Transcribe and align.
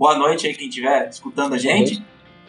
Boa 0.00 0.16
noite 0.16 0.46
aí 0.46 0.54
quem 0.54 0.66
estiver 0.66 1.10
escutando 1.10 1.52
a 1.52 1.58
gente. 1.58 2.02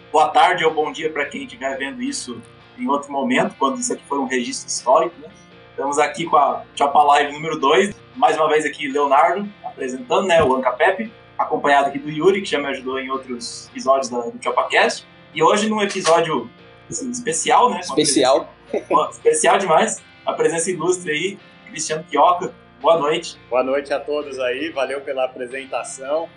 Boa 0.10 0.30
tarde 0.30 0.64
ou 0.64 0.74
bom 0.74 0.90
dia 0.90 1.10
para 1.10 1.26
quem 1.26 1.44
estiver 1.44 1.78
vendo 1.78 2.02
isso 2.02 2.42
em 2.80 2.88
outro 2.88 3.12
momento, 3.12 3.56
quando 3.60 3.78
isso 3.78 3.92
aqui 3.92 4.02
foi 4.08 4.20
um 4.20 4.26
registro 4.26 4.70
histórico. 4.70 5.14
Né? 5.20 5.28
Estamos 5.72 6.00
aqui 6.00 6.24
com 6.24 6.38
a 6.38 6.64
Chapa 6.74 7.04
Live 7.04 7.34
número 7.34 7.60
2. 7.60 7.94
Mais 8.16 8.38
uma 8.38 8.48
vez 8.48 8.66
aqui, 8.66 8.88
Leonardo, 8.88 9.46
apresentando 9.66 10.28
né, 10.28 10.42
o 10.42 10.56
Anca 10.56 10.72
Pepe, 10.72 11.12
acompanhado 11.38 11.90
aqui 11.90 12.00
do 12.00 12.10
Yuri, 12.10 12.42
que 12.42 12.50
já 12.50 12.58
me 12.58 12.68
ajudou 12.68 12.98
em 12.98 13.10
outros 13.10 13.68
episódios 13.68 14.08
da, 14.08 14.22
do 14.22 14.42
ChopaCast. 14.42 15.06
E 15.34 15.44
hoje 15.44 15.68
num 15.68 15.82
episódio 15.82 16.50
assim, 16.90 17.12
especial, 17.12 17.70
né? 17.70 17.82
Especial. 17.82 18.50
Presença, 18.70 19.10
especial 19.12 19.58
demais. 19.58 20.02
A 20.26 20.32
presença 20.32 20.72
ilustre 20.72 21.12
aí, 21.12 21.40
Cristiano 21.68 22.06
Quioca. 22.06 22.56
Boa 22.80 22.98
noite. 22.98 23.38
Boa 23.50 23.62
noite 23.62 23.94
a 23.94 24.00
todos 24.00 24.40
aí, 24.40 24.70
valeu 24.70 25.02
pela 25.02 25.26
apresentação. 25.26 26.30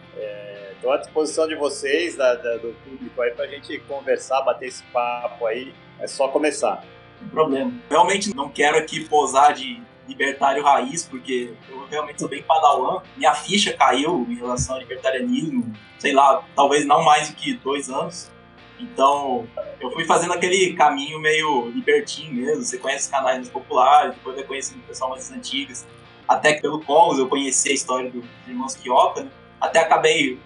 Estou 0.85 0.93
à 0.93 0.99
disposição 0.99 1.49
de 1.49 1.55
vocês, 1.55 2.15
da, 2.15 2.35
da, 2.35 2.59
do 2.59 2.77
público 2.85 3.23
aí, 3.23 3.31
para 3.31 3.47
a 3.47 3.49
gente 3.49 3.79
conversar, 3.89 4.43
bater 4.43 4.69
esse 4.69 4.83
papo 4.93 5.47
aí. 5.47 5.73
É 5.99 6.07
só 6.07 6.29
começar. 6.29 6.85
Sem 7.19 7.27
problema. 7.29 7.73
Realmente 7.89 8.37
não 8.37 8.51
quero 8.51 8.77
aqui 8.77 9.09
posar 9.09 9.55
de 9.55 9.83
libertário 10.07 10.63
raiz, 10.63 11.03
porque 11.03 11.55
eu 11.71 11.87
realmente 11.87 12.21
sou 12.21 12.29
bem 12.29 12.43
padawan. 12.43 13.01
Minha 13.17 13.33
ficha 13.33 13.73
caiu 13.73 14.27
em 14.29 14.35
relação 14.35 14.75
ao 14.75 14.83
libertarianismo, 14.83 15.73
sei 15.99 16.13
lá, 16.13 16.45
talvez 16.55 16.85
não 16.85 17.03
mais 17.03 17.31
do 17.31 17.37
que 17.37 17.55
dois 17.55 17.89
anos. 17.89 18.31
Então, 18.79 19.49
eu 19.81 19.91
fui 19.91 20.05
fazendo 20.05 20.35
aquele 20.35 20.75
caminho 20.75 21.19
meio 21.19 21.71
libertinho 21.71 22.35
mesmo. 22.35 22.63
Você 22.63 22.77
conhece 22.77 23.11
canais 23.11 23.49
populares, 23.49 24.17
depois 24.17 24.37
vai 24.37 24.45
conhecendo 24.45 24.81
o 24.81 24.87
pessoal 24.87 25.09
mais 25.09 25.33
antigas. 25.33 25.87
Até 26.29 26.53
que 26.53 26.61
pelo 26.61 26.85
Colos 26.85 27.19
eu 27.19 27.27
conheci 27.27 27.71
a 27.71 27.73
história 27.73 28.11
dos 28.11 28.23
irmãos 28.47 28.75
Quioca, 28.75 29.23
né? 29.23 29.31
Até 29.61 29.81
acabei 29.81 30.39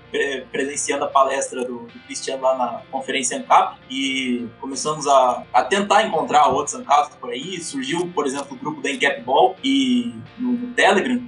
presenciando 0.51 1.05
a 1.05 1.09
palestra 1.09 1.65
do, 1.65 1.81
do, 1.81 1.99
Cristiano 2.07 2.43
lá 2.43 2.57
na 2.57 2.83
conferência 2.91 3.37
ANCAP 3.37 3.79
e 3.91 4.47
começamos 4.61 5.07
a, 5.07 5.45
a 5.53 5.63
tentar 5.63 6.05
encontrar 6.05 6.49
outros 6.49 6.75
ANCAPs 6.75 7.17
por 7.17 7.31
aí. 7.31 7.61
Surgiu, 7.61 8.11
por 8.15 8.27
exemplo, 8.27 8.49
o 8.53 8.57
grupo 8.57 8.81
da 8.81 8.91
Encap 8.91 9.21
Ball 9.23 9.57
e 9.63 10.15
no, 10.39 10.53
no 10.53 10.75
Telegram 10.75 11.21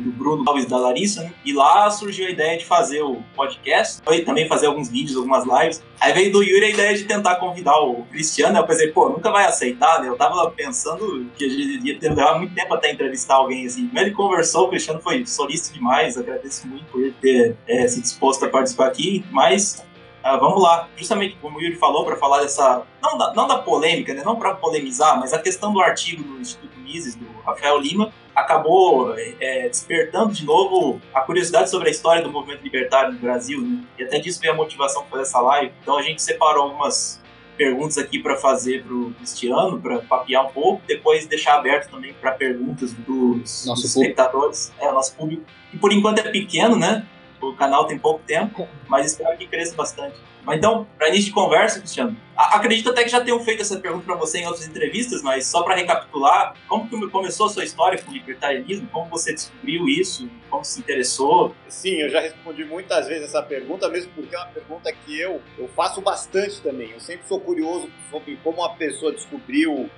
do, 0.00 0.12
Bruno 0.12 0.44
Alves 0.46 0.66
da 0.66 0.76
Larissa, 0.76 1.22
né? 1.22 1.32
E 1.44 1.52
lá 1.52 1.90
surgiu 1.90 2.26
a 2.26 2.30
ideia 2.30 2.58
de 2.58 2.64
fazer 2.64 3.02
o 3.02 3.22
podcast, 3.34 4.02
e 4.10 4.20
também 4.20 4.48
fazer 4.48 4.66
alguns 4.66 4.88
vídeos, 4.88 5.16
algumas 5.16 5.44
lives. 5.44 5.82
Aí 6.00 6.12
veio 6.12 6.32
do 6.32 6.42
Yuri 6.42 6.66
a 6.66 6.70
ideia 6.70 6.94
de 6.96 7.04
tentar 7.04 7.36
convidar 7.36 7.78
o 7.80 8.04
Cristiano, 8.10 8.58
eu 8.58 8.66
pensei, 8.66 8.88
pô, 8.88 9.08
nunca 9.08 9.30
vai 9.30 9.44
aceitar, 9.44 10.00
né? 10.00 10.08
Eu 10.08 10.16
tava 10.16 10.50
pensando 10.50 11.26
que 11.36 11.44
a 11.44 11.48
gente 11.48 11.86
ia 11.86 11.98
ter 11.98 12.10
levar 12.10 12.38
muito 12.38 12.54
tempo 12.54 12.74
até 12.74 12.90
entrevistar 12.90 13.36
alguém 13.36 13.66
assim. 13.66 13.88
Mas 13.92 14.02
ele 14.02 14.12
conversou, 14.12 14.66
o 14.66 14.68
Cristiano 14.68 15.00
foi 15.00 15.24
solícito 15.26 15.74
demais, 15.74 16.18
agradeço 16.18 16.66
muito 16.66 16.84
por 16.86 17.00
ele 17.00 17.14
ter 17.20 17.56
é, 17.66 17.86
se 17.86 18.00
disposto 18.00 18.44
a 18.44 18.48
participar 18.48 18.86
aqui, 18.86 19.24
mas 19.30 19.84
Uh, 20.22 20.38
vamos 20.38 20.62
lá, 20.62 20.88
justamente 20.96 21.36
como 21.42 21.58
o 21.58 21.60
Yuri 21.60 21.74
falou, 21.74 22.04
para 22.04 22.14
falar 22.14 22.42
dessa. 22.42 22.84
Não 23.02 23.18
da, 23.18 23.34
não 23.34 23.48
da 23.48 23.58
polêmica, 23.58 24.14
né? 24.14 24.22
não 24.24 24.36
para 24.36 24.54
polemizar, 24.54 25.18
mas 25.18 25.32
a 25.32 25.38
questão 25.40 25.72
do 25.72 25.80
artigo 25.80 26.22
do 26.22 26.40
Instituto 26.40 26.78
Mises, 26.92 27.14
do 27.14 27.26
Rafael 27.44 27.78
Lima, 27.78 28.12
acabou 28.34 29.14
é, 29.16 29.68
despertando 29.68 30.32
de 30.32 30.44
novo 30.44 31.00
a 31.14 31.20
curiosidade 31.20 31.70
sobre 31.70 31.88
a 31.88 31.90
história 31.90 32.22
do 32.22 32.30
movimento 32.30 32.62
libertário 32.62 33.12
no 33.12 33.18
Brasil, 33.18 33.60
né? 33.60 33.82
E 33.98 34.04
até 34.04 34.18
disso 34.18 34.40
veio 34.40 34.52
a 34.52 34.56
motivação 34.56 35.02
para 35.02 35.10
fazer 35.10 35.22
essa 35.22 35.40
live. 35.40 35.72
Então 35.82 35.96
a 35.96 36.02
gente 36.02 36.20
separou 36.22 36.64
algumas 36.64 37.20
perguntas 37.56 37.98
aqui 37.98 38.18
para 38.18 38.36
fazer 38.36 38.82
para 38.82 38.94
o 38.94 39.12
Cristiano, 39.14 39.80
para 39.80 39.98
papear 40.00 40.46
um 40.46 40.50
pouco, 40.50 40.82
depois 40.86 41.26
deixar 41.26 41.58
aberto 41.58 41.90
também 41.90 42.12
para 42.14 42.32
perguntas 42.32 42.92
dos, 42.92 43.66
dos 43.66 43.84
espectadores, 43.84 44.72
é, 44.78 44.90
nosso 44.90 45.14
público. 45.14 45.44
E 45.72 45.76
por 45.76 45.92
enquanto 45.92 46.18
é 46.18 46.30
pequeno, 46.30 46.76
né? 46.76 47.06
O 47.40 47.54
canal 47.54 47.86
tem 47.86 47.98
pouco 47.98 48.22
tempo, 48.24 48.68
mas 48.88 49.12
espero 49.12 49.36
que 49.36 49.46
cresça 49.46 49.74
bastante. 49.74 50.16
Mas 50.44 50.58
então, 50.58 50.86
para 50.98 51.08
início 51.08 51.26
de 51.26 51.32
conversa, 51.32 51.78
Cristiano, 51.78 52.16
acredito 52.36 52.90
até 52.90 53.04
que 53.04 53.10
já 53.10 53.20
tenham 53.20 53.38
feito 53.40 53.62
essa 53.62 53.78
pergunta 53.78 54.04
para 54.04 54.16
você 54.16 54.38
em 54.38 54.46
outras 54.46 54.66
entrevistas, 54.66 55.22
mas 55.22 55.46
só 55.46 55.62
para 55.62 55.76
recapitular, 55.76 56.54
como 56.66 56.88
que 56.88 57.10
começou 57.10 57.46
a 57.46 57.48
sua 57.48 57.64
história 57.64 58.02
com 58.02 58.10
o 58.10 58.14
libertarianismo? 58.14 58.88
Como 58.88 59.08
você 59.08 59.32
descobriu 59.32 59.88
isso? 59.88 60.28
Como 60.50 60.64
se 60.64 60.80
interessou? 60.80 61.54
Sim, 61.68 62.00
eu 62.00 62.10
já 62.10 62.20
respondi 62.20 62.64
muitas 62.64 63.06
vezes 63.06 63.24
essa 63.24 63.42
pergunta, 63.42 63.88
mesmo 63.88 64.10
porque 64.14 64.34
é 64.34 64.38
uma 64.38 64.48
pergunta 64.48 64.92
que 64.92 65.18
eu, 65.18 65.40
eu 65.56 65.68
faço 65.68 66.00
bastante 66.00 66.60
também. 66.60 66.90
Eu 66.90 67.00
sempre 67.00 67.26
sou 67.28 67.38
curioso 67.40 67.88
sobre 68.10 68.36
como 68.42 68.64
a 68.64 68.70
pessoa 68.74 69.12
descobriu 69.12 69.88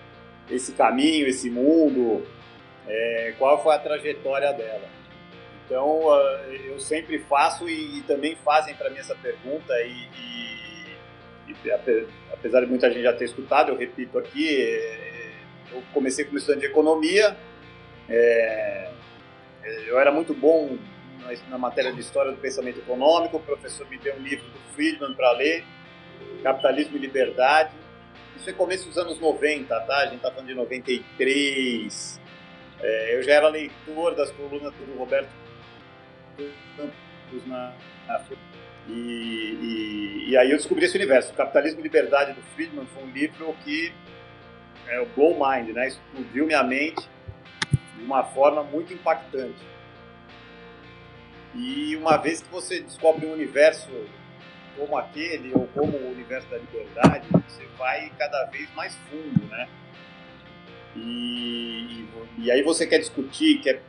esse 0.50 0.72
caminho, 0.72 1.27
esse 1.27 1.49
mundo, 1.49 2.22
é, 2.87 3.34
qual 3.38 3.62
foi 3.62 3.75
a 3.75 3.78
trajetória 3.78 4.53
dela. 4.53 4.88
Então, 5.64 6.06
uh, 6.06 6.52
eu 6.66 6.78
sempre 6.78 7.19
faço 7.19 7.69
e, 7.69 8.02
também 8.02 8.36
fazem 8.36 8.75
para 8.75 8.91
mim 8.91 8.98
essa 8.98 9.14
pergunta 9.14 9.72
e, 9.80 10.08
e, 11.48 11.56
e, 11.64 11.72
apesar 12.32 12.60
de 12.60 12.66
muita 12.66 12.91
gente 12.91 13.02
já 13.02 13.12
ter 13.12 13.25
escutado, 13.25 13.70
eu 13.70 13.76
repito 13.76 14.19
aqui, 14.19 14.60
é, 14.60 15.32
eu 15.72 15.82
comecei 15.94 16.24
como 16.26 16.36
estudante 16.36 16.60
de 16.60 16.66
economia, 16.66 17.36
é, 18.08 18.91
eu 19.86 19.98
era 19.98 20.12
muito 20.12 20.34
bom 20.34 20.76
na, 21.20 21.32
na, 21.48 21.58
matéria 21.58 21.92
de 21.92 22.00
história 22.00 22.30
do 22.30 22.38
pensamento 22.38 22.80
econômico, 22.80 23.38
o 23.38 23.41
professor 23.41 23.88
me 23.88 23.97
deu 23.97 24.14
um 24.16 24.20
livro 24.20 24.44
do 24.44 24.58
Friedman 24.74 25.14
para 25.14 25.32
ler, 25.32 25.64
Capitalismo 26.42 26.97
e 26.97 27.00
Liberdade, 27.00 27.72
isso 28.36 28.50
é 28.50 28.53
começo 28.53 28.86
dos 28.86 28.98
anos 28.98 29.19
90, 29.19 29.80
tá? 29.80 29.97
A 29.97 30.06
gente 30.06 30.20
tá 30.20 30.30
falando 30.30 30.48
de 30.48 30.54
93. 30.54 32.20
É, 32.80 33.16
eu 33.16 33.22
já 33.22 33.32
era 33.32 33.48
leitor 33.48 34.14
das 34.14 34.30
colunas 34.32 34.74
do 34.74 34.98
Roberto 34.98 35.30
campos 36.37 37.47
na, 37.47 37.72
na 38.06 38.19
e, 38.89 38.93
e, 38.93 40.31
e, 40.31 40.37
aí 40.37 40.50
eu 40.50 40.56
descobri 40.59 40.84
esse 40.84 40.97
universo. 40.97 41.33
O 41.33 41.37
Capitalismo 41.37 41.81
e 41.81 41.83
Liberdade 41.83 42.34
do 42.34 42.43
Friedman 42.55 42.87
foi 42.87 43.03
um 43.03 43.11
livro 43.11 43.55
que 43.65 43.93
é 44.87 45.00
o 45.00 45.06
blow 45.06 45.34
mind, 45.34 45.71
né? 45.71 45.89
Explodiu 45.89 46.47
minha 46.47 46.62
mente 46.62 47.09
de 47.97 48.05
uma 48.05 48.25
forma 48.25 48.62
muito 48.62 48.93
impactante. 48.93 49.62
E 51.55 51.97
uma 51.97 52.19
vez 52.19 52.43
que 52.43 52.49
você 52.51 52.81
descobre 52.81 53.27
um 53.27 53.33
universo 53.33 53.89
como 54.77 54.99
aquele 54.99 55.53
ou 55.55 55.66
como 55.69 55.97
o 55.97 56.11
universo 56.11 56.49
da 56.49 56.59
liberdade, 56.59 57.27
você 57.31 57.65
vai 57.78 58.12
cada 58.19 58.45
vez 58.47 58.69
mais 58.75 58.95
fundo, 59.09 59.47
né? 59.47 59.69
E, 60.97 62.06
e 62.39 62.51
aí 62.51 62.62
você 62.62 62.87
quer 62.87 62.99
discutir, 62.99 63.61
quer 63.61 63.81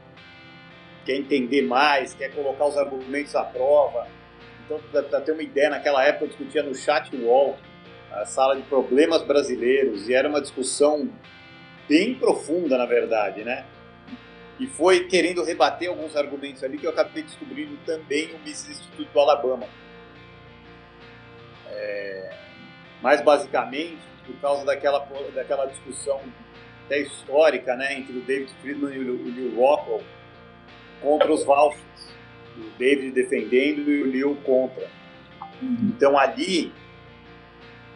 quer 1.05 1.15
entender 1.15 1.61
mais, 1.61 2.13
quer 2.13 2.33
colocar 2.33 2.65
os 2.65 2.77
argumentos 2.77 3.35
à 3.35 3.43
prova. 3.43 4.07
Então, 4.65 4.81
para 4.91 5.21
ter 5.21 5.31
uma 5.31 5.43
ideia, 5.43 5.69
naquela 5.69 6.03
época 6.03 6.25
eu 6.25 6.29
discutia 6.29 6.63
no 6.63 6.73
chat 6.73 7.15
wall, 7.15 7.57
a 8.11 8.25
sala 8.25 8.55
de 8.55 8.63
problemas 8.63 9.21
brasileiros, 9.21 10.09
e 10.09 10.13
era 10.13 10.27
uma 10.27 10.41
discussão 10.41 11.09
bem 11.87 12.15
profunda, 12.15 12.77
na 12.77 12.85
verdade, 12.85 13.43
né? 13.43 13.65
E 14.59 14.65
foi 14.65 15.05
querendo 15.05 15.43
rebater 15.43 15.89
alguns 15.89 16.15
argumentos 16.15 16.63
ali 16.63 16.77
que 16.77 16.85
eu 16.85 16.89
acabei 16.89 17.23
descobrindo 17.23 17.77
também 17.85 18.33
o 18.33 18.39
Mises 18.39 18.69
Instituto 18.69 19.11
do 19.11 19.19
Alabama. 19.19 19.67
É... 21.67 22.33
Mais 23.01 23.21
basicamente, 23.21 23.99
por 24.25 24.35
causa 24.37 24.65
daquela, 24.65 24.99
daquela 25.35 25.65
discussão 25.65 26.21
até 26.85 26.99
histórica 26.99 27.75
né, 27.75 27.97
entre 27.97 28.17
o 28.17 28.21
David 28.21 28.51
Friedman 28.61 28.95
e 28.95 28.99
o 28.99 29.31
Neil 29.31 29.55
Rockwell, 29.55 30.01
contra 31.01 31.31
os 31.31 31.43
Valfs, 31.43 31.81
o 32.57 32.77
David 32.77 33.11
defendendo 33.11 33.91
e 33.91 34.03
o 34.03 34.07
Neil 34.07 34.35
contra. 34.43 34.87
Então 35.61 36.17
ali 36.17 36.71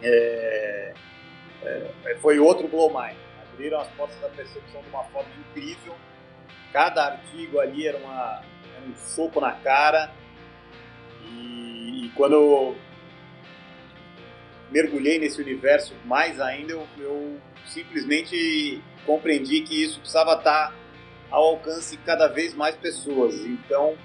é, 0.01 0.93
é, 1.63 2.15
foi 2.21 2.39
outro 2.39 2.67
blow 2.67 2.89
mind. 2.89 3.15
Abriram 3.53 3.79
as 3.79 3.87
portas 3.89 4.19
da 4.21 4.29
percepção 4.29 4.81
de 4.81 4.89
uma 4.89 5.03
forma 5.05 5.29
incrível. 5.49 5.95
Cada 6.71 7.05
artigo 7.05 7.59
ali 7.59 7.87
era, 7.87 7.97
uma, 7.97 8.41
era 8.75 8.85
um 8.85 8.95
soco 8.95 9.41
na 9.41 9.51
cara. 9.51 10.11
E, 11.25 12.05
e, 12.05 12.09
quando 12.15 12.33
eu 12.33 12.77
mergulhei 14.71 15.19
nesse 15.19 15.41
universo 15.41 15.93
mais 16.05 16.39
ainda, 16.39 16.73
eu, 16.73 16.87
eu 16.97 17.37
simplesmente 17.65 18.81
compreendi 19.05 19.61
que 19.61 19.83
isso 19.83 19.99
precisava 19.99 20.33
estar 20.35 20.73
ao 21.31 21.43
alcance 21.43 21.95
de 21.95 22.03
cada 22.03 22.27
vez 22.27 22.53
mais 22.53 22.75
pessoas. 22.75 23.35
Então, 23.45 23.95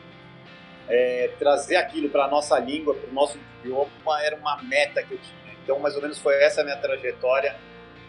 é, 0.89 1.31
trazer 1.39 1.77
aquilo 1.77 2.09
para 2.09 2.25
a 2.25 2.29
nossa 2.29 2.59
língua, 2.59 2.95
para 2.95 3.09
o 3.09 3.13
nosso 3.13 3.39
idioma, 3.61 4.23
era 4.23 4.37
uma 4.37 4.63
meta 4.63 5.03
que 5.03 5.13
eu 5.13 5.19
tinha. 5.19 5.55
Então, 5.63 5.79
mais 5.79 5.97
ou 5.97 6.03
menos 6.03 6.19
foi 6.19 6.35
essa 6.43 6.61
a 6.61 6.65
minha 6.65 6.77
trajetória 6.77 7.57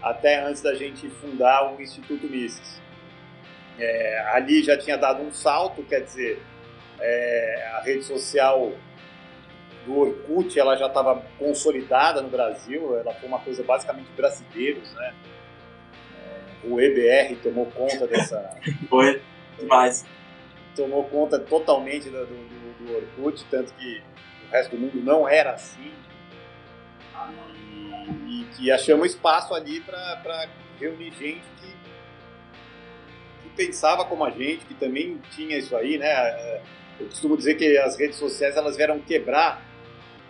até 0.01 0.43
antes 0.43 0.61
da 0.61 0.75
gente 0.75 1.09
fundar 1.09 1.73
o 1.73 1.81
Instituto 1.81 2.27
Mises. 2.27 2.81
É, 3.79 4.19
ali 4.33 4.63
já 4.63 4.77
tinha 4.77 4.97
dado 4.97 5.21
um 5.21 5.31
salto, 5.31 5.83
quer 5.83 6.01
dizer, 6.01 6.41
é, 6.99 7.71
a 7.73 7.81
rede 7.81 8.03
social 8.03 8.71
do 9.85 9.97
Orkut 9.99 10.57
ela 10.59 10.75
já 10.75 10.87
estava 10.87 11.21
consolidada 11.37 12.21
no 12.21 12.29
Brasil, 12.29 12.97
ela 12.97 13.13
foi 13.13 13.27
uma 13.27 13.39
coisa 13.39 13.63
basicamente 13.63 14.09
brasileiros, 14.15 14.91
né? 14.93 15.13
O 16.67 16.79
EBR 16.79 17.35
tomou 17.41 17.65
conta 17.67 18.07
dessa. 18.07 18.57
Foi 18.89 19.21
demais. 19.59 20.05
Tomou 20.75 21.03
conta 21.05 21.39
totalmente 21.39 22.09
do, 22.09 22.25
do, 22.25 22.85
do 22.85 22.95
Orkut, 22.95 23.45
tanto 23.49 23.73
que 23.73 24.01
o 24.47 24.51
resto 24.51 24.75
do 24.75 24.81
mundo 24.81 25.01
não 25.01 25.27
era 25.27 25.51
assim. 25.51 25.91
E, 27.73 28.41
e 28.41 28.45
que 28.55 28.71
achamos 28.71 29.11
espaço 29.11 29.53
ali 29.53 29.79
para 29.81 30.47
reunir 30.79 31.11
gente 31.11 31.43
que, 31.61 31.73
que 33.43 33.49
pensava 33.55 34.03
como 34.05 34.25
a 34.25 34.31
gente, 34.31 34.65
que 34.65 34.73
também 34.73 35.21
tinha 35.31 35.57
isso 35.57 35.75
aí, 35.75 35.97
né? 35.97 36.61
Eu 36.99 37.07
costumo 37.07 37.37
dizer 37.37 37.55
que 37.55 37.77
as 37.77 37.97
redes 37.97 38.17
sociais 38.17 38.55
elas 38.55 38.75
vieram 38.75 38.99
quebrar 38.99 39.61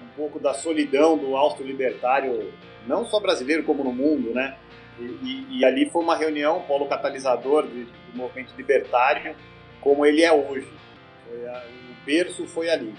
um 0.04 0.08
pouco 0.16 0.40
da 0.40 0.54
solidão 0.54 1.18
do 1.18 1.36
austro-libertário, 1.36 2.54
não 2.88 3.06
só 3.06 3.20
brasileiro 3.20 3.64
como 3.64 3.84
no 3.84 3.92
mundo, 3.92 4.32
né? 4.32 4.58
E, 5.00 5.48
e, 5.50 5.66
ali 5.66 5.90
foi 5.90 6.02
uma 6.02 6.16
reunião, 6.16 6.62
polo 6.62 6.86
catalisador 6.86 7.68
de, 7.68 7.84
do 7.84 8.18
movimento 8.18 8.54
libertário, 8.56 9.36
como 9.82 10.06
ele 10.06 10.22
é 10.22 10.32
hoje. 10.32 10.68
A, 11.48 11.64
o 11.92 12.06
berço 12.06 12.48
foi 12.48 12.70
ali. 12.70 12.94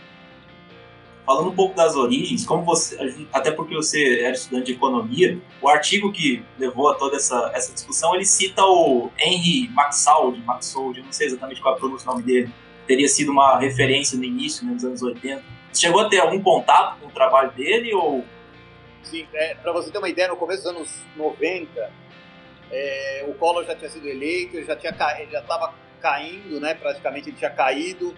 Falando 1.24 1.48
um 1.48 1.54
pouco 1.54 1.74
das 1.74 1.96
origens, 1.96 2.46
como 2.46 2.64
você, 2.64 3.26
até 3.32 3.50
porque 3.50 3.74
você 3.74 4.20
era 4.20 4.32
estudante 4.34 4.66
de 4.66 4.72
economia, 4.72 5.40
o 5.60 5.68
artigo 5.68 6.12
que 6.12 6.44
levou 6.56 6.88
a 6.88 6.94
toda 6.94 7.16
essa, 7.16 7.50
essa 7.52 7.72
discussão, 7.72 8.14
ele 8.14 8.24
cita 8.24 8.64
o 8.64 9.10
Henry 9.18 9.68
Maxaud, 9.70 10.40
Maxaud, 10.42 10.96
eu 10.96 11.04
não 11.04 11.12
sei 11.12 11.26
exatamente 11.26 11.60
qual 11.60 11.76
é 11.76 11.80
do 11.80 11.96
nome 12.04 12.22
dele, 12.22 12.52
teria 12.86 13.08
sido 13.08 13.32
uma 13.32 13.58
referência 13.58 14.16
no 14.16 14.22
início, 14.22 14.64
né, 14.64 14.72
nos 14.72 14.84
anos 14.84 15.02
80. 15.02 15.42
Você 15.72 15.80
chegou 15.80 16.00
a 16.00 16.08
ter 16.08 16.20
algum 16.20 16.40
contato 16.40 17.00
com 17.00 17.08
o 17.08 17.10
trabalho 17.10 17.50
dele 17.50 17.92
ou 17.92 18.24
Sim, 19.10 19.26
é, 19.34 19.54
para 19.54 19.72
você 19.72 19.90
ter 19.90 19.98
uma 19.98 20.08
ideia, 20.08 20.28
no 20.28 20.36
começo 20.36 20.64
dos 20.64 20.72
anos 20.72 21.02
90, 21.16 21.92
é, 22.72 23.24
o 23.28 23.34
Collor 23.34 23.64
já 23.64 23.76
tinha 23.76 23.88
sido 23.88 24.08
eleito, 24.08 24.56
ele 24.56 24.66
já 24.66 24.74
estava 24.74 25.74
caindo, 26.00 26.60
né? 26.60 26.74
Praticamente 26.74 27.30
ele 27.30 27.36
tinha 27.36 27.50
caído, 27.50 28.16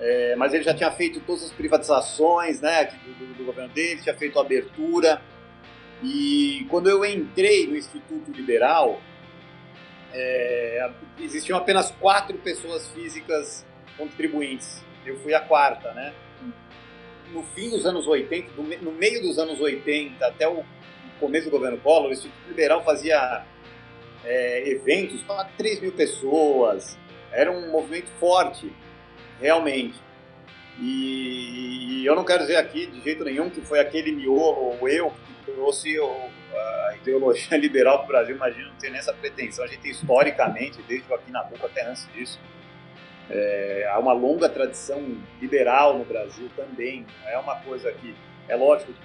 é, 0.00 0.34
mas 0.34 0.52
ele 0.52 0.64
já 0.64 0.74
tinha 0.74 0.90
feito 0.90 1.20
todas 1.20 1.44
as 1.44 1.52
privatizações, 1.52 2.60
né? 2.60 2.86
Do, 2.86 3.34
do, 3.34 3.44
governo 3.44 3.72
dele, 3.72 4.02
tinha 4.02 4.16
feito 4.16 4.36
a 4.38 4.42
abertura. 4.42 5.22
E 6.02 6.66
quando 6.68 6.90
eu 6.90 7.04
entrei 7.04 7.68
no 7.68 7.76
Instituto 7.76 8.32
Liberal, 8.32 9.00
é, 10.12 10.90
existiam 11.20 11.56
apenas 11.56 11.92
quatro 11.92 12.36
pessoas 12.38 12.88
físicas 12.88 13.64
contribuintes. 13.96 14.84
Eu 15.06 15.16
fui 15.20 15.34
a 15.34 15.40
quarta, 15.40 15.92
né? 15.92 16.12
No 17.32 17.42
fim 17.54 17.70
dos 17.70 17.86
anos 17.86 18.06
80, 18.06 18.52
no 18.82 18.92
meio 18.92 19.22
dos 19.22 19.38
anos 19.38 19.60
80 19.60 20.24
até 20.26 20.48
o 20.48 20.64
começo 21.18 21.46
do 21.46 21.50
governo 21.50 21.78
Collor, 21.78 22.10
o 22.10 22.12
Instituto 22.12 22.48
Liberal 22.48 22.82
fazia 22.84 23.44
é, 24.24 24.68
eventos 24.68 25.22
para 25.22 25.44
3 25.44 25.80
mil 25.80 25.92
pessoas. 25.92 26.98
Era 27.32 27.50
um 27.50 27.70
movimento 27.70 28.10
forte, 28.18 28.72
realmente. 29.40 30.00
E, 30.80 32.00
e, 32.00 32.06
eu 32.06 32.14
não 32.16 32.24
quero 32.24 32.40
dizer 32.40 32.56
aqui 32.56 32.86
de 32.86 33.00
jeito 33.02 33.22
nenhum 33.24 33.50
que 33.50 33.60
foi 33.60 33.78
aquele 33.78 34.12
miolo 34.12 34.78
ou 34.80 34.88
eu 34.88 35.10
que 35.10 35.52
trouxe 35.52 35.96
a 35.98 36.96
ideologia 36.96 37.56
liberal 37.58 37.98
para 37.98 38.04
o 38.04 38.08
Brasil. 38.08 38.36
Imagina, 38.36 38.68
não 38.68 38.76
tem 38.76 38.90
nessa 38.90 39.12
pretensão. 39.12 39.64
A 39.64 39.68
gente 39.68 39.80
tem 39.80 39.90
historicamente, 39.90 40.80
desde 40.88 41.06
o 41.06 41.08
Joaquim 41.10 41.30
Nabuco 41.30 41.66
até 41.66 41.86
antes 41.86 42.08
disso, 42.14 42.40
é, 43.30 43.88
há 43.88 43.98
uma 43.98 44.12
longa 44.12 44.48
tradição 44.48 45.16
liberal 45.40 45.96
no 45.96 46.04
Brasil 46.04 46.50
também. 46.56 47.06
É 47.26 47.38
uma 47.38 47.56
coisa 47.56 47.90
que. 47.92 48.14
É 48.48 48.56
lógico 48.56 48.92
que 48.92 49.00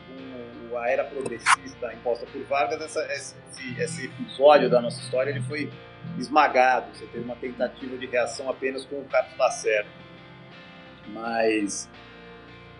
com 0.72 0.77
a 0.77 0.89
era 0.89 1.04
progressista 1.04 1.94
imposta 1.94 2.25
por 2.25 2.42
Vargas, 2.45 2.81
essa, 2.81 3.06
esse, 3.13 3.36
esse, 3.80 4.06
episódio 4.06 4.69
da 4.69 4.81
nossa 4.81 5.00
história 5.00 5.30
ele 5.30 5.42
foi 5.42 5.72
esmagado. 6.18 6.88
Você 6.94 7.06
teve 7.06 7.24
uma 7.24 7.36
tentativa 7.36 7.95
de 7.95 8.07
reação 8.07 8.50
apenas 8.50 8.83
com 8.86 8.95
o 8.95 9.06
Carlos 9.06 9.38
Lacerda. 9.38 9.89
Mas 11.07 11.88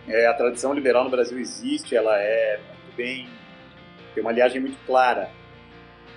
é, 0.07 0.25
a 0.25 0.33
tradição 0.33 0.74
liberal 0.74 1.03
no 1.03 1.12
Brasil 1.12 1.38
existe, 1.38 1.95
ela 1.95 2.18
é 2.18 2.57
muito 2.57 2.95
bem. 2.97 3.30
tem 4.15 4.24
uma 4.24 4.31
liagem 4.31 4.59
muito 4.59 4.83
clara 4.88 5.30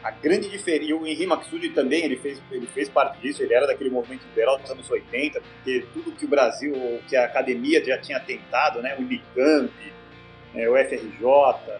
a 0.02 0.10
grande 0.10 0.48
diferença, 0.48 0.90
e 0.90 0.94
o 0.94 1.06
Henri 1.06 1.26
Maxud 1.26 1.68
também, 1.70 2.04
ele 2.04 2.16
fez, 2.16 2.40
ele 2.50 2.66
fez 2.66 2.88
parte 2.88 3.20
disso, 3.20 3.42
ele 3.42 3.52
era 3.52 3.66
daquele 3.66 3.90
movimento 3.90 4.24
liberal 4.26 4.58
dos 4.58 4.70
anos 4.70 4.88
80, 4.88 5.40
porque 5.40 5.86
tudo 5.92 6.12
que 6.12 6.24
o 6.24 6.28
Brasil, 6.28 6.72
que 7.08 7.16
a 7.16 7.24
academia 7.24 7.84
já 7.84 7.98
tinha 7.98 8.20
tentado, 8.20 8.80
né, 8.80 8.94
o 8.96 9.02
Unicamp, 9.02 9.72
é, 10.54 10.68
o 10.68 10.76
FRJ, 10.76 11.72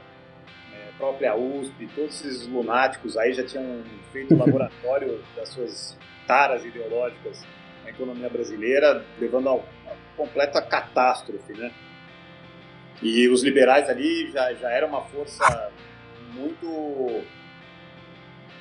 é, 0.72 0.88
a 0.88 0.98
própria 0.98 1.36
USP, 1.36 1.88
todos 1.94 2.24
esses 2.24 2.46
lunáticos 2.46 3.16
aí 3.16 3.32
já 3.32 3.44
tinham 3.44 3.84
feito 4.12 4.34
o 4.34 4.38
laboratório 4.38 5.22
das 5.36 5.48
suas 5.50 5.96
taras 6.26 6.64
ideológicas 6.64 7.44
na 7.84 7.90
economia 7.90 8.28
brasileira, 8.28 9.04
levando 9.18 9.48
a 9.48 9.54
uma 9.54 9.64
completa 10.16 10.60
catástrofe, 10.60 11.52
né? 11.52 11.72
E 13.00 13.28
os 13.28 13.44
liberais 13.44 13.88
ali 13.88 14.30
já, 14.32 14.52
já 14.54 14.70
era 14.70 14.84
uma 14.84 15.02
força 15.02 15.70
muito 16.34 17.24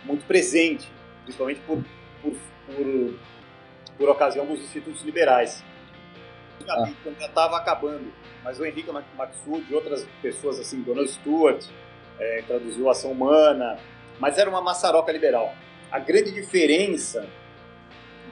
muito 0.07 0.25
presente, 0.25 0.89
principalmente 1.24 1.59
por, 1.62 1.83
por, 2.21 2.33
por, 2.65 3.19
por 3.98 4.09
ocasião 4.09 4.45
dos 4.45 4.59
institutos 4.62 5.04
liberais. 5.04 5.63
Ah. 6.68 6.89
Já 7.19 7.27
estava 7.27 7.57
acabando, 7.57 8.12
mas 8.44 8.59
o 8.59 8.65
Henrique 8.65 8.89
Maxud 9.15 9.65
e 9.69 9.75
outras 9.75 10.07
pessoas 10.21 10.59
assim, 10.59 10.81
Donald 10.81 11.09
Stewart, 11.09 11.63
é, 12.19 12.44
traduziu 12.48 12.89
Ação 12.89 13.12
Humana, 13.12 13.77
mas 14.19 14.38
era 14.38 14.50
uma 14.50 14.62
maçaroca 14.62 15.12
liberal. 15.12 15.54
A 15.92 16.00
grande 16.00 16.31
diferença 16.31 17.27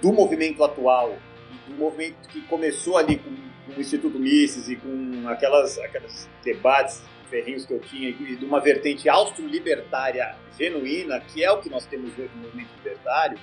do 0.01 0.11
movimento 0.11 0.63
atual 0.63 1.15
e 1.51 1.71
do 1.71 1.77
movimento 1.77 2.27
que 2.29 2.41
começou 2.41 2.97
ali 2.97 3.17
com, 3.17 3.29
com 3.65 3.77
o 3.77 3.81
Instituto 3.81 4.17
Mises 4.19 4.67
e 4.69 4.75
com 4.75 5.27
aquelas, 5.27 5.77
aquelas 5.77 6.27
debates 6.43 7.01
ferrinhos 7.25 7.65
que 7.65 7.73
eu 7.73 7.79
tinha 7.79 8.09
e 8.09 8.35
de 8.35 8.45
uma 8.45 8.59
vertente 8.59 9.07
austro-libertária 9.09 10.35
genuína, 10.57 11.19
que 11.19 11.43
é 11.43 11.51
o 11.51 11.59
que 11.59 11.69
nós 11.69 11.85
temos 11.85 12.11
hoje 12.17 12.29
no 12.35 12.43
movimento 12.43 12.69
libertário, 12.77 13.37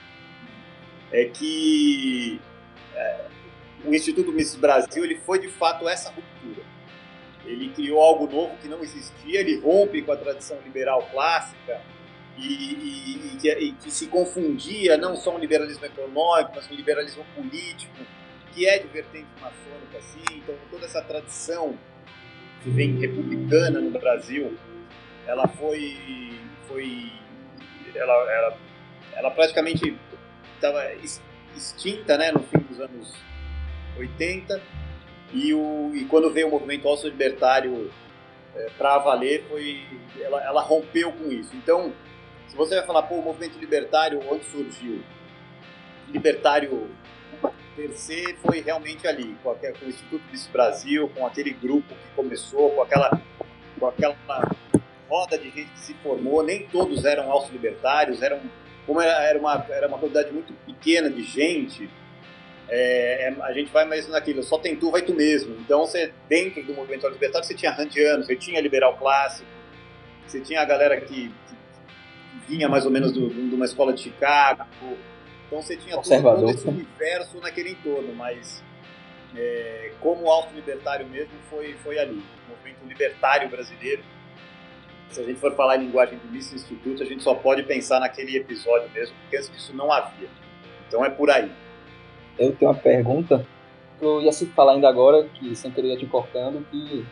é 1.11 1.27
que 1.27 2.41
é, 2.95 3.27
o 3.85 3.95
Instituto 3.95 4.33
Mises 4.33 4.57
Brasil 4.57 5.05
ele 5.05 5.17
foi 5.17 5.39
de 5.39 5.49
fato 5.49 5.89
essa 5.89 6.11
ruptura. 6.11 6.65
Ele 7.45 7.71
criou 7.71 8.01
algo 8.01 8.33
novo 8.33 8.57
que 8.59 8.69
não 8.69 8.83
existia, 8.83 9.41
ele 9.41 9.59
rompe 9.59 10.01
com 10.03 10.13
a 10.13 10.17
tradição 10.17 10.59
liberal 10.65 11.09
clássica 11.11 11.81
e, 12.39 12.47
e, 12.47 13.33
e, 13.35 13.37
que, 13.39 13.51
e 13.51 13.73
que 13.73 13.91
se 13.91 14.07
confundia 14.07 14.97
não 14.97 15.17
só 15.17 15.35
um 15.35 15.39
liberalismo 15.39 15.85
econômico, 15.85 16.53
mas 16.55 16.71
um 16.71 16.75
liberalismo 16.75 17.25
político, 17.35 17.99
que 18.53 18.67
é 18.67 18.79
de 18.79 18.87
vertente 18.87 19.29
maçônica, 19.41 19.99
assim. 19.99 20.23
Então, 20.37 20.55
toda 20.71 20.87
essa 20.87 21.03
tradição 21.03 21.77
que 22.63 22.71
vem 22.71 22.99
republicana 22.99 23.81
no 23.81 23.91
Brasil, 23.91 24.57
ela 25.27 25.47
foi, 25.49 26.39
foi 26.69 27.13
ela, 27.95 28.13
ela, 28.33 28.59
ela 29.15 29.31
praticamente 29.31 29.97
estava 30.55 30.83
extinta, 31.57 32.17
né, 32.17 32.33
no 32.33 32.41
fim 32.41 32.59
dos 32.59 32.81
anos 32.81 33.15
80 33.99 34.61
e, 35.33 35.53
o, 35.55 35.91
e 35.95 36.05
quando 36.05 36.31
veio 36.31 36.49
o 36.49 36.51
movimento 36.51 36.87
alço 36.87 37.09
libertário 37.09 37.91
é, 38.55 38.71
para 38.77 38.99
valer, 38.99 39.45
foi, 39.49 39.83
ela, 40.21 40.43
ela 40.45 40.63
rompeu 40.63 41.13
com 41.13 41.31
isso. 41.33 41.55
Então, 41.57 41.93
se 42.49 42.57
você 42.57 42.77
vai 42.77 42.87
falar, 42.87 43.03
pô, 43.05 43.17
o 43.17 43.23
movimento 43.23 43.59
libertário 43.59 44.21
onde 44.31 44.45
surgiu? 44.45 45.03
Libertário 46.09 46.91
se 47.95 48.35
foi 48.45 48.61
realmente 48.61 49.07
ali, 49.07 49.37
com, 49.43 49.51
aquele, 49.51 49.73
com 49.75 49.87
o 49.87 49.89
Instituto 49.89 50.23
Miss 50.31 50.47
Brasil, 50.47 51.11
com 51.15 51.27
aquele 51.27 51.53
grupo 51.53 51.89
que 51.89 52.15
começou, 52.15 52.71
com 52.71 52.83
aquela, 52.83 53.21
com 53.79 53.87
aquela 53.87 54.17
roda 55.09 55.39
de 55.39 55.51
gente 55.51 55.71
que 55.71 55.81
se 55.81 55.95
formou, 55.95 56.43
nem 56.43 56.67
todos 56.67 57.05
eram 57.05 57.31
alço-libertários, 57.31 58.23
eram, 58.23 58.41
como 58.87 59.01
era, 59.01 59.23
era, 59.25 59.39
uma, 59.39 59.67
era 59.71 59.89
uma 59.89 59.99
quantidade 59.99 60.33
muito 60.33 60.53
pequena 60.67 61.11
de 61.11 61.23
gente, 61.23 61.89
é, 62.69 63.29
é 63.29 63.37
a 63.43 63.53
gente 63.53 63.73
vai 63.73 63.85
mais 63.85 64.07
naquilo, 64.09 64.43
só 64.43 64.59
tem 64.59 64.77
tu, 64.77 64.91
vai 64.91 65.03
tu 65.03 65.15
mesmo. 65.15 65.55
Então, 65.61 65.81
você, 65.81 66.13
dentro 66.29 66.63
do 66.63 66.75
movimento 66.75 67.07
libertário, 67.09 67.47
você 67.47 67.55
tinha 67.55 67.73
randiano, 67.73 68.25
você 68.25 68.37
tinha 68.37 68.61
liberal 68.61 68.97
clássico, 68.97 69.49
você 70.27 70.41
tinha 70.41 70.61
a 70.61 70.65
galera 70.65 71.01
que, 71.01 71.29
que, 71.29 71.57
vinha 72.49 72.69
mais 72.69 72.85
ou 72.85 72.91
menos 72.91 73.13
de 73.13 73.21
uma 73.21 73.65
escola 73.65 73.93
de 73.93 74.03
Chicago, 74.03 74.65
então 75.53 75.61
você 75.61 75.77
tinha 75.77 75.97
todo, 75.97 76.23
todo 76.23 76.51
esse 76.51 76.67
universo 76.67 77.37
naquele 77.39 77.73
entorno, 77.73 78.15
mas 78.15 78.65
é, 79.37 79.93
como 80.01 80.31
auto-libertário 80.31 81.07
mesmo 81.07 81.35
foi, 81.51 81.75
foi 81.75 81.99
ali, 81.99 82.23
o 82.47 82.51
movimento 82.51 82.87
libertário 82.89 83.51
brasileiro. 83.51 84.03
Se 85.11 85.21
a 85.21 85.25
gente 85.25 85.39
for 85.39 85.55
falar 85.55 85.77
em 85.77 85.81
linguagem 85.85 86.19
do 86.19 86.33
Miss 86.33 86.51
Instituto, 86.55 87.03
a 87.03 87.07
gente 87.07 87.23
só 87.23 87.35
pode 87.35 87.65
pensar 87.65 88.01
naquele 88.01 88.35
episódio 88.35 88.89
mesmo, 88.95 89.15
porque 89.21 89.37
antes 89.37 89.51
disso 89.51 89.77
não 89.77 89.93
havia. 89.93 90.27
Então 90.89 91.05
é 91.05 91.11
por 91.11 91.29
aí. 91.29 91.53
Eu 92.39 92.57
tenho 92.57 92.71
uma 92.71 92.79
pergunta 92.79 93.47
que 93.99 94.05
eu 94.07 94.23
ia 94.23 94.33
se 94.33 94.47
falar 94.47 94.73
ainda 94.73 94.89
agora, 94.89 95.29
que 95.35 95.55
sem 95.55 95.71
querer 95.71 95.99
te 95.99 96.07
cortando, 96.07 96.67
que 96.71 97.05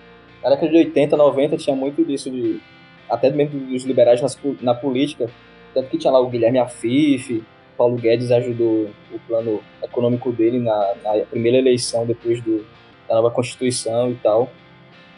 na 0.42 0.48
década 0.48 0.72
de 0.72 0.78
80, 0.78 1.14
90 1.14 1.58
tinha 1.58 1.76
muito 1.76 2.02
disso 2.06 2.30
de 2.30 2.58
até 3.06 3.28
mesmo 3.28 3.60
dos 3.60 3.84
liberais 3.84 4.22
nas, 4.22 4.38
na 4.62 4.74
política, 4.74 5.28
tanto 5.74 5.90
que 5.90 5.98
tinha 5.98 6.10
lá 6.10 6.20
o 6.20 6.30
Guilherme 6.30 6.58
Afif, 6.58 7.44
Paulo 7.80 7.96
Guedes 7.96 8.30
ajudou 8.30 8.90
o 9.10 9.18
plano 9.26 9.62
econômico 9.82 10.30
dele 10.30 10.58
na, 10.58 10.94
na 11.02 11.24
primeira 11.24 11.56
eleição 11.56 12.04
depois 12.04 12.38
do, 12.42 12.62
da 13.08 13.14
nova 13.14 13.30
Constituição 13.30 14.10
e 14.10 14.16
tal. 14.16 14.52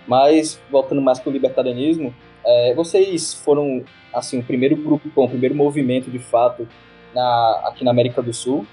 Mas, 0.06 0.60
voltando 0.70 1.02
mais 1.02 1.18
para 1.18 1.30
o 1.30 1.32
libertarianismo, 1.32 2.14
é, 2.46 2.72
vocês 2.72 3.34
foram, 3.34 3.84
assim, 4.14 4.38
o 4.38 4.44
primeiro 4.44 4.76
grupo, 4.76 5.10
o 5.12 5.28
primeiro 5.28 5.56
movimento, 5.56 6.08
de 6.08 6.20
fato, 6.20 6.68
na, 7.12 7.62
aqui 7.64 7.82
na 7.82 7.90
América 7.90 8.22
do 8.22 8.32
Sul? 8.32 8.64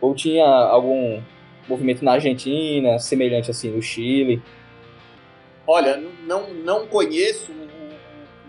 Ou 0.00 0.14
tinha 0.14 0.46
algum 0.46 1.20
movimento 1.68 2.02
na 2.02 2.12
Argentina, 2.12 2.98
semelhante, 2.98 3.50
assim, 3.50 3.70
no 3.70 3.82
Chile? 3.82 4.42
Olha, 5.66 6.02
não, 6.26 6.48
não 6.54 6.86
conheço 6.86 7.52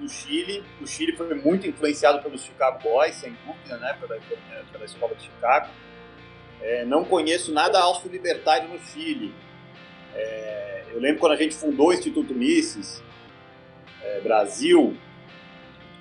no 0.06 0.10
Chile. 0.10 0.64
O 0.80 0.88
Chile 0.88 1.16
foi 1.16 1.34
muito 1.34 1.68
influenciado 1.68 2.22
pelos 2.22 2.44
Chicago 2.44 2.80
Boys, 2.82 3.16
sem 3.16 3.36
dúvida, 3.46 3.78
né, 3.78 3.98
pela, 4.00 4.20
pela 4.72 4.86
escola 4.86 5.16
de 5.16 5.24
Chicago. 5.24 5.70
É, 6.62 6.86
não 6.86 7.04
conheço 7.04 7.52
nada 7.52 7.80
austro-libertário 7.80 8.70
no 8.70 8.80
Chile. 8.80 9.34
É, 10.14 10.86
eu 10.92 11.00
lembro 11.00 11.20
quando 11.20 11.34
a 11.34 11.36
gente 11.36 11.56
fundou 11.56 11.90
o 11.90 11.94
Instituto 11.94 12.34
Mises 12.34 13.04
é, 14.02 14.22
Brasil, 14.22 14.96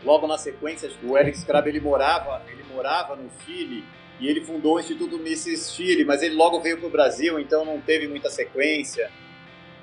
logo 0.05 0.27
na 0.27 0.39
sequência, 0.39 0.91
o 1.03 1.19
Eric 1.19 1.39
Scrab 1.39 1.67
ele 1.69 1.81
morava, 1.81 2.43
ele 2.49 2.63
morava 2.73 3.17
no 3.17 3.29
Chile 3.45 3.83
e 4.21 4.29
ele 4.29 4.43
fundou 4.43 4.77
o 4.77 4.81
Instituto 4.81 5.19
Mises 5.19 5.73
Chile, 5.73 6.05
mas 6.05 6.23
ele 6.23 6.35
logo 6.35 6.61
veio 6.61 6.79
para 6.79 6.87
o 6.87 6.91
Brasil, 6.91 7.41
então 7.41 7.65
não 7.65 7.81
teve 7.81 8.07
muita 8.07 8.31
sequência. 8.31 9.11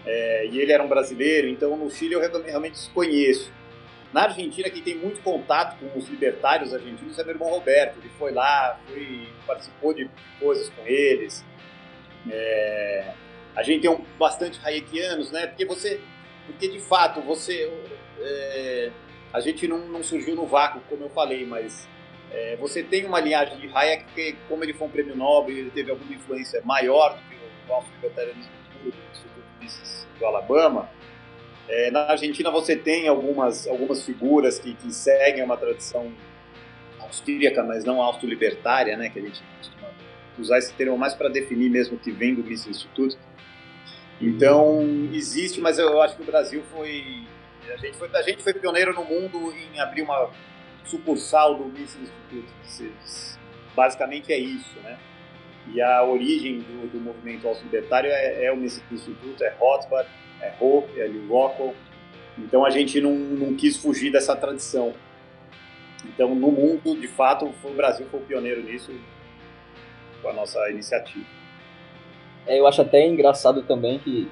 É, 0.06 0.48
e 0.48 0.60
ele 0.60 0.72
era 0.72 0.82
um 0.82 0.88
brasileiro, 0.88 1.48
então 1.48 1.76
no 1.76 1.90
Chile 1.92 2.14
eu 2.14 2.22
realmente 2.44 2.74
desconheço. 2.74 3.52
Na 4.14 4.24
Argentina, 4.24 4.70
quem 4.70 4.82
tem 4.82 4.96
muito 4.96 5.22
contato 5.22 5.78
com 5.80 5.98
os 5.98 6.08
libertários 6.10 6.74
argentinos 6.74 7.18
é 7.18 7.24
meu 7.24 7.34
irmão 7.34 7.50
Roberto. 7.50 7.98
Ele 7.98 8.10
foi 8.18 8.32
lá, 8.34 8.78
foi, 8.86 9.30
participou 9.48 9.94
de 9.94 10.10
coisas 10.38 10.70
com 10.70 10.86
eles. 10.86 11.46
É, 12.30 13.14
a 13.56 13.64
gente 13.64 13.82
tem 13.82 13.90
um, 13.90 14.04
bastante 14.20 14.60
hayekianos, 14.64 15.32
né? 15.32 15.48
Porque 15.48 15.66
você, 15.66 16.02
porque 16.46 16.68
de 16.68 16.80
fato 16.80 17.22
você, 17.22 17.72
é, 18.20 18.92
a 19.32 19.40
gente 19.40 19.66
não, 19.66 19.80
não, 19.88 20.04
surgiu 20.04 20.36
no 20.36 20.46
vácuo, 20.46 20.82
como 20.90 21.06
eu 21.06 21.10
falei, 21.10 21.46
mas 21.46 21.88
é, 22.32 22.58
você 22.58 22.84
tem 22.84 23.06
uma 23.06 23.22
linhagem 23.22 23.58
de 23.60 23.70
Hayek 23.74 24.06
que, 24.14 24.34
como 24.50 24.64
ele 24.64 24.74
foi 24.74 24.88
um 24.88 24.92
prêmio 24.92 25.16
Nobel, 25.16 25.58
ele 25.58 25.72
teve 25.72 25.90
alguma 25.90 26.14
influência 26.14 26.62
maior 26.66 27.16
do 27.16 27.30
que 27.30 27.36
o 27.36 27.68
nosso 27.70 27.88
libertarianismo 27.94 28.52
do 28.84 28.90
Instituto 28.90 29.42
do 30.20 30.26
Alabama 30.26 30.90
é, 31.72 31.92
na 31.92 32.12
Argentina 32.12 32.52
você 32.52 32.76
tem 32.76 33.08
algumas, 33.08 33.68
algumas 33.68 34.06
figuras 34.06 34.60
que, 34.60 34.74
que 34.76 34.94
seguem 34.94 35.44
uma 35.44 35.58
tradição 35.58 36.12
austríaca, 37.00 37.64
mas 37.64 37.84
não 37.84 38.02
austro-libertária, 38.02 38.96
né, 38.98 39.10
que 39.10 39.20
a 39.20 39.22
gente 39.22 39.42
costuma 39.58 39.90
usar 40.38 40.58
esse 40.58 40.74
termo 40.74 40.98
mais 40.98 41.14
para 41.14 41.30
definir 41.30 41.70
mesmo 41.70 41.98
que 41.98 42.12
vem 42.12 42.36
do 42.36 42.44
Mises 42.44 42.68
Institute. 42.68 43.18
Então, 44.20 45.10
existe, 45.12 45.60
mas 45.60 45.80
eu 45.80 46.02
acho 46.02 46.16
que 46.16 46.22
o 46.22 46.26
Brasil 46.26 46.62
foi 46.72 47.26
a 47.70 47.78
gente 47.78 47.98
foi, 47.98 48.10
a 48.14 48.22
gente 48.22 48.44
foi 48.44 48.54
pioneiro 48.54 48.94
no 48.94 49.06
mundo 49.06 49.54
em 49.54 49.80
abrir 49.80 50.02
uma 50.02 50.30
sucursal 50.84 51.56
do 51.56 51.66
Mises 51.66 51.98
Institute. 52.02 53.38
Basicamente 53.76 54.34
é 54.34 54.38
isso, 54.38 54.80
né? 54.84 54.98
E 55.74 55.82
a 55.82 56.04
origem 56.04 56.60
do, 56.60 56.88
do 56.88 57.00
movimento 57.00 57.48
austro-libertário 57.48 58.10
é, 58.12 58.46
é 58.46 58.52
o 58.52 58.58
Mises 58.58 58.84
Institute, 58.92 59.44
é 59.44 59.54
Rothbard, 59.60 60.10
é 60.42 60.54
Hope, 60.60 61.00
é 61.00 61.06
Lee 61.06 61.26
Rockwell. 61.28 61.76
Então 62.38 62.66
a 62.66 62.70
gente 62.70 63.00
não, 63.00 63.14
não 63.14 63.56
quis 63.56 63.78
fugir 63.78 64.12
dessa 64.12 64.36
tradição. 64.36 64.94
Então 66.06 66.34
no 66.34 66.52
mundo, 66.52 67.00
de 67.00 67.08
fato, 67.08 67.52
o 67.64 67.74
Brasil 67.74 68.06
foi 68.10 68.20
o 68.20 68.24
pioneiro 68.24 68.64
nisso 68.64 68.92
com 70.22 70.30
a 70.30 70.34
nossa 70.34 70.70
iniciativa. 70.70 71.26
É, 72.46 72.60
eu 72.60 72.66
acho 72.68 72.82
até 72.82 73.08
engraçado 73.08 73.62
também 73.64 74.00
que 74.00 74.28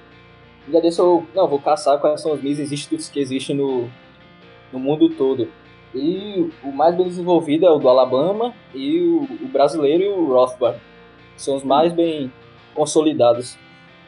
já 0.68 0.80
eu 1.02 1.26
não 1.34 1.48
vou 1.48 1.60
caçar 1.60 2.00
quais 2.00 2.22
são 2.22 2.34
os 2.34 2.42
Mises 2.42 2.72
institutos 2.72 3.10
que 3.10 3.20
existem 3.20 3.56
no, 3.56 3.90
no 4.72 4.80
mundo 4.80 5.10
todo. 5.10 5.52
E 5.94 6.52
o 6.64 6.72
mais 6.72 6.96
bem 6.96 7.08
desenvolvido 7.08 7.66
é 7.66 7.72
o 7.72 7.80
do 7.80 7.90
Alabama 7.90 8.54
e 8.76 9.00
o, 9.00 9.24
o 9.24 9.48
brasileiro 9.48 10.04
e 10.04 10.08
o 10.08 10.28
Rothbard. 10.28 10.80
São 11.36 11.56
os 11.56 11.64
mais 11.64 11.92
bem 11.92 12.32
consolidados. 12.76 13.58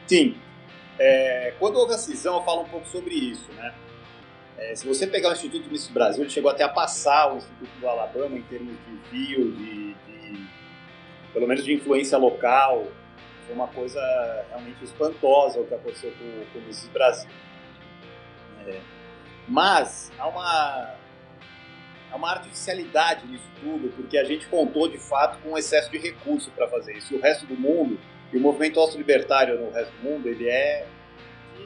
Sim, 0.06 0.36
é, 0.98 1.54
quando 1.58 1.76
houve 1.76 1.94
a 1.94 1.98
cisão, 1.98 2.36
eu 2.36 2.42
falo 2.42 2.62
um 2.62 2.68
pouco 2.68 2.86
sobre 2.86 3.14
isso, 3.14 3.50
né? 3.52 3.74
É, 4.58 4.76
se 4.76 4.86
você 4.86 5.06
pegar 5.06 5.30
o 5.30 5.32
Instituto 5.32 5.68
Miss 5.70 5.88
Brasil, 5.88 6.22
ele 6.22 6.30
chegou 6.30 6.50
até 6.50 6.62
a 6.62 6.68
passar 6.68 7.32
o 7.32 7.38
Instituto 7.38 7.70
do 7.80 7.88
Alabama 7.88 8.36
em 8.36 8.42
termos 8.42 8.74
de 8.86 9.10
view, 9.10 9.50
de, 9.52 9.94
de 9.94 10.46
pelo 11.32 11.48
menos 11.48 11.64
de 11.64 11.72
influência 11.72 12.16
local. 12.18 12.86
Foi 13.46 13.54
uma 13.54 13.66
coisa 13.68 14.00
realmente 14.50 14.84
espantosa 14.84 15.60
o 15.60 15.66
que 15.66 15.74
aconteceu 15.74 16.12
com, 16.12 16.44
com 16.52 16.58
o 16.58 16.62
Miss 16.62 16.86
Brasil. 16.92 17.30
É, 18.66 18.80
mas 19.48 20.12
há 20.16 20.28
uma, 20.28 20.94
há 22.12 22.16
uma 22.16 22.30
artificialidade 22.30 23.26
nisso 23.26 23.48
tudo, 23.60 23.88
porque 23.96 24.16
a 24.16 24.24
gente 24.24 24.46
contou 24.46 24.88
de 24.88 24.98
fato 24.98 25.38
com 25.42 25.52
um 25.52 25.58
excesso 25.58 25.90
de 25.90 25.98
recurso 25.98 26.50
para 26.52 26.68
fazer 26.68 26.96
isso. 26.96 27.14
E 27.14 27.16
o 27.16 27.20
resto 27.20 27.46
do 27.46 27.56
mundo 27.56 27.98
e 28.32 28.36
o 28.36 28.40
movimento 28.40 28.80
austro-libertário 28.80 29.58
no 29.58 29.70
resto 29.70 29.92
do 29.96 30.08
mundo, 30.08 30.28
ele 30.28 30.48
é 30.48 30.86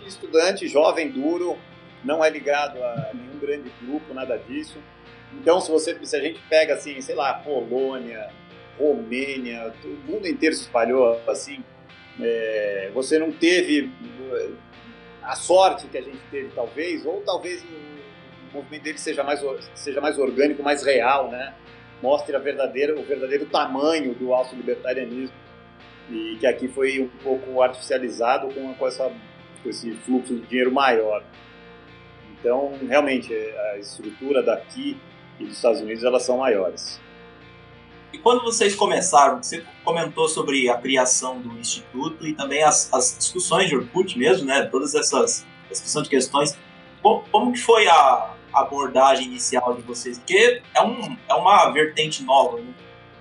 estudante, 0.07 0.67
jovem, 0.67 1.11
duro, 1.11 1.57
não 2.05 2.25
é 2.25 2.31
ligado 2.31 2.83
a 2.83 3.11
nenhum 3.15 3.39
grande 3.39 3.71
grupo, 3.81 4.13
nada 4.13 4.37
disso. 4.37 4.79
Então, 5.35 5.61
se 5.61 5.71
você, 5.71 5.97
se 6.05 6.17
a 6.17 6.21
gente 6.21 6.41
pega 6.49 6.75
assim, 6.75 7.01
sei 7.01 7.15
lá, 7.15 7.35
Polônia, 7.35 8.31
Romênia, 8.79 9.73
o 9.85 10.11
mundo 10.11 10.27
inteiro 10.27 10.55
se 10.55 10.63
espalhou 10.63 11.21
assim, 11.29 11.63
é, 12.21 12.91
você 12.93 13.19
não 13.19 13.31
teve 13.31 13.91
é, 14.33 14.49
a 15.23 15.35
sorte 15.35 15.87
que 15.87 15.99
a 15.99 16.03
gente 16.03 16.19
teve, 16.31 16.51
talvez, 16.55 17.05
ou 17.05 17.23
talvez 17.23 17.63
o, 17.63 17.87
movimento 18.55 18.85
dele 18.85 18.99
seja 18.99 19.23
mais, 19.23 19.45
seja 19.75 20.01
mais 20.01 20.19
orgânico, 20.19 20.63
mais 20.63 20.83
real, 20.83 21.31
né? 21.31 21.55
Mostre 22.03 22.35
a 22.35 22.39
verdadeira, 22.39 22.99
o 22.99 23.03
verdadeiro 23.03 23.45
tamanho 23.47 24.15
do 24.15 24.33
austro-libertarianismo 24.33 25.35
e 26.11 26.37
que 26.39 26.47
aqui 26.47 26.69
foi 26.69 27.01
um 27.01 27.09
pouco 27.23 27.61
artificializado 27.63 28.53
com, 28.55 28.75
com, 28.75 28.87
essa, 28.87 29.11
com 29.63 29.69
esse 29.69 29.93
fluxo 29.93 30.35
de 30.35 30.47
dinheiro 30.47 30.73
maior. 30.73 31.25
Então, 32.39 32.73
realmente, 32.87 33.35
a 33.35 33.79
estrutura 33.79 34.43
daqui 34.43 34.97
e 35.39 35.45
dos 35.45 35.57
Estados 35.57 35.81
Unidos 35.81 36.05
elas 36.05 36.23
são 36.23 36.39
maiores. 36.39 37.01
E 38.13 38.19
quando 38.19 38.43
vocês 38.43 38.75
começaram, 38.75 39.43
você 39.43 39.65
comentou 39.85 40.29
sobre 40.29 40.71
a 40.71 40.79
criação 40.79 41.41
do 41.41 41.59
instituto 41.59 42.27
e 42.27 42.33
também 42.33 42.63
as, 42.63 42.93
as 42.93 43.17
discussões 43.19 43.69
de 43.69 43.77
Orkut 43.77 44.19
mesmo, 44.19 44.47
né? 44.47 44.63
Todas 44.67 44.95
essas 44.95 45.45
discussões 45.69 46.05
de 46.05 46.11
questões. 46.11 46.59
Como, 47.03 47.25
como 47.31 47.53
que 47.53 47.61
foi 47.61 47.87
a 47.89 48.35
abordagem 48.53 49.27
inicial 49.27 49.75
de 49.75 49.83
vocês? 49.83 50.19
Porque 50.19 50.63
é, 50.75 50.83
um, 50.83 51.17
é 51.29 51.35
uma 51.35 51.71
vertente 51.71 52.23
nova, 52.23 52.59
né? 52.59 52.73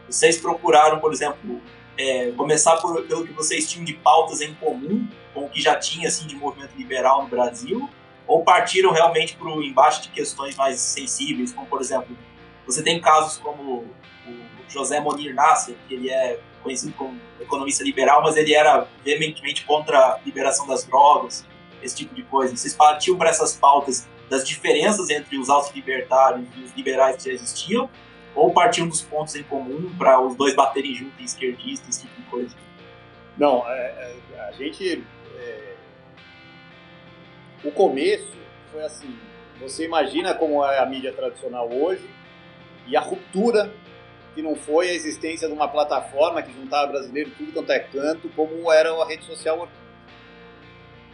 Vocês 0.07 0.37
procuraram, 0.37 0.99
por 0.99 1.11
exemplo, 1.11 1.59
é, 1.97 2.31
começar 2.31 2.77
por, 2.77 3.03
pelo 3.03 3.25
que 3.25 3.33
vocês 3.33 3.69
tinham 3.69 3.85
de 3.85 3.93
pautas 3.93 4.41
em 4.41 4.53
comum 4.55 5.07
com 5.33 5.45
o 5.45 5.49
que 5.49 5.61
já 5.61 5.75
tinha 5.75 6.07
assim 6.07 6.27
de 6.27 6.35
movimento 6.35 6.75
liberal 6.77 7.23
no 7.23 7.29
Brasil, 7.29 7.89
ou 8.27 8.43
partiram 8.43 8.91
realmente 8.91 9.35
para 9.35 9.47
o 9.47 9.61
embate 9.61 10.03
de 10.03 10.09
questões 10.09 10.55
mais 10.55 10.79
sensíveis, 10.79 11.53
como 11.53 11.67
por 11.67 11.81
exemplo, 11.81 12.17
você 12.65 12.81
tem 12.81 12.99
casos 12.99 13.37
como 13.37 13.85
o 14.27 14.45
José 14.67 14.99
Monir 14.99 15.33
Nasser, 15.33 15.75
que 15.87 15.93
ele 15.93 16.09
é 16.09 16.39
conhecido 16.63 16.93
como 16.93 17.19
economista 17.39 17.83
liberal, 17.83 18.23
mas 18.23 18.35
ele 18.35 18.53
era 18.53 18.87
veementemente 19.03 19.63
contra 19.65 19.97
a 19.99 20.19
liberação 20.25 20.65
das 20.65 20.83
drogas, 20.83 21.45
esse 21.81 21.95
tipo 21.95 22.15
de 22.15 22.23
coisa. 22.23 22.55
Vocês 22.55 22.73
partiam 22.73 23.15
para 23.17 23.29
essas 23.29 23.55
pautas 23.55 24.07
das 24.29 24.47
diferenças 24.47 25.09
entre 25.11 25.37
os 25.37 25.49
altos 25.49 25.71
libertários 25.75 26.47
e 26.57 26.63
os 26.63 26.73
liberais 26.73 27.17
que 27.17 27.29
já 27.29 27.35
existiam, 27.35 27.89
ou 28.35 28.51
partiam 28.51 28.87
dos 28.87 29.01
pontos 29.01 29.33
em 29.35 29.43
comum 29.43 29.95
para 29.97 30.19
os 30.19 30.35
dois 30.35 30.53
baterem 30.53 30.93
junto 30.93 31.19
em 31.21 31.23
esquerdista, 31.23 31.89
esse 31.89 32.01
tipo 32.01 32.21
de 32.21 32.27
coisa? 32.27 32.55
Não, 33.37 33.67
é, 33.67 34.15
é, 34.33 34.39
a 34.41 34.51
gente. 34.51 35.03
É... 35.37 35.73
O 37.63 37.71
começo 37.71 38.33
foi 38.71 38.83
assim: 38.83 39.17
você 39.59 39.85
imagina 39.85 40.33
como 40.33 40.63
é 40.63 40.79
a 40.79 40.85
mídia 40.85 41.13
tradicional 41.13 41.71
hoje 41.71 42.07
e 42.85 42.95
a 42.95 42.99
ruptura 42.99 43.73
que 44.35 44.41
não 44.41 44.55
foi 44.55 44.89
a 44.89 44.93
existência 44.93 45.47
de 45.47 45.53
uma 45.53 45.67
plataforma 45.67 46.41
que 46.41 46.51
juntava 46.51 46.91
brasileiro 46.91 47.31
tudo 47.37 47.53
quanto 47.53 47.71
é 47.71 47.79
canto, 47.79 48.29
como 48.35 48.69
era 48.71 48.91
a 48.91 49.07
rede 49.07 49.23
social 49.23 49.67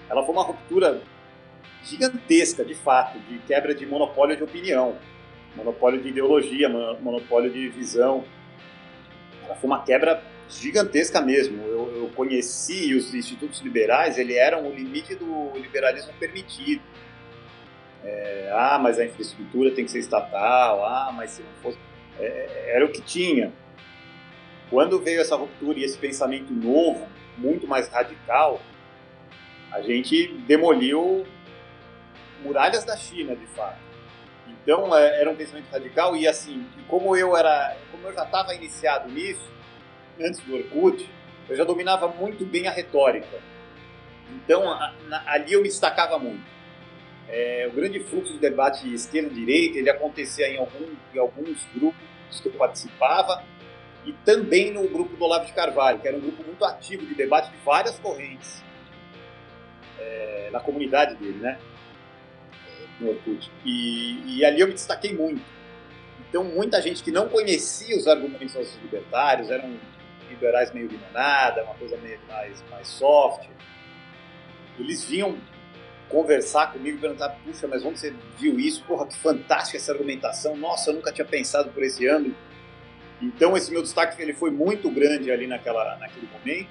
Ela 0.10 0.24
foi 0.26 0.34
uma 0.34 0.44
ruptura 0.44 1.02
gigantesca, 1.84 2.66
de 2.66 2.74
fato, 2.74 3.20
de 3.20 3.38
quebra 3.40 3.76
de 3.76 3.86
monopólio 3.86 4.36
de 4.36 4.44
opinião 4.44 4.98
monopólio 5.56 6.02
de 6.02 6.10
ideologia, 6.10 6.70
monopólio 6.70 7.52
de 7.52 7.70
visão. 7.70 8.24
Ela 9.46 9.56
foi 9.56 9.70
uma 9.70 9.84
quebra 9.84 10.24
gigantesca 10.50 11.22
mesmo. 11.22 11.62
Eu, 11.64 11.96
eu 11.96 12.12
conheci 12.16 12.94
os 12.94 13.14
institutos 13.14 13.62
liberais, 13.62 14.18
ele 14.18 14.36
eram 14.36 14.68
o 14.68 14.74
limite 14.74 15.16
do 15.16 15.52
liberalismo 15.56 16.14
permitido. 16.20 16.82
É, 18.04 18.52
ah, 18.54 18.80
mas 18.82 19.00
a 19.00 19.06
infraestrutura 19.06 19.72
tem 19.72 19.86
que 19.86 19.92
ser 19.92 20.00
estatal. 20.00 20.86
Ah, 20.86 21.12
mas 21.14 21.32
se 21.32 21.42
não 21.42 21.54
fosse. 21.62 21.78
É, 22.20 22.26
é, 22.26 22.76
era 22.76 22.86
o 22.86 22.90
que 22.90 23.02
tinha. 23.02 23.52
Quando 24.70 25.00
veio 25.00 25.22
essa 25.22 25.36
ruptura 25.36 25.80
e 25.80 25.84
esse 25.84 25.98
pensamento 25.98 26.52
novo, 26.54 27.08
muito 27.38 27.68
mais 27.68 27.90
radical, 27.90 28.62
a 29.72 29.82
gente 29.82 30.28
demoliu 30.48 31.26
muralhas 32.42 32.84
da 32.84 32.96
China, 32.96 33.36
de 33.36 33.46
fato. 33.48 33.91
Então 34.64 34.96
é, 34.96 35.22
era 35.22 35.30
um 35.30 35.36
pensamento 35.36 35.70
radical 35.72 36.16
e 36.16 36.28
assim, 36.28 36.66
como 36.88 37.16
eu 37.16 37.36
era, 37.36 37.76
como 37.92 38.08
eu 38.08 38.14
já 38.14 38.24
estava 38.24 38.54
iniciado 38.54 39.10
nisso 39.10 39.50
antes 40.20 40.40
do 40.42 40.56
Orkut, 40.56 41.10
eu 41.50 41.56
já 41.56 41.64
dominava 41.64 42.08
muito 42.08 42.46
bem 42.46 42.68
a 42.68 42.72
retórica. 42.72 43.40
Então 44.30 44.72
a, 44.72 44.94
na, 45.08 45.24
ali 45.32 45.54
eu 45.54 45.62
me 45.62 45.68
destacava 45.68 46.20
muito. 46.20 46.44
É, 47.28 47.68
o 47.72 47.76
grande 47.76 48.00
fluxo 48.02 48.34
do 48.34 48.40
debate 48.40 48.94
esquerda-direita 48.94 49.78
ele 49.78 49.90
acontecia 49.90 50.50
em, 50.50 50.58
algum, 50.58 50.86
em 51.14 51.18
alguns 51.18 51.66
grupos 51.74 52.42
que 52.42 52.48
eu 52.48 52.54
participava 52.54 53.44
e 54.06 54.14
também 54.26 54.72
no 54.72 54.88
grupo 54.88 55.16
do 55.16 55.24
Olavo 55.24 55.46
de 55.46 55.54
Carvalho, 55.54 56.00
que 56.00 56.08
era 56.08 56.18
um 56.18 56.22
grupo 56.22 56.44
muito 56.44 56.64
ativo 56.66 57.06
de 57.06 57.14
debate 57.14 57.52
de 57.52 57.58
várias 57.64 57.98
correntes 58.00 58.64
é, 60.00 60.50
na 60.52 60.60
comunidade 60.60 61.16
dele, 61.16 61.40
né? 61.40 61.58
No 63.02 63.10
Orkut. 63.10 63.52
E, 63.66 64.38
e, 64.38 64.46
ali 64.46 64.62
eu 64.62 64.68
me 64.68 64.74
destaquei 64.74 65.14
muito. 65.14 65.42
Então, 66.30 66.44
muita 66.44 66.82
gente 66.82 67.04
que 67.04 67.12
não 67.12 67.28
conhecia 67.28 67.98
os 67.98 68.08
argumentos 68.08 68.54
dos 68.54 68.78
libertários, 68.82 69.50
eram 69.50 69.78
liberais 70.30 70.72
meio 70.72 70.88
limonada, 70.88 71.64
uma 71.64 71.74
coisa 71.74 71.98
meio 71.98 72.20
mais, 72.28 72.64
mais 72.70 72.88
soft, 72.88 73.50
eles 74.80 75.04
vinham 75.04 75.38
conversar 76.08 76.72
comigo 76.72 76.98
e 76.98 77.02
perguntar, 77.02 77.30
puxa, 77.44 77.68
mas 77.68 77.84
onde 77.84 78.00
você 78.00 78.14
viu 78.38 78.60
isso? 78.60 78.84
Porra, 78.84 79.08
que 79.08 79.18
fantástica 79.18 79.78
essa 79.78 79.92
argumentação. 79.92 80.56
Nossa, 80.56 80.90
eu 80.90 80.96
nunca 80.96 81.12
tinha 81.12 81.26
pensado 81.26 81.70
por 81.72 81.84
esse 81.84 82.08
ângulo. 82.08 82.36
Então, 83.22 83.56
esse 83.56 83.72
meu 83.72 83.82
destaque 83.82 84.22
ele 84.22 84.34
foi 84.34 84.52
muito 84.52 84.90
grande 84.90 85.32
ali 85.32 85.48
naquela, 85.48 85.96
naquele 85.98 86.28
momento. 86.28 86.70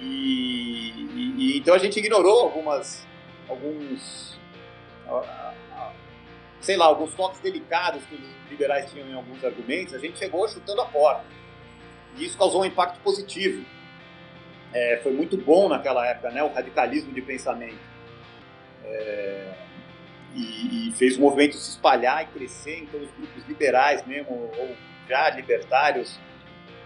E, 0.00 0.90
e, 0.90 1.34
e 1.38 1.58
então 1.58 1.74
a 1.74 1.78
gente 1.78 1.98
ignorou 1.98 2.40
algumas, 2.40 3.06
alguns, 3.48 4.39
sei 6.60 6.76
lá, 6.76 6.86
alguns 6.86 7.14
toques 7.14 7.40
delicados 7.40 8.02
que 8.04 8.14
os 8.14 8.50
liberais 8.50 8.90
tinham 8.90 9.08
em 9.08 9.14
alguns 9.14 9.42
argumentos. 9.44 9.94
A 9.94 9.98
gente 9.98 10.18
chegou 10.18 10.46
chutando 10.48 10.80
a 10.80 10.86
porta. 10.86 11.24
E 12.16 12.24
isso 12.24 12.36
causou 12.36 12.62
um 12.62 12.64
impacto 12.64 13.00
positivo. 13.00 13.64
É, 14.72 15.00
foi 15.02 15.12
muito 15.12 15.36
bom 15.36 15.68
naquela 15.68 16.06
época, 16.06 16.30
né, 16.30 16.42
o 16.42 16.52
radicalismo 16.52 17.12
de 17.12 17.22
pensamento. 17.22 17.78
É, 18.84 19.54
e, 20.34 20.88
e, 20.88 20.92
fez 20.92 21.16
o 21.16 21.20
movimento 21.20 21.56
se 21.56 21.70
espalhar 21.70 22.22
e 22.22 22.26
crescer, 22.26 22.78
então 22.78 23.00
os 23.00 23.10
grupos 23.10 23.44
liberais 23.48 24.06
mesmo, 24.06 24.30
ou 24.56 24.76
já 25.08 25.28
libertários, 25.30 26.20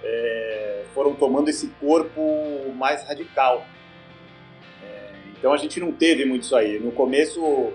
é, 0.02 0.84
foram 0.94 1.14
tomando 1.14 1.50
esse 1.50 1.68
corpo 1.80 2.72
mais 2.74 3.06
radical. 3.06 3.66
É, 4.82 5.12
então 5.36 5.52
a 5.52 5.58
gente 5.58 5.78
não 5.78 5.92
teve 5.92 6.24
muito 6.24 6.44
isso 6.44 6.56
aí. 6.56 6.78
No 6.78 6.92
começo 6.92 7.72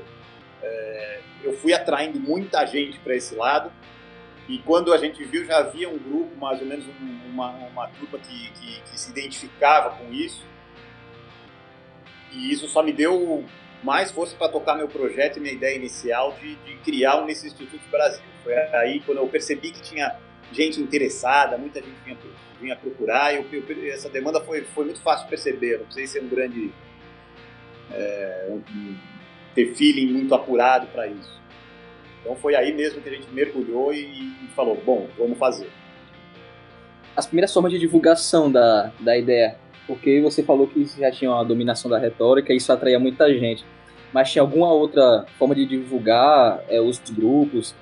é, 0.61 1.21
eu 1.43 1.53
fui 1.53 1.73
atraindo 1.73 2.19
muita 2.19 2.65
gente 2.65 2.99
para 2.99 3.15
esse 3.15 3.35
lado, 3.35 3.71
e 4.47 4.57
quando 4.59 4.93
a 4.93 4.97
gente 4.97 5.23
viu 5.23 5.45
já 5.45 5.59
havia 5.59 5.87
um 5.89 5.97
grupo, 5.97 6.35
mais 6.37 6.59
ou 6.59 6.65
menos 6.65 6.85
uma, 7.27 7.51
uma 7.51 7.87
turma 7.89 8.17
que, 8.19 8.49
que, 8.51 8.81
que 8.81 8.99
se 8.99 9.11
identificava 9.11 9.95
com 9.97 10.11
isso, 10.11 10.43
e 12.31 12.51
isso 12.51 12.67
só 12.67 12.83
me 12.83 12.91
deu 12.91 13.45
mais 13.83 14.11
força 14.11 14.35
para 14.35 14.49
tocar 14.49 14.75
meu 14.75 14.87
projeto 14.87 15.37
e 15.37 15.39
minha 15.39 15.53
ideia 15.53 15.75
inicial 15.75 16.37
de, 16.39 16.55
de 16.55 16.75
criar 16.77 17.21
um 17.21 17.25
nesse 17.25 17.47
Instituto 17.47 17.81
Brasil. 17.89 18.23
Foi 18.43 18.53
aí 18.53 18.99
quando 19.05 19.19
eu 19.19 19.27
percebi 19.27 19.71
que 19.71 19.81
tinha 19.81 20.15
gente 20.51 20.81
interessada, 20.81 21.57
muita 21.57 21.79
gente 21.81 21.95
vinha, 22.03 22.17
vinha 22.59 22.75
procurar, 22.75 23.33
e 23.33 23.37
eu, 23.37 23.45
eu, 23.51 23.93
essa 23.93 24.09
demanda 24.09 24.41
foi, 24.41 24.63
foi 24.63 24.85
muito 24.85 25.01
fácil 25.01 25.27
perceber, 25.27 25.77
não 25.77 25.85
precisei 25.85 26.07
ser 26.07 26.23
um 26.23 26.27
grande. 26.27 26.71
É, 27.91 28.47
um, 28.49 28.97
ter 29.59 29.73
feeling 29.75 30.07
muito 30.07 30.33
apurado 30.33 30.87
para 30.87 31.07
isso. 31.07 31.39
Então 32.21 32.35
foi 32.35 32.55
aí 32.55 32.73
mesmo 32.73 33.01
que 33.01 33.09
a 33.09 33.11
gente 33.11 33.29
mergulhou 33.31 33.93
e, 33.93 34.05
e 34.05 34.47
falou: 34.55 34.81
bom, 34.85 35.07
vamos 35.17 35.37
fazer. 35.37 35.69
As 37.15 37.25
primeiras 37.25 37.53
formas 37.53 37.71
de 37.71 37.79
divulgação 37.79 38.51
da, 38.51 38.91
da 38.99 39.17
ideia 39.17 39.57
porque 39.89 40.21
você 40.21 40.43
falou 40.43 40.67
que 40.67 40.85
já 40.85 41.09
tinha 41.09 41.31
uma 41.31 41.43
dominação 41.43 41.89
da 41.89 41.97
retórica 41.97 42.53
e 42.53 42.57
isso 42.57 42.71
atraía 42.71 42.99
muita 42.99 43.27
gente. 43.33 43.65
Mas 44.13 44.31
tinha 44.31 44.43
alguma 44.43 44.71
outra 44.71 45.25
forma 45.39 45.55
de 45.55 45.65
divulgar 45.65 46.63
é, 46.69 46.79
os 46.79 46.99
grupos, 47.09 47.75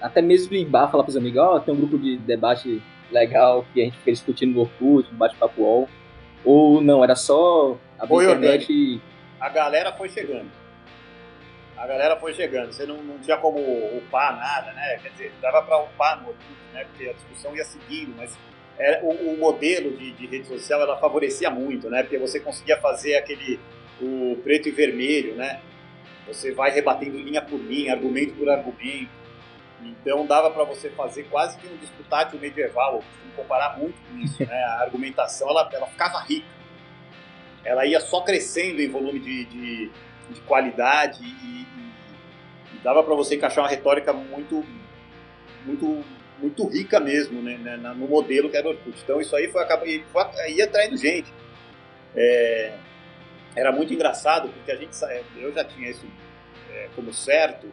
até 0.00 0.22
mesmo 0.22 0.54
em 0.54 0.64
bar 0.64 0.88
falar 0.88 1.02
para 1.02 1.10
os 1.10 1.16
amigos, 1.16 1.40
ó, 1.40 1.56
oh, 1.56 1.60
tem 1.60 1.74
um 1.74 1.76
grupo 1.76 1.98
de 1.98 2.16
debate 2.18 2.80
legal 3.10 3.66
que 3.74 3.80
a 3.80 3.84
gente 3.84 3.98
fica 3.98 4.12
discutindo 4.12 4.54
no 4.54 4.60
Orkut, 4.60 5.10
no 5.10 5.18
bate-papo 5.18 5.60
UOL. 5.60 5.88
Ou 6.44 6.80
não, 6.80 7.02
era 7.02 7.16
só 7.16 7.76
a 7.98 8.04
internet 8.04 8.72
e... 8.72 9.00
A 9.40 9.48
galera 9.48 9.92
foi 9.92 10.08
chegando. 10.08 10.48
A 11.78 11.86
galera 11.86 12.16
foi 12.16 12.34
chegando. 12.34 12.72
Você 12.72 12.84
não, 12.84 12.96
não 13.02 13.18
tinha 13.18 13.36
como 13.36 13.58
upar 13.96 14.36
nada, 14.36 14.72
né? 14.72 14.98
Quer 15.00 15.10
dizer, 15.10 15.32
dava 15.40 15.62
para 15.62 15.78
upar 15.84 16.20
no 16.20 16.34
né? 16.72 16.84
Porque 16.84 17.08
a 17.08 17.12
discussão 17.12 17.56
ia 17.56 17.64
seguindo, 17.64 18.14
mas 18.16 18.36
é, 18.78 19.00
o, 19.02 19.10
o, 19.32 19.38
modelo 19.38 19.96
de, 19.96 20.12
de, 20.12 20.26
rede 20.26 20.46
social 20.46 20.80
ela 20.80 20.96
favorecia 20.98 21.50
muito, 21.50 21.88
né? 21.88 22.02
Porque 22.02 22.18
você 22.18 22.40
conseguia 22.40 22.76
fazer 22.78 23.16
aquele 23.16 23.58
o 24.00 24.36
preto 24.42 24.68
e 24.68 24.72
vermelho, 24.72 25.34
né? 25.34 25.60
Você 26.26 26.52
vai 26.52 26.70
rebatendo 26.70 27.16
linha 27.16 27.42
por 27.42 27.58
linha, 27.58 27.92
argumento 27.92 28.34
por 28.34 28.48
argumento. 28.48 29.10
Então 29.82 30.26
dava 30.26 30.50
para 30.50 30.64
você 30.64 30.90
fazer 30.90 31.24
quase 31.24 31.58
que 31.58 31.66
um 31.66 31.76
disputátil 31.76 32.38
medieval, 32.38 33.02
comparar 33.34 33.78
muito 33.78 33.96
com 34.02 34.18
isso, 34.18 34.44
né? 34.44 34.64
A 34.64 34.82
argumentação 34.82 35.48
ela, 35.48 35.68
ela 35.72 35.86
ficava 35.86 36.20
rica. 36.20 36.46
Ela 37.64 37.86
ia 37.86 38.00
só 38.00 38.20
crescendo 38.20 38.80
em 38.80 38.88
volume 38.88 39.18
de, 39.18 39.44
de, 39.46 39.90
de 40.30 40.40
qualidade 40.42 41.22
e, 41.22 41.66
e, 42.74 42.78
dava 42.82 43.02
para 43.02 43.14
você 43.14 43.36
encaixar 43.36 43.64
uma 43.64 43.70
retórica 43.70 44.12
muito 44.12 44.64
muito 45.64 46.04
muito 46.38 46.68
rica 46.68 47.00
mesmo, 47.00 47.42
né, 47.42 47.58
né 47.58 47.76
no 47.76 48.06
modelo 48.06 48.48
que 48.48 48.56
era 48.56 48.68
o 48.68 48.70
Orkut. 48.70 48.96
Então 49.02 49.20
isso 49.20 49.34
aí 49.34 49.48
foi, 49.48 49.66
foi, 50.12 50.52
ia 50.52 50.64
atraindo 50.64 50.96
gente. 50.96 51.32
É, 52.14 52.74
era 53.56 53.72
muito 53.72 53.92
engraçado 53.92 54.48
porque 54.48 54.70
a 54.70 54.76
gente 54.76 54.96
eu 55.36 55.52
já 55.52 55.64
tinha 55.64 55.90
isso 55.90 56.06
é, 56.70 56.88
como 56.94 57.12
certo, 57.12 57.72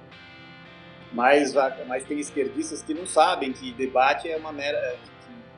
mas 1.13 1.53
mas 1.87 2.03
tem 2.05 2.19
esquerdistas 2.19 2.81
que 2.81 2.93
não 2.93 3.05
sabem 3.05 3.53
que 3.53 3.71
debate 3.73 4.29
é 4.29 4.35
uma 4.35 4.51
mera 4.51 4.97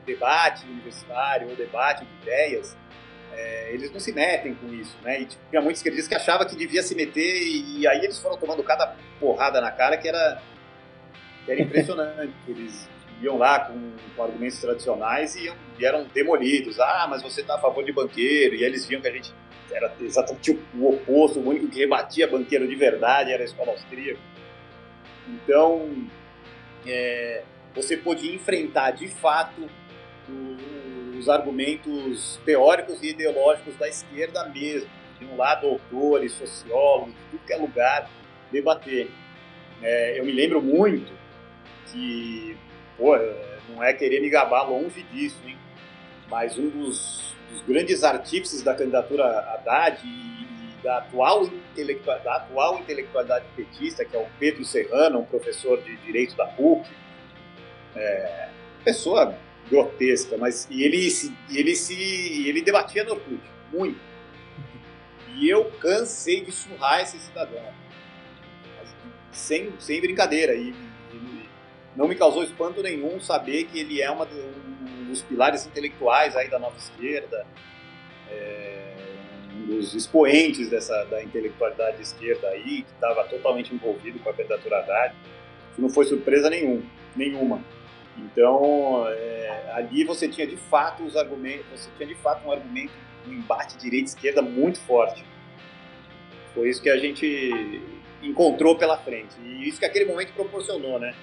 debate 0.05 0.65
universitário 0.65 1.49
ou 1.49 1.55
debate 1.55 2.05
de 2.05 2.23
ideias 2.23 2.77
é, 3.37 3.71
eles 3.71 3.91
não 3.91 3.99
se 3.99 4.11
metem 4.11 4.55
com 4.55 4.73
isso, 4.73 4.97
né? 5.03 5.21
E 5.21 5.25
tipo, 5.25 5.41
tinha 5.49 5.61
muitos 5.61 5.79
esquerdistas 5.79 6.07
que 6.07 6.15
achavam 6.15 6.47
que 6.47 6.55
devia 6.55 6.81
se 6.81 6.95
meter 6.95 7.43
e, 7.43 7.81
e 7.81 7.87
aí 7.87 7.99
eles 7.99 8.17
foram 8.17 8.35
tomando 8.35 8.63
cada 8.63 8.95
porrada 9.19 9.61
na 9.61 9.69
cara 9.71 9.95
que 9.95 10.07
era 10.07 10.41
que 11.45 11.51
era 11.51 11.61
impressionante. 11.61 12.33
Eles 12.47 12.89
iam 13.21 13.37
lá 13.37 13.59
com, 13.59 13.93
com 14.15 14.23
argumentos 14.23 14.59
tradicionais 14.59 15.35
e, 15.35 15.45
iam, 15.45 15.55
e, 15.79 15.85
eram 15.85 16.05
demolidos. 16.13 16.79
Ah, 16.79 17.07
mas 17.09 17.21
você 17.21 17.41
está 17.41 17.55
a 17.55 17.59
favor 17.59 17.83
de 17.85 17.91
banqueiro. 17.91 18.55
E 18.55 18.63
eles 18.63 18.85
viam 18.85 19.01
que 19.01 19.07
a 19.07 19.11
gente 19.11 19.33
era 19.71 19.93
exatamente 20.01 20.59
o 20.75 20.89
oposto, 20.89 21.39
o 21.39 21.47
único 21.47 21.67
que 21.67 21.79
rebatia 21.79 22.27
banqueiro 22.27 22.67
de 22.67 22.75
verdade 22.75 23.31
era 23.31 23.43
a 23.43 23.45
escola 23.45 23.71
austríaca. 23.71 24.19
Então, 25.27 26.07
é, 26.85 27.43
você 27.75 27.97
podia 27.97 28.33
enfrentar 28.33 28.91
de 28.91 29.07
fato 29.07 29.69
os 31.17 31.29
argumentos 31.29 32.39
teóricos 32.45 33.01
e 33.01 33.09
ideológicos 33.09 33.75
da 33.77 33.87
esquerda 33.87 34.45
mesmo. 34.49 34.89
De 35.19 35.25
um 35.25 35.35
lado, 35.35 35.67
autores, 35.67 36.33
sociólogos, 36.33 37.13
tudo 37.31 37.43
que 37.45 37.51
é 37.51 37.57
lugar, 37.57 38.09
debater. 38.51 39.09
É, 39.81 40.19
eu 40.19 40.25
me 40.25 40.31
lembro 40.31 40.61
muito 40.61 41.11
que 41.91 42.55
pô, 42.97 43.17
não 43.69 43.83
é 43.83 43.93
querer 43.93 44.21
me 44.21 44.29
gabar 44.29 44.63
longe 44.69 45.03
disso, 45.03 45.39
hein? 45.45 45.57
Mas 46.29 46.57
um 46.57 46.69
dos, 46.69 47.35
dos 47.49 47.61
grandes 47.61 48.03
artífices 48.03 48.61
da 48.61 48.75
candidatura 48.75 49.25
Haddad 49.25 50.01
e, 50.03 50.09
e 50.09 50.83
da, 50.83 50.97
atual 50.97 51.49
da 52.23 52.35
atual 52.35 52.79
intelectualidade 52.79 53.45
petista, 53.55 54.03
que 54.03 54.15
é 54.15 54.19
o 54.19 54.27
Pedro 54.39 54.65
Serrano, 54.65 55.19
um 55.19 55.25
professor 55.25 55.81
de 55.81 55.95
Direito 55.97 56.35
da 56.35 56.45
PUC, 56.45 56.87
é, 57.95 58.49
pessoa 58.83 59.35
grotesca, 59.69 60.37
mas 60.37 60.67
e 60.69 60.83
ele 60.83 61.09
se, 61.09 61.33
ele 61.49 61.75
se 61.75 62.47
ele 62.47 62.61
debatia 62.61 63.03
no 63.03 63.11
Orkut, 63.11 63.41
muito. 63.71 63.99
E 65.35 65.49
eu 65.49 65.65
cansei 65.79 66.43
de 66.43 66.51
surrar 66.51 67.01
esse 67.01 67.19
cidadão. 67.19 67.63
Sem, 69.31 69.71
sem 69.79 70.01
brincadeira. 70.01 70.55
E 70.55 70.73
não 71.95 72.07
me 72.07 72.15
causou 72.15 72.43
espanto 72.43 72.81
nenhum 72.81 73.19
saber 73.19 73.65
que 73.65 73.79
ele 73.79 74.01
é 74.01 74.09
uma, 74.09 74.25
um 74.25 75.05
dos 75.05 75.21
pilares 75.21 75.65
intelectuais 75.65 76.35
aí 76.35 76.49
da 76.49 76.59
nova 76.59 76.77
esquerda, 76.77 77.45
é, 78.29 78.95
um 79.55 79.65
dos 79.65 79.93
expoentes 79.93 80.69
dessa 80.69 81.03
da 81.05 81.23
intelectualidade 81.23 81.97
de 81.97 82.03
esquerda 82.03 82.47
aí, 82.49 82.83
que 82.83 82.91
estava 82.93 83.23
totalmente 83.25 83.73
envolvido 83.73 84.19
com 84.19 84.29
a 84.29 84.33
candidatura 84.33 84.79
Haddad. 84.79 85.15
Isso 85.71 85.81
não 85.81 85.89
foi 85.89 86.05
surpresa 86.05 86.49
nenhum, 86.49 86.83
nenhuma. 87.15 87.63
Então, 88.17 89.05
é, 89.09 89.71
ali 89.73 90.03
você 90.03 90.27
tinha 90.27 90.47
de 90.47 90.57
fato 90.57 91.03
os 91.03 91.15
argumentos, 91.15 91.65
você 91.71 91.89
tinha 91.97 92.07
de 92.07 92.15
fato 92.15 92.47
um 92.47 92.51
argumento, 92.51 92.93
um 93.27 93.31
embate 93.31 93.77
direita-esquerda 93.77 94.41
muito 94.41 94.79
forte. 94.79 95.23
Foi 96.53 96.69
isso 96.69 96.81
que 96.81 96.89
a 96.89 96.97
gente 96.97 97.83
encontrou 98.23 98.75
pela 98.75 98.97
frente. 98.97 99.35
E 99.43 99.67
isso 99.67 99.79
que 99.79 99.85
aquele 99.85 100.05
momento 100.05 100.33
proporcionou, 100.33 100.99
né? 100.99 101.13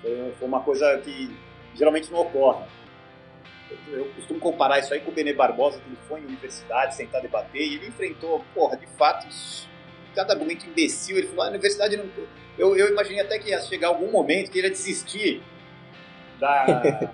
Foi, 0.00 0.32
foi 0.38 0.48
uma 0.48 0.60
coisa 0.60 0.98
que 0.98 1.30
geralmente 1.74 2.10
não 2.12 2.20
ocorre. 2.20 2.64
Eu, 3.88 3.98
eu, 3.98 4.04
costumo 4.12 4.40
comparar 4.40 4.78
isso 4.78 4.94
aí 4.94 5.00
com 5.00 5.10
o 5.10 5.14
Benê 5.14 5.32
Barbosa, 5.32 5.80
que 5.80 5.88
ele 5.88 5.98
foi 6.08 6.20
em 6.20 6.24
universidade 6.24 6.96
tentar 6.96 7.20
debater 7.20 7.60
e 7.60 7.74
ele 7.74 7.88
enfrentou, 7.88 8.44
porra, 8.54 8.76
de 8.76 8.86
fato, 8.86 9.26
cada 10.14 10.32
argumento 10.32 10.66
imbecil. 10.66 11.18
Ele 11.18 11.26
falou, 11.26 11.42
ah, 11.42 11.46
a 11.46 11.50
universidade 11.50 11.96
não. 11.96 12.08
Eu, 12.56 12.76
eu 12.76 12.88
imaginei 12.88 13.20
até 13.20 13.38
que 13.38 13.50
ia 13.50 13.60
chegar 13.60 13.88
algum 13.88 14.10
momento 14.10 14.50
que 14.50 14.58
ele 14.58 14.68
ia 14.68 14.72
desistir 14.72 15.42
da, 16.38 16.64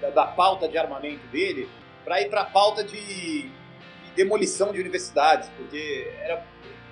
da, 0.00 0.10
da, 0.10 0.26
pauta 0.26 0.68
de 0.68 0.76
armamento 0.78 1.26
dele 1.28 1.68
para 2.04 2.20
ir 2.20 2.28
para 2.28 2.42
a 2.42 2.44
pauta 2.44 2.82
de, 2.82 3.42
de, 3.42 3.50
demolição 4.16 4.72
de 4.72 4.80
universidades, 4.80 5.48
porque 5.56 6.10
era, 6.20 6.44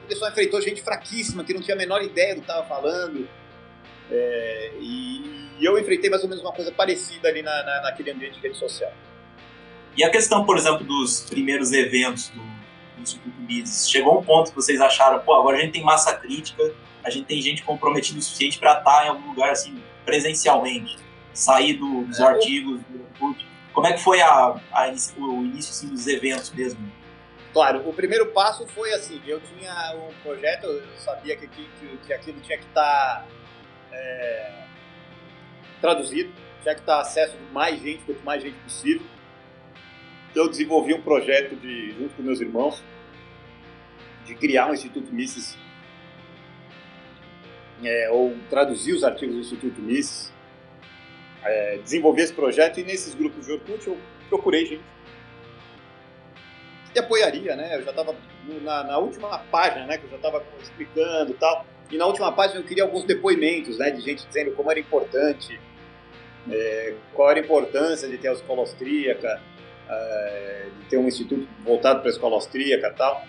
ele 0.04 0.16
só 0.16 0.28
enfrentou 0.28 0.60
gente 0.60 0.82
fraquíssima, 0.82 1.44
que 1.44 1.52
não 1.52 1.60
tinha 1.60 1.74
a 1.74 1.78
menor 1.78 2.02
ideia 2.02 2.34
do 2.34 2.42
que 2.42 2.50
estava 2.50 2.66
falando. 2.66 3.28
É, 4.10 4.72
e, 4.80 5.50
e, 5.58 5.64
eu 5.64 5.78
enfrentei 5.78 6.10
mais 6.10 6.22
ou 6.22 6.28
menos 6.28 6.42
uma 6.42 6.52
coisa 6.52 6.72
parecida 6.72 7.28
ali 7.28 7.42
na, 7.42 7.62
na, 7.62 7.82
naquele 7.82 8.10
ambiente 8.10 8.34
de 8.34 8.40
rede 8.40 8.56
social. 8.56 8.92
E 9.96 10.04
a 10.04 10.10
questão, 10.10 10.44
por 10.44 10.56
exemplo, 10.56 10.84
dos 10.84 11.22
primeiros 11.28 11.72
eventos 11.72 12.28
do, 12.28 12.40
do 12.40 13.02
Instituto 13.02 13.40
Mises? 13.40 13.88
Chegou 13.88 14.20
um 14.20 14.22
ponto 14.22 14.50
que 14.50 14.56
vocês 14.56 14.80
acharam, 14.80 15.20
pô, 15.20 15.34
agora 15.34 15.58
a 15.58 15.60
gente 15.60 15.72
tem 15.72 15.82
massa 15.82 16.14
crítica, 16.14 16.72
a 17.04 17.10
gente 17.10 17.26
tem 17.26 17.40
gente 17.40 17.62
comprometida 17.62 18.18
o 18.18 18.22
suficiente 18.22 18.58
para 18.58 18.78
estar 18.78 19.06
em 19.06 19.08
algum 19.08 19.28
lugar 19.28 19.50
assim, 19.50 19.82
presencialmente, 20.04 20.96
sair 21.32 21.74
do, 21.74 22.04
dos 22.04 22.18
é. 22.18 22.24
artigos, 22.24 22.80
do 22.82 23.36
Como 23.72 23.86
é 23.86 23.92
que 23.92 24.00
foi 24.00 24.20
a, 24.20 24.60
a, 24.72 24.94
o 25.18 25.44
início 25.44 25.70
assim, 25.70 25.88
dos 25.88 26.06
eventos 26.06 26.50
mesmo? 26.50 26.90
Claro, 27.52 27.88
o 27.88 27.92
primeiro 27.92 28.26
passo 28.26 28.66
foi 28.68 28.92
assim, 28.92 29.20
eu 29.26 29.40
tinha 29.40 29.72
um 29.96 30.12
projeto, 30.22 30.66
eu 30.66 30.82
sabia 30.98 31.36
que, 31.36 31.48
que, 31.48 31.98
que 32.06 32.12
aquilo 32.12 32.40
tinha 32.40 32.56
que 32.56 32.64
estar 32.64 32.82
tá, 32.82 33.26
é, 33.92 34.64
traduzido, 35.80 36.32
tinha 36.62 36.74
que 36.74 36.80
estar 36.80 36.96
tá 36.96 37.00
acesso 37.00 37.36
de 37.36 37.52
mais 37.52 37.80
gente, 37.80 38.04
quanto 38.04 38.22
mais 38.22 38.42
gente 38.42 38.56
possível. 38.58 39.02
Então 40.30 40.44
eu 40.44 40.48
desenvolvi 40.48 40.94
um 40.94 41.02
projeto 41.02 41.56
de, 41.56 41.90
junto 41.92 42.14
com 42.14 42.22
meus 42.22 42.40
irmãos 42.40 42.84
de 44.24 44.34
criar 44.36 44.68
um 44.68 44.74
Instituto 44.74 45.12
Mises, 45.12 45.58
é, 47.82 48.10
ou 48.10 48.36
traduzir 48.48 48.92
os 48.92 49.02
artigos 49.02 49.34
do 49.34 49.40
Instituto 49.40 49.80
Mises, 49.80 50.32
é, 51.44 51.78
desenvolver 51.78 52.22
esse 52.22 52.32
projeto 52.32 52.80
e 52.80 52.84
nesses 52.84 53.14
grupos 53.14 53.46
de 53.46 53.52
Orkut 53.52 53.86
eu 53.86 53.96
procurei 54.28 54.66
gente 54.66 54.82
que 56.92 56.98
apoiaria, 56.98 57.54
né? 57.54 57.76
Eu 57.76 57.84
já 57.84 57.90
estava 57.90 58.14
na, 58.62 58.84
na, 58.84 58.98
última 58.98 59.38
página, 59.50 59.86
né? 59.86 59.98
Que 59.98 60.04
eu 60.06 60.10
já 60.10 60.16
estava 60.16 60.42
explicando 60.60 61.30
e 61.30 61.34
tal. 61.34 61.64
E 61.90 61.96
na 61.96 62.06
última 62.06 62.32
página 62.32 62.60
eu 62.60 62.64
queria 62.64 62.82
alguns 62.82 63.04
depoimentos, 63.04 63.78
né? 63.78 63.90
De 63.90 64.00
gente 64.00 64.26
dizendo 64.26 64.52
como 64.52 64.70
era 64.70 64.80
importante, 64.80 65.60
é, 66.50 66.94
qual 67.14 67.30
era 67.30 67.40
a 67.40 67.42
importância 67.42 68.08
de 68.08 68.18
ter 68.18 68.28
a 68.28 68.32
escola 68.32 68.60
austríaca, 68.60 69.40
é, 69.88 70.66
de 70.80 70.86
ter 70.86 70.96
um 70.96 71.06
instituto 71.06 71.46
voltado 71.60 72.00
para 72.00 72.08
a 72.08 72.12
escola 72.12 72.34
austríaca 72.34 72.88
e 72.88 72.94
tal. 72.94 73.24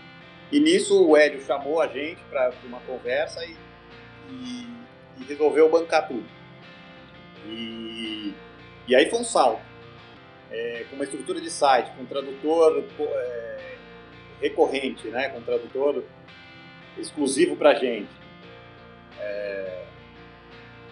E 0.51 0.59
nisso 0.59 1.07
o 1.07 1.15
Hélio 1.15 1.41
chamou 1.41 1.79
a 1.81 1.87
gente 1.87 2.21
para 2.29 2.51
uma 2.65 2.79
conversa 2.81 3.45
e, 3.45 3.55
e, 4.29 4.67
e, 5.19 5.23
resolveu 5.27 5.69
bancar 5.69 6.07
tudo. 6.07 6.25
E, 7.45 8.33
e 8.87 8.95
aí 8.95 9.09
foi 9.09 9.19
um 9.19 9.23
salto. 9.23 9.61
É, 10.51 10.85
com 10.89 10.95
uma 10.95 11.05
estrutura 11.05 11.39
de 11.39 11.49
site, 11.49 11.91
com 11.95 12.03
um 12.03 12.05
tradutor 12.05 12.83
é, 12.99 13.75
recorrente, 14.41 15.07
né, 15.07 15.29
com 15.29 15.39
um 15.39 15.43
tradutor 15.43 16.03
exclusivo 16.97 17.55
para 17.55 17.71
a 17.71 17.75
gente. 17.75 18.09
É, 19.17 19.85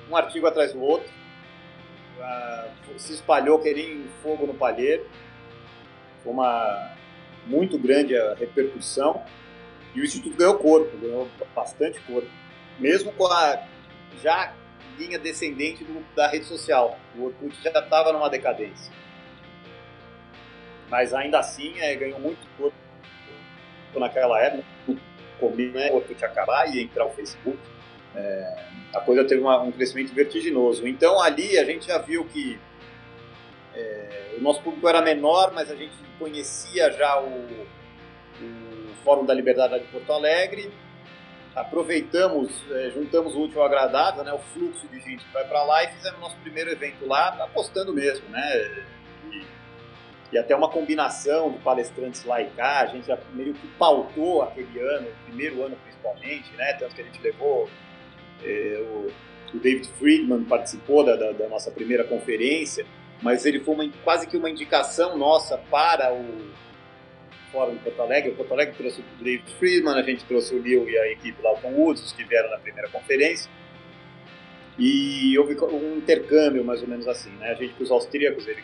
um 0.10 0.16
artigo 0.16 0.48
atrás 0.48 0.74
do 0.74 0.82
outro. 0.82 1.12
se 2.98 3.14
espalhou 3.14 3.60
querendo 3.60 4.10
fogo 4.22 4.48
no 4.48 4.54
palheiro. 4.54 5.08
Foi 6.24 6.34
uma 6.34 6.94
muito 7.46 7.78
grande 7.78 8.16
a 8.16 8.36
repercussão 8.36 9.24
e 9.96 10.02
o 10.02 10.04
Instituto 10.04 10.36
ganhou 10.38 10.58
corpo, 10.58 10.98
ganhou 10.98 11.28
bastante 11.56 12.00
corpo. 12.02 12.30
Mesmo 12.78 13.12
com 13.14 13.28
a 13.28 13.64
já 14.22 14.54
linha 14.98 15.18
descendente 15.18 15.84
do, 15.84 16.04
da 16.15 16.28
rede 16.28 16.46
social. 16.46 16.98
O 17.15 17.26
Orkut 17.26 17.56
já 17.63 17.70
estava 17.70 18.12
numa 18.12 18.30
decadência. 18.30 18.92
Mas 20.89 21.13
ainda 21.13 21.39
assim 21.39 21.80
é, 21.80 21.96
ganhou 21.96 22.20
muito 22.20 22.39
corpo 22.58 22.76
naquela 23.96 24.42
época. 24.42 24.63
Comigo, 25.39 25.78
né, 25.78 25.89
o 25.92 25.96
Orkut 25.96 26.24
acabar 26.26 26.68
e 26.74 26.82
entrar 26.82 27.06
o 27.06 27.12
Facebook. 27.12 27.58
É, 28.15 28.65
a 28.94 29.02
coisa 29.02 29.24
teve 29.26 29.42
uma, 29.42 29.62
um 29.62 29.72
crescimento 29.72 30.13
vertiginoso. 30.13 30.88
Então 30.88 31.22
ali 31.22 31.58
a 31.58 31.63
gente 31.63 31.88
já 31.88 31.98
viu 32.00 32.26
que 32.26 32.60
é, 33.76 34.36
o 34.38 34.42
nosso 34.42 34.62
público 34.62 34.88
era 34.88 35.02
menor, 35.02 35.54
mas 35.54 35.72
a 35.72 35.76
gente 35.76 35.94
conhecia 36.18 36.92
já 36.92 37.20
o, 37.22 37.28
o 37.28 38.96
Fórum 39.04 39.26
da 39.26 39.34
Liberdade 39.34 39.80
de 39.80 39.86
Porto 39.86 40.12
Alegre. 40.12 40.72
Aproveitamos, 41.56 42.52
é, 42.72 42.92
juntamos 42.92 43.36
o 43.36 43.42
útil 43.42 43.60
ao 43.62 43.68
agradável, 43.68 44.24
né, 44.24 44.32
o 44.32 44.40
fluxo 44.40 44.88
de 44.88 45.00
gente 45.00 45.26
que 45.26 45.34
vai 45.34 45.46
para 45.46 45.64
lá 45.64 45.84
e 45.84 45.88
fizemos 45.88 46.20
nosso 46.20 46.38
primeiro 46.38 46.70
evento 46.70 47.06
lá, 47.06 47.30
apostando 47.44 47.92
mesmo, 47.92 48.28
né? 48.30 48.86
E, 49.32 49.44
e 50.32 50.38
até 50.38 50.56
uma 50.56 50.70
combinação 50.70 51.52
de 51.52 51.58
palestrantes 51.60 52.24
lá 52.24 52.42
e 52.42 52.50
cá, 52.52 52.82
a 52.82 52.86
gente 52.86 53.08
já 53.08 53.18
meio 53.34 53.54
que 53.54 53.68
pautou 53.80 54.44
aquele 54.44 54.80
ano, 54.80 55.08
primeiro 55.26 55.64
ano 55.64 55.76
principalmente, 55.84 56.52
né? 56.56 56.74
Tanto 56.74 56.96
que 56.96 57.02
a 57.02 57.06
gente 57.06 57.22
levou 57.22 57.68
é, 58.44 58.86
o, 58.88 59.08
o, 59.56 59.60
David 59.60 59.90
Friedman 59.98 60.44
participou 60.46 61.04
da, 61.04 61.16
da, 61.16 61.32
da, 61.32 61.50
nossa 61.50 61.72
primeira 61.72 62.04
conferência, 62.04 62.86
mas 63.22 63.46
ele 63.46 63.60
foi 63.60 63.74
uma, 63.74 63.90
quase 64.04 64.28
que 64.28 64.38
uma 64.38 64.50
indicação 64.50 65.18
nossa 65.18 65.58
para 65.58 66.14
o 66.14 66.52
Fórum 67.52 67.76
de 67.76 67.80
Porto 67.80 68.02
Alegre. 68.02 68.32
O 68.32 68.36
Porto 68.36 68.54
Alegre 68.54 68.76
trouxe 68.76 69.02
o 69.02 69.24
David 69.24 69.54
Friedman, 69.56 69.96
a 69.96 70.04
gente 70.04 70.26
trouxe 70.26 70.56
o 70.56 70.62
Neil 70.62 70.90
e 70.90 70.98
a 70.98 71.12
equipe 71.12 71.42
lá, 71.42 71.54
o 71.54 71.58
Tom 71.58 71.74
Woods, 71.74 72.12
que 72.12 72.24
vieram 72.24 72.50
na 72.50 72.58
primeira 72.58 72.90
conferência. 72.90 73.50
E 74.78 75.38
houve 75.38 75.58
um 75.66 75.98
intercâmbio, 75.98 76.64
mais 76.64 76.82
ou 76.82 76.88
menos 76.88 77.08
assim, 77.08 77.32
né? 77.32 77.52
A 77.52 77.54
gente 77.54 77.74
com 77.74 77.84
os 77.84 77.92
austríacos, 77.92 78.48
ele, 78.48 78.64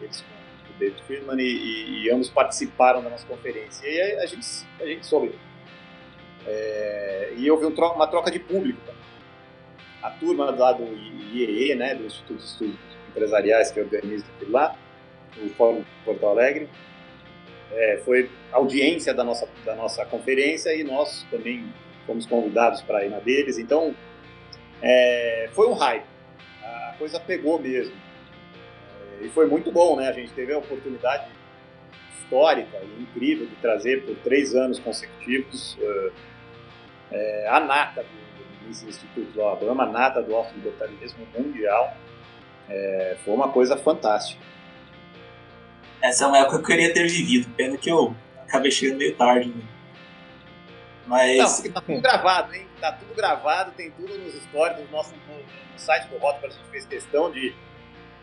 eles 0.00 0.22
com 0.22 0.74
o 0.74 0.78
David 0.78 1.02
Friedman, 1.02 1.38
e, 1.38 1.44
e, 1.44 2.04
e, 2.04 2.10
ambos 2.10 2.30
participaram 2.30 3.02
da 3.02 3.10
nossa 3.10 3.26
conferência. 3.26 3.86
E 3.86 4.00
aí 4.00 4.18
a 4.18 4.26
gente, 4.26 4.46
a 4.80 4.86
gente 4.86 5.04
soube. 5.04 5.34
É, 6.46 7.34
e 7.36 7.50
houve 7.50 7.66
um 7.66 7.72
tro 7.72 7.92
uma 7.92 8.06
troca 8.06 8.30
de 8.30 8.38
público. 8.38 8.80
A 10.02 10.10
turma 10.10 10.50
lá 10.50 10.72
do 10.72 10.84
IEE, 10.84 11.74
né, 11.74 11.94
do 11.94 12.06
Instituto 12.06 12.38
de 12.38 12.44
Estudos 12.44 12.78
Empresariais, 13.10 13.70
que 13.70 13.80
organiza 13.80 14.24
aquilo 14.34 14.50
lá, 14.50 14.74
o 15.36 15.48
Fórum 15.50 15.84
Porto 16.04 16.26
Alegre, 16.26 16.68
é, 17.74 18.02
foi 18.04 18.30
audiência 18.52 19.14
da 19.14 19.24
nossa, 19.24 19.48
da 19.64 19.74
nossa 19.74 20.04
conferência 20.04 20.74
e 20.74 20.84
nós 20.84 21.26
também 21.30 21.64
fomos 22.06 22.26
convidados 22.26 22.82
para 22.82 23.04
ir 23.04 23.10
na 23.10 23.18
deles. 23.18 23.58
Então, 23.58 23.94
é, 24.80 25.48
foi 25.52 25.68
um 25.68 25.74
hype. 25.74 26.04
A 26.62 26.94
coisa 26.98 27.18
pegou 27.20 27.58
mesmo. 27.58 27.94
É, 29.20 29.26
e 29.26 29.28
foi 29.30 29.46
muito 29.46 29.70
bom, 29.72 29.96
né? 29.96 30.08
A 30.08 30.12
gente 30.12 30.32
teve 30.32 30.52
a 30.52 30.58
oportunidade 30.58 31.26
histórica 32.18 32.78
e 32.82 33.02
incrível 33.02 33.46
de 33.46 33.56
trazer 33.56 34.04
por 34.04 34.16
três 34.16 34.54
anos 34.54 34.78
consecutivos 34.78 35.76
uh, 35.76 36.12
é, 37.10 37.48
a 37.48 37.60
nata 37.60 38.02
do, 38.02 38.64
do 38.64 38.70
Instituto 38.70 39.32
do 39.32 39.42
Alabama, 39.42 39.84
a 39.84 39.86
nata 39.86 40.22
do 40.22 40.34
autolibertarianismo 40.34 41.26
mundial. 41.36 41.94
É, 42.68 43.16
foi 43.24 43.34
uma 43.34 43.50
coisa 43.50 43.76
fantástica. 43.76 44.42
Essa 46.02 46.24
é 46.24 46.26
uma 46.26 46.38
época 46.38 46.56
que 46.56 46.62
eu 46.62 46.66
queria 46.66 46.92
ter 46.92 47.06
vivido, 47.06 47.48
pena 47.54 47.76
que 47.76 47.88
eu 47.88 48.14
acabei 48.42 48.72
chegando 48.72 48.98
meio 48.98 49.14
tarde. 49.14 49.50
Né? 49.50 49.62
Mas. 51.06 51.62
Não, 51.62 51.72
tá 51.72 51.80
tudo 51.80 52.00
gravado, 52.00 52.54
hein? 52.54 52.66
Tá 52.80 52.92
tudo 52.92 53.14
gravado, 53.14 53.70
tem 53.72 53.92
tudo 53.92 54.18
nos 54.18 54.34
stories 54.34 54.78
do 54.78 54.90
nosso 54.90 55.14
no, 55.28 55.36
no 55.36 55.78
site 55.78 56.08
do 56.08 56.18
Rota, 56.18 56.44
a 56.44 56.50
gente 56.50 56.64
fez 56.70 56.84
questão 56.84 57.30
de 57.30 57.54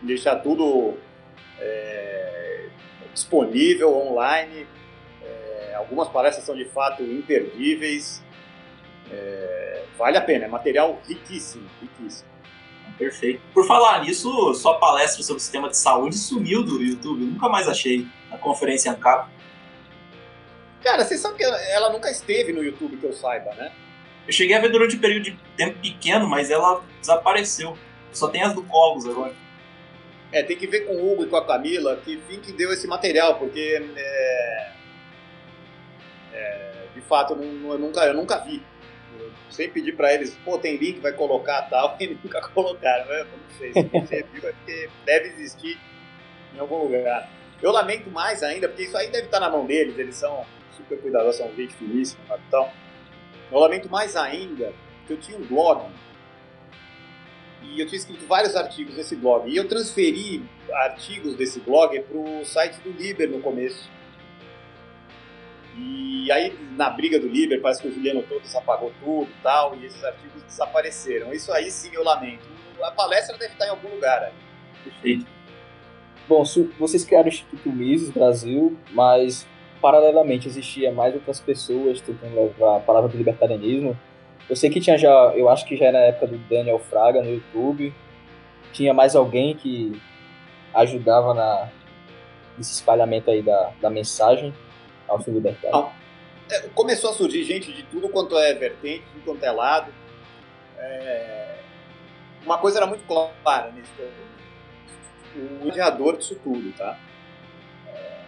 deixar 0.02 0.36
tudo 0.38 0.98
é, 1.58 2.68
disponível 3.14 3.96
online. 3.96 4.68
É, 5.24 5.76
algumas 5.76 6.10
palestras 6.10 6.46
são 6.46 6.56
de 6.56 6.66
fato 6.66 7.02
imperdíveis. 7.02 8.22
É, 9.10 9.86
vale 9.98 10.18
a 10.18 10.22
pena, 10.22 10.46
é 10.46 10.48
material 10.50 11.02
riquíssimo, 11.08 11.70
riquíssimo. 11.82 12.30
Perfeito. 12.98 13.42
Por 13.54 13.66
falar 13.66 14.02
nisso, 14.04 14.54
sua 14.54 14.78
palestra 14.78 15.24
sobre 15.24 15.38
o 15.38 15.42
sistema 15.42 15.70
de 15.70 15.78
saúde 15.78 16.18
sumiu 16.18 16.64
do 16.64 16.82
YouTube. 16.82 17.22
Eu 17.22 17.28
nunca 17.28 17.48
mais 17.48 17.68
achei 17.68 18.08
na 18.30 18.38
conferência 18.38 18.92
ANCAP. 18.92 19.30
Cara, 20.84 21.04
você 21.04 21.18
sabe 21.18 21.38
que 21.38 21.44
ela 21.44 21.92
nunca 21.92 22.10
esteve 22.10 22.54
no 22.54 22.64
YouTube, 22.64 22.98
que 22.98 23.06
eu 23.06 23.14
saiba, 23.14 23.54
né? 23.56 23.72
Eu 24.28 24.34
cheguei 24.34 24.56
a 24.56 24.62
ver 24.62 24.70
durante 24.70 24.96
um 24.96 25.00
período 25.00 25.24
de 25.24 25.40
tempo 25.58 25.80
pequeno, 25.80 26.28
mas 26.28 26.50
ela 26.52 26.84
desapareceu. 27.00 27.78
Só 28.12 28.28
tem 28.28 28.44
as 28.44 28.54
do 28.54 28.64
Cogos 28.64 29.06
agora. 29.06 29.34
É, 30.32 30.44
tem 30.44 30.56
que 30.56 30.68
ver 30.68 30.82
com 30.82 30.94
o 30.94 31.12
Hugo 31.12 31.24
e 31.24 31.28
com 31.28 31.36
a 31.36 31.46
Camila 31.46 31.96
que 31.98 32.18
fim 32.28 32.40
que 32.40 32.52
deu 32.52 32.72
esse 32.72 32.86
material, 32.86 33.40
porque 33.40 33.82
é, 33.96 34.72
é, 36.34 36.86
de 36.94 37.02
fato 37.02 37.34
eu, 37.34 37.80
nunca, 37.80 38.06
eu 38.06 38.14
nunca 38.14 38.38
vi 38.38 38.62
no 39.20 39.26
Eu 39.26 39.32
sempre 39.50 39.82
pedi 39.82 39.92
para 39.92 40.14
eles, 40.14 40.36
pô, 40.44 40.58
tem 40.58 40.78
link, 40.78 41.00
vai 41.00 41.14
colocar 41.14 41.64
tal, 41.64 41.96
e 42.00 42.08
nunca 42.08 42.42
colocaram. 42.50 43.06
Né? 43.06 43.26
Não 43.26 43.58
sei, 43.58 43.74
se 43.74 43.84
você 43.84 44.26
viu 44.34 44.50
é 44.50 44.54
porque 44.54 44.90
deve 45.06 45.28
existir 45.30 45.78
em 46.56 46.60
algum 46.60 46.84
lugar. 46.84 47.30
Eu 47.62 47.72
lamento 47.72 48.10
mais 48.10 48.42
ainda, 48.42 48.68
porque 48.68 48.84
isso 48.84 48.98
aí 48.98 49.10
deve 49.10 49.26
estar 49.26 49.40
na 49.40 49.50
mão 49.50 49.66
deles, 49.66 49.98
eles 49.98 50.16
são 50.16 50.46
super 50.76 51.00
cuidadosos, 51.00 51.38
são 51.38 51.54
gente 51.56 51.76
finíssima, 51.76 52.24
então. 52.48 52.70
Eu 53.52 53.60
lamento 53.60 53.90
mais 53.90 54.16
ainda 54.16 54.74
que 55.06 55.14
eu 55.14 55.18
tinha 55.18 55.38
um 55.38 55.46
blog 55.46 55.86
e 57.62 57.80
eu 57.80 57.86
tinha 57.86 57.98
escrito 57.98 58.26
vários 58.26 58.56
artigos 58.56 58.96
nesse 58.96 59.16
blog. 59.16 59.50
E 59.50 59.56
eu 59.56 59.68
transferi 59.68 60.44
artigos 60.72 61.36
desse 61.36 61.60
blog 61.60 62.00
para 62.02 62.18
o 62.18 62.46
site 62.46 62.80
do 62.82 62.92
Liber 62.92 63.30
no 63.30 63.42
começo. 63.42 63.90
E 65.80 66.32
aí, 66.32 66.58
na 66.76 66.90
briga 66.90 67.20
do 67.20 67.28
Liber, 67.28 67.62
parece 67.62 67.82
que 67.82 67.88
o 67.88 67.92
Juliano 67.94 68.22
Todos 68.24 68.54
apagou 68.56 68.92
tudo 69.04 69.30
e 69.30 69.44
tal, 69.44 69.76
e 69.76 69.86
esses 69.86 70.04
artigos 70.04 70.44
desapareceram. 70.44 71.34
Isso 71.34 71.52
aí 71.52 71.72
sim 71.72 71.90
eu 71.94 72.04
lamento. 72.04 72.48
A 72.84 72.92
palestra 72.92 73.38
deve 73.38 73.54
estar 73.54 73.66
em 73.66 73.70
algum 73.70 73.90
lugar 73.90 74.24
aí. 74.24 74.34
Perfeito. 74.84 75.26
Bom, 76.28 76.44
vocês 76.78 77.04
criaram 77.04 77.26
o 77.26 77.30
Instituto 77.30 77.70
Mises 77.70 78.12
Brasil, 78.12 78.78
mas 78.92 79.48
paralelamente 79.82 80.48
existia 80.48 80.92
mais 80.92 81.16
outras 81.16 81.40
pessoas 81.40 82.02
tentando 82.02 82.36
levar 82.36 82.78
a 82.78 82.80
palavra 82.80 83.10
do 83.10 83.18
libertarianismo 83.18 83.98
eu 84.50 84.56
sei 84.56 84.70
que 84.72 84.80
tinha 84.80 84.98
já, 84.98 85.12
eu 85.36 85.48
acho 85.48 85.64
que 85.66 85.78
já 85.78 85.86
era 85.86 86.00
na 86.00 86.06
época 86.06 86.26
do 86.26 86.38
Daniel 86.50 86.80
Fraga 86.80 87.22
no 87.22 87.30
YouTube. 87.30 87.94
Tinha 88.74 88.94
mais 88.96 89.16
alguém 89.16 89.56
que 89.56 90.02
ajudava 90.74 91.36
na, 91.36 91.70
nesse 92.58 92.74
espalhamento 92.74 93.30
aí 93.30 93.44
da, 93.44 93.72
da 93.80 93.90
mensagem 93.92 94.52
ao 95.10 95.20
fim 95.22 95.32
libertário. 95.32 95.76
Ah, 95.76 95.92
é, 96.52 96.70
começou 96.74 97.10
a 97.10 97.14
surgir 97.14 97.44
gente 97.44 97.72
de 97.72 97.84
tudo 97.84 98.10
quanto 98.10 98.38
é 98.38 98.54
vertente, 98.54 99.06
de 99.06 99.12
tudo 99.14 99.26
quanto 99.26 99.44
é 99.44 99.52
lado. 99.52 99.94
É, 100.78 101.60
uma 102.44 102.58
coisa 102.58 102.80
era 102.80 102.88
muito 102.88 103.04
clara 103.06 103.72
nesse 103.72 103.90
o 105.36 105.66
mediador 105.66 106.18
disso 106.18 106.36
tudo, 106.44 106.72
tá? 106.76 106.98
É, 107.88 108.22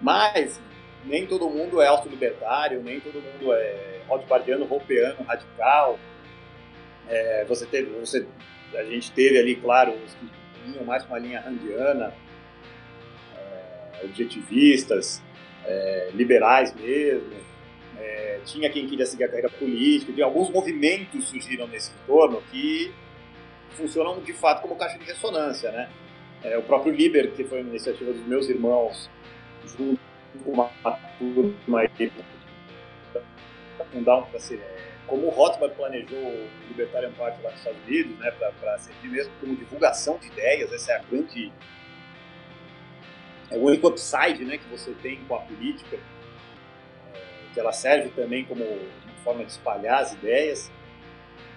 mas 0.00 0.60
nem 1.04 1.26
todo 1.26 1.48
mundo 1.50 1.80
é 1.80 1.86
auto-libertário, 1.86 2.82
nem 2.82 3.00
todo 3.00 3.20
mundo 3.20 3.52
é 3.52 4.00
rothbardiano, 4.08 4.64
roupeano, 4.64 5.22
radical. 5.24 5.98
É, 7.08 7.44
você 7.44 7.66
teve, 7.66 7.90
você, 7.98 8.26
a 8.74 8.84
gente 8.84 9.12
teve 9.12 9.38
ali, 9.38 9.56
claro, 9.56 9.92
os 9.92 10.14
que 10.14 10.30
vinham 10.64 10.84
mais 10.84 11.04
com 11.04 11.12
uma 11.12 11.18
linha 11.18 11.40
randiana, 11.40 12.12
é, 13.36 14.04
objetivistas, 14.04 15.22
é, 15.68 16.10
liberais 16.14 16.74
mesmo. 16.74 17.32
É, 17.98 18.40
tinha 18.44 18.70
quem 18.70 18.86
queria 18.86 19.04
seguir 19.06 19.24
a 19.24 19.28
carreira 19.28 19.50
política. 19.50 20.12
De 20.12 20.22
alguns 20.22 20.50
movimentos 20.50 21.28
surgiram 21.28 21.66
nesse 21.66 21.92
entorno 22.02 22.42
que 22.50 22.92
funcionam 23.70 24.20
de 24.20 24.32
fato 24.32 24.62
como 24.62 24.76
caixa 24.76 24.98
de 24.98 25.04
ressonância, 25.04 25.70
né? 25.70 25.88
É, 26.42 26.56
o 26.56 26.62
próprio 26.62 26.92
Liber, 26.92 27.32
que 27.32 27.44
foi 27.44 27.60
uma 27.60 27.70
iniciativa 27.70 28.12
dos 28.12 28.24
meus 28.26 28.48
irmãos, 28.48 29.10
junto 29.76 30.00
uma 30.46 30.70
turma 31.18 31.52
fundar 33.90 34.18
um 34.18 34.22
para 34.22 34.38
ser 34.38 34.60
como 35.06 35.26
o 35.26 35.30
Rothbard 35.30 35.74
planejou 35.74 36.18
o 36.18 36.48
Libertarian 36.68 37.12
Party 37.12 37.42
lá 37.42 37.50
nos 37.50 37.60
Estados 37.60 37.80
Unidos, 37.86 38.18
né, 38.18 38.30
para 38.30 38.78
servir 38.78 39.08
mesmo 39.08 39.32
como 39.40 39.56
divulgação 39.56 40.18
de 40.18 40.26
ideias, 40.26 40.70
essa 40.70 40.92
é 40.92 40.96
a 40.96 40.98
grande 40.98 41.50
é 43.50 43.56
o 43.56 43.62
único 43.62 43.88
upside, 43.88 44.44
né, 44.44 44.58
que 44.58 44.68
você 44.68 44.92
tem 45.02 45.18
com 45.26 45.34
a 45.34 45.40
política, 45.40 45.98
é, 47.14 47.20
que 47.54 47.60
ela 47.60 47.72
serve 47.72 48.10
também 48.10 48.44
como 48.44 48.64
uma 48.64 49.14
forma 49.24 49.44
de 49.44 49.50
espalhar 49.50 50.02
as 50.02 50.12
ideias. 50.12 50.70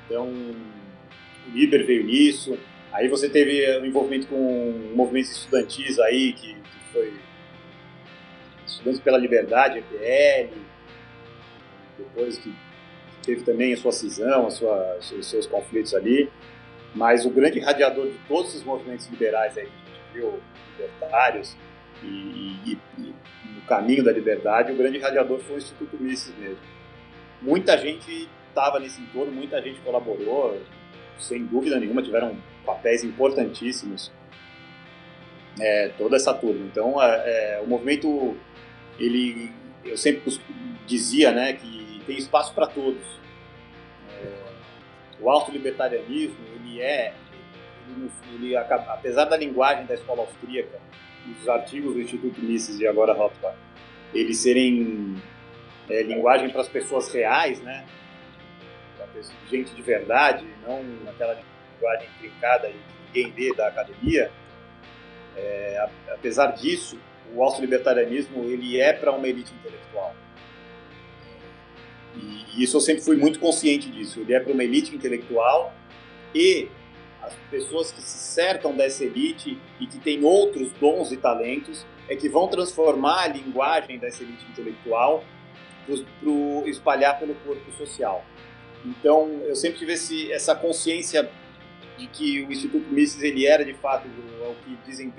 Então, 0.06 0.28
o 0.28 1.52
Liber 1.54 1.86
veio 1.86 2.04
nisso. 2.04 2.58
Aí 2.92 3.08
você 3.08 3.30
teve 3.30 3.80
o 3.80 3.86
envolvimento 3.86 4.28
com 4.28 4.92
movimentos 4.94 5.32
estudantis 5.32 6.00
aí, 6.00 6.34
que, 6.34 6.54
que 6.54 6.94
foi 6.94 7.14
Estudantes 8.66 9.02
pela 9.02 9.18
Liberdade, 9.18 9.80
EPL, 9.80 10.56
depois 11.98 12.38
que 12.38 12.54
teve 13.22 13.44
também 13.44 13.74
a 13.74 13.78
sua 13.78 13.92
cisão, 13.92 14.48
a 14.48 14.50
sua, 14.50 14.98
os 14.98 15.30
seus 15.30 15.46
conflitos 15.46 15.94
ali, 15.94 16.32
mas 16.96 17.26
o 17.26 17.30
grande 17.30 17.60
radiador 17.60 18.08
de 18.08 18.18
todos 18.28 18.50
esses 18.50 18.64
movimentos 18.64 19.08
liberais 19.08 19.58
aí 19.58 19.66
que 19.66 19.72
a 19.72 19.94
gente 19.94 20.14
viu, 20.14 20.42
libertários, 20.78 21.56
e, 22.04 22.78
e, 22.98 23.14
no 23.56 23.62
caminho 23.68 24.04
da 24.04 24.12
liberdade, 24.12 24.72
o 24.72 24.76
grande 24.76 24.98
radiador 24.98 25.40
foi 25.40 25.56
o 25.56 25.58
Instituto 25.58 25.98
Mises 26.00 26.36
mesmo. 26.38 26.60
Muita 27.42 27.78
gente 27.78 28.30
estava 28.50 28.80
nesse 28.80 29.02
entorno, 29.02 29.32
muita 29.32 29.62
gente 29.62 29.80
colaborou, 29.82 30.62
sem 31.18 31.46
dúvida 31.46 31.80
nenhuma, 31.80 32.02
tiveram 32.02 32.38
papéis 32.66 33.04
importantíssimos, 33.04 34.12
é, 35.60 35.90
toda 35.98 36.16
essa 36.16 36.34
turma. 36.34 36.66
Então, 36.66 37.02
é, 37.02 37.58
é, 37.58 37.62
o 37.64 37.68
movimento 37.68 38.36
ele, 39.00 39.52
eu 39.84 39.98
sempre 39.98 40.40
dizia, 40.86 41.32
né, 41.32 41.54
que 41.54 42.02
tem 42.06 42.18
espaço 42.18 42.54
para 42.54 42.68
todos. 42.68 43.02
É, 44.22 44.28
o 45.20 45.30
auto-libertarianismo, 45.30 46.38
ele 46.56 46.82
é, 46.82 47.14
ele, 47.90 48.12
ele, 48.34 48.56
apesar 48.56 49.26
da 49.26 49.38
linguagem 49.38 49.86
da 49.86 49.94
escola 49.94 50.22
austríaca, 50.22 50.80
dos 51.26 51.48
artigos 51.48 51.94
do 51.94 52.02
Instituto 52.02 52.42
Mises 52.42 52.80
e 52.80 52.88
agora 52.88 53.14
Rothbard, 53.14 53.58
eles 54.14 54.38
serem 54.38 55.16
é, 55.90 56.04
linguagem 56.04 56.50
para 56.50 56.62
as 56.62 56.68
pessoas 56.68 57.12
reais, 57.14 57.62
né, 57.62 57.86
gente 59.50 59.74
de 59.76 59.82
verdade, 59.82 60.46
não 60.66 60.84
aquela 61.10 61.34
linguagem 61.34 62.10
trincada 62.20 62.70
e 62.70 62.74
que 62.74 62.80
ninguém 63.08 63.32
vê 63.32 63.56
da 63.56 63.68
academia, 63.68 64.32
é, 65.36 65.90
apesar 66.10 66.48
disso, 66.48 67.00
o 67.34 67.44
auto-libertarianismo 67.44 68.44
ele 68.46 68.80
é 68.80 68.94
para 68.94 69.12
uma 69.12 69.28
elite 69.28 69.54
intelectual. 69.54 70.16
E 72.16 72.64
isso 72.64 72.78
eu 72.78 72.82
sempre 72.82 73.02
fui 73.02 73.16
muito 73.16 73.40
consciente 73.40 73.90
disso. 73.90 74.20
Ele 74.20 74.34
é 74.34 74.40
para 74.40 74.52
uma 74.52 74.64
elite 74.64 74.94
intelectual 74.94 75.74
e 76.36 76.68
as 77.22 77.34
pessoas 77.50 77.92
que 77.92 78.02
se 78.02 78.18
cercam 78.34 78.76
dessa 78.76 79.04
elite 79.04 79.60
e 79.80 79.88
que 79.88 80.00
têm 80.00 80.24
outros 80.24 80.72
dons 80.74 81.12
e 81.12 81.18
talentos 81.18 81.86
é 82.10 82.16
que 82.16 82.28
vão 82.28 82.48
transformar 82.48 83.24
a 83.24 83.28
linguagem 83.28 83.98
dessa 83.98 84.24
elite 84.24 84.46
intelectual 84.50 85.24
para 85.86 86.70
espalhar 86.70 87.20
pelo 87.20 87.36
corpo 87.36 87.72
social. 87.74 88.24
Então, 88.86 89.42
eu 89.46 89.56
sempre 89.56 89.80
tive 89.80 89.94
esse, 89.94 90.32
essa 90.32 90.56
consciência 90.56 91.30
de 91.98 92.08
que 92.08 92.42
o 92.44 92.52
Instituto 92.52 92.92
Mises 92.92 93.22
ele 93.22 93.46
era 93.46 93.64
de 93.64 93.74
fato 93.74 94.08
o 94.08 94.56
que 94.64 94.76
dizem 94.86 95.14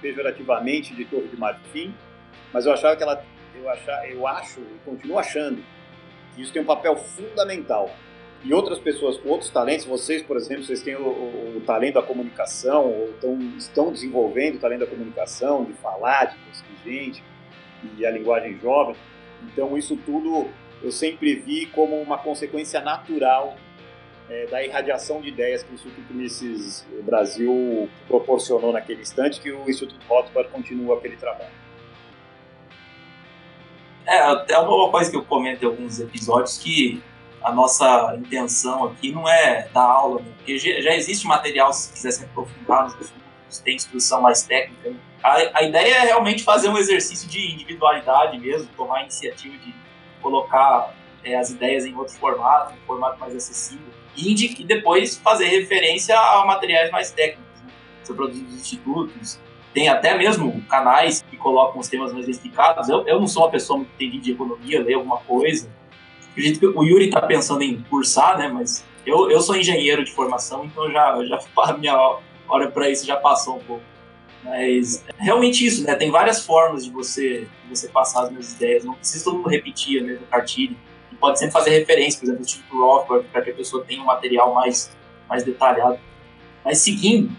pejorativamente 0.00 0.94
de 0.94 1.04
Torre 1.04 1.26
de 1.26 1.36
Marfim, 1.36 1.94
mas 2.52 2.66
eu 2.66 2.72
achava 2.72 2.96
que 2.96 3.02
ela, 3.02 3.24
eu, 3.54 3.68
achava, 3.68 4.06
eu 4.06 4.26
acho 4.26 4.60
e 4.60 4.78
continuo 4.84 5.18
achando 5.18 5.62
que 6.34 6.42
isso 6.42 6.52
tem 6.52 6.62
um 6.62 6.66
papel 6.66 6.96
fundamental. 6.96 7.90
E 8.42 8.54
outras 8.54 8.78
pessoas 8.78 9.18
com 9.18 9.28
outros 9.28 9.50
talentos, 9.50 9.84
vocês, 9.84 10.22
por 10.22 10.36
exemplo, 10.36 10.64
vocês 10.64 10.82
têm 10.82 10.96
o, 10.96 11.02
o, 11.02 11.56
o 11.58 11.60
talento 11.60 11.94
da 11.94 12.02
comunicação, 12.02 12.86
ou 12.86 13.12
tão, 13.20 13.38
estão 13.58 13.92
desenvolvendo 13.92 14.56
o 14.56 14.58
talento 14.58 14.80
da 14.80 14.86
comunicação, 14.86 15.64
de 15.64 15.74
falar, 15.74 16.26
de 16.26 16.36
conseguir 16.38 16.78
gente, 16.84 17.24
e 17.98 18.06
a 18.06 18.10
linguagem 18.10 18.58
jovem. 18.58 18.96
Então, 19.42 19.76
isso 19.76 19.96
tudo 19.96 20.48
eu 20.82 20.90
sempre 20.90 21.34
vi 21.34 21.66
como 21.66 22.00
uma 22.00 22.16
consequência 22.16 22.80
natural 22.80 23.56
é, 24.30 24.46
da 24.46 24.64
irradiação 24.64 25.20
de 25.20 25.28
ideias 25.28 25.62
que 25.62 25.72
o 25.72 25.74
Instituto 25.74 26.14
Mises 26.14 26.86
Brasil 27.02 27.88
proporcionou 28.08 28.72
naquele 28.72 29.02
instante, 29.02 29.40
que 29.40 29.52
o 29.52 29.68
Instituto 29.68 30.00
Rothbard 30.08 30.50
continua 30.50 30.96
aquele 30.96 31.16
trabalho. 31.16 31.50
É, 34.06 34.18
até 34.18 34.58
uma 34.58 34.90
coisa 34.90 35.10
que 35.10 35.16
eu 35.16 35.24
comento 35.24 35.64
em 35.64 35.68
alguns 35.68 36.00
episódios 36.00 36.56
que 36.58 37.02
a 37.42 37.52
nossa 37.52 38.14
intenção 38.16 38.84
aqui 38.84 39.12
não 39.12 39.28
é 39.28 39.68
dar 39.72 39.82
aula, 39.82 40.20
né? 40.20 40.32
porque 40.36 40.58
já 40.58 40.94
existe 40.94 41.26
material, 41.26 41.72
se 41.72 41.92
quiser 41.92 42.10
se 42.10 42.24
aprofundar 42.24 42.84
nos 42.84 42.94
assuntos, 42.94 43.58
tem 43.64 43.76
instrução 43.76 44.20
mais 44.20 44.42
técnica. 44.42 44.90
Né? 44.90 44.96
A, 45.22 45.58
a 45.58 45.62
ideia 45.62 45.96
é 45.96 46.00
realmente 46.06 46.42
fazer 46.42 46.68
um 46.68 46.78
exercício 46.78 47.28
de 47.28 47.52
individualidade 47.52 48.38
mesmo, 48.38 48.68
tomar 48.76 48.98
a 48.98 49.02
iniciativa 49.02 49.56
de 49.58 49.74
colocar 50.20 50.94
é, 51.24 51.36
as 51.36 51.50
ideias 51.50 51.84
em 51.84 51.94
outro 51.94 52.14
formato, 52.14 52.74
um 52.74 52.86
formato 52.86 53.18
mais 53.18 53.34
acessível 53.34 53.90
e 54.16 54.64
depois 54.64 55.16
fazer 55.16 55.46
referência 55.46 56.18
a 56.18 56.44
materiais 56.44 56.90
mais 56.90 57.10
técnicos. 57.10 57.62
Né? 57.62 57.72
São 58.02 58.16
produzidos 58.16 58.52
dos 58.52 58.60
institutos, 58.60 59.40
tem 59.72 59.88
até 59.88 60.16
mesmo 60.16 60.62
canais 60.62 61.22
que 61.22 61.36
colocam 61.36 61.80
os 61.80 61.88
temas 61.88 62.12
mais 62.12 62.28
explicados. 62.28 62.88
Eu, 62.88 63.06
eu 63.06 63.20
não 63.20 63.26
sou 63.26 63.44
uma 63.44 63.50
pessoa 63.50 63.78
muito 63.78 63.90
entendida 63.94 64.24
de 64.24 64.32
economia, 64.32 64.82
ler 64.82 64.94
alguma 64.94 65.18
coisa. 65.18 65.70
Acredito 66.40 66.60
que 66.60 66.66
o 66.66 66.82
Yuri 66.82 67.06
está 67.06 67.22
pensando 67.22 67.62
em 67.62 67.82
cursar, 67.82 68.38
né? 68.38 68.48
Mas 68.48 68.84
eu, 69.04 69.30
eu 69.30 69.40
sou 69.40 69.56
engenheiro 69.56 70.04
de 70.04 70.12
formação, 70.12 70.64
então 70.64 70.90
já, 70.90 71.24
já 71.24 71.38
a 71.64 71.72
minha 71.76 72.18
hora 72.48 72.70
para 72.70 72.88
isso 72.88 73.06
já 73.06 73.16
passou 73.16 73.56
um 73.56 73.60
pouco. 73.60 73.82
Mas 74.42 75.04
realmente 75.18 75.66
isso, 75.66 75.84
né? 75.84 75.94
Tem 75.94 76.10
várias 76.10 76.44
formas 76.44 76.84
de 76.84 76.90
você, 76.90 77.46
de 77.64 77.76
você 77.76 77.88
passar 77.88 78.24
as 78.24 78.30
minhas 78.30 78.54
ideias. 78.54 78.84
Não 78.84 78.94
precisa 78.94 79.24
todo 79.24 79.36
mundo 79.36 79.48
repetir 79.48 80.02
a 80.02 80.06
mesma 80.06 80.26
cartilha 80.30 80.76
pode 81.20 81.38
sempre 81.38 81.52
fazer 81.52 81.70
referência, 81.70 82.18
por 82.18 82.24
exemplo, 82.24 82.40
o 82.40 82.44
Instituto 82.44 82.78
Rothbard, 82.78 83.28
para 83.28 83.42
que 83.42 83.50
a 83.50 83.54
pessoa 83.54 83.84
tenha 83.84 84.02
um 84.02 84.06
material 84.06 84.54
mais, 84.54 84.90
mais 85.28 85.44
detalhado. 85.44 85.98
Mas 86.64 86.78
seguindo, 86.78 87.30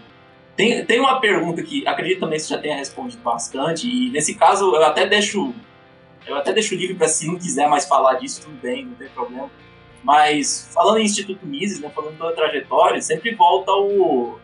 tem, 0.56 0.84
tem 0.86 1.00
uma 1.00 1.20
pergunta 1.20 1.62
que 1.62 1.86
acredito 1.86 2.20
também 2.20 2.38
que 2.38 2.44
você 2.44 2.54
já 2.54 2.60
tenha 2.60 2.76
respondido 2.76 3.22
bastante, 3.22 3.88
e 3.88 4.10
nesse 4.10 4.36
caso 4.36 4.74
eu 4.74 4.84
até 4.84 5.06
deixo 5.06 5.52
eu 6.26 6.36
até 6.36 6.52
deixo 6.52 6.74
livre 6.74 6.94
para 6.94 7.08
se 7.08 7.26
não 7.26 7.36
quiser 7.36 7.68
mais 7.68 7.86
falar 7.86 8.14
disso, 8.14 8.42
tudo 8.42 8.56
bem, 8.60 8.86
não 8.86 8.94
tem 8.94 9.08
problema. 9.08 9.50
Mas 10.02 10.68
falando 10.72 10.98
em 10.98 11.04
Instituto 11.04 11.46
Mises, 11.46 11.80
né, 11.80 11.90
falando 11.90 12.18
toda 12.18 12.32
a 12.32 12.34
trajetória, 12.36 13.00
sempre 13.00 13.34
volta 13.34 13.72
o, 13.72 14.38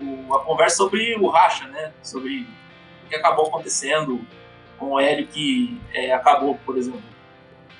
o, 0.00 0.34
a 0.34 0.40
conversa 0.40 0.76
sobre 0.76 1.16
o 1.16 1.28
racha, 1.28 1.66
né? 1.68 1.92
Sobre 2.02 2.46
o 3.04 3.08
que 3.08 3.14
acabou 3.14 3.46
acontecendo 3.46 4.20
com 4.78 4.92
o 4.92 5.00
Hélio 5.00 5.26
que 5.28 5.80
é, 5.92 6.12
acabou, 6.12 6.58
por 6.64 6.76
exemplo. 6.76 7.02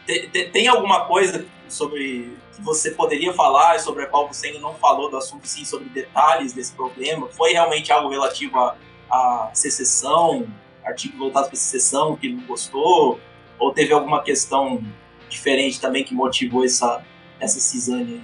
Tem, 0.07 0.51
tem, 0.51 0.69
alguma 0.69 1.07
coisa 1.07 1.47
sobre 1.69 2.37
que 2.55 2.63
você 2.63 2.91
poderia 2.91 3.33
falar 3.33 3.79
sobre 3.81 4.05
a 4.05 4.07
qual 4.07 4.27
você 4.27 4.49
ainda 4.49 4.61
não 4.61 4.75
falou 4.75 5.11
do 5.11 5.17
assunto, 5.17 5.47
sim, 5.47 5.65
sobre 5.65 5.89
detalhes 5.89 6.53
desse 6.53 6.73
problema? 6.73 7.29
Foi 7.29 7.53
realmente 7.53 7.93
algo 7.93 8.09
relativo 8.09 8.59
à, 8.59 8.77
à 9.11 9.51
secessão, 9.53 10.47
artigo 10.85 11.17
voltado 11.19 11.49
para 11.49 11.57
secessão 11.57 12.17
que 12.17 12.27
ele 12.27 12.37
não 12.37 12.47
gostou? 12.47 13.21
Ou 13.59 13.73
teve 13.73 13.93
alguma 13.93 14.23
questão 14.23 14.83
diferente 15.29 15.81
também 15.81 16.05
que 16.05 16.15
motivou 16.15 16.65
essa, 16.65 17.05
essa 17.39 17.61
cisânia? 17.61 18.21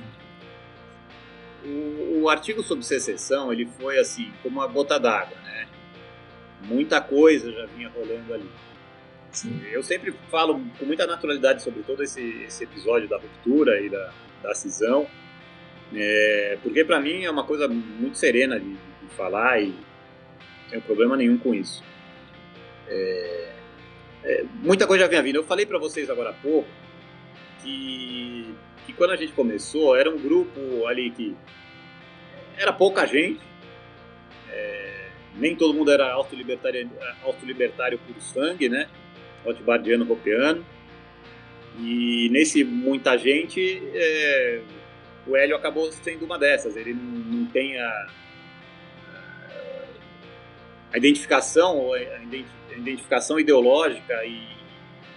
O, 1.64 2.23
o 2.23 2.29
artigo 2.29 2.62
sobre 2.62 2.85
secessão 2.85 3.53
ele 3.53 3.66
foi 3.79 3.99
assim, 3.99 4.33
como 4.42 4.61
uma 4.61 4.66
gota 4.66 4.99
d'água, 4.99 5.37
né? 5.45 5.69
Muita 6.62 7.01
coisa 7.01 7.53
já 7.53 7.66
vinha 7.66 7.88
rolando 7.88 8.35
ali. 8.35 8.51
Sim. 9.31 9.61
Eu 9.71 9.83
sempre 9.83 10.14
falo 10.31 10.61
com 10.79 10.87
muita 10.87 11.07
naturalidade 11.07 11.62
sobre 11.62 11.83
todo 11.83 12.03
esse, 12.03 12.23
esse 12.45 12.64
episódio 12.64 13.07
da 13.07 13.19
ruptura 13.19 13.81
e 13.83 13.90
da, 13.90 14.11
da 14.42 14.55
cisão, 14.55 15.07
é, 15.95 16.59
porque 16.62 16.85
para 16.85 16.99
mim 17.01 17.25
é 17.25 17.31
uma 17.31 17.45
coisa 17.45 17.69
muito 17.69 18.16
serena 18.16 18.59
de, 18.59 18.71
de 18.71 19.14
falar 19.16 19.61
e 19.61 19.69
não 19.69 20.71
tenho 20.71 20.83
problema 20.83 21.16
nenhum 21.16 21.37
com 21.37 21.55
isso. 21.55 21.85
É, 22.88 23.53
é, 24.25 24.44
muita 24.55 24.87
coisa 24.87 25.05
já 25.05 25.09
vinha 25.09 25.22
vindo. 25.22 25.37
Eu 25.37 25.44
falei 25.44 25.64
para 25.66 25.79
vocês 25.79 26.11
agora 26.11 26.31
há 26.31 26.35
pouco 26.35 26.68
que, 27.62 28.55
que 28.85 28.92
quando 28.92 29.12
a 29.12 29.16
gente 29.16 29.33
começou 29.33 29.96
era 29.96 30.11
um 30.11 30.18
grupo 30.18 30.87
ali 30.87 31.11
que 31.11 31.37
era 32.57 32.72
pouca 32.72 33.07
gente, 33.07 33.40
é, 34.51 35.09
nem 35.35 35.55
todo 35.55 35.75
mundo 35.75 35.90
era 35.90 36.11
auto-libertário 36.12 36.90
auto 37.22 37.44
-libertário 37.44 37.99
por 37.99 38.20
sangue, 38.20 38.68
né? 38.68 38.88
Rothbardiano, 39.44 40.05
Ropeano. 40.05 40.64
E 41.79 42.29
nesse 42.31 42.64
muita 42.64 43.18
gente, 43.18 43.83
é, 43.94 44.62
o 45.27 45.37
Hélio 45.37 45.57
acabou 45.57 45.92
sendo 45.92 46.25
uma 46.25 46.38
dessas. 46.38 46.75
Ele 46.75 46.94
não, 46.94 47.46
tem 47.46 47.79
a, 47.79 48.07
a 50.92 50.96
identificação, 50.96 51.92
a 51.92 52.22
identificação 52.22 52.65
ideológica 53.39 54.25
e 54.25 54.41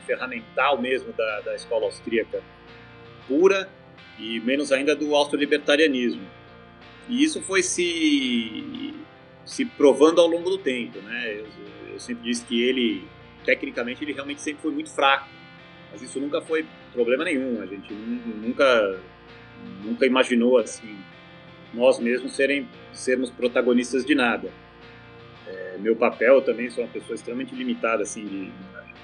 ferramental 0.06 0.82
mesmo 0.82 1.13
da, 1.13 1.41
da 1.41 1.56
escola 1.56 1.86
austríaca 1.86 2.41
pura 3.28 3.69
e 4.17 4.39
menos 4.39 4.72
ainda 4.72 4.95
do 4.95 5.15
austro-libertarianismo. 5.15 6.28
E 7.08 7.24
isso 7.24 7.41
foi 7.41 7.62
se, 7.63 8.93
se 9.45 9.65
provando 9.65 10.19
ao 10.19 10.28
longo 10.28 10.50
do 10.50 10.58
tempo. 10.58 11.00
Né? 11.00 11.39
Eu, 11.39 11.93
eu 11.93 12.00
sempre 12.00 12.24
disse 12.24 12.43
que 12.45 12.62
ele, 12.62 13.08
tecnicamente, 13.45 14.04
ele 14.04 14.13
realmente 14.13 14.41
sempre 14.41 14.62
foi 14.62 14.72
muito 14.72 14.91
fraco. 14.91 15.30
Mas 15.91 16.02
isso 16.02 16.19
nunca 16.19 16.41
foi 16.41 16.65
problema 16.91 17.24
nenhum. 17.24 17.62
A 17.62 17.65
gente 17.65 17.93
nunca, 17.93 19.00
nunca 19.84 20.06
imaginou 20.06 20.58
assim 20.58 20.98
nós 21.74 22.00
mesmos 22.00 22.36
serem, 22.36 22.67
sermos 22.91 23.30
protagonistas 23.30 24.04
de 24.04 24.15
nada 24.15 24.52
meu 25.79 25.95
papel, 25.95 26.35
eu 26.35 26.41
também 26.41 26.69
sou 26.69 26.83
uma 26.83 26.89
pessoa 26.91 27.15
extremamente 27.15 27.55
limitada, 27.55 28.03
assim, 28.03 28.25
de, 28.25 28.51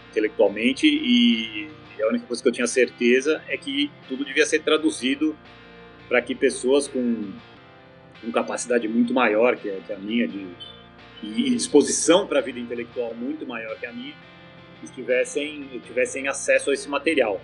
intelectualmente, 0.09 0.87
e 0.87 1.69
a 2.01 2.07
única 2.07 2.25
coisa 2.25 2.41
que 2.41 2.47
eu 2.47 2.53
tinha 2.53 2.67
certeza 2.67 3.41
é 3.47 3.57
que 3.57 3.91
tudo 4.07 4.23
devia 4.25 4.45
ser 4.45 4.59
traduzido 4.59 5.35
para 6.07 6.21
que 6.21 6.35
pessoas 6.35 6.87
com, 6.87 7.31
com, 8.21 8.31
capacidade 8.31 8.87
muito 8.87 9.13
maior 9.13 9.55
que 9.55 9.69
a, 9.69 9.77
que 9.81 9.93
a 9.93 9.97
minha, 9.97 10.27
de, 10.27 10.47
e 11.23 11.49
disposição 11.51 12.27
para 12.27 12.39
a 12.39 12.41
vida 12.41 12.59
intelectual 12.59 13.13
muito 13.15 13.45
maior 13.47 13.77
que 13.79 13.85
a 13.85 13.91
minha, 13.91 14.13
tivessem, 14.93 15.81
tivessem 15.85 16.27
acesso 16.27 16.69
a 16.69 16.73
esse 16.73 16.87
material. 16.87 17.41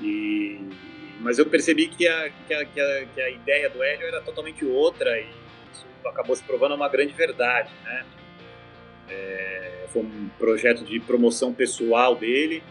E, 0.00 0.60
mas 1.20 1.38
eu 1.38 1.46
percebi 1.46 1.86
que 1.86 2.08
a, 2.08 2.30
que 2.46 2.54
a, 2.54 2.64
que 2.64 2.80
a, 2.80 3.06
que 3.06 3.20
a 3.20 3.30
ideia 3.30 3.70
do 3.70 3.82
Hélio 3.82 4.06
era 4.06 4.20
totalmente 4.20 4.64
outra 4.64 5.18
e 5.20 5.43
acabou 6.04 6.34
se 6.34 6.42
provando 6.42 6.74
uma 6.74 6.88
grande 6.88 7.12
verdade, 7.12 7.70
né? 7.84 8.04
É, 9.08 9.86
foi 9.92 10.02
um 10.02 10.28
projeto 10.38 10.84
de 10.84 10.98
promoção 11.00 11.52
pessoal 11.52 12.16
dele. 12.16 12.62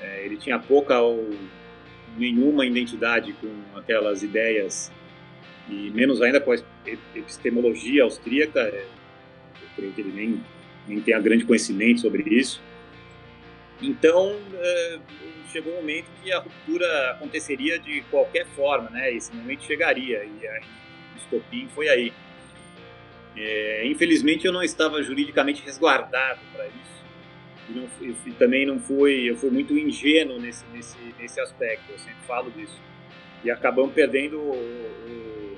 É, 0.00 0.24
ele 0.24 0.36
tinha 0.36 0.58
pouca 0.58 1.00
ou 1.00 1.30
nenhuma 2.16 2.64
identidade 2.64 3.32
com 3.34 3.78
aquelas 3.78 4.22
ideias 4.22 4.92
e 5.68 5.90
menos 5.90 6.20
ainda 6.20 6.40
com 6.40 6.52
a 6.52 6.56
epistemologia 7.14 8.04
austríaca. 8.04 8.60
É, 8.60 8.86
eu 9.62 9.68
creio 9.76 9.92
que 9.92 10.00
ele 10.00 10.12
nem, 10.12 10.40
nem 10.86 11.00
tenha 11.00 11.20
grande 11.20 11.44
conhecimento 11.44 12.00
sobre 12.00 12.22
isso. 12.28 12.62
Então, 13.82 14.36
é, 14.54 14.98
chegou 15.50 15.72
um 15.72 15.76
momento 15.76 16.06
que 16.22 16.32
a 16.32 16.38
ruptura 16.38 17.10
aconteceria 17.12 17.78
de 17.78 18.02
qualquer 18.10 18.46
forma, 18.48 18.90
né? 18.90 19.12
Esse 19.12 19.34
momento 19.34 19.64
chegaria 19.64 20.24
e 20.24 20.46
o 20.46 21.18
estopim 21.18 21.68
foi 21.74 21.88
aí. 21.88 22.12
É, 23.36 23.86
infelizmente 23.86 24.46
eu 24.46 24.52
não 24.52 24.62
estava 24.62 25.02
juridicamente 25.02 25.62
resguardado 25.64 26.40
para 26.52 26.66
isso. 26.66 27.04
E, 27.68 27.72
não, 27.72 27.88
e, 28.00 28.32
também 28.32 28.66
não 28.66 28.78
fui, 28.78 29.30
eu 29.30 29.36
fui 29.36 29.50
muito 29.50 29.76
ingênuo 29.76 30.38
nesse, 30.38 30.64
nesse, 30.72 30.96
nesse 31.18 31.40
aspecto, 31.40 31.90
eu 31.90 31.98
sempre 31.98 32.24
falo 32.26 32.50
disso. 32.50 32.80
E 33.42 33.50
acabamos 33.50 33.92
perdendo 33.92 34.38
o, 34.38 35.56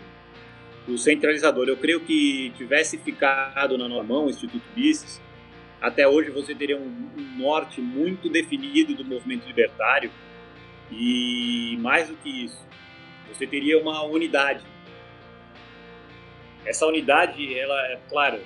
o, 0.89 0.93
o 0.93 0.99
centralizador. 0.99 1.69
Eu 1.69 1.77
creio 1.77 2.01
que 2.01 2.53
tivesse 2.57 2.99
ficado 2.99 3.77
na 3.77 3.89
mão 4.03 4.27
o 4.27 4.31
Instituto 4.31 4.65
Mises, 4.75 5.21
até 5.81 6.09
hoje 6.09 6.31
você 6.31 6.55
teria 6.55 6.77
um, 6.77 7.11
um 7.17 7.39
norte 7.39 7.81
muito 7.81 8.29
definido 8.29 8.95
do 8.95 9.05
movimento 9.05 9.47
libertário 9.47 10.11
e 10.91 11.77
mais 11.81 12.09
do 12.09 12.17
que 12.17 12.45
isso, 12.45 12.65
você 13.29 13.47
teria 13.47 13.79
uma 13.79 14.03
unidade 14.05 14.65
essa 16.67 16.87
unidade, 16.87 17.59
ela 17.59 17.93
é 17.93 17.99
claro, 18.09 18.37
é, 18.37 18.43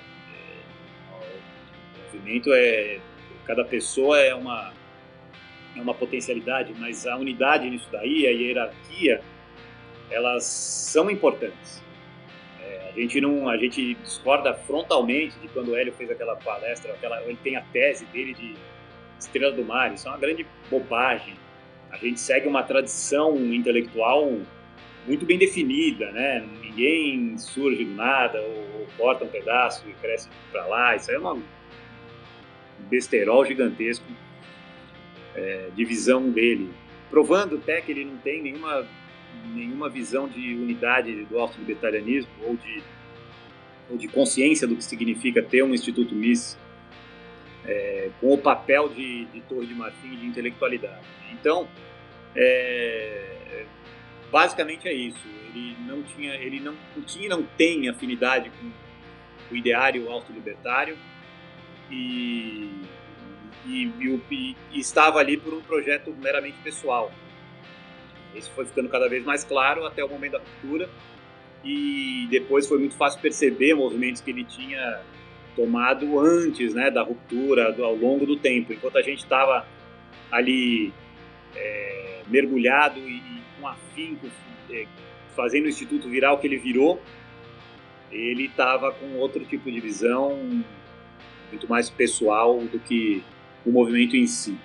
o 1.15 2.17
movimento 2.17 2.51
é 2.53 2.99
cada 3.45 3.65
pessoa 3.65 4.19
é 4.19 4.33
uma 4.33 4.71
é 5.75 5.81
uma 5.81 5.93
potencialidade, 5.93 6.73
mas 6.77 7.07
a 7.07 7.15
unidade 7.17 7.69
nisso 7.69 7.87
daí, 7.91 8.27
a 8.27 8.31
hierarquia, 8.31 9.21
elas 10.09 10.43
são 10.43 11.09
importantes. 11.09 11.81
É, 12.61 12.89
a 12.89 12.99
gente 12.99 13.21
não, 13.21 13.47
a 13.47 13.57
gente 13.57 13.95
discorda 13.95 14.53
frontalmente 14.53 15.39
de 15.39 15.47
quando 15.47 15.69
o 15.69 15.75
Hélio 15.75 15.93
fez 15.93 16.11
aquela 16.11 16.35
palestra, 16.35 16.91
aquela, 16.91 17.21
ele 17.23 17.37
tem 17.41 17.55
a 17.55 17.61
tese 17.61 18.05
dele 18.05 18.33
de 18.33 18.55
Estrela 19.17 19.53
do 19.53 19.63
Mar, 19.63 19.93
isso 19.93 20.07
é 20.07 20.11
uma 20.11 20.17
grande 20.17 20.45
bobagem. 20.69 21.35
A 21.89 21.97
gente 21.97 22.19
segue 22.19 22.47
uma 22.47 22.63
tradição 22.63 23.35
intelectual 23.37 24.39
muito 25.07 25.25
bem 25.25 25.37
definida, 25.37 26.11
né? 26.11 26.45
Ninguém 26.71 27.37
surge 27.37 27.83
do 27.83 27.93
nada 27.93 28.41
ou, 28.41 28.79
ou 28.79 28.87
corta 28.97 29.25
um 29.25 29.27
pedaço 29.27 29.87
e 29.87 29.93
cresce 29.93 30.29
para 30.51 30.65
lá. 30.65 30.95
Isso 30.95 31.11
aí 31.11 31.17
é 31.17 31.19
uma 31.19 31.37
besterol 32.89 33.45
gigantesco 33.45 34.05
é, 35.35 35.69
de 35.75 35.85
visão 35.85 36.29
dele, 36.29 36.69
provando 37.09 37.57
até 37.57 37.79
que 37.81 37.91
ele 37.91 38.05
não 38.05 38.17
tem 38.17 38.41
nenhuma 38.41 38.87
nenhuma 39.53 39.89
visão 39.89 40.27
de 40.27 40.53
unidade 40.55 41.25
do 41.25 41.39
auto-libertarianismo 41.39 42.31
ou 42.43 42.55
de 42.55 42.83
ou 43.89 43.97
de 43.97 44.07
consciência 44.07 44.67
do 44.67 44.75
que 44.75 44.83
significa 44.83 45.41
ter 45.41 45.63
um 45.63 45.73
instituto 45.73 46.15
Miss 46.15 46.57
é, 47.65 48.09
com 48.19 48.33
o 48.33 48.37
papel 48.37 48.89
de, 48.89 49.25
de 49.25 49.41
torre 49.41 49.67
de 49.67 49.73
marfim 49.73 50.15
de 50.15 50.25
intelectualidade. 50.25 51.05
Então, 51.31 51.67
é, 52.35 53.65
basicamente 54.31 54.87
é 54.87 54.93
isso. 54.93 55.27
Ele 55.53 55.75
não 55.85 56.01
tinha, 56.03 56.33
ele 56.35 56.59
não, 56.59 56.75
tinha, 57.05 57.29
não 57.29 57.43
tem 57.43 57.89
afinidade 57.89 58.49
com 58.49 58.71
o 59.53 59.57
ideário 59.57 60.09
auto-libertário 60.09 60.97
e, 61.89 62.69
e, 63.65 63.91
e, 63.99 64.55
e, 64.71 64.79
estava 64.79 65.19
ali 65.19 65.37
por 65.37 65.53
um 65.53 65.61
projeto 65.61 66.15
meramente 66.21 66.57
pessoal. 66.63 67.11
Isso 68.33 68.49
foi 68.51 68.65
ficando 68.65 68.87
cada 68.87 69.09
vez 69.09 69.25
mais 69.25 69.43
claro 69.43 69.85
até 69.85 70.03
o 70.03 70.07
momento 70.07 70.33
da 70.33 70.39
ruptura 70.39 70.89
e 71.63 72.27
depois 72.31 72.67
foi 72.67 72.79
muito 72.79 72.95
fácil 72.95 73.19
perceber 73.19 73.73
movimentos 73.73 74.21
que 74.21 74.31
ele 74.31 74.45
tinha 74.45 75.01
tomado 75.55 76.19
antes 76.19 76.73
né, 76.73 76.89
da 76.89 77.03
ruptura, 77.03 77.71
do, 77.71 77.83
ao 77.83 77.95
longo 77.95 78.25
do 78.25 78.37
tempo. 78.37 78.73
Enquanto 78.73 78.97
a 78.97 79.01
gente 79.01 79.19
estava 79.19 79.67
ali 80.31 80.93
é, 81.55 82.21
mergulhado 82.27 82.99
e, 82.99 83.17
e 83.17 83.41
com 83.59 83.67
afinco, 83.67 84.27
é, 84.69 84.87
fazendo 85.41 85.65
o 85.65 85.69
Instituto 85.69 86.07
virar 86.07 86.33
o 86.33 86.37
que 86.37 86.45
ele 86.45 86.57
virou, 86.57 87.01
ele 88.11 88.45
estava 88.45 88.91
com 88.91 89.15
outro 89.15 89.43
tipo 89.43 89.71
de 89.71 89.79
visão, 89.79 90.37
muito 91.49 91.67
mais 91.67 91.89
pessoal 91.89 92.59
do 92.59 92.79
que 92.79 93.23
o 93.65 93.71
movimento 93.71 94.15
em 94.15 94.27
si. 94.27 94.55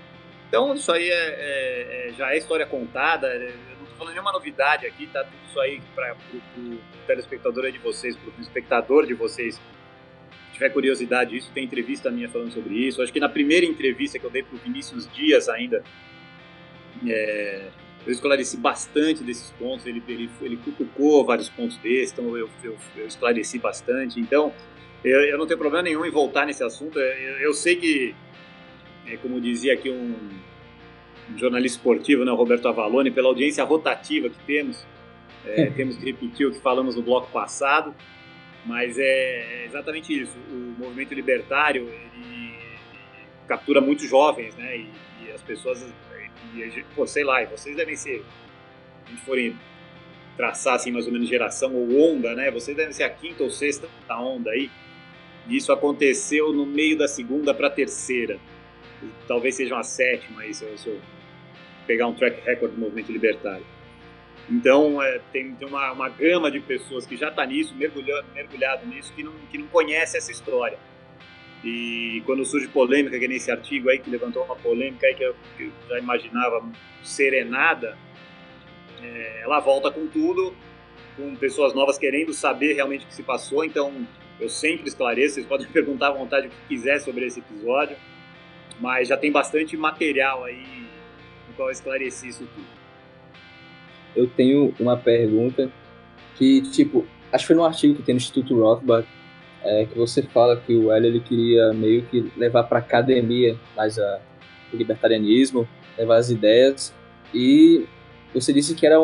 Então, 0.48 0.74
isso 0.74 0.92
aí 0.92 1.08
é, 1.08 1.14
é, 1.14 2.08
é 2.08 2.12
já 2.12 2.34
é 2.34 2.36
história 2.36 2.66
contada, 2.66 3.26
eu 3.28 3.48
não 3.76 3.84
estou 3.84 3.96
falando 3.96 4.12
nenhuma 4.12 4.32
novidade 4.32 4.86
aqui, 4.86 5.06
tá 5.06 5.24
tudo 5.24 5.36
isso 5.48 5.58
aí 5.60 5.80
para 5.94 6.14
o 6.58 6.78
telespectador 7.06 7.72
de 7.72 7.78
vocês, 7.78 8.14
para 8.14 8.30
o 8.36 8.40
espectador 8.42 9.06
de 9.06 9.14
vocês 9.14 9.58
tiver 10.52 10.68
curiosidade 10.70 11.30
disso, 11.30 11.50
tem 11.54 11.64
entrevista 11.64 12.10
minha 12.10 12.28
falando 12.28 12.52
sobre 12.52 12.74
isso. 12.74 13.02
Acho 13.02 13.12
que 13.12 13.20
na 13.20 13.28
primeira 13.28 13.64
entrevista 13.64 14.18
que 14.18 14.24
eu 14.24 14.30
dei 14.30 14.42
para 14.42 14.56
o 14.56 14.58
Vinícius 14.58 15.10
Dias 15.12 15.48
ainda, 15.48 15.82
é, 17.06 17.68
eu 18.06 18.12
esclareci 18.12 18.56
bastante 18.56 19.24
desses 19.24 19.50
pontos, 19.52 19.84
ele, 19.84 20.02
ele, 20.06 20.30
ele 20.40 20.56
cutucou 20.56 21.24
vários 21.24 21.48
pontos 21.48 21.76
desses, 21.78 22.12
então 22.12 22.36
eu, 22.36 22.48
eu, 22.62 22.76
eu 22.96 23.06
esclareci 23.06 23.58
bastante. 23.58 24.20
Então, 24.20 24.52
eu, 25.02 25.20
eu, 25.22 25.36
não 25.36 25.46
tenho 25.46 25.58
problema 25.58 25.82
nenhum 25.82 26.04
em 26.04 26.10
voltar 26.10 26.46
nesse 26.46 26.62
assunto. 26.62 27.00
Eu, 27.00 27.38
eu 27.38 27.52
sei 27.52 27.76
que, 27.76 28.14
é, 29.06 29.16
como 29.16 29.40
dizia 29.40 29.74
aqui 29.74 29.90
um, 29.90 30.14
um, 31.30 31.38
jornalista 31.38 31.78
esportivo, 31.78 32.24
né, 32.24 32.30
Roberto 32.30 32.68
Avalone, 32.68 33.10
pela 33.10 33.28
audiência 33.28 33.64
rotativa 33.64 34.28
que 34.28 34.38
temos, 34.46 34.86
é, 35.44 35.66
temos 35.66 35.96
que 35.96 36.04
repetir 36.04 36.46
o 36.46 36.52
que 36.52 36.60
falamos 36.60 36.94
no 36.94 37.02
bloco 37.02 37.30
passado. 37.32 37.92
Mas 38.64 38.98
é 38.98 39.64
exatamente 39.64 40.12
isso. 40.12 40.36
O 40.50 40.74
movimento 40.78 41.14
libertário 41.14 41.88
ele 41.88 42.58
captura 43.46 43.80
muitos 43.80 44.08
jovens, 44.08 44.56
né? 44.56 44.76
E, 44.76 44.90
e 45.24 45.30
as 45.30 45.42
pessoas, 45.42 45.86
e, 46.54 46.84
pô, 46.94 47.06
sei 47.06 47.24
lá, 47.24 47.42
e 47.42 47.46
vocês 47.46 47.76
devem 47.76 47.96
ser, 47.96 48.18
se 48.18 48.24
a 49.06 49.10
gente 49.10 49.24
forem 49.24 49.56
traçar 50.36 50.74
assim 50.74 50.90
mais 50.90 51.06
ou 51.06 51.12
menos 51.12 51.28
geração 51.28 51.74
ou 51.74 52.14
onda, 52.14 52.34
né? 52.34 52.50
Vocês 52.50 52.76
devem 52.76 52.92
ser 52.92 53.04
a 53.04 53.10
quinta 53.10 53.42
ou 53.42 53.50
sexta 53.50 53.88
onda 54.10 54.50
aí. 54.50 54.70
E 55.48 55.56
isso 55.56 55.72
aconteceu 55.72 56.52
no 56.52 56.66
meio 56.66 56.98
da 56.98 57.08
segunda 57.08 57.54
para 57.54 57.68
a 57.68 57.70
terceira. 57.70 58.38
Talvez 59.26 59.54
seja 59.54 59.74
uma 59.74 59.82
sétima 59.82 60.42
aí, 60.42 60.52
se 60.52 60.64
eu, 60.64 60.76
se 60.76 60.88
eu 60.88 61.00
pegar 61.86 62.06
um 62.06 62.14
track 62.14 62.40
record 62.44 62.72
do 62.72 62.80
movimento 62.80 63.12
libertário. 63.12 63.64
Então, 64.48 65.02
é, 65.02 65.20
tem, 65.32 65.54
tem 65.54 65.66
uma, 65.66 65.92
uma 65.92 66.08
gama 66.08 66.50
de 66.50 66.60
pessoas 66.60 67.06
que 67.06 67.16
já 67.16 67.28
está 67.28 67.44
nisso, 67.44 67.74
mergulhado, 67.74 68.26
mergulhado 68.32 68.86
nisso, 68.86 69.12
que 69.14 69.22
não, 69.22 69.32
que 69.50 69.58
não 69.58 69.66
conhece 69.68 70.16
essa 70.16 70.30
história. 70.30 70.78
E 71.64 72.22
quando 72.24 72.44
surge 72.44 72.68
polêmica, 72.68 73.18
que 73.18 73.26
nesse 73.26 73.50
artigo 73.50 73.88
aí, 73.88 73.98
que 73.98 74.10
levantou 74.10 74.44
uma 74.44 74.56
polêmica 74.56 75.06
aí 75.06 75.14
que 75.14 75.22
eu, 75.22 75.34
que 75.56 75.64
eu 75.64 75.72
já 75.88 75.98
imaginava 75.98 76.64
serenada, 77.02 77.96
é, 79.02 79.42
ela 79.42 79.58
volta 79.60 79.90
com 79.90 80.06
tudo, 80.06 80.54
com 81.16 81.34
pessoas 81.36 81.74
novas 81.74 81.98
querendo 81.98 82.32
saber 82.32 82.74
realmente 82.74 83.04
o 83.04 83.08
que 83.08 83.14
se 83.14 83.22
passou. 83.22 83.64
Então, 83.64 84.06
eu 84.38 84.48
sempre 84.48 84.88
esclareço, 84.88 85.34
vocês 85.34 85.46
podem 85.46 85.66
perguntar 85.72 86.08
à 86.08 86.12
vontade 86.12 86.46
o 86.46 86.50
que 86.50 86.56
quiser 86.68 87.00
sobre 87.00 87.26
esse 87.26 87.40
episódio, 87.40 87.96
mas 88.78 89.08
já 89.08 89.16
tem 89.16 89.32
bastante 89.32 89.76
material 89.76 90.44
aí 90.44 90.86
no 91.48 91.54
qual 91.54 91.68
eu 91.68 91.72
esclareci 91.72 92.28
isso 92.28 92.46
tudo 92.54 92.76
eu 94.16 94.26
tenho 94.26 94.74
uma 94.80 94.96
pergunta 94.96 95.70
que, 96.36 96.62
tipo, 96.62 97.06
acho 97.30 97.44
que 97.44 97.46
foi 97.48 97.56
no 97.56 97.64
artigo 97.64 97.94
que 97.94 98.02
tem 98.02 98.14
no 98.14 98.16
Instituto 98.16 98.58
Rothbard, 98.58 99.06
é, 99.66 99.86
que 99.86 99.98
você 99.98 100.22
fala 100.22 100.56
que 100.56 100.74
o 100.74 100.92
Hélio 100.92 101.08
ele 101.08 101.20
queria 101.20 101.72
meio 101.72 102.02
que 102.06 102.32
levar 102.36 102.64
para 102.64 102.78
academia 102.78 103.56
mais 103.76 103.98
a, 103.98 104.20
o 104.72 104.76
libertarianismo, 104.76 105.68
levar 105.98 106.16
as 106.16 106.30
ideias, 106.30 106.94
e 107.34 107.86
você 108.32 108.52
disse 108.52 108.74
que 108.74 108.86
era 108.86 108.96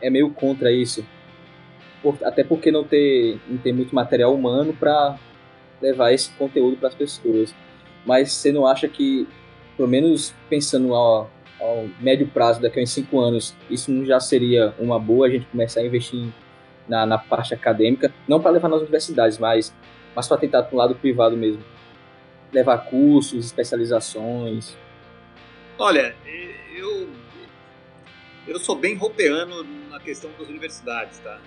é 0.00 0.10
meio 0.10 0.30
contra 0.30 0.72
isso, 0.72 1.04
por, 2.02 2.16
até 2.24 2.42
porque 2.42 2.70
não 2.70 2.84
ter, 2.84 3.38
não 3.46 3.58
ter 3.58 3.72
muito 3.72 3.94
material 3.94 4.34
humano 4.34 4.72
para 4.72 5.16
levar 5.80 6.12
esse 6.12 6.30
conteúdo 6.32 6.76
para 6.76 6.88
as 6.88 6.94
pessoas. 6.94 7.54
Mas 8.04 8.32
você 8.32 8.50
não 8.50 8.66
acha 8.66 8.88
que, 8.88 9.28
pelo 9.76 9.88
menos 9.88 10.34
pensando 10.48 10.92
ó, 10.92 11.26
ao 11.60 11.88
médio 12.00 12.26
prazo, 12.26 12.60
daqui 12.60 12.80
a 12.80 12.82
uns 12.82 12.90
cinco 12.90 13.20
anos, 13.20 13.54
isso 13.68 13.90
não 13.90 14.04
já 14.04 14.18
seria 14.18 14.74
uma 14.78 14.98
boa 14.98 15.26
a 15.26 15.30
gente 15.30 15.46
começar 15.46 15.80
a 15.80 15.86
investir 15.86 16.28
na, 16.88 17.06
na 17.06 17.18
parte 17.18 17.54
acadêmica, 17.54 18.12
não 18.26 18.40
para 18.40 18.50
levar 18.50 18.68
nas 18.68 18.80
universidades, 18.80 19.38
mas, 19.38 19.74
mas 20.14 20.26
para 20.26 20.38
tentar 20.38 20.62
para 20.64 20.74
o 20.74 20.78
lado 20.78 20.94
privado 20.94 21.36
mesmo. 21.36 21.62
Levar 22.52 22.78
cursos, 22.78 23.46
especializações. 23.46 24.76
Olha, 25.78 26.14
eu, 26.74 27.08
eu 28.46 28.58
sou 28.58 28.76
bem 28.76 28.96
ropeano 28.96 29.62
na 29.88 30.00
questão 30.00 30.30
das 30.38 30.48
universidades, 30.48 31.18
tá? 31.20 31.40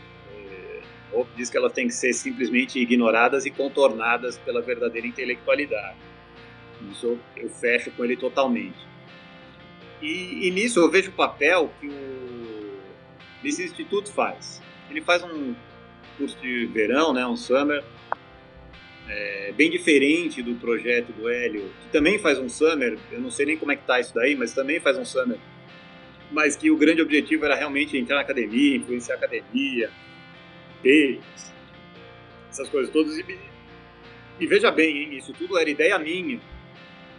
Hope 1.14 1.30
diz 1.36 1.50
que 1.50 1.58
elas 1.58 1.72
têm 1.72 1.88
que 1.88 1.94
ser 1.94 2.12
simplesmente 2.14 2.80
ignoradas 2.80 3.46
e 3.46 3.52
contornadas 3.52 4.38
pela 4.40 4.62
verdadeira 4.62 5.06
intelectualidade. 5.06 5.98
Isso 6.92 7.20
eu 7.38 7.50
fecho 7.50 7.92
com 7.92 8.04
ele 8.04 8.18
totalmente. 8.18 8.80
E, 10.02 10.48
e, 10.48 10.52
nisso 10.52 10.80
eu 10.80 10.90
vejo 10.90 11.12
o 11.12 11.14
papel 11.14 11.72
que 11.80 11.88
o 11.88 12.34
esse 13.44 13.64
instituto 13.64 14.12
faz. 14.12 14.62
Ele 14.90 15.02
faz 15.02 15.22
um 15.24 15.54
curso 16.18 16.38
de 16.42 16.66
verão, 16.68 17.14
né, 17.14 17.26
um 17.26 17.36
summer, 17.36 17.84
é, 19.08 19.52
bem 19.56 19.70
diferente 19.70 20.42
do 20.42 20.56
projeto 20.56 21.12
do 21.14 21.30
Hélio, 21.30 21.70
que 21.82 21.90
também 21.92 22.20
faz 22.20 22.40
um 22.40 22.50
summer. 22.50 22.98
Eu 23.12 23.20
não 23.20 23.32
sei 23.32 23.46
nem 23.46 23.58
como 23.58 23.72
é 23.72 23.76
que 23.76 23.86
tá 23.86 24.00
isso 24.00 24.14
daí, 24.14 24.36
mas 24.36 24.54
também 24.54 24.80
faz 24.80 24.98
um 24.98 25.06
summer. 25.06 25.38
Mas 26.32 26.56
que 26.56 26.72
o 26.72 26.78
grande 26.78 27.02
objetivo 27.02 27.46
era 27.46 27.56
realmente 27.56 27.98
entrar 27.98 28.16
na 28.16 28.22
academia, 28.22 28.78
influenciar 28.78 29.16
a 29.16 29.18
academia, 29.18 29.90
ter 30.82 31.20
essas 32.50 32.70
coisas 32.70 32.92
todas. 32.92 33.18
E, 33.18 33.40
e 34.40 34.48
veja 34.48 34.72
bem, 34.72 34.98
hein, 34.98 35.18
isso 35.18 35.34
tudo 35.34 35.58
era 35.58 35.70
ideia 35.70 35.98
minha 36.00 36.40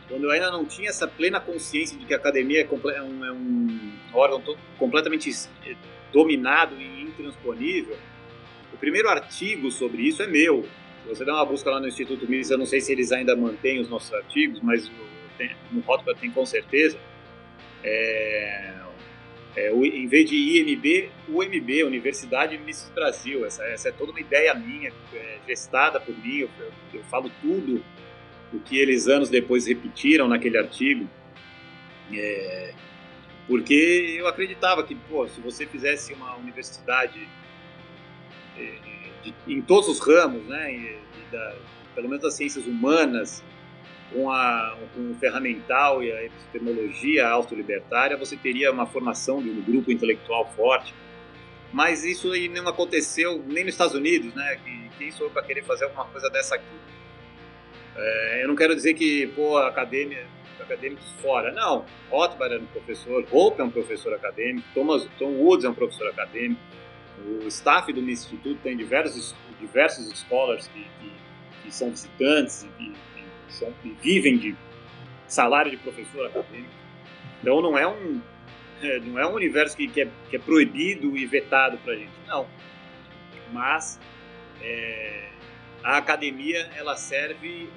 quando 0.08 0.24
eu 0.24 0.30
ainda 0.30 0.50
não 0.50 0.64
tinha 0.64 0.90
essa 0.90 1.06
plena 1.06 1.40
consciência 1.40 1.98
de 1.98 2.04
que 2.04 2.14
a 2.14 2.16
academia 2.16 2.60
é, 2.60 3.02
um, 3.02 3.24
é 3.24 3.32
um 3.32 3.92
órgão 4.12 4.56
completamente 4.78 5.30
eh, 5.66 5.74
dominado 6.12 6.80
e 6.80 7.02
intransponível, 7.02 7.96
o 8.72 8.76
primeiro 8.76 9.08
artigo 9.08 9.70
sobre 9.70 10.02
isso 10.02 10.22
é 10.22 10.26
meu. 10.26 10.68
Você 11.06 11.24
der 11.24 11.32
uma 11.32 11.44
busca 11.44 11.70
lá 11.70 11.80
no 11.80 11.88
Instituto 11.88 12.28
Mises, 12.28 12.50
eu 12.50 12.58
não 12.58 12.66
sei 12.66 12.80
se 12.80 12.92
eles 12.92 13.12
ainda 13.12 13.36
mantêm 13.36 13.80
os 13.80 13.88
nossos 13.88 14.12
artigos, 14.12 14.60
mas 14.62 14.90
no 15.70 15.80
Rothbard 15.80 16.20
tem 16.20 16.30
com 16.30 16.46
certeza. 16.46 16.98
É, 17.82 18.74
é, 19.56 19.72
o, 19.72 19.84
em 19.84 20.06
vez 20.06 20.28
de 20.28 20.36
IMB, 20.36 21.10
UMB, 21.28 21.84
Universidade 21.84 22.58
Mises 22.58 22.90
Brasil. 22.90 23.44
Essa, 23.44 23.62
essa, 23.64 23.88
é 23.88 23.92
toda 23.92 24.10
uma 24.10 24.20
ideia 24.20 24.54
minha, 24.54 24.92
é, 25.12 25.38
gestada 25.46 26.00
por 26.00 26.16
mim. 26.16 26.38
Eu, 26.38 26.50
eu, 26.58 26.72
eu 26.94 27.04
falo 27.04 27.30
tudo 27.40 27.84
o 28.52 28.60
que 28.60 28.78
eles 28.78 29.08
anos 29.08 29.28
depois 29.28 29.66
repetiram 29.66 30.28
naquele 30.28 30.56
artigo, 30.56 31.08
é, 32.12 32.72
porque 33.46 34.16
eu 34.18 34.26
acreditava 34.26 34.82
que, 34.84 34.94
pô, 34.94 35.26
se 35.28 35.40
você 35.40 35.66
fizesse 35.66 36.12
uma 36.12 36.36
universidade 36.36 37.28
é, 38.56 38.78
de, 39.24 39.34
em 39.48 39.62
todos 39.62 39.88
os 39.88 39.98
ramos, 39.98 40.44
né, 40.44 40.96
da, 41.32 41.56
pelo 41.94 42.08
menos 42.08 42.22
das 42.22 42.34
ciências 42.34 42.66
humanas, 42.66 43.42
com, 44.12 44.30
a, 44.30 44.76
com 44.94 45.10
o 45.10 45.14
ferramental 45.14 46.02
e 46.02 46.12
a 46.12 46.24
epistemologia 46.24 47.26
auto-libertária, 47.26 48.16
você 48.16 48.36
teria 48.36 48.70
uma 48.70 48.86
formação 48.86 49.42
de 49.42 49.50
um 49.50 49.60
grupo 49.62 49.90
intelectual 49.90 50.50
forte. 50.54 50.94
Mas 51.72 52.04
isso 52.04 52.30
aí 52.30 52.48
não 52.48 52.68
aconteceu 52.68 53.42
nem 53.44 53.64
nos 53.64 53.74
Estados 53.74 53.94
Unidos, 53.94 54.32
né? 54.32 54.60
Quem 54.96 55.10
sou 55.10 55.26
eu 55.26 55.30
para 55.32 55.42
querer 55.42 55.64
fazer 55.64 55.86
alguma 55.86 56.04
coisa 56.04 56.30
dessa 56.30 56.54
aqui? 56.54 56.64
É, 57.96 58.44
eu 58.44 58.48
não 58.48 58.54
quero 58.54 58.76
dizer 58.76 58.94
que, 58.94 59.26
pô, 59.28 59.56
academia, 59.56 60.24
acadêmicos 60.60 61.04
fora. 61.20 61.50
Não. 61.52 61.84
Rothbard 62.10 62.54
é 62.54 62.58
um 62.58 62.66
professor, 62.66 63.26
Hope 63.30 63.60
é 63.60 63.64
um 63.64 63.70
professor 63.70 64.14
acadêmico, 64.14 64.66
Thomas, 64.72 65.08
Tom 65.18 65.32
Woods 65.32 65.64
é 65.64 65.68
um 65.68 65.74
professor 65.74 66.08
acadêmico, 66.08 66.60
o 67.18 67.46
staff 67.48 67.92
do 67.92 68.00
Instituto 68.10 68.58
tem 68.62 68.76
diversos, 68.76 69.34
diversos 69.60 70.18
scholars 70.20 70.68
que, 70.68 70.82
que, 71.00 71.12
que 71.62 71.74
são 71.74 71.90
visitantes 71.90 72.64
e 72.64 72.68
que, 72.68 72.92
que, 73.46 73.52
são, 73.54 73.72
que 73.82 73.90
vivem 74.02 74.36
de 74.36 74.56
salário 75.26 75.70
de 75.70 75.76
professor 75.76 76.26
acadêmico. 76.26 76.70
Então 77.40 77.60
não 77.60 77.76
é 77.78 77.86
um, 77.86 78.20
é, 78.82 79.00
não 79.00 79.18
é 79.18 79.26
um 79.26 79.34
universo 79.34 79.76
que, 79.76 79.88
que, 79.88 80.02
é, 80.02 80.08
que 80.30 80.36
é 80.36 80.38
proibido 80.38 81.16
e 81.16 81.26
vetado 81.26 81.78
para 81.78 81.92
a 81.92 81.96
gente, 81.96 82.12
não. 82.26 82.46
Mas 83.52 84.00
é, 84.60 85.28
a 85.82 85.98
academia 85.98 86.70
ela 86.76 86.96
serve 86.96 87.68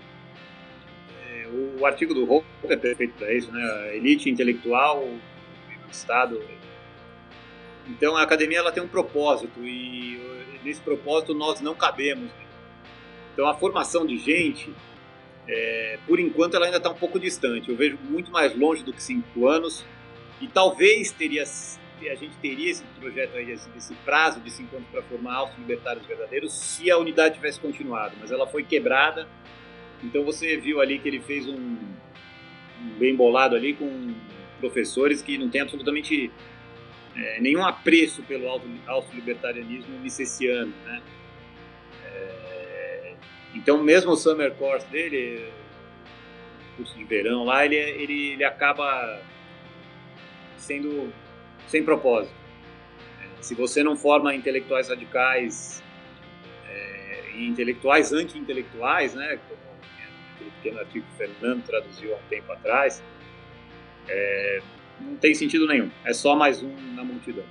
é, 1.30 1.48
o, 1.78 1.86
artigo 1.86 2.14
do 2.14 2.30
Hope 2.32 2.48
é 2.64 2.76
perfeito 2.76 3.14
para 3.16 3.34
isso, 3.34 3.52
né? 3.52 3.62
A 3.62 3.96
elite 3.96 4.30
intelectual 4.30 5.02
do 5.02 5.92
Estado. 5.92 6.42
Então 7.90 8.16
a 8.18 8.22
academia 8.22 8.60
ela 8.60 8.72
tem 8.72 8.84
um 8.84 8.88
propósito 8.88 9.66
e 9.66 10.20
nesse 10.64 10.82
propósito 10.82 11.34
nós 11.34 11.62
não 11.62 11.74
cabemos. 11.74 12.32
Então 13.34 13.48
a 13.48 13.54
formação 13.54 14.06
de 14.06 14.18
gente, 14.18 14.74
é, 15.48 16.00
por 16.06 16.20
enquanto, 16.20 16.56
ela 16.56 16.66
ainda 16.66 16.78
está 16.78 16.90
um 16.90 16.96
pouco 16.96 17.20
distante. 17.20 17.70
Eu 17.70 17.78
vejo 17.78 17.98
muito 18.04 18.32
mais 18.32 18.58
longe 18.58 18.84
do 18.84 18.92
que 18.92 19.02
cinco 19.02 19.48
anos 19.48 19.86
E 20.40 20.48
talvez 20.48 21.12
teria, 21.12 21.44
a 21.44 22.16
gente 22.16 22.36
teria 22.38 22.70
esse 22.70 22.84
projeto 23.00 23.38
aí, 23.38 23.52
esse, 23.52 23.68
esse 23.76 23.94
prazo 24.06 24.40
de 24.40 24.52
cinco 24.52 24.76
anos 24.76 24.88
para 24.90 25.02
formar 25.04 25.36
altos 25.36 25.58
libertários 25.58 26.06
verdadeiros 26.06 26.54
se 26.54 26.92
a 26.92 26.98
unidade 26.98 27.36
tivesse 27.36 27.60
continuado, 27.60 28.16
mas 28.20 28.32
ela 28.32 28.46
foi 28.46 28.64
quebrada. 28.64 29.28
Então 30.04 30.24
você 30.24 30.58
viu 30.58 30.80
ali 30.80 31.00
que 31.00 31.08
ele 31.08 31.20
fez 31.20 31.48
um, 31.48 31.58
um 31.58 32.90
bem 33.00 33.16
bolado 33.16 33.56
ali 33.56 33.74
com 33.74 34.14
professores 34.60 35.22
que 35.22 35.38
não 35.38 35.50
têm 35.50 35.62
absolutamente 35.62 36.32
é, 37.18 37.42
nenhum 37.42 37.66
apreço 37.66 38.22
pelo 38.24 38.48
alto, 38.48 38.68
alto 38.86 39.14
libertarianismo 39.16 39.98
nicessiano, 40.00 40.74
né? 40.86 41.02
É, 42.06 43.14
então 43.56 43.82
mesmo 43.82 44.12
o 44.12 44.16
summer 44.16 44.54
course 44.54 44.86
dele, 44.88 45.52
curso 46.76 46.96
de 46.96 47.04
verão 47.04 47.44
lá, 47.44 47.66
ele, 47.66 47.76
ele, 47.76 48.34
ele 48.34 48.44
acaba 48.44 49.20
sendo 50.58 51.12
sem 51.68 51.84
propósito. 51.84 52.36
É, 53.22 53.42
se 53.42 53.56
você 53.56 53.84
não 53.84 53.98
forma 53.98 54.36
intelectuais 54.36 54.90
radicais 54.90 55.84
é, 56.68 57.32
e 57.36 57.48
intelectuais 57.48 58.14
anti-intelectuais, 58.14 59.16
né, 59.16 59.40
como 59.50 59.60
aquele 60.36 60.52
pequeno 60.52 60.80
artigo 60.80 61.06
que 61.06 61.24
o 61.24 61.28
Fernando 61.28 61.66
traduziu 61.66 62.14
há 62.14 62.18
um 62.18 62.30
tempo 62.30 62.52
atrás, 62.52 63.04
é, 64.08 64.62
não 65.00 65.16
tem 65.16 65.34
sentido 65.34 65.68
nenhum. 65.68 65.90
É 66.06 66.14
só 66.14 66.36
mais 66.36 66.62
um 66.62 66.74
na 66.96 67.04
multidão. 67.04 67.44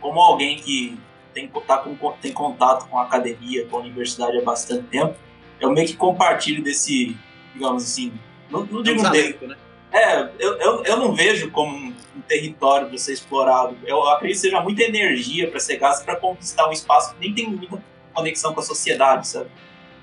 Como 0.00 0.20
alguém 0.20 0.56
que 0.56 0.98
tem, 1.32 1.48
tá 1.48 1.78
com, 1.78 2.12
tem 2.20 2.32
contato 2.32 2.88
com 2.88 2.98
a 2.98 3.04
academia, 3.04 3.66
com 3.66 3.76
a 3.76 3.80
universidade 3.80 4.38
há 4.38 4.42
bastante 4.42 4.84
tempo, 4.88 5.14
eu 5.60 5.70
meio 5.70 5.86
que 5.86 5.96
compartilho 5.96 6.62
desse, 6.62 7.16
digamos 7.54 7.84
assim, 7.84 8.12
não, 8.50 8.66
não 8.66 8.82
digo 8.82 9.00
um 9.00 9.10
né? 9.48 9.56
É, 9.90 10.22
eu, 10.38 10.56
eu, 10.58 10.84
eu 10.84 10.96
não 10.96 11.14
vejo 11.14 11.50
como 11.50 11.76
um, 11.76 11.94
um 12.16 12.20
território 12.22 12.88
para 12.88 12.98
ser 12.98 13.12
explorado. 13.12 13.76
Eu 13.84 14.02
acredito 14.08 14.36
que 14.36 14.40
seja 14.40 14.60
muita 14.60 14.82
energia 14.82 15.50
para 15.50 15.60
ser 15.60 15.76
gasta 15.76 16.04
para 16.04 16.16
conquistar 16.16 16.68
um 16.68 16.72
espaço 16.72 17.14
que 17.14 17.20
nem 17.20 17.34
tem 17.34 17.46
muita 17.46 17.82
conexão 18.12 18.54
com 18.54 18.60
a 18.60 18.62
sociedade, 18.62 19.28
sabe? 19.28 19.50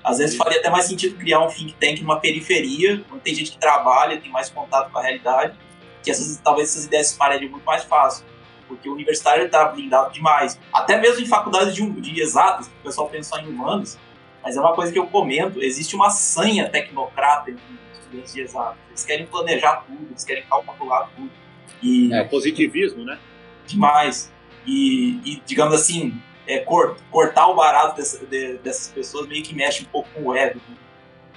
Às 0.02 0.18
vezes 0.18 0.36
faria 0.36 0.58
até 0.58 0.70
mais 0.70 0.86
sentido 0.86 1.16
criar 1.16 1.40
um 1.40 1.48
think 1.48 1.74
tank 1.74 2.00
numa 2.00 2.18
periferia, 2.18 3.04
onde 3.10 3.20
tem 3.20 3.34
gente 3.34 3.52
que 3.52 3.58
trabalha, 3.58 4.20
tem 4.20 4.30
mais 4.30 4.48
contato 4.48 4.90
com 4.90 4.98
a 4.98 5.02
realidade, 5.02 5.58
que 6.02 6.10
essas, 6.10 6.38
talvez 6.38 6.70
essas 6.70 6.86
ideias 6.86 7.08
se 7.08 7.12
espalhem 7.12 7.48
muito 7.48 7.64
mais 7.64 7.84
fácil. 7.84 8.24
Porque 8.66 8.88
o 8.88 8.92
universitário 8.92 9.46
está 9.46 9.64
blindado 9.66 10.12
demais. 10.12 10.58
Até 10.72 10.98
mesmo 10.98 11.22
em 11.22 11.26
faculdades 11.26 11.74
de, 11.74 11.88
de 12.00 12.20
exatas, 12.20 12.68
o 12.68 12.82
pessoal 12.82 13.08
pensa 13.08 13.30
só 13.30 13.38
em 13.40 13.48
humanos, 13.48 13.98
mas 14.42 14.56
é 14.56 14.60
uma 14.60 14.74
coisa 14.74 14.92
que 14.92 14.98
eu 14.98 15.06
comento, 15.06 15.60
existe 15.62 15.94
uma 15.94 16.08
sanha 16.08 16.68
tecnocrata 16.68 17.50
entre 17.50 17.62
estudantes 17.92 18.32
de 18.32 18.40
exatas. 18.40 18.78
Eles 18.88 19.04
querem 19.04 19.26
planejar 19.26 19.84
tudo, 19.86 20.06
eles 20.08 20.24
querem 20.24 20.44
calcular 20.44 21.10
tudo. 21.14 21.30
E, 21.82 22.12
é, 22.12 22.24
positivismo, 22.24 23.04
né? 23.04 23.18
Demais. 23.66 24.32
E, 24.66 25.20
e 25.24 25.42
digamos 25.44 25.74
assim, 25.74 26.20
é, 26.50 26.58
cortar 27.10 27.46
o 27.46 27.54
barato 27.54 27.96
dessa, 27.96 28.24
de, 28.26 28.54
dessas 28.58 28.92
pessoas 28.92 29.26
meio 29.28 29.42
que 29.42 29.54
mexe 29.54 29.82
um 29.82 29.86
pouco 29.86 30.08
com 30.14 30.22
o 30.28 30.34
ego. 30.34 30.60
Né? 30.68 30.76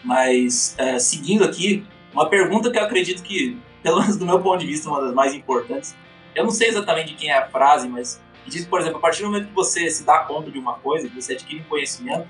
Mas, 0.04 0.76
é, 0.78 0.98
seguindo 0.98 1.44
aqui, 1.44 1.86
uma 2.12 2.28
pergunta 2.28 2.72
que 2.72 2.78
eu 2.78 2.84
acredito 2.84 3.22
que, 3.22 3.58
pelo 3.82 4.02
menos 4.02 4.18
do 4.18 4.26
meu 4.26 4.42
ponto 4.42 4.60
de 4.60 4.66
vista, 4.66 4.90
é 4.90 4.92
uma 4.92 5.02
das 5.02 5.14
mais 5.14 5.34
importantes. 5.34 5.96
Eu 6.34 6.44
não 6.44 6.52
sei 6.52 6.68
exatamente 6.68 7.10
de 7.10 7.16
quem 7.16 7.30
é 7.30 7.38
a 7.38 7.48
frase, 7.48 7.88
mas 7.88 8.22
diz, 8.48 8.66
por 8.66 8.80
exemplo, 8.80 8.98
a 8.98 9.02
partir 9.02 9.22
do 9.22 9.30
momento 9.30 9.48
que 9.48 9.54
você 9.54 9.90
se 9.90 10.04
dá 10.04 10.20
conta 10.20 10.50
de 10.50 10.58
uma 10.58 10.74
coisa, 10.76 11.08
que 11.08 11.22
você 11.22 11.34
adquire 11.34 11.62
um 11.62 11.70
conhecimento, 11.70 12.28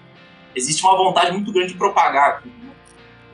existe 0.54 0.84
uma 0.84 0.98
vontade 0.98 1.32
muito 1.32 1.52
grande 1.52 1.72
de 1.72 1.78
propagar 1.78 2.32
aquilo, 2.32 2.54
né? 2.64 2.72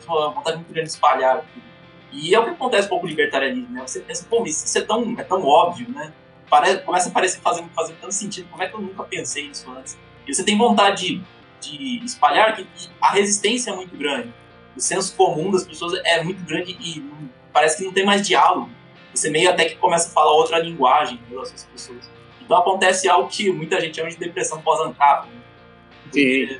uma 0.07 0.29
vontade 0.29 0.57
muito 0.57 0.71
grande 0.71 0.89
de 0.89 0.93
espalhar 0.93 1.37
aquilo. 1.37 1.69
E 2.11 2.33
é 2.33 2.39
o 2.39 2.43
que 2.43 2.49
acontece 2.51 2.87
com 2.87 3.03
o 3.03 3.05
libertarianismo, 3.05 3.69
né? 3.71 3.83
Você 3.85 3.99
pensa, 3.99 4.25
pô, 4.27 4.43
isso 4.43 4.77
é 4.77 4.81
tão, 4.81 5.15
é 5.17 5.23
tão 5.23 5.45
óbvio, 5.45 5.87
né? 5.89 6.11
Parece, 6.49 6.81
começa 6.81 7.09
a 7.09 7.11
parecer 7.11 7.39
fazendo, 7.41 7.69
fazendo 7.69 7.97
tanto 7.99 8.13
sentido. 8.13 8.47
Como 8.49 8.61
é 8.63 8.67
que 8.67 8.75
eu 8.75 8.81
nunca 8.81 9.03
pensei 9.03 9.47
nisso 9.47 9.69
antes? 9.71 9.97
E 10.27 10.33
você 10.33 10.43
tem 10.43 10.57
vontade 10.57 11.21
de, 11.61 11.99
de 11.99 12.05
espalhar 12.05 12.55
que 12.55 12.67
a 13.01 13.11
resistência 13.11 13.71
é 13.71 13.75
muito 13.75 13.95
grande. 13.95 14.33
O 14.75 14.79
senso 14.79 15.15
comum 15.15 15.51
das 15.51 15.63
pessoas 15.63 15.99
é 16.05 16.23
muito 16.23 16.43
grande 16.45 16.77
e 16.79 17.03
parece 17.51 17.77
que 17.77 17.83
não 17.83 17.93
tem 17.93 18.05
mais 18.05 18.25
diálogo. 18.25 18.69
Você 19.13 19.29
meio 19.29 19.49
até 19.49 19.65
que 19.65 19.75
começa 19.75 20.09
a 20.09 20.11
falar 20.11 20.31
outra 20.31 20.59
linguagem 20.59 21.19
das 21.31 21.65
pessoas. 21.65 22.09
Então 22.41 22.57
acontece 22.57 23.09
algo 23.09 23.27
que 23.27 23.51
muita 23.51 23.79
gente 23.79 23.95
chama 23.95 24.09
de 24.09 24.17
depressão 24.17 24.61
pós-ANCAP. 24.61 25.27
Né? 25.27 26.59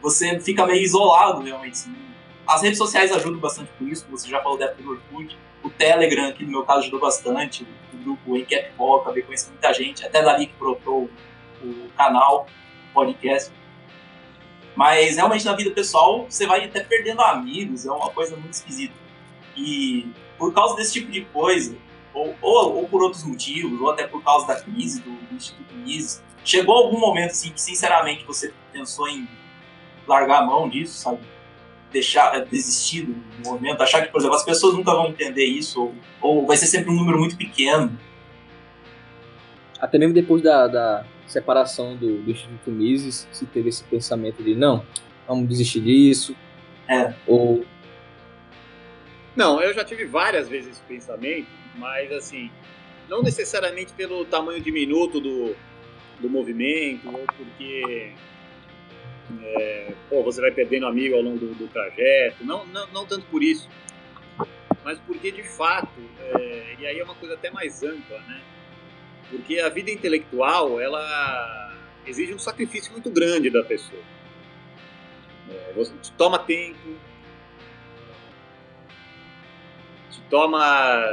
Você 0.00 0.38
fica 0.40 0.66
meio 0.66 0.82
isolado, 0.82 1.42
realmente. 1.42 1.72
Assim. 1.72 1.94
As 2.46 2.62
redes 2.62 2.78
sociais 2.78 3.12
ajudam 3.12 3.38
bastante 3.38 3.70
com 3.78 3.86
isso, 3.86 4.06
você 4.10 4.28
já 4.28 4.40
falou 4.40 4.56
da 4.56 4.68
do 4.68 4.90
Orkut. 4.90 5.36
O 5.62 5.68
Telegram, 5.68 6.32
que 6.32 6.44
no 6.44 6.50
meu 6.50 6.62
caso 6.62 6.80
ajudou 6.80 7.00
bastante 7.00 7.66
grupo 8.08 8.36
Enquete 8.36 8.72
Ball, 8.76 9.00
acabei 9.00 9.22
conhecendo 9.22 9.52
muita 9.52 9.72
gente, 9.72 10.04
até 10.04 10.22
dali 10.22 10.46
que 10.46 10.54
brotou 10.54 11.10
o 11.62 11.88
canal, 11.96 12.46
o 12.90 12.94
podcast. 12.94 13.52
Mas 14.74 15.16
realmente 15.16 15.44
na 15.44 15.54
vida 15.54 15.70
pessoal 15.70 16.26
você 16.28 16.46
vai 16.46 16.64
até 16.64 16.80
perdendo 16.80 17.20
amigos, 17.20 17.84
é 17.84 17.90
uma 17.90 18.10
coisa 18.10 18.36
muito 18.36 18.52
esquisita. 18.52 18.94
E 19.56 20.12
por 20.38 20.54
causa 20.54 20.76
desse 20.76 20.92
tipo 20.94 21.10
de 21.10 21.22
coisa, 21.26 21.76
ou, 22.14 22.34
ou, 22.40 22.76
ou 22.76 22.88
por 22.88 23.02
outros 23.02 23.24
motivos, 23.24 23.80
ou 23.80 23.90
até 23.90 24.06
por 24.06 24.22
causa 24.22 24.46
da 24.46 24.60
crise 24.60 25.00
do, 25.00 25.10
do 25.10 25.34
Instituto 25.34 25.74
Mises, 25.74 26.22
chegou 26.44 26.76
algum 26.76 26.98
momento 26.98 27.32
assim 27.32 27.50
que 27.50 27.60
sinceramente 27.60 28.24
você 28.24 28.54
pensou 28.72 29.08
em 29.08 29.28
largar 30.06 30.42
a 30.42 30.46
mão 30.46 30.68
disso, 30.68 30.96
sabe? 30.96 31.20
Deixar 31.92 32.44
desistir 32.44 33.02
do 33.02 33.48
movimento, 33.48 33.82
achar 33.82 34.02
que, 34.02 34.12
por 34.12 34.18
exemplo, 34.18 34.36
as 34.36 34.44
pessoas 34.44 34.74
nunca 34.74 34.92
vão 34.92 35.08
entender 35.08 35.44
isso, 35.44 35.80
ou, 35.80 35.94
ou 36.20 36.46
vai 36.46 36.56
ser 36.56 36.66
sempre 36.66 36.90
um 36.90 36.94
número 36.94 37.18
muito 37.18 37.36
pequeno. 37.36 37.98
Até 39.80 39.98
mesmo 39.98 40.14
depois 40.14 40.42
da, 40.42 40.66
da 40.66 41.04
separação 41.26 41.96
do, 41.96 42.22
do 42.22 42.30
Instituto 42.30 42.70
Mises, 42.70 43.28
se 43.30 43.46
teve 43.46 43.68
esse 43.68 43.84
pensamento 43.84 44.42
de 44.42 44.54
não, 44.54 44.84
vamos 45.26 45.48
desistir 45.48 45.80
disso. 45.80 46.34
É. 46.88 47.14
Ou. 47.26 47.64
Não, 49.36 49.60
eu 49.60 49.72
já 49.72 49.84
tive 49.84 50.04
várias 50.04 50.48
vezes 50.48 50.72
esse 50.72 50.82
pensamento, 50.82 51.48
mas 51.76 52.10
assim, 52.10 52.50
não 53.08 53.22
necessariamente 53.22 53.92
pelo 53.92 54.24
tamanho 54.24 54.60
diminuto 54.60 55.20
do, 55.20 55.54
do 56.18 56.28
movimento, 56.28 57.08
ou 57.08 57.24
porque 57.36 58.12
é, 59.42 59.92
pô, 60.08 60.22
você 60.22 60.40
vai 60.40 60.50
perdendo 60.50 60.86
amigo 60.86 61.14
ao 61.14 61.22
longo 61.22 61.38
do, 61.38 61.54
do 61.54 61.68
trajeto, 61.68 62.44
não, 62.44 62.66
não, 62.66 62.86
não, 62.88 63.06
tanto 63.06 63.26
por 63.26 63.42
isso, 63.42 63.68
mas 64.84 64.98
porque 65.00 65.30
de 65.30 65.42
fato, 65.42 66.00
é, 66.18 66.76
e 66.78 66.86
aí 66.86 66.98
é 66.98 67.04
uma 67.04 67.14
coisa 67.14 67.34
até 67.34 67.50
mais 67.50 67.82
ampla, 67.82 68.18
né? 68.20 68.40
Porque 69.30 69.58
a 69.58 69.68
vida 69.68 69.90
intelectual, 69.90 70.80
ela 70.80 71.76
exige 72.06 72.32
um 72.32 72.38
sacrifício 72.38 72.92
muito 72.92 73.10
grande 73.10 73.50
da 73.50 73.62
pessoa. 73.62 74.00
É, 75.50 75.72
você 75.74 75.92
te 75.98 76.12
toma 76.12 76.38
tempo, 76.38 76.96
te 80.10 80.20
toma 80.30 81.04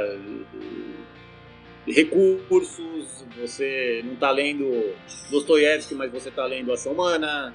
recursos, 1.86 3.24
você 3.38 4.02
não 4.04 4.14
está 4.14 4.30
lendo 4.30 4.94
Dostoiévski, 5.30 5.94
mas 5.94 6.10
você 6.10 6.30
está 6.30 6.44
lendo 6.46 6.72
Ação 6.72 6.92
Humana, 6.92 7.54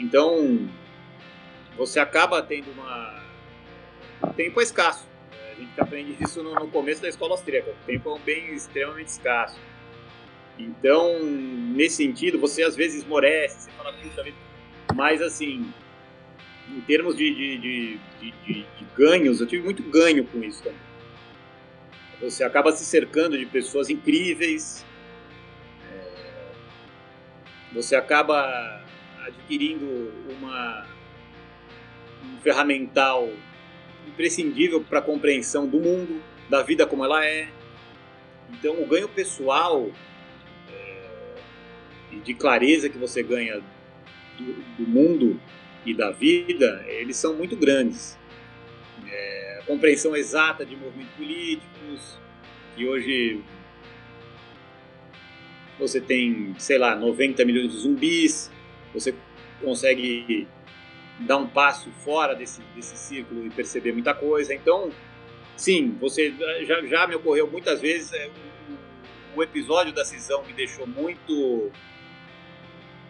então, 0.00 0.66
você 1.76 2.00
acaba 2.00 2.42
tendo 2.42 2.70
uma. 2.72 3.22
Tempo 4.34 4.60
é 4.60 4.62
escasso. 4.62 5.06
A 5.50 5.54
gente 5.54 5.78
aprende 5.78 6.16
isso 6.22 6.42
no, 6.42 6.68
começo 6.68 7.02
da 7.02 7.08
escola 7.08 7.32
austríaca. 7.32 7.70
O 7.70 7.86
tempo 7.86 8.08
é 8.08 8.14
um 8.14 8.18
bem 8.18 8.54
extremamente 8.54 9.08
escasso. 9.08 9.58
Então, 10.58 11.22
nesse 11.22 11.96
sentido, 11.96 12.38
você 12.38 12.62
às 12.62 12.74
vezes 12.74 13.02
esmorece, 13.02 13.64
você 13.64 13.70
fala, 13.72 13.92
puxa 13.92 14.22
vida. 14.22 14.36
Mas, 14.94 15.20
assim, 15.20 15.70
em 16.68 16.80
termos 16.82 17.16
de, 17.16 17.34
de, 17.34 17.98
de, 18.20 18.30
de, 18.44 18.66
ganhos, 18.96 19.40
eu 19.40 19.46
tive 19.46 19.62
muito 19.62 19.82
ganho 19.82 20.24
com 20.26 20.42
isso 20.42 20.62
também. 20.62 20.80
Você 22.22 22.42
acaba 22.42 22.72
se 22.72 22.84
cercando 22.84 23.36
de 23.38 23.46
pessoas 23.46 23.88
incríveis. 23.88 24.84
É, 25.90 26.52
você 27.72 27.96
acaba 27.96 28.80
adquirindo 29.30 30.12
uma, 30.30 30.86
um 32.24 32.40
ferramental 32.40 33.28
imprescindível 34.06 34.82
para 34.82 34.98
a 34.98 35.02
compreensão 35.02 35.66
do 35.66 35.80
mundo, 35.80 36.22
da 36.48 36.62
vida 36.62 36.86
como 36.86 37.04
ela 37.04 37.24
é. 37.24 37.48
Então, 38.50 38.82
o 38.82 38.86
ganho 38.86 39.08
pessoal 39.08 39.88
é, 40.72 41.08
e 42.12 42.16
de 42.16 42.34
clareza 42.34 42.88
que 42.88 42.98
você 42.98 43.22
ganha 43.22 43.62
do, 44.38 44.52
do, 44.78 44.88
mundo 44.88 45.40
e 45.86 45.94
da 45.94 46.10
vida, 46.10 46.84
eles 46.88 47.16
são 47.16 47.34
muito 47.34 47.56
grandes. 47.56 48.18
É, 49.06 49.60
a 49.60 49.66
compreensão 49.66 50.16
exata 50.16 50.64
de 50.64 50.76
movimentos 50.76 51.14
políticos, 51.14 52.18
que 52.76 52.86
hoje 52.86 53.40
você 55.78 56.00
tem, 56.00 56.54
sei 56.58 56.78
lá, 56.78 56.94
90 56.94 57.44
milhões 57.44 57.72
de 57.72 57.78
zumbis, 57.78 58.50
você 58.92 59.14
consegue 59.62 60.46
dar 61.20 61.36
um 61.36 61.46
passo 61.46 61.90
fora 62.04 62.34
desse, 62.34 62.62
desse 62.74 62.96
círculo 62.96 63.46
e 63.46 63.50
perceber 63.50 63.92
muita 63.92 64.14
coisa. 64.14 64.54
Então, 64.54 64.90
sim, 65.56 65.96
você 66.00 66.32
já, 66.64 66.80
já 66.86 67.06
me 67.06 67.14
ocorreu 67.14 67.46
muitas 67.46 67.80
vezes. 67.80 68.12
É, 68.12 68.30
o, 69.34 69.42
episódio 69.42 69.92
da 69.92 70.04
cisão 70.04 70.42
me 70.44 70.52
deixou 70.52 70.86
muito, 70.86 71.70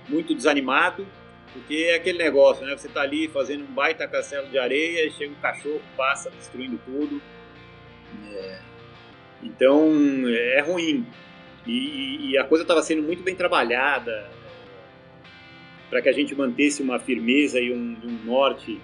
muito 0.08 0.34
desanimado, 0.34 1.06
porque 1.52 1.88
é 1.88 1.94
aquele 1.94 2.18
negócio, 2.18 2.66
né? 2.66 2.76
Você 2.76 2.88
tá 2.88 3.02
ali 3.02 3.28
fazendo 3.28 3.64
um 3.64 3.72
baita 3.72 4.06
castelo 4.06 4.48
de 4.48 4.58
areia, 4.58 5.10
chega 5.10 5.32
um 5.32 5.40
cachorro, 5.40 5.80
passa 5.96 6.30
destruindo 6.30 6.78
tudo. 6.84 7.22
É. 8.32 8.58
Então 9.42 9.88
é 10.28 10.60
ruim. 10.60 11.06
E, 11.66 12.30
e 12.30 12.38
a 12.38 12.44
coisa 12.44 12.64
estava 12.64 12.82
sendo 12.82 13.02
muito 13.02 13.22
bem 13.22 13.34
trabalhada 13.34 14.28
para 15.90 16.00
que 16.00 16.08
a 16.08 16.12
gente 16.12 16.34
mantesse 16.34 16.80
uma 16.80 16.98
firmeza 16.98 17.60
e 17.60 17.72
um, 17.72 17.96
um 18.04 18.24
norte 18.24 18.80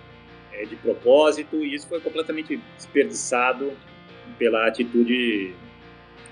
é, 0.53 0.65
de 0.65 0.75
propósito, 0.77 1.65
e 1.65 1.75
isso 1.75 1.89
foi 1.89 2.01
completamente 2.01 2.61
desperdiçado 2.77 3.73
pela 4.37 4.67
atitude 4.67 5.55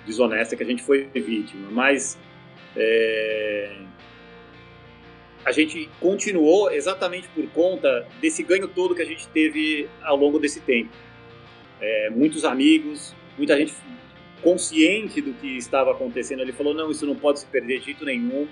desonesta 0.04 0.56
que 0.56 0.62
a 0.62 0.66
gente 0.66 0.82
foi 0.82 1.08
vítima. 1.14 1.70
Mas 1.70 2.18
é, 2.76 3.76
a 5.44 5.52
gente 5.52 5.88
continuou 6.00 6.70
exatamente 6.70 7.28
por 7.28 7.46
conta 7.50 8.06
desse 8.20 8.42
ganho 8.42 8.66
todo 8.66 8.94
que 8.94 9.02
a 9.02 9.06
gente 9.06 9.28
teve 9.28 9.88
ao 10.02 10.16
longo 10.16 10.38
desse 10.38 10.60
tempo. 10.60 10.90
É, 11.80 12.10
muitos 12.10 12.44
amigos, 12.44 13.14
muita 13.36 13.56
gente 13.56 13.74
consciente 14.42 15.20
do 15.20 15.32
que 15.34 15.56
estava 15.56 15.92
acontecendo, 15.92 16.40
ele 16.40 16.52
falou: 16.52 16.74
não, 16.74 16.90
isso 16.90 17.06
não 17.06 17.14
pode 17.14 17.40
se 17.40 17.46
perder 17.46 17.78
de 17.80 17.86
jeito 17.86 18.04
nenhum. 18.04 18.48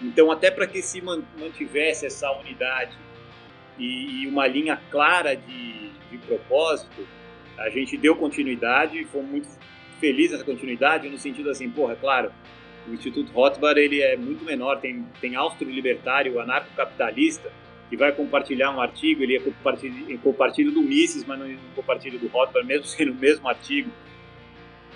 Então, 0.00 0.30
até 0.30 0.50
para 0.50 0.66
que 0.66 0.80
se 0.82 1.00
mantivesse 1.00 2.06
essa 2.06 2.30
unidade 2.32 2.96
e, 3.78 4.26
uma 4.26 4.46
linha 4.46 4.80
clara 4.90 5.34
de, 5.34 5.90
de, 6.10 6.18
propósito, 6.26 7.06
a 7.58 7.68
gente 7.70 7.96
deu 7.96 8.16
continuidade 8.16 9.00
e 9.00 9.04
foi 9.04 9.22
muito 9.22 9.48
feliz 10.00 10.32
nessa 10.32 10.44
continuidade, 10.44 11.08
no 11.08 11.18
sentido 11.18 11.50
assim, 11.50 11.70
porra, 11.70 11.96
claro, 11.96 12.32
o 12.88 12.92
Instituto 12.92 13.32
Rothbard 13.32 13.80
ele 13.80 14.00
é 14.00 14.16
muito 14.16 14.44
menor, 14.44 14.80
tem, 14.80 15.06
tem 15.20 15.36
austro-libertário, 15.36 16.40
anarcocapitalista, 16.40 17.50
que 17.88 17.96
vai 17.96 18.10
compartilhar 18.10 18.70
um 18.74 18.80
artigo, 18.80 19.22
ele 19.22 19.36
é 19.36 19.40
compartilho, 19.40 20.18
compartilho 20.18 20.72
do 20.72 20.82
Mises, 20.82 21.24
mas 21.24 21.38
não 21.38 21.46
é 21.46 21.56
compartilho 21.76 22.18
do 22.18 22.26
Rothbard, 22.28 22.66
mesmo 22.66 22.86
sendo 22.88 23.12
o 23.12 23.14
mesmo 23.14 23.48
artigo. 23.48 23.90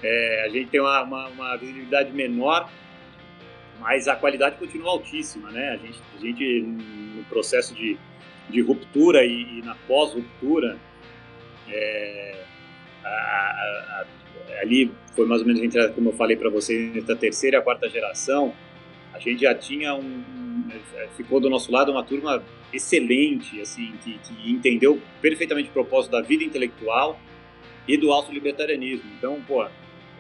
É, 0.03 0.44
a 0.47 0.49
gente 0.49 0.70
tem 0.70 0.80
uma, 0.80 1.03
uma, 1.03 1.28
uma, 1.28 1.57
visibilidade 1.57 2.12
menor, 2.12 2.70
mas 3.81 4.09
a 4.09 4.16
qualidade 4.16 4.57
continua 4.57 4.91
altíssima, 4.91 5.51
né? 5.51 5.70
A 5.70 5.77
gente, 5.77 6.03
a 6.16 6.20
gente 6.20 6.61
no 6.62 7.24
processo 7.24 7.74
de, 7.74 7.97
de 8.49 8.61
ruptura 8.61 9.24
e, 9.24 9.59
e 9.59 9.62
na 9.62 9.74
pós-ruptura, 9.87 10.79
é, 11.68 12.45
ali 14.61 14.91
foi 15.14 15.27
mais 15.27 15.41
ou 15.41 15.47
menos 15.47 15.62
entre, 15.62 15.89
como 15.91 16.11
eu 16.11 16.12
falei 16.12 16.37
para 16.37 16.51
vocês, 16.51 16.97
entre 16.97 17.12
a 17.12 17.16
terceira 17.16 17.57
e 17.57 17.61
a 17.61 17.62
quarta 17.62 17.89
geração, 17.89 18.53
a 19.12 19.18
gente 19.18 19.43
já 19.43 19.55
tinha 19.55 19.95
um, 19.95 20.01
um, 20.01 20.68
ficou 21.16 21.41
do 21.41 21.49
nosso 21.49 21.72
lado 21.72 21.91
uma 21.91 22.03
turma 22.03 22.43
excelente, 22.72 23.61
assim, 23.61 23.93
que, 24.03 24.18
que 24.18 24.51
entendeu 24.51 25.01
perfeitamente 25.22 25.70
o 25.70 25.72
propósito 25.72 26.12
da 26.12 26.20
vida 26.20 26.45
intelectual 26.45 27.18
e 27.89 27.97
do 27.97 28.12
auto-libertarianismo. 28.12 29.11
Então, 29.16 29.41
pô, 29.47 29.62
a 29.62 29.70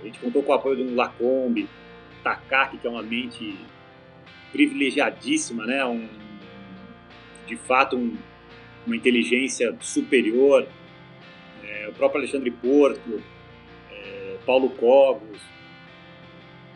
gente 0.04 0.18
contou 0.18 0.42
com 0.42 0.52
o 0.52 0.54
apoio 0.54 0.76
do 0.76 0.94
Lacombe, 0.94 1.68
Takaki, 2.26 2.78
que 2.78 2.86
é 2.86 2.90
uma 2.90 3.04
mente 3.04 3.56
privilegiadíssima, 4.50 5.64
né? 5.64 5.84
Um, 5.84 6.08
de 7.46 7.54
fato, 7.54 7.96
um, 7.96 8.16
uma 8.84 8.96
inteligência 8.96 9.76
superior. 9.80 10.66
É, 11.62 11.88
o 11.88 11.92
próprio 11.92 12.20
Alexandre 12.20 12.50
Porto, 12.50 13.22
é, 13.92 14.36
Paulo 14.44 14.70
Cogos, 14.70 15.38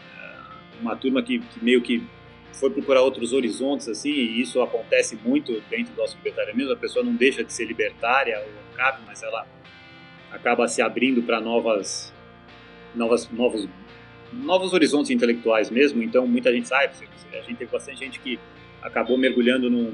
é, 0.01 0.81
uma 0.81 0.95
turma 0.95 1.21
que, 1.21 1.41
que, 1.41 1.65
meio 1.65 1.83
que 1.83 2.07
foi 2.53 2.71
procurar 2.71 3.03
outros 3.03 3.33
horizontes, 3.33 3.89
assim, 3.89 4.11
e 4.11 4.41
isso 4.41 4.63
acontece 4.63 5.19
muito 5.25 5.61
dentro 5.69 5.95
do 5.95 6.01
nosso 6.01 6.17
libertarianismo. 6.19 6.73
A 6.73 6.77
pessoa 6.77 7.05
não 7.05 7.17
deixa 7.17 7.43
de 7.43 7.53
ser 7.53 7.65
libertária 7.65 8.39
ou 8.39 8.77
cabe, 8.77 9.03
mas 9.05 9.21
ela 9.25 9.45
acaba 10.31 10.69
se 10.69 10.81
abrindo 10.81 11.23
para 11.23 11.41
novas, 11.41 12.13
novas, 12.95 13.29
novos, 13.31 13.69
novos 14.33 14.73
horizontes 14.73 15.11
intelectuais 15.11 15.71
mesmo. 15.71 16.03
Então, 16.03 16.27
muita 16.27 16.53
gente 16.53 16.69
sabe, 16.69 16.93
a 17.33 17.37
gente 17.43 17.57
teve 17.57 17.71
bastante 17.71 17.99
gente 17.99 18.21
que 18.21 18.39
acabou 18.83 19.19
mergulhando 19.19 19.71
num, 19.71 19.93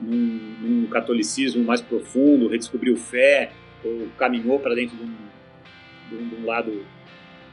num, 0.00 0.56
num 0.60 0.86
catolicismo 0.86 1.64
mais 1.64 1.80
profundo, 1.80 2.48
redescobriu 2.48 2.96
fé, 2.96 3.52
ou 3.84 4.08
caminhou 4.18 4.58
para 4.58 4.74
dentro 4.74 4.96
de 4.96 5.02
um, 5.02 5.16
de, 6.08 6.14
um, 6.16 6.28
de 6.28 6.34
um, 6.36 6.46
lado 6.46 6.84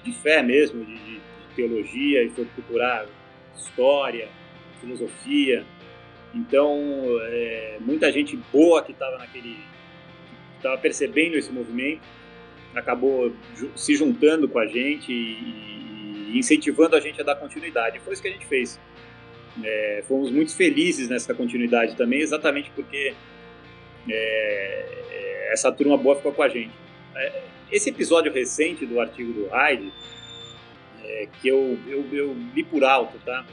de 0.03 0.11
fé 0.11 0.41
mesmo, 0.41 0.84
de, 0.84 0.95
de, 0.95 1.22
teologia, 1.55 2.24
e 2.24 2.30
foi 2.30 2.45
procurar 2.45 3.07
história, 3.55 4.28
filosofia. 4.80 5.65
Então, 6.36 6.78
é, 7.24 7.78
muita 7.80 8.11
gente 8.11 8.38
boa 8.51 8.84
que 8.84 8.91
estava 8.91 9.18
naquele 9.18 9.57
estava 10.57 10.78
percebendo 10.78 11.38
esse 11.38 11.51
movimento, 11.51 12.01
acabou 12.76 13.32
se 13.76 13.95
juntando 13.95 14.47
com 14.47 14.59
a 14.59 14.68
gente 14.68 15.11
e, 15.11 15.86
incentivando 16.34 16.95
a 16.95 16.99
gente 16.99 17.19
a 17.21 17.23
dar 17.23 17.36
continuidade. 17.36 17.99
Foi 17.99 18.13
isso 18.13 18.21
que 18.21 18.28
a 18.28 18.32
gente 18.32 18.45
fez. 18.45 18.80
É, 19.63 20.03
fomos 20.07 20.32
muito 20.32 20.55
felizes 20.55 21.09
nessa 21.09 21.34
continuidade 21.34 21.95
também, 21.95 22.19
exatamente 22.19 22.71
porque 22.75 23.13
é, 24.09 25.49
essa 25.51 25.71
turma 25.71 25.97
boa 25.97 26.15
ficou 26.15 26.32
com 26.32 26.43
a 26.43 26.49
gente. 26.49 26.73
É, 27.15 27.43
esse 27.71 27.89
episódio 27.89 28.32
recente 28.32 28.86
do 28.86 28.99
artigo 28.99 29.34
do 29.34 29.47
Hyde, 29.47 29.91
é, 31.03 31.28
que 31.41 31.47
eu, 31.47 31.78
eu, 31.88 32.05
eu, 32.11 32.36
li 32.53 32.63
por 32.63 32.84
alto, 32.84 33.17
tá? 33.25 33.45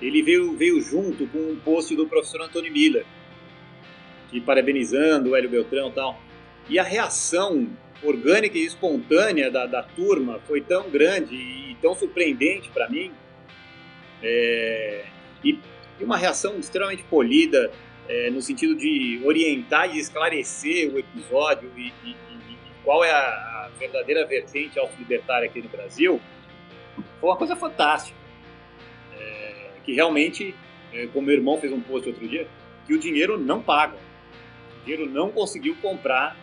Ele 0.00 0.22
veio, 0.22 0.56
veio 0.56 0.80
junto 0.80 1.26
com 1.28 1.38
um 1.38 1.56
post 1.56 1.94
do 1.94 2.08
professor 2.08 2.42
Antônio 2.42 2.72
Miller, 2.72 3.04
que 4.30 4.40
parabenizando 4.40 5.30
o 5.30 5.36
Hélio 5.36 5.50
Beltrão 5.50 5.90
e 5.90 5.92
tal. 5.92 6.20
E 6.68 6.78
a 6.78 6.82
reação 6.82 7.68
orgânica 8.02 8.58
e 8.58 8.64
espontânea 8.64 9.50
da, 9.50 9.66
da 9.66 9.82
turma 9.82 10.40
foi 10.46 10.60
tão 10.60 10.90
grande 10.90 11.34
e 11.34 11.76
tão 11.80 11.94
surpreendente 11.94 12.68
para 12.70 12.88
mim. 12.88 13.12
É, 14.22 15.04
e, 15.44 15.58
e, 16.00 16.04
uma 16.04 16.16
reação 16.16 16.58
extremamente 16.58 17.02
polida, 17.04 17.70
é, 18.08 18.30
no 18.30 18.40
sentido 18.40 18.76
de 18.76 19.20
orientar 19.24 19.94
e 19.94 19.98
esclarecer 19.98 20.92
o 20.92 20.98
episódio 20.98 21.70
e, 21.76 21.92
e, 22.04 22.10
e 22.10 22.56
qual 22.84 23.04
é 23.04 23.10
a, 23.10 23.70
verdadeira 23.78 24.24
vertente 24.26 24.78
auto-libertária 24.78 25.48
aqui 25.48 25.60
no 25.60 25.68
Brasil, 25.68 26.20
foi 27.20 27.30
uma 27.30 27.36
coisa 27.36 27.56
fantástica. 27.56 28.16
É, 29.18 29.70
que 29.84 29.92
realmente, 29.92 30.54
é, 30.92 31.06
como 31.08 31.26
meu 31.26 31.34
irmão 31.34 31.58
fez 31.58 31.72
um 31.72 31.80
post 31.80 32.08
outro 32.08 32.28
dia, 32.28 32.46
que 32.86 32.94
o 32.94 32.98
dinheiro 32.98 33.38
não 33.38 33.60
paga 33.60 33.96
dinheiro 34.84 35.08
não 35.08 35.30
conseguiu 35.30 35.76
comprar 35.80 36.36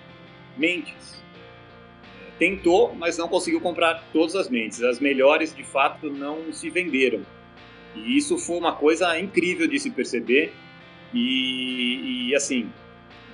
mentes. 0.57 1.23
Tentou, 2.39 2.95
mas 2.95 3.17
não 3.17 3.27
conseguiu 3.27 3.59
comprar 3.59 4.01
todas 4.13 4.35
as 4.35 4.49
mentes. 4.49 4.81
As 4.81 4.99
melhores, 4.99 5.53
de 5.53 5.63
fato, 5.63 6.09
não 6.09 6.51
se 6.53 6.69
venderam. 6.69 7.21
E 7.93 8.17
isso 8.17 8.37
foi 8.37 8.57
uma 8.57 8.73
coisa 8.73 9.19
incrível 9.19 9.67
de 9.67 9.77
se 9.77 9.91
perceber. 9.91 10.53
E, 11.13 12.29
e 12.29 12.35
assim, 12.35 12.71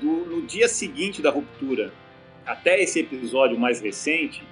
do, 0.01 0.25
no 0.25 0.41
dia 0.41 0.67
seguinte 0.67 1.21
da 1.21 1.29
ruptura, 1.29 1.93
até 2.45 2.81
esse 2.81 2.99
episódio 2.99 3.59
mais 3.59 3.79
recente, 3.79 4.43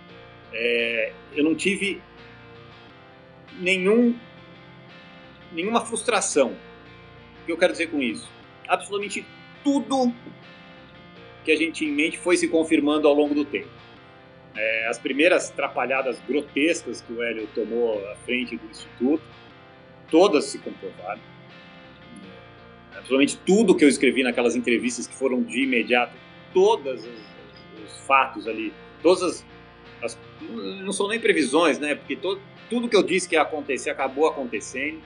é, 0.54 1.14
eu 1.34 1.43
não 1.43 1.56
tive 1.56 1.99
nenhum, 3.60 4.16
nenhuma 5.51 5.82
frustração. 5.82 6.56
O 7.41 7.45
que 7.45 7.51
eu 7.51 7.58
quero 7.58 7.72
dizer 7.72 7.88
com 7.88 7.99
isso? 7.99 8.30
Absolutamente 8.68 9.26
tudo 9.64 10.14
que 11.43 11.51
a 11.51 11.56
gente 11.56 11.74
tinha 11.74 11.89
em 11.89 11.93
mente 11.93 12.18
foi 12.18 12.38
se 12.38 12.47
confirmando 12.47 13.08
ao 13.08 13.14
longo 13.14 13.34
do 13.34 13.43
tempo. 13.43 13.82
É, 14.56 14.88
as 14.88 14.99
primeiras 14.99 15.49
trapalhadas 15.49 16.22
grotescas 16.28 17.01
que 17.01 17.12
o 17.12 17.24
Hélio 17.24 17.47
tomou 17.56 17.99
à 18.12 18.16
frente 18.18 18.56
do 18.56 18.66
Instituto, 18.68 19.24
todas 20.10 20.45
se 20.45 20.60
comprovaram. 20.60 21.22
Absolutamente 22.91 23.38
tudo 23.38 23.76
que 23.76 23.84
eu 23.84 23.89
escrevi 23.89 24.22
naquelas 24.22 24.56
entrevistas 24.56 25.08
que 25.08 25.16
foram 25.16 25.41
de 25.41 25.64
imediato, 25.64 26.14
todos 26.54 27.04
os, 27.04 27.08
os, 27.08 27.84
os 27.84 27.99
fatos 28.06 28.47
ali, 28.47 28.72
todas 29.01 29.24
as, 29.24 29.45
as, 30.04 30.20
Não 30.84 30.93
são 30.93 31.08
nem 31.08 31.20
previsões, 31.20 31.80
né? 31.80 31.95
Porque 31.95 32.16
to, 32.16 32.39
tudo 32.70 32.88
que 32.88 32.95
eu 32.95 33.01
disse 33.01 33.28
que 33.28 33.36
ia 33.36 33.41
acontecer 33.41 33.89
acabou 33.89 34.28
acontecendo. 34.28 35.01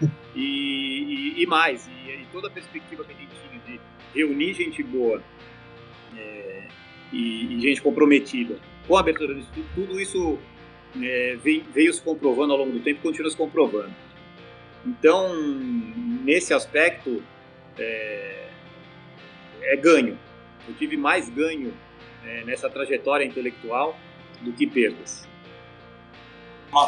E, 0.32 1.34
e, 1.36 1.42
e 1.42 1.46
mais, 1.46 1.88
e, 1.88 1.90
e 1.90 2.26
toda 2.30 2.46
a 2.46 2.50
perspectiva 2.50 3.04
que 3.04 3.12
a 3.12 3.16
gente 3.16 3.32
tinha 3.42 3.60
de 3.66 3.80
reunir 4.14 4.54
gente 4.54 4.80
boa 4.80 5.20
é, 6.16 6.68
e, 7.12 7.58
gente 7.58 7.82
comprometida 7.82 8.56
com 8.90 8.96
a 8.96 9.00
abertura 9.00 9.32
do 9.32 9.38
Instituto, 9.38 9.68
tudo 9.72 10.00
isso 10.00 10.36
é, 11.00 11.38
veio, 11.40 11.64
veio, 11.72 11.94
se 11.94 12.02
comprovando 12.02 12.52
ao 12.52 12.58
longo 12.58 12.72
do 12.72 12.80
tempo 12.80 12.98
e 12.98 13.02
continua 13.02 13.30
se 13.30 13.36
comprovando. 13.36 13.94
Então, 14.84 15.32
nesse 16.24 16.52
aspecto, 16.52 17.22
é, 17.78 18.48
é 19.62 19.76
ganho. 19.76 20.18
Eu 20.66 20.74
tive 20.74 20.96
mais 20.96 21.28
ganho 21.28 21.72
é, 22.26 22.42
nessa 22.42 22.68
trajetória 22.68 23.24
intelectual 23.24 23.96
do 24.40 24.52
que 24.52 24.66
perdas. 24.66 25.24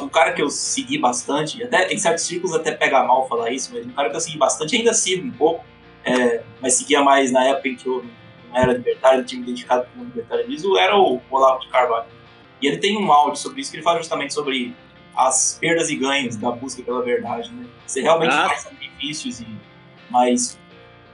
Um 0.02 0.08
cara 0.08 0.32
que 0.32 0.42
eu 0.42 0.50
segui 0.50 0.98
bastante, 0.98 1.62
até 1.62 1.92
em 1.92 1.98
certos 1.98 2.24
círculos 2.24 2.56
até 2.56 2.72
pega 2.72 3.04
mal 3.04 3.28
falar 3.28 3.50
isso, 3.52 3.72
mas 3.72 3.86
um 3.86 3.92
cara 3.92 4.10
que 4.10 4.16
eu 4.16 4.20
segui 4.20 4.38
bastante, 4.38 4.74
ainda 4.74 4.92
sigo 4.92 5.24
um 5.24 5.30
pouco, 5.30 5.64
é, 6.04 6.42
mas 6.60 6.74
seguia 6.74 7.00
mais 7.00 7.30
na 7.30 7.44
época 7.44 7.68
em 7.68 7.76
que 7.76 7.86
eu 7.86 8.04
não 8.52 8.60
era 8.60 8.72
libertário, 8.72 9.18
não 9.18 9.24
tinha 9.24 9.40
me 9.40 9.46
identificado 9.48 9.86
como 9.92 10.04
libertarianismo, 10.04 10.76
era 10.76 10.96
o 10.96 11.20
Olavo 11.30 11.60
de 11.60 11.68
Carvalho. 11.68 12.06
E 12.60 12.66
ele 12.66 12.78
tem 12.78 12.96
um 12.96 13.10
áudio 13.12 13.36
sobre 13.36 13.60
isso 13.60 13.70
que 13.70 13.78
ele 13.78 13.84
fala 13.84 13.98
justamente 13.98 14.32
sobre 14.32 14.74
as 15.16 15.58
perdas 15.60 15.90
e 15.90 15.96
ganhos 15.96 16.36
da 16.36 16.50
busca 16.50 16.82
pela 16.82 17.02
verdade, 17.02 17.52
né? 17.52 17.66
Você 17.86 18.00
realmente 18.00 18.32
ah. 18.32 18.48
faz 18.48 18.62
sacrifícios 18.62 19.40
e 19.40 19.46
mas 20.08 20.58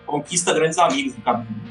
conquista 0.05 0.53
grandes 0.53 0.79
amigos 0.79 1.17
no 1.17 1.23
caminho. 1.23 1.63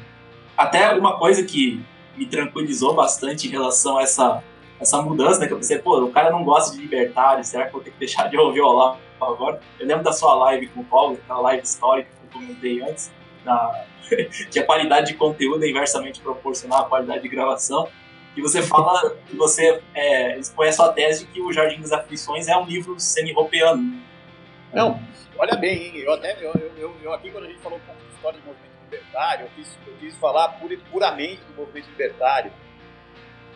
Até 0.57 0.93
uma 0.93 1.17
coisa 1.17 1.43
que 1.43 1.83
me 2.15 2.25
tranquilizou 2.25 2.95
bastante 2.95 3.47
em 3.47 3.51
relação 3.51 3.97
a 3.97 4.03
essa 4.03 4.43
essa 4.79 5.01
mudança, 5.01 5.39
né? 5.39 5.47
Que 5.47 5.53
eu 5.53 5.57
pensei, 5.57 5.79
pô, 5.79 5.99
o 6.03 6.11
cara 6.11 6.29
não 6.29 6.43
gosta 6.43 6.75
de 6.75 6.81
libertário, 6.81 7.43
será 7.43 7.63
que 7.63 7.69
eu 7.69 7.73
vou 7.73 7.81
ter 7.81 7.91
que 7.91 7.99
deixar 7.99 8.29
de 8.29 8.37
ouvir 8.37 8.61
o 8.61 8.67
Olavo 8.67 8.99
agora? 9.19 9.59
Eu 9.79 9.87
lembro 9.87 10.03
da 10.03 10.13
sua 10.13 10.35
live 10.35 10.67
com 10.67 10.81
o 10.81 10.85
Paulo, 10.85 11.17
aquela 11.23 11.41
live 11.41 11.63
histórica 11.63 12.09
que 12.09 12.37
eu 12.37 12.41
comentei 12.41 12.81
antes, 12.81 13.11
da... 13.47 13.85
que 14.51 14.59
a 14.59 14.65
qualidade 14.65 15.07
de 15.07 15.13
conteúdo 15.15 15.63
é 15.63 15.69
inversamente 15.69 16.21
proporcional 16.21 16.85
à 16.85 16.89
qualidade 16.89 17.23
de 17.23 17.29
gravação 17.29 17.89
que 18.37 18.41
você 18.41 18.61
fala, 18.61 19.17
que 19.25 19.35
você 19.35 19.81
é, 19.95 20.37
expõe 20.37 20.67
a 20.67 20.71
sua 20.71 20.93
tese 20.93 21.25
de 21.25 21.31
que 21.31 21.41
o 21.41 21.51
Jardim 21.51 21.81
das 21.81 21.91
Aflições 21.91 22.47
é 22.47 22.55
um 22.55 22.65
livro 22.65 22.99
semi-ropeano. 22.99 23.99
Não, 24.71 25.01
olha 25.39 25.55
bem, 25.55 25.97
eu 25.97 26.13
até, 26.13 26.37
eu, 26.39 26.53
eu, 26.77 26.95
eu, 27.01 27.13
aqui 27.13 27.31
quando 27.31 27.45
a 27.45 27.47
gente 27.47 27.59
falou 27.61 27.79
um 27.79 27.81
pouco 27.81 27.99
de 27.99 28.13
história 28.13 28.39
do 28.39 28.45
movimento 28.45 28.73
libertário, 28.83 29.45
eu 29.45 29.49
quis, 29.55 29.75
eu 29.87 29.93
quis 29.99 30.15
falar 30.17 30.49
pura, 30.49 30.77
puramente 30.91 31.41
do 31.45 31.55
movimento 31.55 31.89
libertário, 31.89 32.51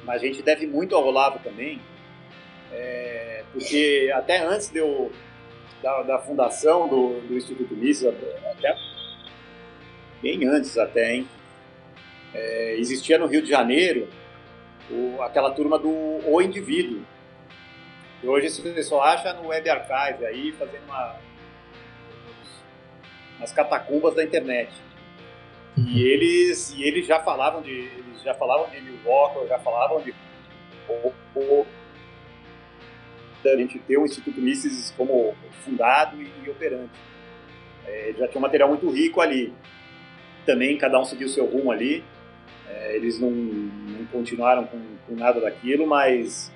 mas 0.03 0.23
a 0.23 0.25
gente 0.25 0.41
deve 0.41 0.65
muito 0.65 0.95
ao 0.95 1.05
Olavo 1.05 1.37
também, 1.43 1.79
é, 2.71 3.43
porque 3.53 4.11
até 4.15 4.39
antes 4.39 4.67
de 4.67 4.79
eu, 4.79 5.11
da, 5.83 6.01
da 6.01 6.17
fundação 6.17 6.87
do, 6.87 7.21
do 7.21 7.37
Instituto 7.37 7.75
Mises, 7.75 8.07
até 8.07 8.75
bem 10.22 10.47
antes 10.47 10.78
até, 10.78 11.15
hein, 11.15 11.28
é, 12.34 12.76
existia 12.78 13.17
no 13.17 13.28
Rio 13.28 13.41
de 13.41 13.49
Janeiro 13.49 14.07
o, 14.89 15.22
aquela 15.22 15.51
turma 15.51 15.78
do 15.78 15.89
O 15.89 16.41
Indivíduo. 16.41 17.01
E 18.24 18.28
hoje 18.28 18.47
esse 18.47 18.61
pessoal 18.61 19.03
acha 19.03 19.34
no 19.34 19.47
Web 19.47 19.69
Archive 19.69 20.26
aí, 20.26 20.51
fazendo 20.51 20.84
uma, 20.86 21.15
umas 23.39 23.51
catacumbas 23.51 24.15
da 24.15 24.24
internet. 24.24 24.72
Uhum. 25.78 25.88
E 25.88 26.03
eles, 26.03 26.74
e 26.76 26.84
eles 26.84 27.07
já 27.07 27.19
falavam 27.19 27.61
de, 27.61 27.72
eles 27.72 28.22
já 28.24 28.34
falavam 28.36 28.69
de 28.69 28.82
Milwaukee, 28.82 29.47
já 29.47 29.59
falavam 29.59 30.01
de 30.01 30.13
da 33.43 33.55
gente 33.55 33.80
ter 33.80 33.97
o 33.97 34.05
Instituto 34.05 34.39
Mises 34.39 34.93
como 34.95 35.34
fundado 35.65 36.22
e, 36.22 36.30
e 36.45 36.49
operante. 36.49 36.99
É, 37.86 38.13
já 38.17 38.28
tinha 38.28 38.38
um 38.38 38.41
material 38.41 38.69
muito 38.69 38.89
rico 38.89 39.19
ali. 39.19 39.53
Também 40.45 40.77
cada 40.77 40.99
um 40.99 41.05
seguiu 41.05 41.27
seu 41.29 41.45
rumo 41.45 41.71
ali. 41.71 42.03
É, 42.69 42.95
eles 42.95 43.19
não, 43.19 43.29
não 43.29 44.05
continuaram 44.05 44.65
com, 44.65 44.79
com, 45.07 45.15
nada 45.15 45.39
daquilo, 45.39 45.85
mas 45.85 46.51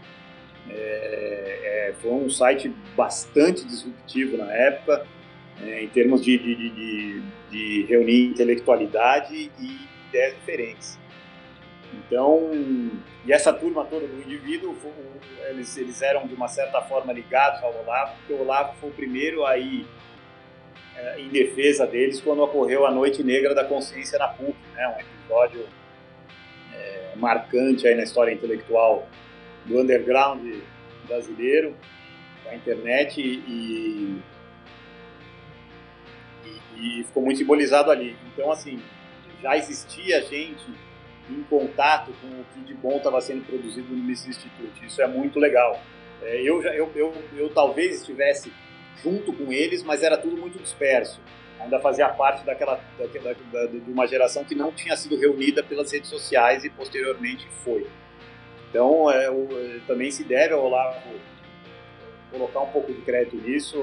é, 0.69 1.89
é, 1.89 1.93
foi 2.01 2.11
um 2.11 2.29
site 2.29 2.73
bastante 2.95 3.65
disruptivo 3.65 4.37
na 4.37 4.51
época, 4.51 5.05
é, 5.61 5.83
em 5.83 5.87
termos 5.87 6.23
de, 6.23 6.37
de, 6.37 6.69
de, 6.69 7.21
de, 7.51 7.85
reunir 7.87 8.27
intelectualidade 8.27 9.51
e 9.59 9.79
ideias 10.09 10.35
diferentes. 10.35 10.99
Então, 11.93 12.51
e 13.25 13.31
essa 13.31 13.53
turma 13.53 13.85
toda 13.85 14.07
do 14.07 14.21
indivíduo, 14.21 14.75
eles, 15.49 15.77
eles 15.77 16.01
eram 16.01 16.27
de 16.27 16.33
uma 16.33 16.47
certa 16.47 16.81
forma 16.81 17.13
ligados 17.13 17.61
ao 17.63 17.73
Olavo, 17.81 18.15
porque 18.17 18.33
o 18.33 18.41
Olavo 18.41 18.75
foi 18.79 18.89
o 18.89 18.93
primeiro 18.93 19.45
aí 19.45 19.85
é, 20.97 21.19
em 21.19 21.29
defesa 21.29 21.85
deles 21.85 22.21
quando 22.21 22.41
ocorreu 22.41 22.85
a 22.85 22.91
Noite 22.91 23.23
Negra 23.23 23.53
da 23.53 23.63
Consciência 23.63 24.17
na 24.17 24.27
PUC, 24.27 24.55
né, 24.73 24.87
um 24.87 24.99
episódio 24.99 25.65
marcante 27.15 27.87
aí 27.87 27.95
na 27.95 28.03
história 28.03 28.31
intelectual 28.31 29.07
do 29.65 29.79
underground 29.79 30.41
brasileiro, 31.07 31.75
da 32.43 32.55
internet 32.55 33.21
e, 33.21 34.21
e, 36.75 36.99
e 36.99 37.03
ficou 37.03 37.23
muito 37.23 37.37
simbolizado 37.37 37.89
ali. 37.89 38.15
Então, 38.33 38.51
assim, 38.51 38.81
já 39.41 39.57
existia 39.57 40.21
gente 40.21 40.65
em 41.29 41.41
contato 41.43 42.11
com 42.21 42.27
o 42.27 42.45
que 42.53 42.59
de 42.61 42.73
bom 42.75 42.97
estava 42.97 43.19
sendo 43.21 43.43
produzido 43.45 43.95
no 43.95 44.03
Mises 44.03 44.27
Institute. 44.27 44.85
Isso 44.85 45.01
é 45.01 45.07
muito 45.07 45.39
legal. 45.39 45.81
É, 46.21 46.41
eu, 46.41 46.61
já, 46.61 46.69
eu, 46.75 46.91
eu, 46.95 47.13
eu 47.35 47.49
talvez 47.49 48.01
estivesse 48.01 48.51
junto 49.03 49.33
com 49.33 49.51
eles, 49.51 49.83
mas 49.83 50.03
era 50.03 50.17
tudo 50.17 50.37
muito 50.37 50.57
disperso 50.59 51.19
ainda 51.59 51.79
fazia 51.79 52.07
parte 52.09 52.45
daquela, 52.45 52.79
daquela 52.97 53.35
da, 53.51 53.65
de 53.65 53.91
uma 53.91 54.07
geração 54.07 54.43
que 54.43 54.55
não 54.55 54.71
tinha 54.71 54.95
sido 54.95 55.17
reunida 55.17 55.63
pelas 55.63 55.91
redes 55.91 56.09
sociais 56.09 56.63
e 56.63 56.69
posteriormente 56.69 57.47
foi. 57.63 57.87
Então, 58.69 59.09
é, 59.11 59.29
o, 59.29 59.47
também 59.87 60.11
se 60.11 60.23
deve 60.23 60.53
ao 60.53 60.63
Olavo 60.63 60.99
colocar 62.31 62.61
um 62.61 62.67
pouco 62.67 62.93
de 62.93 63.01
crédito 63.01 63.37
nisso, 63.37 63.77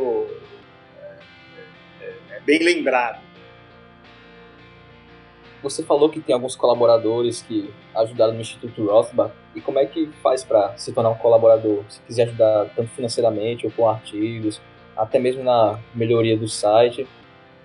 é, 1.00 1.18
é, 2.00 2.14
é 2.36 2.40
bem 2.40 2.62
lembrado. 2.62 3.20
Você 5.62 5.84
falou 5.84 6.10
que 6.10 6.20
tem 6.20 6.34
alguns 6.34 6.56
colaboradores 6.56 7.40
que 7.40 7.72
ajudaram 7.94 8.32
no 8.32 8.40
Instituto 8.40 8.84
Rothbard. 8.84 9.32
E 9.54 9.60
como 9.60 9.78
é 9.78 9.86
que 9.86 10.10
faz 10.20 10.42
para 10.42 10.76
se 10.76 10.92
tornar 10.92 11.10
um 11.10 11.14
colaborador? 11.14 11.84
Se 11.88 12.00
quiser 12.00 12.24
ajudar 12.24 12.68
tanto 12.74 12.90
financeiramente 12.90 13.64
ou 13.64 13.70
com 13.70 13.88
artigos, 13.88 14.60
até 14.96 15.18
mesmo 15.18 15.42
na 15.42 15.78
melhoria 15.94 16.36
do 16.36 16.48
site, 16.48 17.06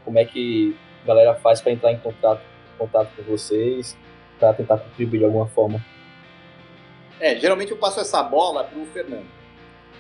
como 0.03 0.19
é 0.19 0.25
que 0.25 0.75
a 1.03 1.07
galera 1.07 1.35
faz 1.35 1.61
para 1.61 1.71
entrar 1.71 1.91
em 1.91 1.99
contato, 1.99 2.41
contato 2.77 3.09
com 3.15 3.23
vocês, 3.23 3.97
para 4.39 4.53
tentar 4.53 4.77
contribuir 4.77 5.19
de 5.19 5.25
alguma 5.25 5.47
forma? 5.47 5.83
É, 7.19 7.35
geralmente 7.35 7.71
eu 7.71 7.77
passo 7.77 7.99
essa 7.99 8.21
bola 8.21 8.63
para 8.63 8.79
o 8.79 8.85
Fernando. 8.85 9.27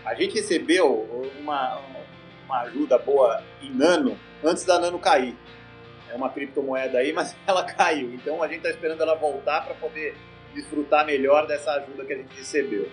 A 0.05 0.13
gente 0.13 0.35
recebeu 0.35 1.31
uma, 1.39 1.81
uma 2.45 2.61
ajuda 2.61 2.97
boa 2.97 3.43
em 3.61 3.71
Nano 3.71 4.17
antes 4.43 4.63
da 4.63 4.79
Nano 4.79 4.99
cair. 4.99 5.35
É 6.09 6.15
uma 6.15 6.29
criptomoeda 6.29 6.99
aí, 6.99 7.11
mas 7.11 7.35
ela 7.45 7.63
caiu. 7.63 8.13
Então 8.13 8.41
a 8.41 8.47
gente 8.47 8.57
está 8.57 8.69
esperando 8.69 9.01
ela 9.01 9.15
voltar 9.15 9.65
para 9.65 9.73
poder 9.73 10.15
desfrutar 10.53 11.05
melhor 11.05 11.45
dessa 11.45 11.71
ajuda 11.71 12.05
que 12.05 12.13
a 12.13 12.17
gente 12.17 12.35
recebeu. 12.35 12.89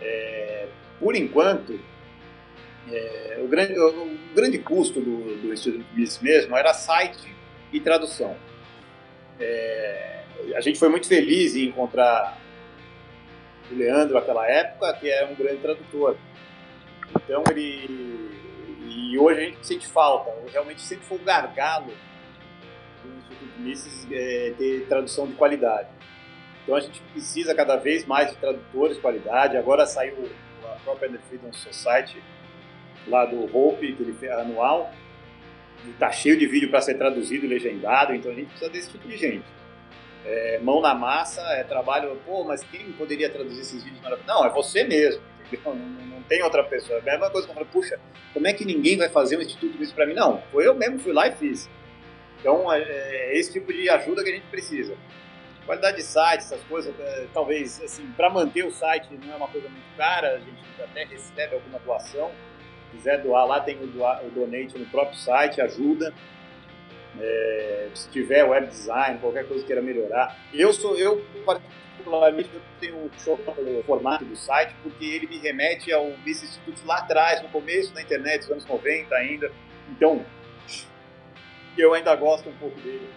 É, 0.00 0.68
por 0.98 1.14
enquanto, 1.14 1.78
é, 2.88 3.38
o, 3.42 3.48
grande, 3.48 3.78
o, 3.78 4.18
grande 4.34 4.58
custo 4.58 5.00
do, 5.00 5.36
do 5.42 5.52
Instituto 5.52 5.84
Mises 5.94 6.18
mesmo 6.20 6.56
era 6.56 6.72
site 6.72 7.34
e 7.72 7.80
tradução. 7.80 8.36
É, 9.38 10.22
a 10.54 10.60
gente 10.60 10.78
foi 10.78 10.88
muito 10.88 11.06
feliz 11.06 11.54
em 11.54 11.66
encontrar 11.66 12.38
o 13.70 13.74
Leandro 13.74 14.14
naquela 14.14 14.48
época, 14.48 14.92
que 14.94 15.08
era 15.08 15.26
um 15.30 15.34
grande 15.34 15.58
tradutor. 15.58 16.16
Então 17.16 17.44
ele. 17.50 18.30
E 18.86 19.18
hoje 19.18 19.40
a 19.40 19.44
gente 19.44 19.66
sente 19.66 19.86
falta, 19.86 20.32
realmente 20.50 20.80
sempre 20.80 21.04
foi 21.04 21.18
um 21.18 21.24
gargalo 21.24 21.92
do 23.04 23.18
Instituto 23.18 23.60
Mises 23.60 24.06
é, 24.10 24.52
ter 24.56 24.86
tradução 24.88 25.26
de 25.26 25.34
qualidade. 25.34 25.88
Então 26.62 26.74
a 26.74 26.80
gente 26.80 27.00
precisa 27.12 27.54
cada 27.54 27.76
vez 27.76 28.04
mais 28.04 28.30
de 28.30 28.36
tradutores 28.36 28.96
de 28.96 29.02
qualidade. 29.02 29.56
Agora 29.56 29.86
saiu 29.86 30.28
a 30.64 30.76
própria 30.84 31.08
The 31.08 31.18
Freedom 31.28 31.52
Society 31.52 32.20
lá 33.06 33.24
do 33.24 33.44
Hope, 33.56 33.92
que 33.94 34.02
ele 34.02 34.12
fez 34.12 34.32
anual, 34.32 34.92
e 35.86 35.92
tá 35.92 36.10
cheio 36.10 36.38
de 36.38 36.46
vídeo 36.46 36.70
para 36.70 36.80
ser 36.80 36.94
traduzido 36.94 37.46
e 37.46 37.48
legendado, 37.48 38.14
então 38.14 38.30
a 38.30 38.34
gente 38.34 38.48
precisa 38.48 38.70
desse 38.70 38.90
tipo 38.90 39.08
de 39.08 39.16
gente. 39.16 39.44
É, 40.24 40.58
mão 40.62 40.80
na 40.82 40.94
massa, 40.94 41.40
é 41.54 41.64
trabalho, 41.64 42.20
pô, 42.26 42.44
mas 42.44 42.62
quem 42.64 42.92
poderia 42.92 43.30
traduzir 43.30 43.60
esses 43.60 43.82
vídeos 43.82 44.02
Não, 44.26 44.44
é 44.44 44.50
você 44.50 44.84
mesmo, 44.84 45.22
não, 45.64 45.74
não, 45.74 46.22
tem 46.24 46.42
outra 46.42 46.62
pessoa. 46.62 46.98
É 46.98 47.00
a 47.00 47.12
mesma 47.12 47.30
coisa 47.30 47.46
que 47.46 47.50
eu 47.50 47.54
falo, 47.54 47.66
puxa, 47.66 47.98
como 48.32 48.46
é 48.46 48.52
que 48.52 48.64
ninguém 48.64 48.96
vai 48.96 49.08
fazer 49.08 49.36
um 49.36 49.40
instituto 49.40 49.76
disso 49.78 49.94
para 49.94 50.06
mim? 50.06 50.14
Não, 50.14 50.40
foi 50.52 50.66
eu 50.66 50.74
mesmo, 50.74 50.98
fui 50.98 51.12
lá 51.12 51.26
e 51.26 51.32
fiz. 51.32 51.68
Então, 52.38 52.72
é, 52.72 52.82
é 52.82 53.38
esse 53.38 53.52
tipo 53.52 53.72
de 53.72 53.88
ajuda 53.88 54.22
que 54.22 54.30
a 54.30 54.34
gente 54.34 54.46
precisa. 54.46 54.96
Qualidade 55.66 55.98
de 55.98 56.02
site, 56.02 56.40
essas 56.40 56.62
coisas, 56.64 56.94
é, 56.98 57.26
talvez, 57.32 57.80
assim, 57.82 58.06
para 58.16 58.30
manter 58.30 58.64
o 58.64 58.70
site 58.70 59.08
não 59.24 59.32
é 59.32 59.36
uma 59.36 59.48
coisa 59.48 59.68
muito 59.68 59.96
cara, 59.96 60.36
a 60.36 60.38
gente 60.38 60.60
até 60.82 61.04
recebe 61.04 61.54
alguma 61.54 61.78
doação, 61.78 62.30
quiser 62.90 63.22
doar 63.22 63.46
lá, 63.46 63.60
tem 63.60 63.82
o, 63.82 63.86
doar, 63.86 64.24
o 64.24 64.30
donate 64.30 64.78
no 64.78 64.86
próprio 64.86 65.16
site, 65.16 65.60
ajuda. 65.60 66.12
É, 67.18 67.88
se 67.94 68.08
tiver 68.10 68.44
web 68.44 68.66
design, 68.66 69.18
qualquer 69.18 69.46
coisa 69.46 69.62
que 69.62 69.66
queira 69.66 69.82
melhorar. 69.82 70.36
Eu 70.52 70.72
sou, 70.72 70.96
eu 70.96 71.24
particularmente 71.44 72.50
eu 72.54 72.60
tenho 72.80 73.10
no 73.74 73.82
formato 73.82 74.24
do 74.24 74.36
site 74.36 74.74
porque 74.82 75.04
ele 75.04 75.26
me 75.26 75.38
remete 75.38 75.92
ao 75.92 76.06
Miss 76.24 76.42
Institute 76.42 76.86
lá 76.86 76.98
atrás, 76.98 77.42
no 77.42 77.48
começo 77.48 77.92
da 77.92 78.00
internet, 78.00 78.42
dos 78.42 78.50
anos 78.52 78.66
90 78.66 79.14
ainda. 79.14 79.52
Então, 79.90 80.24
eu 81.76 81.94
ainda 81.94 82.14
gosto 82.14 82.48
um 82.48 82.54
pouco 82.54 82.80
dele. 82.80 83.08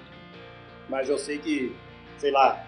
Mas 0.89 1.09
eu 1.09 1.17
sei 1.17 1.38
que, 1.38 1.76
sei 2.17 2.32
lá, 2.32 2.65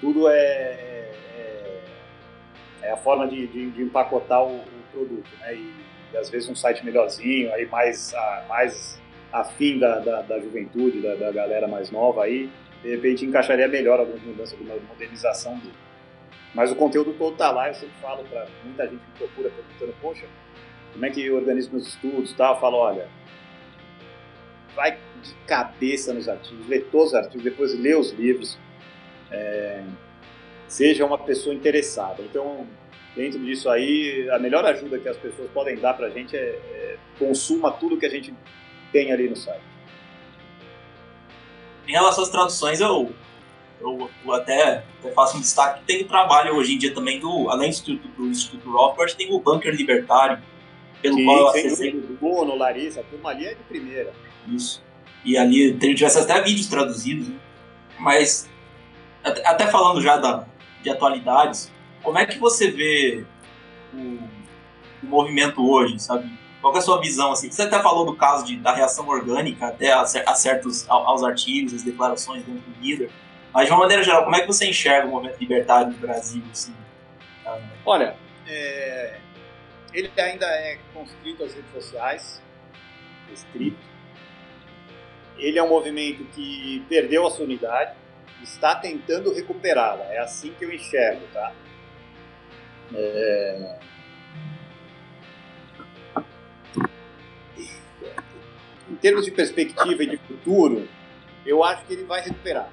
tudo 0.00 0.28
é, 0.28 0.34
é, 0.34 1.84
é 2.82 2.90
a 2.90 2.96
forma 2.96 3.26
de, 3.28 3.46
de, 3.46 3.70
de 3.70 3.82
empacotar 3.82 4.42
o, 4.42 4.56
o, 4.56 4.81
produto, 4.92 5.28
né? 5.40 5.54
E, 5.54 5.72
e, 6.12 6.16
às 6.16 6.28
vezes 6.28 6.48
um 6.48 6.54
site 6.54 6.84
melhorzinho, 6.84 7.52
aí 7.52 7.66
mais, 7.66 8.14
a, 8.14 8.44
mais 8.48 9.00
afim 9.32 9.78
da, 9.78 9.98
da, 9.98 10.22
da 10.22 10.38
juventude, 10.38 11.00
da, 11.00 11.14
da, 11.14 11.32
galera 11.32 11.66
mais 11.66 11.90
nova 11.90 12.24
aí, 12.24 12.50
de 12.82 12.90
repente 12.90 13.24
encaixaria 13.24 13.66
melhor 13.66 13.98
algumas 13.98 14.22
mudanças, 14.22 14.52
alguma 14.52 14.76
modernização 14.88 15.58
dele. 15.58 15.74
Mas 16.54 16.70
o 16.70 16.76
conteúdo 16.76 17.14
todo 17.14 17.36
tá 17.36 17.50
lá, 17.50 17.68
eu 17.68 17.74
sempre 17.74 17.94
falo 18.00 18.24
para 18.24 18.46
muita 18.62 18.86
gente 18.86 19.00
que 19.00 19.18
procura 19.18 19.50
perguntando, 19.50 19.94
poxa, 20.02 20.26
como 20.92 21.06
é 21.06 21.10
que 21.10 21.24
eu 21.24 21.36
organizo 21.36 21.70
meus 21.72 21.86
estudos 21.88 22.32
e 22.32 22.36
tal, 22.36 22.54
eu 22.54 22.60
falo, 22.60 22.76
olha, 22.76 23.08
vai 24.74 24.98
de 25.22 25.34
cabeça 25.46 26.12
nos 26.12 26.28
artigos, 26.28 26.66
lê 26.68 26.80
todos 26.80 27.08
os 27.08 27.14
artigos, 27.14 27.42
depois 27.42 27.78
lê 27.78 27.94
os 27.94 28.10
livros, 28.12 28.58
é, 29.30 29.82
seja 30.68 31.06
uma 31.06 31.18
pessoa 31.18 31.54
interessada. 31.54 32.22
Então, 32.22 32.66
dentro 33.14 33.38
disso 33.40 33.68
aí, 33.68 34.28
a 34.30 34.38
melhor 34.38 34.64
ajuda 34.64 34.98
que 34.98 35.08
as 35.08 35.16
pessoas 35.16 35.50
podem 35.50 35.76
dar 35.76 35.94
para 35.94 36.06
a 36.06 36.10
gente 36.10 36.36
é, 36.36 36.40
é 36.40 36.96
consuma 37.18 37.70
tudo 37.72 37.98
que 37.98 38.06
a 38.06 38.10
gente 38.10 38.34
tem 38.90 39.12
ali 39.12 39.28
no 39.28 39.36
site. 39.36 39.62
Em 41.86 41.92
relação 41.92 42.22
às 42.24 42.30
traduções, 42.30 42.80
eu, 42.80 43.12
eu, 43.80 44.10
eu 44.24 44.32
até, 44.32 44.84
até, 45.00 45.10
faço 45.12 45.36
um 45.36 45.40
destaque. 45.40 45.82
Tem 45.84 46.02
o 46.02 46.08
trabalho 46.08 46.54
hoje 46.54 46.74
em 46.74 46.78
dia 46.78 46.94
também 46.94 47.18
do, 47.18 47.50
além 47.50 47.68
do 47.68 47.72
Instituto, 47.72 48.08
do 48.08 48.26
Instituto 48.28 48.70
Rothbard, 48.70 49.16
tem 49.16 49.32
o 49.32 49.40
Bunker 49.40 49.74
Libertário, 49.74 50.42
pelo 51.00 51.16
Sim, 51.16 51.24
qual 51.24 51.38
eu 51.38 51.48
acessei. 51.48 51.92
Bruno, 51.92 52.56
Larissa, 52.56 53.00
a 53.00 53.04
turma 53.04 53.30
ali 53.30 53.46
é 53.46 53.54
de 53.54 53.62
primeira. 53.64 54.12
Isso. 54.46 54.82
E 55.24 55.36
ali 55.36 55.74
tem, 55.74 55.94
tivesse 55.94 56.18
até 56.18 56.40
vídeos 56.40 56.68
traduzidos, 56.68 57.28
né? 57.28 57.36
Mas, 57.98 58.48
até 59.22 59.66
falando 59.66 60.00
já 60.00 60.16
da, 60.16 60.46
de 60.82 60.90
atualidades, 60.90 61.70
como 62.02 62.18
é 62.18 62.26
que 62.26 62.38
você 62.38 62.70
vê 62.70 63.24
o, 63.92 64.18
o 65.02 65.06
movimento 65.06 65.68
hoje, 65.68 65.98
sabe? 65.98 66.30
Qual 66.60 66.74
é 66.74 66.78
a 66.78 66.82
sua 66.82 67.00
visão? 67.00 67.32
Assim? 67.32 67.50
Você 67.50 67.62
até 67.62 67.80
falou 67.82 68.06
do 68.06 68.14
caso 68.14 68.44
de, 68.44 68.56
da 68.56 68.72
reação 68.72 69.08
orgânica 69.08 69.66
até 69.66 69.92
a, 69.92 70.02
a 70.02 70.34
certos, 70.34 70.88
aos 70.88 71.24
artigos, 71.24 71.74
as 71.74 71.82
declarações 71.82 72.44
dentro 72.44 72.62
do 72.62 72.80
líder. 72.80 73.10
Mas, 73.52 73.66
de 73.66 73.72
uma 73.72 73.80
maneira 73.80 74.02
geral, 74.02 74.24
como 74.24 74.36
é 74.36 74.40
que 74.40 74.46
você 74.46 74.66
enxerga 74.66 75.06
o 75.06 75.10
movimento 75.10 75.38
libertário 75.38 75.92
no 75.92 75.98
Brasil? 75.98 76.42
Assim? 76.50 76.74
Olha, 77.84 78.16
é... 78.46 79.18
ele 79.92 80.10
ainda 80.16 80.46
é 80.46 80.78
conscrito 80.94 81.44
às 81.44 81.52
redes 81.52 81.72
sociais, 81.72 82.42
restrito 83.28 83.92
ele 85.42 85.58
é 85.58 85.62
um 85.62 85.68
movimento 85.68 86.24
que 86.26 86.84
perdeu 86.88 87.26
a 87.26 87.30
sua 87.30 87.44
unidade, 87.44 87.94
está 88.42 88.74
tentando 88.74 89.32
recuperá-la. 89.32 90.04
É 90.04 90.18
assim 90.18 90.54
que 90.58 90.64
eu 90.64 90.72
enxergo, 90.72 91.26
tá? 91.32 91.52
É... 92.94 93.78
Em 98.90 98.96
termos 98.96 99.24
de 99.24 99.30
perspectiva 99.30 100.02
e 100.02 100.06
de 100.06 100.16
futuro, 100.18 100.88
eu 101.46 101.64
acho 101.64 101.84
que 101.86 101.94
ele 101.94 102.04
vai 102.04 102.20
recuperar. 102.20 102.70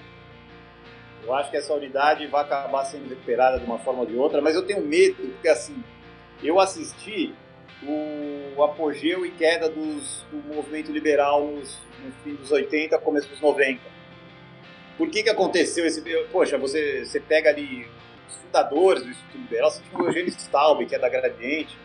Eu 1.24 1.34
acho 1.34 1.50
que 1.50 1.58
essa 1.58 1.74
unidade 1.74 2.28
vai 2.28 2.42
acabar 2.42 2.86
sendo 2.86 3.08
recuperada 3.10 3.60
de 3.60 3.66
uma 3.66 3.80
forma 3.80 4.02
ou 4.02 4.06
de 4.06 4.16
outra, 4.16 4.42
mas 4.42 4.56
eu 4.56 4.66
tenho 4.66 4.82
medo, 4.82 5.16
porque 5.16 5.48
assim, 5.48 5.84
eu 6.44 6.60
assisti 6.60 7.34
o 7.84 8.64
apogeu 8.64 9.26
e 9.26 9.32
queda 9.32 9.70
dos, 9.70 10.26
do 10.32 10.38
movimento 10.54 10.92
liberal 10.92 11.46
nos, 11.46 11.78
no 12.04 12.12
fim 12.24 12.36
dos 12.36 12.52
80, 12.52 12.98
começo 13.00 13.30
dos 13.30 13.40
90. 13.40 13.80
Por 14.98 15.10
que 15.10 15.24
que 15.24 15.30
aconteceu 15.30 15.86
esse... 15.86 16.02
Poxa, 16.32 16.58
você, 16.58 17.06
você 17.06 17.20
pega 17.20 17.50
ali 17.50 17.88
fundadores 18.36 19.04
do 19.04 19.10
Instituto 19.10 19.38
Liberal, 19.38 19.72
você 19.72 19.82
tinha 19.82 20.02
o 20.02 20.06
Eugênio 20.06 20.30
Staub, 20.30 20.86
que 20.86 20.96
é 20.96 21.00
da 21.00 21.10
Gradiente, 21.10 21.78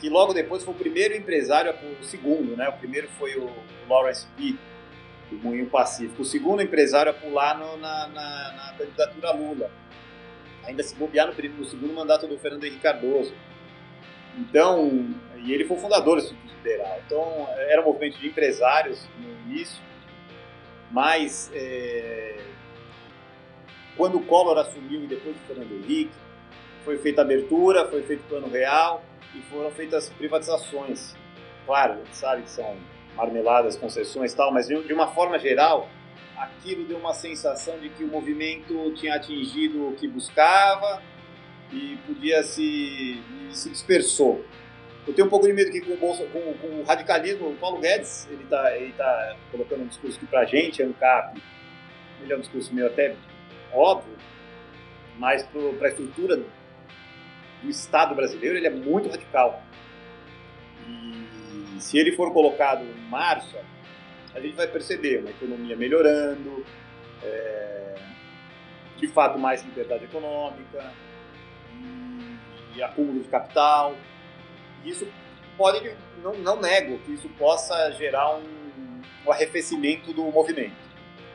que 0.00 0.08
logo 0.08 0.34
depois 0.34 0.62
foi 0.62 0.74
o 0.74 0.76
primeiro 0.76 1.16
empresário, 1.16 1.74
o 2.00 2.04
segundo, 2.04 2.56
né? 2.56 2.68
O 2.68 2.72
primeiro 2.74 3.08
foi 3.18 3.36
o 3.36 3.50
Lawrence 3.88 4.26
P., 4.36 4.56
do 5.30 5.38
Moinho 5.38 5.66
Pacífico. 5.66 6.22
O 6.22 6.24
segundo 6.24 6.62
empresário 6.62 7.10
a 7.10 7.14
pular 7.14 7.58
no, 7.58 7.76
na, 7.76 8.08
na, 8.08 8.52
na, 8.52 8.74
candidatura 8.78 9.32
Lula. 9.32 9.70
Ainda 10.64 10.82
se 10.82 10.94
bobear 10.94 11.26
no, 11.26 11.32
no 11.32 11.64
segundo 11.64 11.92
mandato 11.92 12.26
do 12.26 12.38
Fernando 12.38 12.64
Henrique 12.64 12.82
Cardoso. 12.82 13.34
Então, 14.38 15.14
e 15.36 15.52
ele 15.52 15.64
foi 15.64 15.76
o 15.76 15.80
fundador 15.80 16.16
do 16.16 16.24
Instituto 16.24 16.54
Liberal. 16.56 17.00
Então, 17.06 17.48
era 17.68 17.80
um 17.82 17.84
movimento 17.84 18.18
de 18.18 18.26
empresários 18.26 19.06
no 19.18 19.52
início, 19.52 19.82
mas 20.90 21.50
é, 21.54 22.40
quando 23.96 24.18
o 24.18 24.24
Collor 24.24 24.58
assumiu 24.58 25.04
e 25.04 25.06
depois 25.06 25.36
o 25.36 25.46
Fernando 25.46 25.72
Henrique, 25.72 26.12
foi 26.84 26.98
feita 26.98 27.22
a 27.22 27.24
abertura, 27.24 27.86
foi 27.86 28.02
feito 28.02 28.20
o 28.20 28.28
plano 28.28 28.48
real 28.48 29.02
e 29.34 29.40
foram 29.42 29.70
feitas 29.70 30.10
privatizações. 30.10 31.14
Claro, 31.64 31.94
a 31.94 31.96
gente 31.96 32.16
sabe 32.16 32.42
que 32.42 32.50
são 32.50 32.76
marmeladas, 33.16 33.76
concessões 33.76 34.32
e 34.32 34.36
tal, 34.36 34.52
mas 34.52 34.66
de 34.66 34.92
uma 34.92 35.06
forma 35.08 35.38
geral, 35.38 35.88
aquilo 36.36 36.84
deu 36.84 36.98
uma 36.98 37.14
sensação 37.14 37.78
de 37.78 37.88
que 37.88 38.04
o 38.04 38.08
movimento 38.08 38.92
tinha 38.94 39.14
atingido 39.14 39.88
o 39.88 39.94
que 39.94 40.06
buscava, 40.06 41.00
e 41.72 41.98
podia 42.06 42.42
se, 42.42 43.20
se 43.50 43.70
dispersou. 43.70 44.44
Eu 45.06 45.12
tenho 45.12 45.26
um 45.26 45.30
pouco 45.30 45.46
de 45.46 45.52
medo 45.52 45.70
que 45.70 45.80
com 45.80 45.92
o, 45.94 46.28
com, 46.28 46.54
com 46.54 46.66
o 46.80 46.84
radicalismo, 46.84 47.50
o 47.50 47.56
Paulo 47.56 47.78
Guedes, 47.78 48.26
ele 48.30 48.44
está 48.44 48.76
ele 48.76 48.92
tá 48.92 49.36
colocando 49.50 49.82
um 49.82 49.86
discurso 49.86 50.16
aqui 50.16 50.26
pra 50.26 50.44
gente, 50.44 50.82
ANCAP, 50.82 51.42
ele 52.22 52.32
é 52.32 52.36
um 52.36 52.40
discurso 52.40 52.74
meio 52.74 52.86
até 52.86 53.14
óbvio, 53.74 54.16
mas 55.18 55.42
para 55.78 55.88
a 55.88 55.90
estrutura 55.90 56.36
do 56.36 57.70
Estado 57.70 58.14
brasileiro 58.14 58.56
ele 58.56 58.66
é 58.66 58.70
muito 58.70 59.08
radical. 59.08 59.62
E 60.86 61.80
se 61.80 61.98
ele 61.98 62.12
for 62.12 62.32
colocado 62.32 62.82
em 62.84 63.10
marcha, 63.10 63.64
a 64.34 64.40
gente 64.40 64.54
vai 64.54 64.66
perceber 64.66 65.20
uma 65.20 65.30
economia 65.30 65.76
melhorando, 65.76 66.64
é, 67.22 67.94
de 68.96 69.08
fato 69.08 69.38
mais 69.38 69.62
liberdade 69.62 70.04
econômica, 70.04 70.92
de 72.72 72.82
acúmulo 72.82 73.22
de 73.22 73.28
capital. 73.28 73.96
Isso 74.84 75.06
pode, 75.56 75.94
não, 76.22 76.34
não 76.34 76.60
nego 76.60 76.98
que 76.98 77.12
isso 77.12 77.28
possa 77.38 77.92
gerar 77.92 78.36
um, 78.36 79.02
um 79.26 79.32
arrefecimento 79.32 80.12
do 80.12 80.24
movimento. 80.24 80.84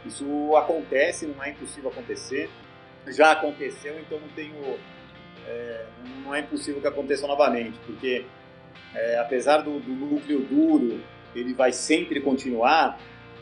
Isso 0.05 0.55
acontece, 0.55 1.25
não 1.25 1.43
é 1.43 1.51
impossível 1.51 1.89
acontecer. 1.89 2.49
Já 3.07 3.31
aconteceu, 3.31 3.99
então 3.99 4.19
não 4.19 4.27
tenho, 4.29 4.55
é, 5.47 5.85
não 6.23 6.33
é 6.33 6.39
impossível 6.39 6.81
que 6.81 6.87
aconteça 6.87 7.25
novamente, 7.27 7.77
porque 7.85 8.25
é, 8.93 9.17
apesar 9.19 9.59
do, 9.59 9.79
do, 9.79 9.91
núcleo 9.91 10.41
duro, 10.41 11.01
ele 11.35 11.53
vai 11.53 11.71
sempre 11.71 12.21
continuar. 12.21 12.99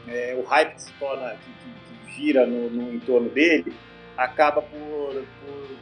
É, 0.07 0.33
o 0.39 0.43
hype 0.43 0.75
que 0.75 0.81
se 0.83 0.93
torna, 0.93 1.31
que, 1.31 1.51
que, 1.51 2.05
que 2.05 2.15
gira 2.15 2.45
no, 2.45 2.69
no 2.69 2.93
entorno 2.93 3.29
dele, 3.29 3.73
acaba 4.15 4.61
por, 4.61 5.25
por 5.41 5.77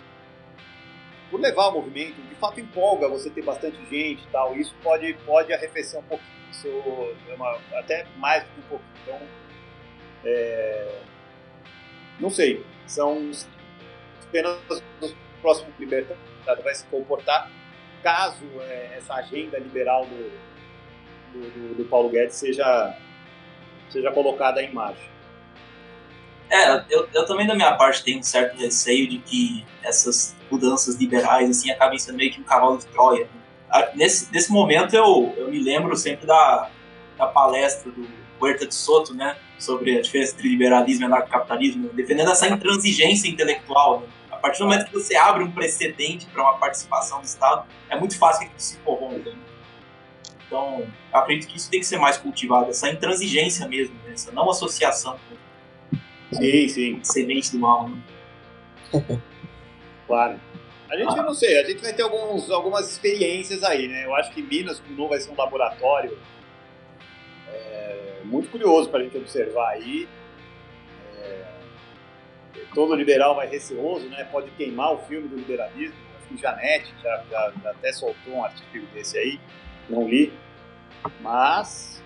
por 1.29 1.39
levar 1.39 1.67
o 1.67 1.73
movimento, 1.73 2.15
de 2.29 2.35
fato 2.35 2.59
empolga 2.59 3.09
você 3.09 3.29
ter 3.29 3.43
bastante 3.43 3.77
gente 3.89 4.23
e 4.23 4.27
tal, 4.31 4.55
isso 4.55 4.73
pode, 4.81 5.13
pode 5.25 5.51
arrefecer 5.51 5.99
um 5.99 6.03
pouquinho, 6.03 6.49
isso 6.51 6.67
é 6.67 7.77
até 7.77 8.05
mais 8.17 8.43
do 8.43 8.49
que 8.49 8.59
um 8.59 8.63
pouquinho. 8.69 8.91
Então, 9.03 9.19
é, 10.25 11.01
não 12.19 12.29
sei, 12.29 12.65
são 12.87 13.31
apenas 14.23 14.57
os 15.01 15.15
próximos 15.41 15.73
libertários 15.79 16.63
vai 16.63 16.75
se 16.75 16.85
comportar 16.85 17.49
caso 18.03 18.45
é, 18.61 18.97
essa 18.97 19.15
agenda 19.15 19.57
liberal 19.57 20.05
do, 20.05 20.31
do, 21.33 21.49
do, 21.49 21.75
do 21.75 21.85
Paulo 21.85 22.09
Guedes 22.09 22.35
seja, 22.35 22.95
seja 23.89 24.11
colocada 24.11 24.61
em 24.61 24.73
marcha. 24.73 25.15
É, 26.49 26.85
eu, 26.89 27.09
eu 27.11 27.25
também 27.25 27.47
da 27.47 27.55
minha 27.55 27.75
parte 27.75 28.03
tenho 28.03 28.19
um 28.19 28.23
certo 28.23 28.55
receio 28.57 29.09
de 29.09 29.17
que 29.17 29.65
essas 29.81 30.35
mudanças 30.51 30.95
liberais 30.95 31.49
assim 31.49 31.71
acabem 31.71 31.97
sendo 31.97 32.17
meio 32.17 32.31
que 32.31 32.39
um 32.39 32.43
cavalo 32.43 32.77
de 32.77 32.85
Troia. 32.87 33.27
Nesse, 33.95 34.31
nesse 34.31 34.51
momento 34.51 34.95
eu, 34.95 35.33
eu 35.37 35.49
me 35.49 35.61
lembro 35.61 35.95
sempre 35.97 36.27
da, 36.27 36.69
da 37.17 37.25
palestra 37.25 37.91
do 37.91 38.07
Huerta 38.39 38.67
de 38.67 38.75
Soto, 38.75 39.13
né, 39.13 39.35
sobre 39.57 39.97
a 39.97 40.01
diferença 40.01 40.33
entre 40.33 40.49
liberalismo 40.49 41.03
e 41.03 41.05
anarcocapitalismo, 41.05 41.89
defendendo 41.89 42.31
essa 42.31 42.47
intransigência 42.47 43.27
intelectual. 43.27 44.01
Né? 44.01 44.07
A 44.31 44.37
partir 44.37 44.59
do 44.59 44.65
momento 44.65 44.85
que 44.85 44.93
você 44.93 45.15
abre 45.15 45.43
um 45.43 45.51
precedente 45.51 46.25
para 46.27 46.41
uma 46.41 46.57
participação 46.57 47.19
do 47.19 47.25
Estado, 47.25 47.65
é 47.89 47.97
muito 47.97 48.17
fácil 48.17 48.49
que 48.49 48.61
se 48.61 48.77
corrompa. 48.79 49.29
Né? 49.29 49.37
Então, 50.47 50.85
eu 51.13 51.19
acredito 51.19 51.49
que 51.49 51.57
isso 51.57 51.69
tem 51.69 51.79
que 51.79 51.85
ser 51.85 51.97
mais 51.97 52.17
cultivado, 52.17 52.69
essa 52.69 52.89
intransigência 52.89 53.67
mesmo, 53.67 53.95
né? 54.05 54.13
essa 54.13 54.31
não 54.31 54.49
associação 54.49 55.17
com 55.29 55.35
Sim, 56.31 56.67
sim. 56.67 56.99
Semente 57.03 57.51
do 57.51 57.59
mal, 57.59 57.89
né? 57.89 58.01
claro. 60.07 60.39
A 60.89 60.97
gente, 60.97 61.19
ah. 61.19 61.23
não 61.23 61.33
sei, 61.33 61.59
a 61.59 61.63
gente 61.63 61.81
vai 61.81 61.93
ter 61.93 62.03
alguns, 62.03 62.49
algumas 62.51 62.91
experiências 62.91 63.63
aí, 63.63 63.87
né? 63.87 64.05
Eu 64.05 64.15
acho 64.15 64.31
que 64.31 64.41
Minas, 64.41 64.79
com 64.79 64.93
novo, 64.93 65.09
vai 65.09 65.19
ser 65.19 65.31
um 65.31 65.35
laboratório 65.35 66.17
muito 68.25 68.49
curioso 68.49 68.89
para 68.89 68.99
a 68.99 69.03
gente 69.03 69.17
observar 69.17 69.69
aí. 69.69 70.07
É, 71.21 71.45
todo 72.73 72.95
liberal 72.95 73.35
vai 73.35 73.47
receoso, 73.47 74.07
né? 74.09 74.27
Pode 74.31 74.49
queimar 74.51 74.93
o 74.93 74.97
filme 74.99 75.27
do 75.27 75.35
liberalismo. 75.35 75.95
Acho 76.17 76.27
que 76.27 76.37
Janete 76.37 76.93
já, 77.01 77.23
já, 77.29 77.53
já 77.61 77.71
até 77.71 77.91
soltou 77.93 78.33
um 78.33 78.43
artigo 78.43 78.85
desse 78.93 79.17
aí, 79.17 79.39
não 79.89 80.07
li. 80.07 80.33
Mas 81.21 82.03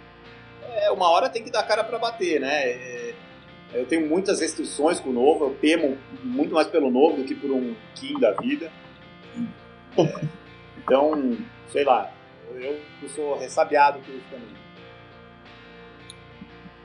é, 0.62 0.92
uma 0.92 1.10
hora 1.10 1.30
tem 1.30 1.44
que 1.44 1.52
dar 1.52 1.64
cara 1.64 1.84
para 1.84 1.98
bater, 1.98 2.40
né? 2.40 2.70
É, 2.70 3.16
eu 3.74 3.86
tenho 3.86 4.08
muitas 4.08 4.40
restrições 4.40 5.00
com 5.00 5.10
o 5.10 5.14
novo, 5.14 5.46
eu 5.46 5.56
temo 5.56 5.98
muito 6.24 6.54
mais 6.54 6.68
pelo 6.68 6.90
novo 6.90 7.18
do 7.18 7.24
que 7.24 7.36
por 7.36 7.52
um 7.52 7.76
Kim 7.96 8.20
da 8.20 8.32
vida. 8.34 8.72
É, 9.98 10.26
então, 10.78 11.38
sei 11.68 11.84
lá, 11.84 12.12
eu, 12.54 12.80
eu 13.02 13.10
sou 13.10 13.38
ressabiado 13.38 14.00
por 14.00 14.14
isso 14.14 14.26
também. 14.30 14.59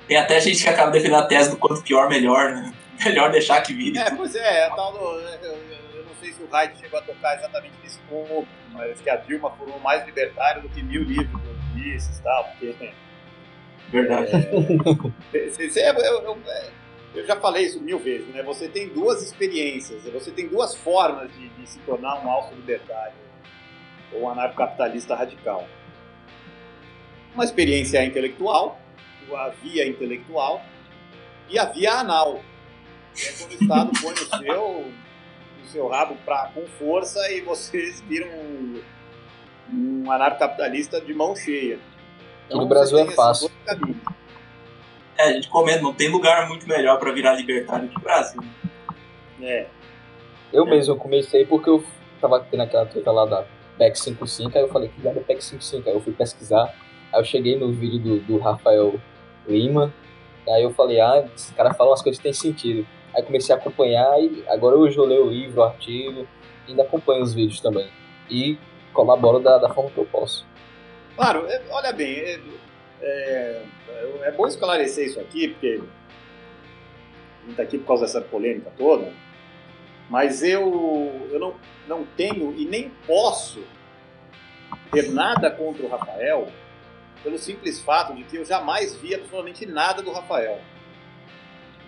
Tem 0.07 0.17
até 0.17 0.41
gente 0.41 0.63
que 0.63 0.69
acaba 0.69 0.91
defendendo 0.91 1.21
a 1.21 1.27
tese 1.27 1.51
do 1.51 1.57
quanto 1.57 1.83
pior, 1.83 2.09
melhor, 2.09 2.53
né? 2.53 2.73
Melhor 3.05 3.31
deixar 3.33 3.61
que 3.61 3.75
vire. 3.75 3.99
É, 3.99 4.11
pois 4.11 4.35
é, 4.37 4.69
tal 4.71 4.93
do, 4.93 4.99
eu, 4.99 5.59
eu, 5.95 6.05
não 6.05 6.15
sei 6.21 6.33
se 6.33 6.41
o 6.41 6.47
Hyde 6.47 6.79
chegou 6.79 6.99
a 6.99 7.03
tocar 7.03 7.37
exatamente 7.37 7.75
nesse 7.83 7.99
ponto, 8.09 8.47
mas 8.73 9.01
que 9.01 9.11
a 9.11 9.17
Dilma 9.17 9.51
foi 9.51 9.67
mais 9.81 10.07
libertário 10.07 10.63
do 10.63 10.69
que 10.69 10.81
mil 10.81 11.03
livros 11.03 11.33
comunistas 11.33 12.19
e 12.19 12.23
tal, 12.23 12.45
porque. 12.45 12.93
Verdade. 13.91 14.31
É, 15.33 15.39
é, 15.39 15.91
eu, 15.91 16.23
eu, 16.23 16.39
eu, 17.15 17.27
já 17.27 17.37
falei 17.37 17.67
isso 17.67 17.81
mil 17.81 17.99
vezes, 17.99 18.29
né? 18.29 18.43
Você 18.43 18.69
tem 18.69 18.89
duas 18.89 19.23
experiências, 19.23 20.03
você 20.05 20.31
tem 20.31 20.47
duas 20.49 20.75
formas 20.75 21.33
de, 21.33 21.49
de 21.49 21.69
se 21.69 21.79
tornar 21.81 22.25
um 22.25 22.31
alto 22.31 22.55
libertário 22.55 23.15
ou 24.13 24.23
um 24.23 24.31
anarcocapitalista 24.31 25.15
radical. 25.15 25.67
Uma 27.35 27.45
experiência 27.45 28.05
intelectual, 28.05 28.81
a 29.33 29.49
via 29.51 29.87
intelectual, 29.87 30.63
e 31.49 31.59
a 31.59 31.67
via 31.67 31.93
anal, 31.95 32.41
que 33.15 33.29
é 33.29 33.33
quando 33.33 33.51
o 33.51 33.63
Estado 33.63 33.91
põe 34.01 34.11
no 34.11 34.45
seu, 34.45 34.93
no 35.61 35.67
seu 35.69 35.89
rabo 35.89 36.17
pra, 36.25 36.51
com 36.55 36.67
força 36.67 37.31
e 37.31 37.41
vocês 37.43 38.01
viram 38.03 38.29
um, 38.29 38.83
um 39.73 40.11
anarcocapitalista 40.11 41.01
de 41.01 41.15
mão 41.15 41.37
cheia. 41.37 41.79
Então, 42.47 42.61
no 42.61 42.67
Brasil 42.67 42.99
é 42.99 43.11
fácil. 43.13 43.51
É, 45.17 45.29
a 45.29 45.33
gente 45.33 45.49
comenta, 45.49 45.81
não 45.81 45.95
tem 45.95 46.09
lugar 46.09 46.49
muito 46.49 46.67
melhor 46.67 46.99
para 46.99 47.13
virar 47.13 47.35
libertário 47.35 47.89
que 47.89 47.97
o 47.97 48.01
Brasil. 48.01 48.43
É. 49.41 49.67
Eu 50.53 50.67
é. 50.67 50.71
mesmo 50.71 50.97
comecei 50.97 51.45
porque 51.47 51.71
eu 51.71 51.85
tava 52.21 52.41
tendo 52.41 52.63
aquela 52.63 52.87
treta 52.87 53.11
lá 53.13 53.25
da 53.25 53.45
PEC 53.79 53.99
55, 53.99 54.57
aí 54.57 54.65
eu 54.65 54.69
falei, 54.69 54.89
que 54.89 55.01
diabo 55.01 55.21
é 55.21 55.23
PEC 55.23 55.43
55? 55.43 55.89
Aí 55.89 55.95
eu 55.95 56.01
fui 56.01 56.13
pesquisar, 56.13 56.75
aí 57.13 57.21
eu 57.21 57.25
cheguei 57.25 57.57
no 57.59 57.73
vídeo 57.73 57.99
do, 57.99 58.21
do 58.21 58.39
Rafael 58.39 59.01
Lima, 59.47 59.93
aí 60.49 60.63
eu 60.63 60.71
falei, 60.71 61.01
ah, 61.01 61.29
esse 61.35 61.53
cara 61.55 61.75
fala 61.75 61.91
umas 61.91 62.03
coisas 62.03 62.19
que 62.19 62.23
tem 62.23 62.33
sentido. 62.33 62.87
Aí 63.15 63.23
comecei 63.23 63.55
a 63.55 63.59
acompanhar 63.59 64.21
e 64.21 64.45
agora 64.49 64.77
hoje 64.77 64.97
eu 64.97 65.05
leio 65.05 65.27
o 65.27 65.31
livro, 65.31 65.61
o 65.61 65.65
artigo, 65.65 66.27
e 66.67 66.71
ainda 66.71 66.83
acompanho 66.83 67.23
os 67.23 67.33
vídeos 67.33 67.61
também. 67.61 67.89
E 68.29 68.59
colaboro 68.93 69.39
da, 69.39 69.59
da 69.59 69.69
forma 69.69 69.91
que 69.91 69.99
eu 69.99 70.07
posso. 70.07 70.47
Claro, 71.17 71.47
é, 71.47 71.63
olha 71.71 71.93
bem, 71.93 72.19
é, 72.19 72.41
é, 73.01 73.63
é, 74.23 74.31
bom 74.33 74.47
esclarecer 74.47 75.07
isso 75.07 75.21
aqui, 75.21 75.49
porque 75.49 75.67
a 75.69 77.41
gente 77.43 77.51
está 77.51 77.63
aqui 77.63 77.79
por 77.79 77.87
causa 77.87 78.05
dessa 78.05 78.21
polêmica 78.21 78.73
toda, 78.77 79.13
mas 80.11 80.43
eu, 80.43 81.29
eu 81.31 81.39
não, 81.39 81.55
não 81.87 82.05
tenho 82.17 82.53
e 82.57 82.65
nem 82.65 82.91
posso 83.07 83.63
ter 84.91 85.11
nada 85.13 85.51
contra 85.51 85.87
o 85.87 85.89
Rafael 85.89 86.49
pelo 87.25 87.39
simples 87.39 87.81
fato 87.81 88.15
de 88.15 88.23
que 88.23 88.37
eu 88.37 88.45
jamais 88.45 88.95
vi 88.95 89.15
absolutamente 89.15 89.65
nada 89.65 90.03
do 90.03 90.13
Rafael. 90.13 90.61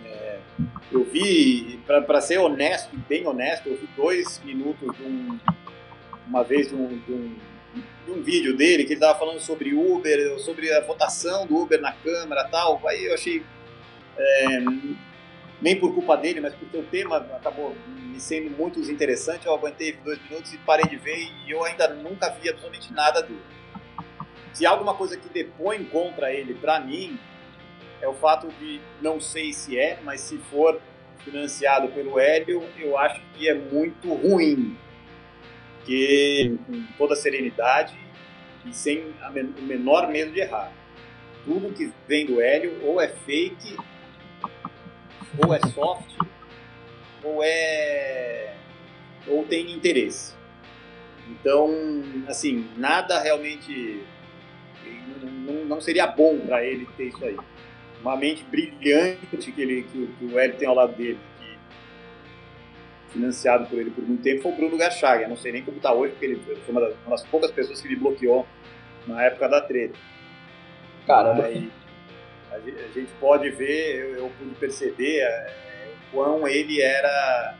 É, 0.05 0.41
eu 0.91 1.05
vi, 1.05 1.79
para 1.87 2.21
ser 2.23 2.39
honesto, 2.39 2.97
bem 3.09 3.27
honesto, 3.27 3.69
eu 3.69 3.77
vi 3.77 3.87
dois 3.95 4.41
minutos 4.43 4.97
de 4.97 5.03
um, 5.03 5.39
uma 6.27 6.43
vez 6.43 6.71
de 6.71 6.75
um, 6.75 6.99
de 6.99 7.13
um, 7.13 7.37
de 8.07 8.13
um 8.13 8.23
vídeo 8.23 8.57
dele 8.57 8.85
que 8.85 8.95
ele 8.95 9.01
estava 9.01 9.19
falando 9.19 9.41
sobre 9.41 9.75
Uber, 9.75 10.39
sobre 10.39 10.73
a 10.73 10.81
votação 10.81 11.47
do 11.47 11.57
Uber 11.57 11.81
na 11.81 11.93
Câmara 11.93 12.45
tal. 12.45 12.81
Aí 12.87 13.05
eu 13.05 13.15
achei, 13.15 13.45
é, 14.17 14.47
nem 15.61 15.79
por 15.79 15.93
culpa 15.93 16.17
dele, 16.17 16.41
mas 16.41 16.55
porque 16.55 16.79
o 16.79 16.85
tema 16.85 17.19
acabou 17.19 17.77
me 17.87 18.19
sendo 18.19 18.51
muito 18.57 18.81
interessante, 18.91 19.47
eu 19.47 19.53
aguentei 19.53 19.93
dois 19.93 20.19
minutos 20.31 20.55
e 20.55 20.59
parei 20.59 20.87
de 20.87 20.97
ver 20.97 21.31
e 21.47 21.51
eu 21.51 21.63
ainda 21.63 21.89
nunca 21.89 22.31
vi 22.31 22.49
absolutamente 22.49 22.91
nada 22.95 23.21
dele. 23.21 23.56
Se 24.57 24.65
há 24.65 24.71
alguma 24.71 24.95
coisa 24.95 25.19
que 25.19 25.29
depõe 25.29 25.85
contra 25.85 26.33
ele, 26.33 26.55
para 26.55 26.81
mim, 26.81 27.21
é 28.01 28.09
o 28.09 28.15
fato 28.15 28.49
de, 28.59 28.81
não 29.03 29.21
sei 29.21 29.53
se 29.53 29.79
é, 29.79 29.99
mas 30.03 30.23
se 30.23 30.39
for 30.39 30.81
financiado 31.19 31.89
pelo 31.89 32.19
Hélio, 32.19 32.65
eu 32.79 32.97
acho 32.97 33.21
que 33.35 33.47
é 33.47 33.55
muito 33.55 34.15
ruim. 34.15 34.75
Que, 35.85 36.59
com 36.67 36.83
toda 36.97 37.15
serenidade 37.15 37.95
e 38.65 38.73
sem 38.73 39.13
o 39.59 39.63
menor 39.63 40.09
medo 40.09 40.33
de 40.33 40.41
errar. 40.41 40.73
Tudo 41.45 41.75
que 41.75 41.93
vem 42.09 42.25
do 42.25 42.41
Hélio 42.41 42.83
ou 42.83 42.99
é 42.99 43.09
fake, 43.09 43.77
ou 45.37 45.55
é 45.55 45.61
soft, 45.75 46.17
ou 47.23 47.43
é. 47.43 48.55
ou 49.29 49.45
tem 49.45 49.71
interesse. 49.71 50.35
Então, 51.29 51.69
assim, 52.27 52.71
nada 52.79 53.21
realmente 53.21 54.03
não, 55.47 55.65
não 55.65 55.81
seria 55.81 56.07
bom 56.07 56.39
para 56.41 56.65
ele 56.65 56.87
ter 56.97 57.05
isso 57.05 57.25
aí. 57.25 57.37
Uma 58.01 58.17
mente 58.17 58.45
brilhante 58.45 59.27
que, 59.27 59.61
ele, 59.61 59.83
que, 59.85 60.07
que 60.19 60.25
o 60.25 60.39
Hélio 60.39 60.57
tem 60.57 60.69
ao 60.69 60.75
lado 60.75 60.95
dele, 60.95 61.19
que, 61.39 61.59
financiado 63.13 63.67
por 63.67 63.79
ele 63.79 63.91
por 63.91 64.05
muito 64.05 64.23
tempo, 64.23 64.43
foi 64.43 64.53
o 64.53 64.57
Bruno 64.57 64.77
Gachag. 64.77 65.23
Eu 65.23 65.29
não 65.29 65.37
sei 65.37 65.53
nem 65.53 65.63
como 65.63 65.79
está 65.79 65.93
hoje, 65.93 66.13
porque 66.13 66.27
ele 66.27 66.37
foi 66.37 66.57
uma 66.69 66.81
das, 66.81 66.95
uma 67.07 67.11
das, 67.11 67.25
poucas 67.25 67.51
pessoas 67.51 67.81
que 67.81 67.89
me 67.89 67.97
bloqueou 67.97 68.47
na 69.07 69.23
época 69.23 69.49
da 69.49 69.61
treta. 69.61 69.99
Caramba. 71.07 71.45
Aí, 71.45 71.71
a, 72.53 72.59
gente 72.59 73.13
pode 73.21 73.51
ver, 73.51 73.97
eu, 73.97 74.17
eu 74.17 74.33
pude 74.39 74.55
perceber 74.57 75.21
é, 75.21 75.53
o 75.93 76.17
quão 76.17 76.49
ele 76.49 76.81
era 76.81 77.57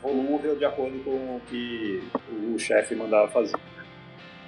volúvel 0.00 0.56
de 0.56 0.64
acordo 0.64 0.98
com 1.04 1.36
o 1.36 1.42
que 1.46 2.02
o 2.52 2.58
chefe 2.58 2.94
mandava 2.94 3.28
fazer. 3.28 3.56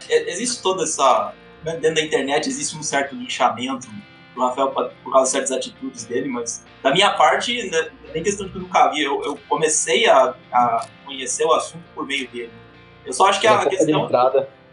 É, 0.09 0.31
existe 0.31 0.63
toda 0.63 0.83
essa 0.83 1.33
dentro 1.73 1.95
da 1.95 2.01
internet 2.03 2.49
existe 2.49 2.77
um 2.77 2.83
certo 2.83 3.15
linchamento 3.15 3.89
do 4.35 4.41
Rafael 4.41 4.69
por 4.71 5.13
causa 5.13 5.25
de 5.25 5.31
certas 5.31 5.53
atitudes 5.53 6.05
dele, 6.05 6.29
mas 6.29 6.65
da 6.83 6.93
minha 6.93 7.11
parte, 7.13 7.71
né, 7.71 7.91
nem 8.13 8.23
questão 8.23 8.47
de 8.47 8.53
que 8.53 8.59
eu 8.59 8.63
nunca 8.63 8.89
vi, 8.91 9.03
eu, 9.03 9.23
eu 9.23 9.39
comecei 9.49 10.09
a, 10.09 10.35
a, 10.53 10.87
conhecer 11.05 11.45
o 11.45 11.53
assunto 11.53 11.85
por 11.95 12.07
meio 12.07 12.29
dele. 12.29 12.53
Eu 13.07 13.13
só 13.13 13.27
acho 13.27 13.41
que 13.41 13.47
a 13.47 13.65
questão. 13.67 14.09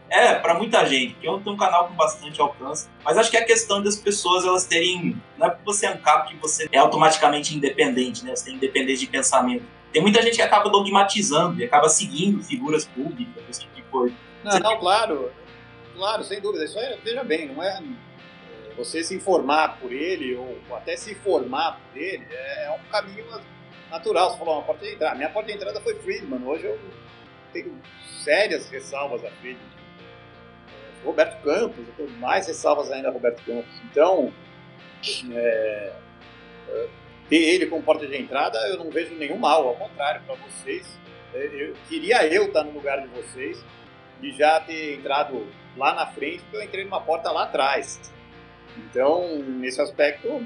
É, 0.09 0.33
para 0.33 0.55
muita 0.55 0.85
gente, 0.85 1.13
porque 1.13 1.25
eu 1.25 1.39
tenho 1.39 1.55
um 1.55 1.57
canal 1.57 1.87
com 1.87 1.93
bastante 1.93 2.41
alcance, 2.41 2.89
mas 3.01 3.17
acho 3.17 3.31
que 3.31 3.37
é 3.37 3.39
a 3.39 3.45
questão 3.45 3.81
das 3.81 3.95
pessoas 3.95 4.43
elas 4.43 4.65
terem. 4.65 5.15
Não 5.37 5.47
é 5.47 5.49
porque 5.49 5.63
você 5.63 5.85
é 5.85 5.91
um 5.91 5.99
cabo 5.99 6.27
que 6.27 6.35
você 6.35 6.67
é 6.69 6.77
automaticamente 6.77 7.55
independente, 7.55 8.25
né? 8.25 8.35
Você 8.35 8.45
tem 8.45 8.55
independência 8.55 9.05
de 9.05 9.07
pensamento. 9.07 9.63
Tem 9.93 10.01
muita 10.01 10.21
gente 10.21 10.35
que 10.35 10.41
acaba 10.41 10.69
dogmatizando 10.69 11.61
e 11.61 11.63
acaba 11.63 11.87
seguindo 11.87 12.43
figuras 12.43 12.83
públicas, 12.85 13.41
esse 13.49 13.61
tipo 13.61 13.73
de 13.73 13.81
coisa. 13.83 14.13
Não, 14.43 14.59
não 14.59 14.77
claro. 14.79 15.31
Claro, 15.95 16.23
sem 16.23 16.39
dúvida. 16.39 16.65
Isso 16.65 16.79
é, 16.79 16.97
veja 17.03 17.23
bem, 17.23 17.47
não 17.47 17.63
é, 17.63 17.81
é 18.69 18.73
você 18.75 19.03
se 19.03 19.15
informar 19.15 19.79
por 19.79 19.91
ele 19.91 20.35
ou 20.35 20.57
até 20.75 20.95
se 20.95 21.13
formar 21.15 21.79
por 21.79 22.01
ele 22.01 22.25
é, 22.31 22.65
é 22.65 22.71
um 22.71 22.91
caminho 22.91 23.25
natural. 23.89 24.31
Você 24.31 24.37
falou 24.37 24.55
uma 24.55 24.63
porta 24.63 24.85
de 24.85 24.93
entrada. 24.93 25.15
Minha 25.15 25.29
porta 25.29 25.49
de 25.49 25.57
entrada 25.57 25.81
foi 25.81 25.95
Friedman. 25.95 26.43
Hoje 26.45 26.65
eu 26.65 26.79
tenho 27.53 27.79
sérias 28.23 28.69
ressalvas 28.69 29.23
a 29.23 29.31
Friedman. 29.31 29.71
É, 30.69 31.05
Roberto 31.05 31.41
Campos, 31.43 31.87
eu 31.87 31.93
tenho 32.05 32.19
mais 32.19 32.47
ressalvas 32.47 32.91
ainda 32.91 33.09
a 33.09 33.11
Roberto 33.11 33.43
Campos. 33.43 33.73
Então, 33.85 34.33
é, 35.33 35.93
ter 37.29 37.37
ele 37.37 37.67
como 37.67 37.81
porta 37.81 38.05
de 38.07 38.17
entrada, 38.17 38.57
eu 38.67 38.77
não 38.77 38.89
vejo 38.89 39.15
nenhum 39.15 39.37
mal. 39.37 39.67
Ao 39.67 39.75
contrário, 39.75 40.21
para 40.25 40.35
vocês, 40.35 40.99
eu, 41.33 41.73
queria 41.87 42.25
eu 42.27 42.47
estar 42.47 42.63
no 42.63 42.71
lugar 42.71 43.01
de 43.01 43.07
vocês 43.07 43.63
de 44.19 44.31
já 44.33 44.59
ter 44.59 44.95
entrado 44.95 45.47
lá 45.75 45.93
na 45.93 46.05
frente, 46.05 46.39
porque 46.43 46.57
eu 46.57 46.63
entrei 46.63 46.83
numa 46.83 47.01
porta 47.01 47.31
lá 47.31 47.43
atrás. 47.43 48.11
Então, 48.77 49.37
nesse 49.39 49.81
aspecto, 49.81 50.43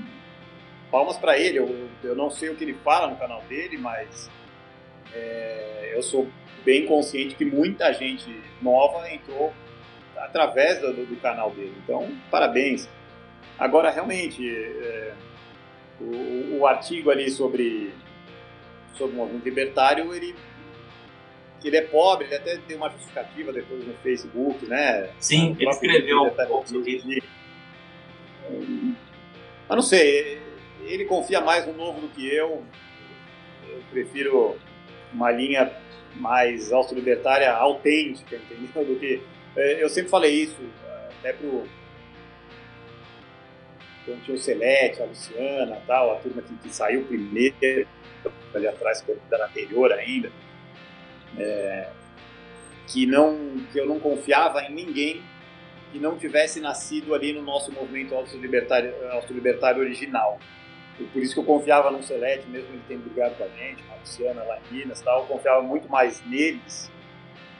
palmas 0.91 1.17
para 1.17 1.37
ele. 1.37 1.59
Eu, 1.59 1.89
eu 2.03 2.15
não 2.15 2.29
sei 2.29 2.49
o 2.49 2.55
que 2.55 2.63
ele 2.63 2.73
fala 2.83 3.07
no 3.07 3.17
canal 3.17 3.41
dele, 3.43 3.77
mas 3.77 4.29
é, 5.13 5.91
eu 5.93 6.01
sou 6.01 6.27
bem 6.63 6.85
consciente 6.85 7.35
que 7.35 7.45
muita 7.45 7.93
gente 7.93 8.41
nova 8.61 9.09
entrou 9.11 9.53
através 10.17 10.79
do, 10.81 10.93
do 11.05 11.15
canal 11.17 11.51
dele. 11.51 11.75
Então, 11.83 12.09
parabéns. 12.31 12.89
Agora, 13.57 13.89
realmente, 13.89 14.43
é, 14.49 15.13
o, 15.99 16.59
o, 16.59 16.67
artigo 16.67 17.09
ali 17.11 17.29
sobre, 17.29 17.93
sobre 18.93 19.13
o 19.13 19.17
movimento 19.17 19.45
libertário, 19.45 20.13
ele 20.13 20.35
ele 21.67 21.77
é 21.77 21.81
pobre, 21.81 22.27
ele 22.27 22.35
até 22.35 22.57
tem 22.57 22.77
uma 22.77 22.89
justificativa 22.89 23.51
depois 23.51 23.85
no 23.85 23.93
Facebook, 23.95 24.65
né? 24.65 25.09
Sim, 25.19 25.55
ele 25.59 25.69
escreveu 25.69 26.33
sobre 26.65 26.91
isso. 26.91 27.07
Mas 29.67 29.75
não 29.75 29.81
sei, 29.81 30.41
ele 30.83 31.05
confia 31.05 31.41
mais 31.41 31.65
no 31.65 31.73
novo 31.73 32.01
do 32.01 32.09
que 32.09 32.27
eu. 32.27 32.63
eu 33.67 33.81
prefiro 33.91 34.55
uma 35.11 35.31
linha 35.31 35.71
mais 36.15 36.71
austro-libertária 36.71 37.51
autêntica, 37.51 38.35
entendeu? 38.35 38.85
Do 38.85 38.99
que, 38.99 39.21
é, 39.55 39.83
eu 39.83 39.89
sempre 39.89 40.09
falei 40.09 40.31
isso, 40.31 40.61
até 41.19 41.33
pro 41.33 41.67
quando 44.05 44.23
tinha 44.23 44.35
o 44.35 44.39
Celeste, 44.39 45.01
a 45.01 45.05
Luciana, 45.05 45.81
tal, 45.87 46.11
a 46.11 46.15
turma 46.19 46.41
que, 46.43 46.55
que 46.57 46.69
saiu 46.73 47.03
primeiro, 47.05 47.87
ali 48.53 48.67
atrás, 48.67 49.01
que 49.01 49.11
era 49.31 49.47
anterior 49.47 49.91
ainda, 49.91 50.31
é, 51.37 51.89
que, 52.87 53.05
não, 53.05 53.57
que 53.71 53.79
eu 53.79 53.85
não 53.85 53.99
confiava 53.99 54.61
em 54.63 54.73
ninguém 54.73 55.23
que 55.91 55.99
não 55.99 56.17
tivesse 56.17 56.59
nascido 56.59 57.15
ali 57.15 57.31
no 57.31 57.41
nosso 57.41 57.71
movimento 57.71 58.13
austro-libertário 58.13 58.93
austro 59.11 59.33
-libertário 59.33 59.79
original. 59.79 60.39
E 60.99 61.03
por 61.05 61.21
isso 61.21 61.33
que 61.33 61.39
eu 61.39 61.43
confiava 61.43 61.91
no 61.91 62.03
Celeste, 62.03 62.47
mesmo 62.49 62.69
ele 62.69 62.81
tendo 62.87 63.03
brigado 63.03 63.35
com 63.35 63.43
a 63.43 63.47
gente, 63.47 63.83
a 63.91 63.95
Luciana 63.95 64.43
lá 64.43 64.59
em 64.59 64.75
Minas 64.75 65.01
tal, 65.01 65.21
eu 65.21 65.25
confiava 65.25 65.61
muito 65.61 65.89
mais 65.89 66.21
neles 66.25 66.91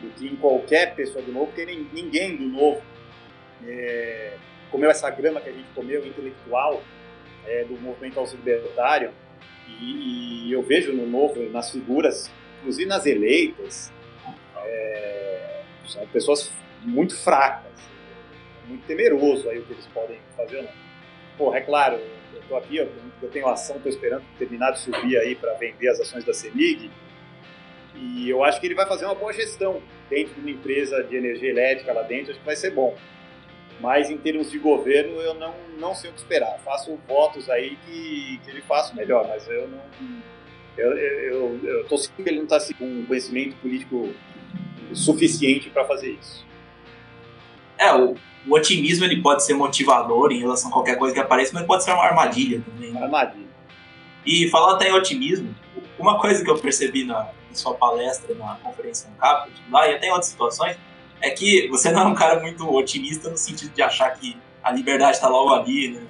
do 0.02 0.10
que 0.10 0.28
em 0.28 0.36
qualquer 0.36 0.96
pessoa 0.96 1.24
do 1.24 1.32
Novo, 1.32 1.48
porque 1.48 1.66
ninguém 1.66 2.36
do 2.36 2.46
Novo 2.46 2.82
é, 3.66 4.38
comeu 4.72 4.90
essa 4.90 5.10
grama 5.10 5.42
que 5.42 5.50
a 5.50 5.52
gente 5.52 5.68
comeu, 5.74 6.06
intelectual, 6.06 6.82
é, 7.46 7.64
do 7.64 7.80
movimento 7.80 8.20
austro-libertário, 8.20 9.12
e, 9.68 10.48
e, 10.48 10.52
eu 10.52 10.62
vejo 10.62 10.94
no 10.94 11.08
Novo, 11.08 11.42
nas 11.50 11.72
figuras, 11.72 12.32
inclusive 12.66 12.90
nas 12.90 13.06
eleitas, 13.06 13.94
é, 14.58 15.62
são 15.88 16.06
pessoas 16.08 16.52
muito 16.82 17.16
fracas, 17.16 17.72
muito 18.68 18.84
temeroso 18.88 19.48
aí 19.48 19.60
o 19.60 19.66
que 19.66 19.74
eles 19.74 19.86
podem 19.88 20.18
fazer 20.36 20.58
ou 20.58 20.64
não. 20.64 20.72
Porra, 21.38 21.58
é 21.60 21.62
claro, 21.62 22.00
eu 22.34 22.42
tô 22.50 22.56
aqui, 22.56 22.78
eu, 22.78 22.90
tenho 23.32 23.48
ação, 23.48 23.80
tô 23.80 23.88
esperando 23.88 24.24
terminar 24.40 24.72
de 24.72 24.80
subir 24.80 25.16
aí 25.18 25.36
para 25.36 25.54
vender 25.54 25.90
as 25.90 26.00
ações 26.00 26.26
da 26.26 26.34
CEMIG, 26.34 26.90
e 27.94 28.28
eu 28.30 28.44
acho 28.44 28.60
que 28.60 28.66
ele 28.66 28.76
vai 28.76 28.88
fazer 28.88 29.06
uma 29.06 29.16
boa 29.16 29.32
gestão 29.32 29.82
dentro 30.10 30.34
de 30.34 30.40
uma 30.40 30.50
empresa 30.50 31.04
de 31.04 31.16
energia 31.16 31.50
elétrica 31.50 31.94
lá 31.94 32.02
dentro, 32.02 32.32
acho 32.32 32.40
que 32.40 32.46
vai 32.46 32.56
ser 32.56 32.72
bom. 32.72 32.98
Mas 33.80 34.10
em 34.10 34.18
termos 34.18 34.50
de 34.50 34.58
governo, 34.58 35.20
eu 35.22 35.34
não, 35.34 35.54
não 35.78 35.94
sei 35.94 36.10
o 36.10 36.14
que 36.14 36.20
esperar. 36.20 36.58
Faço 36.60 36.98
votos 37.08 37.50
aí 37.50 37.76
que, 37.86 38.40
que 38.44 38.50
ele 38.50 38.62
faça 38.62 38.96
melhor, 38.96 39.28
mas 39.28 39.48
eu 39.50 39.68
não. 39.68 39.82
Eu, 40.78 40.92
eu, 40.92 41.60
eu 41.64 41.86
tô 41.86 41.96
que 41.96 42.30
ele 42.30 42.38
não 42.38 42.44
está 42.44 42.60
com 42.78 43.06
conhecimento 43.06 43.56
político 43.58 44.14
suficiente 44.94 45.70
para 45.70 45.86
fazer 45.86 46.12
isso. 46.12 46.46
É, 47.78 47.94
o, 47.94 48.16
o 48.48 48.54
otimismo 48.54 49.06
ele 49.06 49.22
pode 49.22 49.44
ser 49.44 49.54
motivador 49.54 50.32
em 50.32 50.40
relação 50.40 50.70
a 50.70 50.74
qualquer 50.74 50.98
coisa 50.98 51.14
que 51.14 51.20
apareça, 51.20 51.52
mas 51.54 51.66
pode 51.66 51.84
ser 51.84 51.92
uma 51.92 52.04
armadilha 52.04 52.62
também. 52.62 52.92
Né? 52.92 53.02
Armadilha. 53.02 53.46
E 54.26 54.50
falando 54.50 54.76
até 54.76 54.90
em 54.90 54.94
otimismo, 54.94 55.54
uma 55.98 56.20
coisa 56.20 56.44
que 56.44 56.50
eu 56.50 56.58
percebi 56.58 57.06
na, 57.06 57.20
na 57.20 57.54
sua 57.54 57.74
palestra 57.74 58.34
na 58.36 58.56
conferência 58.64 59.10
no 59.10 59.16
Caput, 59.16 59.54
lá 59.72 59.88
e 59.88 59.96
até 59.96 60.08
em 60.08 60.12
outras 60.12 60.30
situações, 60.30 60.78
é 61.22 61.30
que 61.30 61.68
você 61.70 61.92
não 61.92 62.02
é 62.02 62.06
um 62.06 62.16
cara 62.16 62.40
muito 62.42 62.70
otimista 62.70 63.30
no 63.30 63.38
sentido 63.38 63.74
de 63.74 63.82
achar 63.82 64.12
que 64.12 64.38
a 64.64 64.72
liberdade 64.72 65.16
está 65.16 65.28
logo 65.28 65.54
ali, 65.54 65.90
né? 65.90 66.04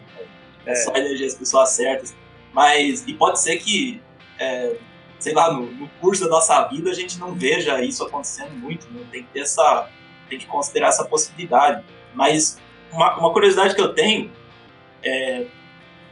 É, 0.65 0.71
é, 0.71 0.75
só 0.75 0.95
eleger 0.95 1.27
as 1.27 1.35
pessoas 1.35 1.69
certas. 1.69 2.15
Mas, 2.53 3.05
e 3.05 3.13
pode 3.13 3.39
ser 3.41 3.57
que, 3.57 4.01
é, 4.39 4.75
sei 5.19 5.33
lá, 5.33 5.51
no, 5.51 5.65
no, 5.71 5.87
curso 6.01 6.23
da 6.25 6.29
nossa 6.29 6.63
vida 6.67 6.89
a 6.89 6.93
gente 6.93 7.17
não 7.19 7.33
veja 7.33 7.81
isso 7.81 8.03
acontecendo 8.03 8.51
muito, 8.51 8.87
né? 8.91 9.01
Tem 9.11 9.23
que 9.23 9.29
ter 9.29 9.41
essa, 9.41 9.89
tem 10.29 10.37
que 10.37 10.45
considerar 10.45 10.89
essa 10.89 11.05
possibilidade. 11.05 11.83
Mas 12.13 12.59
uma, 12.91 13.17
uma 13.17 13.33
curiosidade 13.33 13.75
que 13.75 13.81
eu 13.81 13.93
tenho, 13.93 14.31
é, 15.03 15.47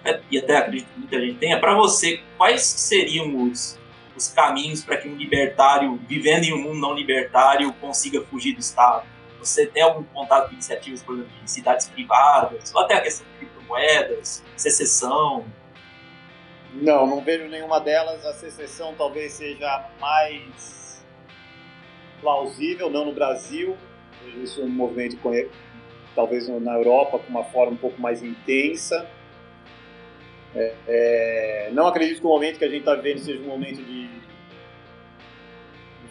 é 0.04 0.22
e 0.30 0.38
até 0.38 0.58
acredito 0.58 0.88
que 0.94 1.00
muita 1.00 1.20
gente 1.20 1.38
tenha, 1.38 1.60
para 1.60 1.76
você, 1.76 2.22
quais 2.38 2.64
seriam 2.64 3.44
os, 3.44 3.80
os 4.16 4.28
caminhos 4.30 4.84
para 4.84 4.98
que 4.98 5.08
um 5.08 5.16
libertário, 5.16 6.00
vivendo 6.08 6.46
em 6.46 6.54
um 6.54 6.62
mundo 6.62 6.80
não 6.80 6.94
libertário, 6.94 7.72
consiga 7.74 8.22
fugir 8.22 8.54
do 8.54 8.60
Estado? 8.60 9.06
Você 9.40 9.68
tem 9.68 9.84
algum 9.84 10.04
contato 10.04 10.48
com 10.48 10.54
iniciativas, 10.54 11.04
por 11.04 11.16
exemplo, 11.16 11.32
de 11.44 11.52
cidades 11.52 11.90
privadas, 11.90 12.74
ou 12.74 12.82
até 12.82 12.96
a 12.96 13.02
questão 13.02 13.28
de 13.28 13.40
criptomoedas, 13.40 14.44
secessão? 14.56 15.46
Não, 16.74 17.06
não 17.06 17.22
vejo 17.22 17.48
nenhuma 17.48 17.80
delas. 17.80 18.26
A 18.26 18.34
secessão 18.34 18.94
talvez 18.98 19.34
seja 19.34 19.90
mais 20.00 21.04
plausível, 22.22 22.90
não 22.90 23.06
no 23.06 23.14
Brasil. 23.14 23.78
Isso 24.42 24.64
um 24.64 24.70
movimento 24.70 25.18
talvez 26.16 26.48
na 26.48 26.74
Europa 26.74 27.20
com 27.20 27.30
uma 27.30 27.44
forma 27.44 27.74
um 27.74 27.78
pouco 27.78 28.02
mais 28.02 28.24
intensa. 28.24 29.08
É, 30.56 30.76
é, 30.88 31.72
não 31.74 31.88
acredito 31.88 32.20
que 32.22 32.26
o 32.26 32.30
momento 32.30 32.60
que 32.60 32.66
a 32.66 32.70
gente 32.70 32.80
está 32.80 32.96
vivendo 32.96 33.20
seja 33.20 33.42
um 33.42 33.48
momento 33.48 33.82
de, 33.84 34.08
de, 34.08 34.24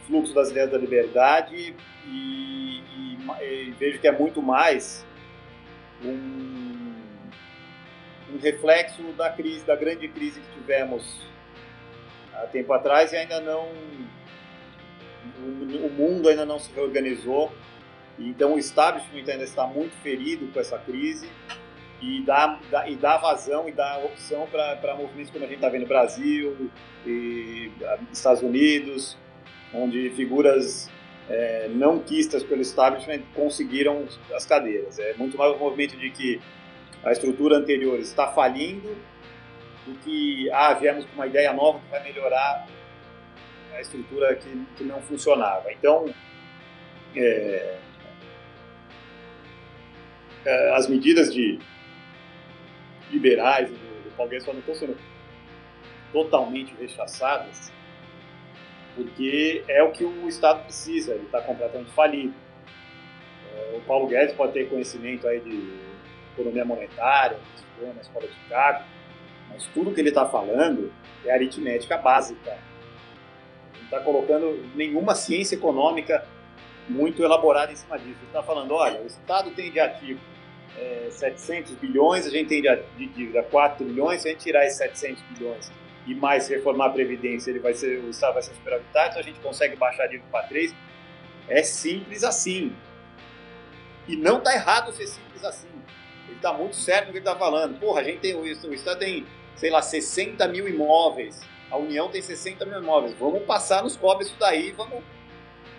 fluxo 0.06 0.34
das 0.34 0.50
ideias 0.50 0.70
da 0.70 0.78
liberdade 0.78 1.76
e, 2.06 2.82
e, 2.96 3.18
e, 3.40 3.70
vejo 3.78 4.00
que 4.00 4.08
é 4.08 4.12
muito 4.12 4.42
mais 4.42 5.06
um, 6.04 6.61
um 8.32 8.38
reflexo 8.38 9.02
da 9.12 9.30
crise, 9.30 9.64
da 9.64 9.76
grande 9.76 10.08
crise 10.08 10.40
que 10.40 10.60
tivemos 10.60 11.20
há 12.34 12.46
tempo 12.46 12.72
atrás 12.72 13.12
e 13.12 13.16
ainda 13.16 13.40
não 13.40 13.68
o, 15.38 15.90
mundo 15.90 16.28
ainda 16.28 16.44
não 16.44 16.58
se 16.58 16.72
reorganizou 16.72 17.52
então 18.18 18.54
o 18.54 18.58
establishment 18.58 19.30
ainda 19.30 19.44
está 19.44 19.66
muito 19.66 19.94
ferido 20.02 20.46
com 20.52 20.58
essa 20.58 20.78
crise 20.78 21.28
e 22.00 22.20
dá, 22.22 22.58
dá 22.70 22.88
e 22.88 22.96
dá 22.96 23.16
vazão 23.16 23.68
e 23.68 23.72
dá 23.72 23.98
opção 23.98 24.48
para 24.50 24.94
movimentos 24.96 25.30
como 25.30 25.44
a 25.44 25.46
gente 25.46 25.56
está 25.56 25.68
vendo 25.68 25.82
no 25.82 25.88
Brasil 25.88 26.70
e 27.06 27.70
ah, 27.84 27.98
Estados 28.12 28.42
Unidos, 28.42 29.16
onde 29.72 30.10
figuras 30.10 30.90
é, 31.30 31.68
não 31.68 32.00
quistas 32.00 32.42
pelo 32.42 32.60
establishment 32.60 33.22
conseguiram 33.34 34.04
as 34.34 34.44
cadeiras. 34.44 34.98
É 34.98 35.14
muito 35.14 35.38
mais 35.38 35.54
um 35.54 35.58
movimento 35.58 35.96
de 35.96 36.10
que 36.10 36.40
a 37.04 37.12
estrutura 37.12 37.56
anterior 37.56 37.98
está 37.98 38.28
falindo 38.28 38.96
do 39.86 39.94
que, 39.98 40.48
ah, 40.52 40.72
viemos 40.74 41.04
com 41.04 41.14
uma 41.14 41.26
ideia 41.26 41.52
nova 41.52 41.80
que 41.80 41.90
vai 41.90 42.02
melhorar 42.04 42.66
a 43.74 43.80
estrutura 43.80 44.34
que, 44.36 44.66
que 44.76 44.84
não 44.84 45.00
funcionava. 45.02 45.72
Então, 45.72 46.12
é, 47.16 47.78
é, 50.44 50.74
as 50.74 50.88
medidas 50.88 51.32
de 51.32 51.58
liberais 53.10 53.68
do, 53.68 53.76
do 53.76 54.28
Guedes 54.28 54.46
não 54.46 54.58
estão 54.58 54.74
sendo 54.74 54.96
totalmente 56.12 56.74
rechaçadas, 56.78 57.72
porque 58.94 59.64
é 59.66 59.82
o 59.82 59.90
que 59.90 60.04
o 60.04 60.28
Estado 60.28 60.64
precisa, 60.64 61.14
ele 61.14 61.24
está 61.24 61.40
completamente 61.40 61.90
falido. 61.90 62.34
É, 63.54 63.76
o 63.76 63.80
Paulo 63.80 64.06
Guedes 64.06 64.34
pode 64.34 64.52
ter 64.52 64.68
conhecimento 64.68 65.26
aí 65.26 65.40
de 65.40 65.91
economia 66.32 66.64
monetária, 66.64 67.38
na 67.80 68.00
escola 68.00 68.26
de 68.26 68.34
Chicago, 68.34 68.84
mas 69.50 69.66
tudo 69.74 69.92
que 69.92 70.00
ele 70.00 70.10
está 70.10 70.26
falando 70.26 70.92
é 71.24 71.32
aritmética 71.32 71.96
básica. 71.98 72.58
Não 73.76 73.84
está 73.84 74.00
colocando 74.00 74.64
nenhuma 74.74 75.14
ciência 75.14 75.56
econômica 75.56 76.24
muito 76.88 77.22
elaborada 77.22 77.72
em 77.72 77.76
cima 77.76 77.98
disso. 77.98 78.18
Ele 78.20 78.26
está 78.26 78.42
falando, 78.42 78.74
olha, 78.74 79.00
o 79.00 79.06
Estado 79.06 79.50
tem 79.50 79.70
de 79.70 79.80
ativo 79.80 80.20
é, 80.76 81.08
700 81.10 81.72
bilhões, 81.74 82.26
a 82.26 82.30
gente 82.30 82.48
tem 82.48 82.62
de 82.62 83.06
dívida 83.06 83.42
4 83.42 83.84
bilhões, 83.84 84.22
se 84.22 84.28
a 84.28 84.30
gente 84.30 84.42
tirar 84.42 84.64
esses 84.64 84.78
700 84.78 85.22
bilhões 85.30 85.72
e 86.06 86.14
mais 86.14 86.48
reformar 86.48 86.86
a 86.86 86.90
Previdência, 86.90 87.50
ele 87.50 87.60
vai 87.60 87.74
ser, 87.74 88.00
o 88.00 88.10
Estado 88.10 88.34
vai 88.34 88.42
ser 88.42 88.54
superavitário, 88.54 89.10
então 89.10 89.20
a 89.20 89.24
gente 89.24 89.40
consegue 89.40 89.76
baixar 89.76 90.04
a 90.04 90.06
dívida 90.06 90.28
para 90.30 90.46
3. 90.48 90.74
É 91.48 91.62
simples 91.62 92.24
assim. 92.24 92.74
E 94.08 94.16
não 94.16 94.38
está 94.38 94.54
errado 94.54 94.92
ser 94.92 95.06
simples 95.06 95.44
assim. 95.44 95.68
Está 96.42 96.52
muito 96.52 96.74
certo 96.74 97.06
no 97.06 97.12
que 97.12 97.18
ele 97.18 97.24
está 97.24 97.36
falando. 97.36 97.78
Porra, 97.78 98.00
a 98.00 98.04
gente 98.04 98.18
tem 98.18 98.34
o 98.34 98.44
Estado 98.44 98.98
tem, 98.98 99.24
sei 99.54 99.70
lá, 99.70 99.80
60 99.80 100.48
mil 100.48 100.68
imóveis. 100.68 101.40
A 101.70 101.76
União 101.76 102.08
tem 102.08 102.20
60 102.20 102.66
mil 102.66 102.80
imóveis. 102.80 103.14
Vamos 103.16 103.44
passar 103.44 103.84
nos 103.84 103.96
cobres 103.96 104.26
isso 104.26 104.36
daí 104.40 104.70
e 104.70 104.72
vamos 104.72 105.04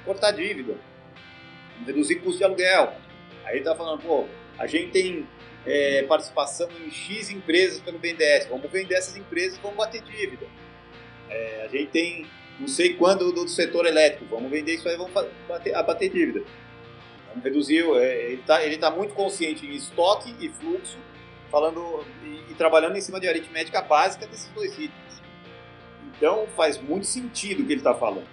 cortar 0.06 0.32
dívida. 0.32 0.78
Reduzir 1.86 2.16
custo 2.22 2.38
de 2.38 2.46
aluguel. 2.46 2.94
Aí 3.44 3.56
ele 3.56 3.60
está 3.60 3.76
falando, 3.76 4.02
pô, 4.02 4.26
a 4.58 4.66
gente 4.66 4.92
tem 4.92 5.28
é, 5.66 6.04
participação 6.04 6.70
em 6.82 6.90
X 6.90 7.30
empresas 7.30 7.82
pelo 7.82 8.00
BNDES, 8.00 8.48
vamos 8.48 8.72
vender 8.72 8.96
essas 8.96 9.18
empresas 9.18 9.58
e 9.58 9.62
vamos 9.62 9.76
bater 9.76 10.02
dívida. 10.02 10.48
É, 11.30 11.64
a 11.66 11.68
gente 11.68 11.92
tem 11.92 12.26
não 12.58 12.70
sei 12.70 12.94
quando 12.94 13.34
do, 13.34 13.44
do, 13.44 13.50
setor 13.50 13.86
elétrico, 13.86 14.26
vamos 14.34 14.50
vender 14.50 14.76
isso 14.76 14.88
aí 14.88 14.96
e 14.96 14.98
vamos 14.98 15.12
bater, 15.48 15.74
bater 15.84 16.10
dívida. 16.10 16.44
Vamos 17.34 17.44
reduzir, 17.44 17.84
é, 17.98 18.26
ele 18.26 18.42
está 18.42 18.64
ele 18.64 18.78
tá 18.78 18.92
muito 18.92 19.16
consciente 19.16 19.66
em 19.66 19.72
estoque 19.72 20.36
e 20.40 20.50
fluxo, 20.50 21.00
falando 21.50 22.06
e, 22.24 22.52
e, 22.52 22.56
trabalhando 22.56 22.96
em 22.96 23.02
cima 23.02 23.20
de 23.20 23.28
aritmética 23.28 23.82
básica 23.82 24.28
desses 24.28 24.50
dois 24.50 24.72
itens. 24.74 24.94
Então 26.16 26.46
faz 26.56 26.80
muito 26.80 27.08
sentido 27.08 27.64
o 27.64 27.66
que 27.66 27.74
ele 27.74 27.80
está 27.80 27.96
falando. 27.96 28.28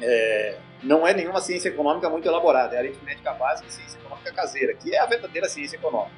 É, 0.00 0.58
não 0.82 1.06
é 1.06 1.14
nenhuma 1.14 1.40
ciência 1.40 1.70
econômica 1.70 2.08
muito 2.10 2.28
elaborada, 2.28 2.76
é 2.76 2.78
aritmética 2.78 3.32
básica 3.32 3.68
e 3.68 3.72
ciência 3.72 3.98
econômica 3.98 4.32
caseira, 4.32 4.74
que 4.74 4.94
é 4.94 5.00
a 5.00 5.06
verdadeira 5.06 5.48
ciência 5.48 5.76
econômica. 5.76 6.12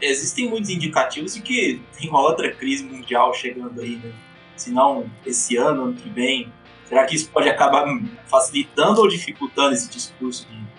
Existem 0.00 0.48
muitos 0.48 0.68
indicativos 0.68 1.34
de 1.34 1.40
que 1.40 1.82
tem 1.98 2.10
uma 2.10 2.20
outra 2.20 2.52
crise 2.52 2.84
mundial 2.84 3.32
chegando 3.32 3.80
aí, 3.80 3.96
né? 3.96 4.12
se 4.56 4.70
não 4.70 5.10
esse 5.24 5.56
ano, 5.56 5.84
ano 5.84 5.94
que 5.94 6.08
vem? 6.10 6.52
Será 6.84 7.06
que 7.06 7.14
isso 7.14 7.30
pode 7.30 7.48
acabar 7.48 7.86
facilitando 8.26 9.00
ou 9.00 9.08
dificultando 9.08 9.74
esse 9.74 9.88
discurso 9.88 10.46
de 10.46 10.73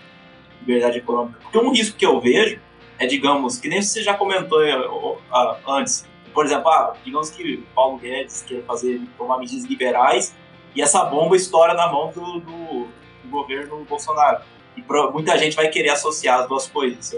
liberdade 0.66 0.98
econômica? 0.98 1.38
Porque 1.40 1.58
um 1.58 1.70
risco 1.70 1.96
que 1.96 2.04
eu 2.04 2.20
vejo 2.20 2.60
é, 2.98 3.06
digamos, 3.06 3.58
que 3.58 3.68
nem 3.68 3.82
você 3.82 4.02
já 4.02 4.14
comentou 4.14 4.60
uh, 4.60 5.56
antes, 5.68 6.06
por 6.32 6.46
exemplo, 6.46 6.68
ah, 6.68 6.94
digamos 7.04 7.30
que 7.30 7.58
Paulo 7.74 7.98
Guedes 7.98 8.42
quer 8.42 8.62
fazer, 8.62 9.00
tomar 9.18 9.38
medidas 9.38 9.64
liberais 9.64 10.34
e 10.74 10.82
essa 10.82 11.04
bomba 11.04 11.36
estoura 11.36 11.74
na 11.74 11.90
mão 11.90 12.10
do, 12.10 12.40
do, 12.40 12.88
do 13.22 13.30
governo 13.30 13.84
Bolsonaro. 13.84 14.42
E 14.76 14.82
pro, 14.82 15.12
muita 15.12 15.36
gente 15.38 15.56
vai 15.56 15.68
querer 15.68 15.90
associar 15.90 16.40
as 16.40 16.48
duas 16.48 16.66
coisas. 16.66 17.16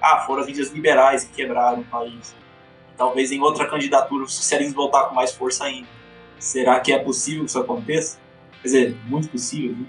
Ah, 0.00 0.20
foram 0.20 0.40
as 0.40 0.46
medidas 0.46 0.70
liberais 0.70 1.24
que 1.24 1.32
quebraram 1.32 1.80
o 1.80 1.84
país. 1.84 2.34
Talvez 2.96 3.32
em 3.32 3.40
outra 3.40 3.66
candidatura 3.66 4.24
o 4.24 4.28
socialismo 4.28 4.74
voltar 4.74 5.04
com 5.04 5.14
mais 5.14 5.34
força 5.34 5.64
ainda. 5.64 5.88
Será 6.38 6.78
que 6.80 6.92
é 6.92 6.98
possível 6.98 7.44
que 7.44 7.50
isso 7.50 7.58
aconteça? 7.58 8.18
Quer 8.60 8.68
dizer, 8.68 8.96
muito 9.06 9.28
possível. 9.28 9.76
Né? 9.76 9.86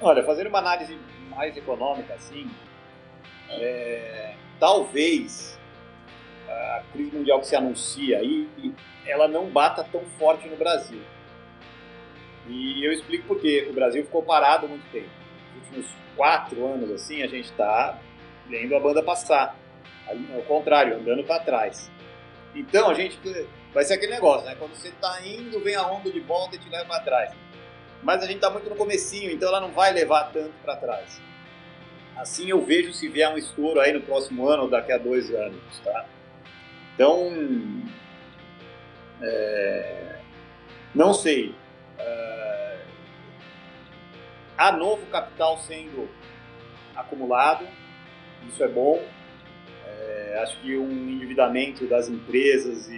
Olha, 0.00 0.24
fazendo 0.24 0.48
uma 0.48 0.58
análise 0.58 0.98
mais 1.34 1.56
econômica, 1.56 2.14
assim, 2.14 2.50
é, 3.48 4.34
talvez 4.58 5.58
a 6.48 6.82
crise 6.92 7.16
mundial 7.16 7.40
que 7.40 7.46
se 7.46 7.56
anuncia 7.56 8.18
aí, 8.18 8.48
ela 9.06 9.26
não 9.26 9.46
bata 9.46 9.84
tão 9.84 10.02
forte 10.18 10.48
no 10.48 10.56
Brasil. 10.56 11.00
E 12.48 12.84
eu 12.84 12.92
explico 12.92 13.26
por 13.28 13.40
quê. 13.40 13.66
O 13.70 13.72
Brasil 13.72 14.04
ficou 14.04 14.22
parado 14.22 14.68
muito 14.68 14.84
tempo. 14.90 15.08
Nos 15.54 15.66
últimos 15.66 15.86
quatro 16.16 16.66
anos, 16.66 16.90
assim, 16.90 17.22
a 17.22 17.26
gente 17.26 17.50
está 17.50 17.98
vendo 18.48 18.74
a 18.76 18.80
banda 18.80 19.02
passar. 19.02 19.56
Ao 20.08 20.42
contrário, 20.42 20.96
andando 20.96 21.24
para 21.24 21.42
trás. 21.42 21.90
Então, 22.54 22.90
a 22.90 22.94
gente 22.94 23.18
vai 23.72 23.84
ser 23.84 23.94
aquele 23.94 24.12
negócio, 24.12 24.46
né? 24.46 24.56
Quando 24.58 24.74
você 24.74 24.88
está 24.88 25.24
indo, 25.24 25.60
vem 25.60 25.74
a 25.74 25.86
onda 25.86 26.10
de 26.10 26.20
volta 26.20 26.56
e 26.56 26.58
te 26.58 26.68
leva 26.68 26.84
para 26.86 27.00
trás. 27.00 27.32
Mas 28.02 28.22
a 28.22 28.26
gente 28.26 28.36
está 28.36 28.50
muito 28.50 28.68
no 28.68 28.76
comecinho, 28.76 29.30
então 29.30 29.48
ela 29.48 29.60
não 29.60 29.70
vai 29.70 29.92
levar 29.92 30.32
tanto 30.32 30.52
para 30.64 30.76
trás. 30.76 31.20
Assim 32.16 32.48
eu 32.50 32.60
vejo 32.60 32.92
se 32.92 33.08
vier 33.08 33.28
um 33.32 33.38
estouro 33.38 33.80
aí 33.80 33.92
no 33.92 34.00
próximo 34.00 34.48
ano 34.48 34.64
ou 34.64 34.68
daqui 34.68 34.92
a 34.92 34.98
dois 34.98 35.32
anos, 35.32 35.80
tá? 35.84 36.04
Então, 36.94 37.32
é, 39.22 40.20
não 40.94 41.14
sei. 41.14 41.54
É, 41.98 42.78
há 44.58 44.72
novo 44.72 45.06
capital 45.06 45.58
sendo 45.58 46.08
acumulado, 46.94 47.66
isso 48.46 48.62
é 48.62 48.68
bom. 48.68 49.02
É, 49.86 50.40
acho 50.42 50.60
que 50.60 50.76
um 50.76 50.90
endividamento 50.90 51.86
das 51.86 52.08
empresas 52.08 52.90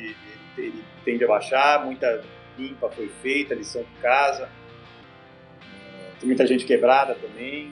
ele 0.56 0.85
tende 1.05 1.24
a 1.24 1.28
baixar, 1.28 1.85
muita 1.85 2.22
limpa 2.59 2.90
foi 2.90 3.09
feita, 3.22 3.55
lição 3.55 3.82
de 3.82 4.01
casa. 4.01 4.48
Tem 6.24 6.28
muita 6.28 6.46
gente 6.46 6.64
quebrada 6.64 7.14
também. 7.16 7.70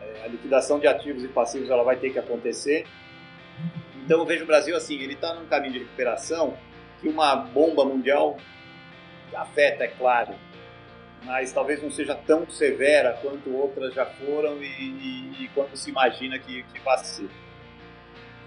É, 0.00 0.24
a 0.24 0.26
liquidação 0.26 0.80
de 0.80 0.86
ativos 0.88 1.22
e 1.22 1.28
passivos 1.28 1.70
ela 1.70 1.84
vai 1.84 1.94
ter 1.94 2.10
que 2.10 2.18
acontecer. 2.18 2.88
Então 4.04 4.18
eu 4.18 4.26
vejo 4.26 4.42
o 4.42 4.46
Brasil 4.48 4.76
assim, 4.76 4.98
ele 4.98 5.12
está 5.12 5.32
num 5.32 5.46
caminho 5.46 5.74
de 5.74 5.78
recuperação 5.78 6.58
que 7.00 7.08
uma 7.08 7.36
bomba 7.36 7.84
mundial 7.84 8.36
afeta, 9.32 9.84
é 9.84 9.86
claro, 9.86 10.34
mas 11.22 11.52
talvez 11.52 11.80
não 11.80 11.90
seja 11.90 12.16
tão 12.16 12.50
severa 12.50 13.16
quanto 13.22 13.54
outras 13.54 13.94
já 13.94 14.04
foram 14.04 14.60
e, 14.60 14.66
e, 14.66 15.44
e 15.44 15.48
quanto 15.54 15.76
se 15.76 15.88
imagina 15.88 16.36
que, 16.36 16.64
que 16.64 16.80
vai 16.80 16.98
ser. 16.98 17.28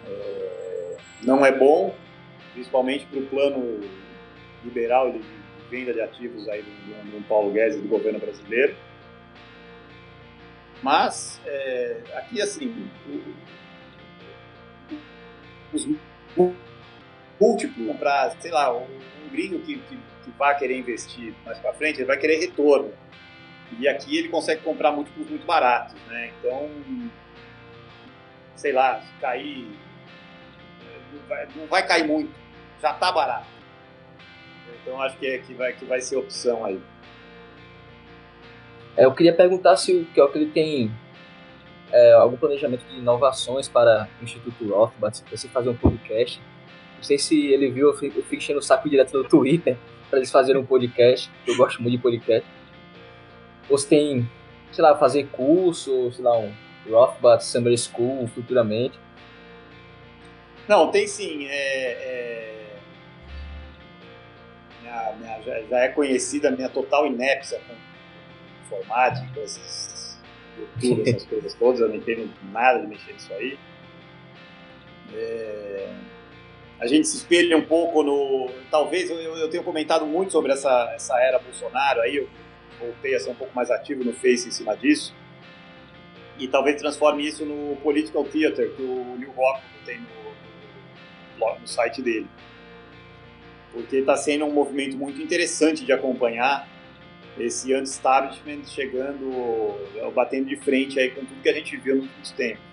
É, 0.05 0.97
não 1.23 1.45
é 1.45 1.53
bom, 1.53 1.95
principalmente 2.51 3.05
para 3.05 3.19
o 3.19 3.25
plano 3.27 3.79
liberal 4.61 5.09
de 5.09 5.21
venda 5.69 5.93
de 5.93 6.01
ativos 6.01 6.49
aí 6.49 6.61
do, 6.61 7.11
do 7.11 7.27
Paulo 7.29 7.53
Guedes 7.53 7.77
e 7.77 7.81
do 7.81 7.87
governo 7.87 8.19
brasileiro. 8.19 8.75
Mas, 10.81 11.41
é, 11.45 12.01
aqui 12.15 12.41
assim, 12.41 12.89
os 15.73 15.87
múltiplos 17.39 17.97
para, 17.97 18.31
sei 18.39 18.51
lá, 18.51 18.75
um, 18.75 18.83
um 18.85 19.29
gringo 19.31 19.59
que, 19.59 19.77
que, 19.77 19.97
que 20.23 20.31
vai 20.37 20.57
querer 20.57 20.77
investir 20.77 21.33
mais 21.45 21.57
para 21.59 21.73
frente, 21.73 21.97
ele 21.97 22.05
vai 22.05 22.17
querer 22.17 22.37
retorno. 22.39 22.93
E 23.79 23.87
aqui 23.87 24.17
ele 24.17 24.29
consegue 24.29 24.61
comprar 24.61 24.91
múltiplos 24.91 25.29
muito 25.29 25.45
baratos, 25.45 25.93
né? 26.07 26.31
Então, 26.39 26.69
sei 28.55 28.71
lá, 28.71 29.01
se 29.01 29.13
cair, 29.19 29.67
não 31.11 31.27
vai, 31.27 31.47
não 31.55 31.67
vai 31.67 31.85
cair 31.85 32.07
muito, 32.07 32.33
já 32.81 32.91
está 32.91 33.11
barato. 33.11 33.47
Então 34.81 35.01
acho 35.01 35.17
que, 35.17 35.27
é, 35.27 35.37
que, 35.39 35.53
vai, 35.53 35.73
que 35.73 35.85
vai 35.85 35.99
ser 35.99 36.15
opção 36.15 36.63
aí. 36.63 36.81
É, 38.97 39.05
eu 39.05 39.13
queria 39.13 39.31
perguntar 39.31 39.77
se 39.77 39.93
o 39.93 40.05
que 40.05 40.19
ele 40.19 40.47
tem 40.47 40.91
é, 41.91 42.13
algum 42.13 42.35
planejamento 42.35 42.83
de 42.87 42.97
inovações 42.97 43.67
para 43.67 44.09
o 44.19 44.23
Instituto 44.23 44.67
Rothbard, 44.67 45.23
você 45.29 45.47
fazer 45.47 45.69
um 45.69 45.77
podcast. 45.77 46.41
Não 46.95 47.03
sei 47.03 47.19
se 47.19 47.47
ele 47.53 47.69
viu, 47.69 47.89
eu 47.89 47.93
fico, 47.93 48.19
enchendo 48.35 48.59
o 48.59 48.61
saco 48.61 48.89
direto 48.89 49.15
no 49.15 49.23
Twitter 49.23 49.77
para 50.09 50.17
eles 50.17 50.31
fazerem 50.31 50.59
um 50.59 50.65
podcast, 50.65 51.29
eu 51.45 51.55
gosto 51.55 51.81
muito 51.81 51.95
de 51.95 52.01
podcast. 52.01 52.47
Ou 53.69 53.77
se 53.77 53.87
tem, 53.87 54.27
sei 54.71 54.83
lá, 54.83 54.97
fazer 54.97 55.27
curso, 55.27 56.11
sei 56.11 56.23
lá, 56.23 56.35
um 56.37 56.51
Rothbard 56.89 57.43
Summer 57.43 57.77
School 57.77 58.27
futuramente. 58.27 58.97
Não, 60.67 60.89
tem 60.89 61.05
sim. 61.05 61.45
É, 61.45 61.53
é... 61.53 62.77
Minha, 64.81 65.13
minha, 65.19 65.41
já, 65.41 65.61
já, 65.61 65.79
é 65.79 65.89
conhecida 65.89 66.47
a 66.47 66.51
minha 66.51 66.69
total 66.69 67.05
inépcia 67.05 67.59
com 67.67 67.86
informática, 68.67 69.25
YouTube, 70.57 71.09
essas 71.09 71.23
coisas 71.29 71.53
todas, 71.53 71.79
eu 71.79 71.89
não 71.89 71.95
entendo 71.95 72.29
nada 72.51 72.79
de 72.79 72.87
mexer 72.87 73.13
nisso 73.13 73.33
aí. 73.33 73.57
É... 75.13 75.93
A 76.79 76.85
gente 76.85 77.07
se 77.07 77.17
espelha 77.17 77.57
um 77.57 77.65
pouco 77.65 78.03
no. 78.03 78.51
Talvez 78.69 79.09
eu, 79.09 79.17
eu 79.17 79.49
tenho 79.49 79.63
comentado 79.63 80.05
muito 80.05 80.31
sobre 80.31 80.51
essa, 80.51 80.91
essa 80.93 81.19
era 81.19 81.39
Bolsonaro 81.39 82.01
aí, 82.01 82.17
eu 82.17 82.29
voltei 82.79 83.15
a 83.15 83.19
ser 83.19 83.31
um 83.31 83.35
pouco 83.35 83.55
mais 83.55 83.71
ativo 83.71 84.03
no 84.03 84.13
Face 84.13 84.47
em 84.47 84.51
cima 84.51 84.75
disso. 84.77 85.15
E 86.37 86.47
talvez 86.47 86.79
transforme 86.79 87.27
isso 87.27 87.43
no 87.43 87.75
Political 87.77 88.23
Theater, 88.25 88.71
que 88.75 88.81
o 88.83 89.15
Neil 89.17 89.31
Rockwell 89.31 89.63
tem 89.85 89.99
no, 89.99 91.47
no, 91.47 91.59
no 91.59 91.67
site 91.67 91.99
dele. 91.99 92.27
Porque 93.73 93.97
está 93.97 94.15
sendo 94.15 94.45
um 94.45 94.53
movimento 94.53 94.95
muito 94.95 95.19
interessante 95.19 95.83
de 95.83 95.91
acompanhar 95.91 96.69
esse 97.39 97.73
anti-establishment 97.73 98.65
chegando, 98.65 99.75
batendo 100.13 100.47
de 100.47 100.55
frente 100.57 100.99
aí 100.99 101.11
com 101.11 101.23
tudo 101.25 101.41
que 101.41 101.49
a 101.49 101.53
gente 101.53 101.77
viu 101.77 101.95
nos 101.95 102.05
últimos 102.05 102.31
tempos. 102.31 102.67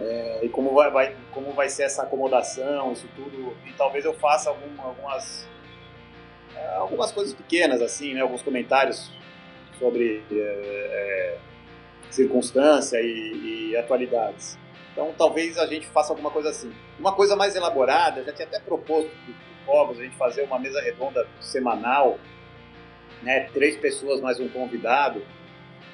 É, 0.00 0.44
e 0.44 0.48
como 0.48 0.72
vai, 0.72 0.90
vai, 0.90 1.16
como 1.32 1.52
vai 1.52 1.68
ser 1.68 1.84
essa 1.84 2.02
acomodação, 2.02 2.92
isso 2.92 3.08
tudo. 3.16 3.56
E 3.66 3.72
talvez 3.72 4.04
eu 4.04 4.14
faça 4.14 4.48
algum, 4.48 4.80
algumas, 4.80 5.48
é, 6.54 6.74
algumas 6.76 7.10
coisas 7.10 7.34
pequenas, 7.34 7.82
assim, 7.82 8.14
né, 8.14 8.20
alguns 8.20 8.42
comentários 8.42 9.10
sobre 9.78 10.22
é, 10.30 10.36
é, 10.36 11.38
circunstância 12.10 13.00
e, 13.00 13.70
e, 13.70 13.76
atualidades. 13.76 14.58
Então 14.92 15.12
talvez 15.16 15.58
a 15.58 15.66
gente 15.66 15.86
faça 15.86 16.12
alguma 16.12 16.30
coisa 16.30 16.50
assim. 16.50 16.72
Uma 16.98 17.12
coisa 17.12 17.34
mais 17.34 17.56
elaborada, 17.56 18.22
já 18.22 18.32
tinha 18.32 18.46
até 18.46 18.60
proposto 18.60 19.10
para 19.10 19.32
o 19.32 19.66
Cobos 19.66 20.00
a 20.00 20.02
gente 20.02 20.16
fazer 20.16 20.42
uma 20.42 20.58
mesa 20.58 20.80
redonda 20.80 21.26
semanal 21.40 22.18
né, 23.22 23.48
três 23.52 23.76
pessoas 23.76 24.20
mais 24.20 24.38
um 24.40 24.48
convidado, 24.48 25.22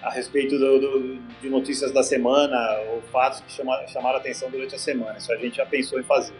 a 0.03 0.11
respeito 0.11 0.59
do, 0.59 0.79
do, 0.79 1.17
de 1.41 1.49
notícias 1.49 1.91
da 1.91 2.03
semana 2.03 2.57
ou 2.91 3.01
fatos 3.11 3.41
que 3.41 3.51
chama, 3.51 3.87
chamaram 3.87 4.19
atenção 4.19 4.51
durante 4.51 4.75
a 4.75 4.79
semana. 4.79 5.17
Isso 5.17 5.33
a 5.33 5.37
gente 5.37 5.57
já 5.57 5.65
pensou 5.65 5.99
em 5.99 6.03
fazer. 6.03 6.35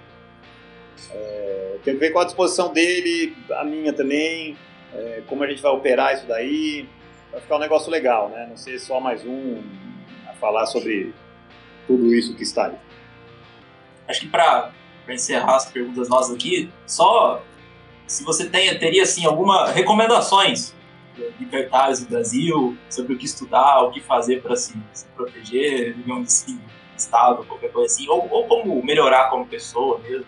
É, 1.11 1.77
tem 1.82 1.94
que 1.94 2.01
ver 2.01 2.11
com 2.11 2.19
a 2.19 2.24
disposição 2.24 2.73
dele, 2.73 3.35
a 3.52 3.65
minha 3.65 3.93
também, 3.93 4.56
é, 4.93 5.23
como 5.27 5.43
a 5.43 5.47
gente 5.47 5.62
vai 5.62 5.73
operar 5.73 6.15
isso 6.15 6.27
daí. 6.27 6.86
Vai 7.32 7.40
ficar 7.40 7.56
um 7.56 7.61
negócio 7.61 7.90
legal, 7.90 8.28
né? 8.28 8.47
Não 8.48 8.56
ser 8.56 8.78
só 8.78 9.01
mais 9.01 9.24
um 9.24 9.62
a 10.28 10.35
falar 10.35 10.66
sobre 10.66 11.15
tudo 11.86 12.15
isso 12.15 12.36
que 12.36 12.43
está 12.43 12.66
aí. 12.66 12.74
Acho 14.06 14.20
que 14.20 14.28
para 14.28 14.73
encerrar 15.09 15.56
as 15.56 15.70
perguntas 15.70 16.09
nossas 16.09 16.35
aqui, 16.35 16.70
só 16.86 17.43
se 18.06 18.24
você 18.24 18.48
tem, 18.48 18.78
teria 18.78 19.02
assim 19.02 19.24
alguma 19.24 19.70
recomendações 19.70 20.74
libertários 21.39 22.01
do 22.01 22.09
Brasil 22.09 22.76
sobre 22.90 23.14
o 23.14 23.18
que 23.18 23.24
estudar, 23.24 23.82
o 23.82 23.90
que 23.90 24.01
fazer 24.01 24.43
para 24.43 24.56
se, 24.56 24.76
se, 24.93 25.06
proteger, 25.09 25.94
digamos 25.94 26.28
assim, 26.28 26.60
estado, 26.97 27.44
qualquer 27.44 27.70
coisa 27.72 27.93
assim, 27.93 28.09
ou, 28.09 28.28
ou 28.31 28.47
como 28.47 28.85
melhorar 28.85 29.31
como 29.31 29.47
pessoa 29.47 29.98
mesmo. 30.01 30.26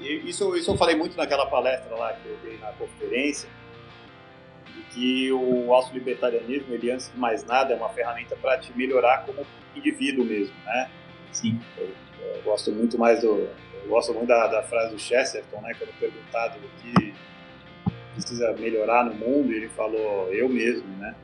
Isso, 0.00 0.56
isso 0.56 0.70
eu 0.70 0.76
falei 0.76 0.94
muito 0.94 1.16
naquela 1.16 1.46
palestra 1.46 1.94
lá 1.96 2.12
que 2.12 2.28
eu 2.28 2.36
dei 2.42 2.58
na 2.58 2.72
conferência, 2.72 3.48
de 4.74 4.82
que 4.94 5.32
o 5.32 5.72
auto-libertarianismo, 5.72 6.74
ele 6.74 6.90
antes 6.90 7.10
de 7.12 7.18
mais 7.18 7.44
nada, 7.44 7.72
é 7.72 7.76
uma 7.76 7.88
ferramenta 7.88 8.36
para 8.36 8.58
te 8.58 8.76
melhorar 8.76 9.24
como 9.24 9.44
indivíduo 9.74 10.24
mesmo, 10.24 10.54
né? 10.64 10.90
Sim. 11.32 11.60
Eu, 12.20 12.42
gosto 12.42 12.72
muito 12.72 12.98
mais 12.98 13.20
do, 13.20 13.48
gosto 13.88 14.12
muito 14.12 14.28
da, 14.28 14.46
da 14.46 14.62
frase 14.62 14.92
do 14.92 14.98
Chesterton, 14.98 15.60
né, 15.60 15.74
quando 15.78 15.98
perguntado 15.98 16.58
o 16.58 16.82
que 16.82 17.14
precisa 18.14 18.52
melhorar 18.54 19.04
no 19.04 19.14
mundo, 19.14 19.52
ele 19.52 19.68
falou 19.68 20.32
eu 20.32 20.48
mesmo, 20.48 20.88
né? 20.98 21.14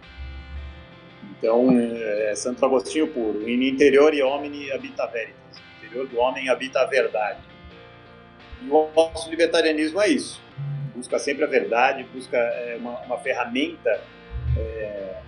Então, 1.31 1.69
é, 1.77 2.35
Santo 2.37 2.65
Agostinho 2.65 3.09
puro, 3.09 3.49
in 3.49 3.67
interior 3.67 4.15
e 4.15 4.23
homem 4.23 4.71
habita 4.71 5.07
veritas, 5.07 5.37
no 5.57 5.87
interior 5.87 6.07
do 6.07 6.19
homem 6.19 6.49
habita 6.49 6.81
a 6.81 6.87
verdade. 6.87 7.41
E 8.61 8.71
o 8.71 8.91
nosso 8.95 9.29
libertarianismo 9.29 10.01
é 10.01 10.09
isso, 10.09 10.41
busca 10.95 11.19
sempre 11.19 11.45
a 11.45 11.49
verdade, 11.49 12.05
busca 12.13 12.37
é, 12.37 12.77
uma, 12.79 13.01
uma, 13.01 13.19
ferramenta 13.19 14.01
é, 14.57 15.21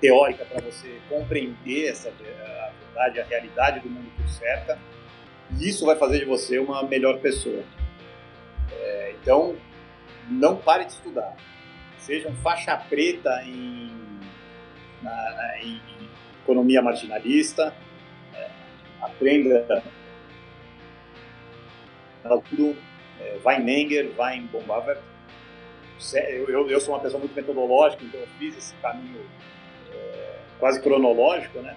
teórica 0.00 0.44
para 0.44 0.60
você 0.60 1.00
compreender 1.08 1.88
essa 1.88 2.10
a 3.04 3.24
realidade 3.24 3.80
do 3.80 3.88
mundo 3.88 4.10
que 4.16 4.22
o 4.22 4.28
cerca, 4.28 4.78
e 5.58 5.68
isso 5.68 5.84
vai 5.86 5.96
fazer 5.96 6.20
de 6.20 6.24
você 6.24 6.58
uma 6.58 6.82
melhor 6.82 7.18
pessoa. 7.18 7.62
É, 8.70 9.14
então, 9.20 9.56
não 10.28 10.56
pare 10.56 10.84
de 10.84 10.92
estudar. 10.92 11.34
Seja 11.98 12.28
um 12.28 12.36
faixa 12.36 12.76
preta 12.76 13.42
em, 13.44 13.90
na, 15.02 15.58
em 15.62 15.80
economia 16.42 16.80
marginalista, 16.82 17.74
é, 18.34 18.48
aprenda 19.02 19.82
tudo, 22.48 22.76
é, 23.20 23.38
vai 23.38 23.60
em 23.60 23.64
Menger, 23.64 24.10
vai 24.12 24.36
em 24.36 24.46
Bombaver. 24.46 24.98
Eu, 26.14 26.48
eu, 26.48 26.70
eu, 26.70 26.80
sou 26.80 26.94
uma 26.94 27.00
pessoa 27.00 27.20
muito 27.20 27.34
metodológica, 27.34 28.02
então 28.04 28.20
eu 28.20 28.26
fiz 28.38 28.56
esse 28.56 28.74
caminho 28.76 29.20
é, 29.92 30.38
quase 30.58 30.80
cronológico, 30.80 31.58
né? 31.58 31.76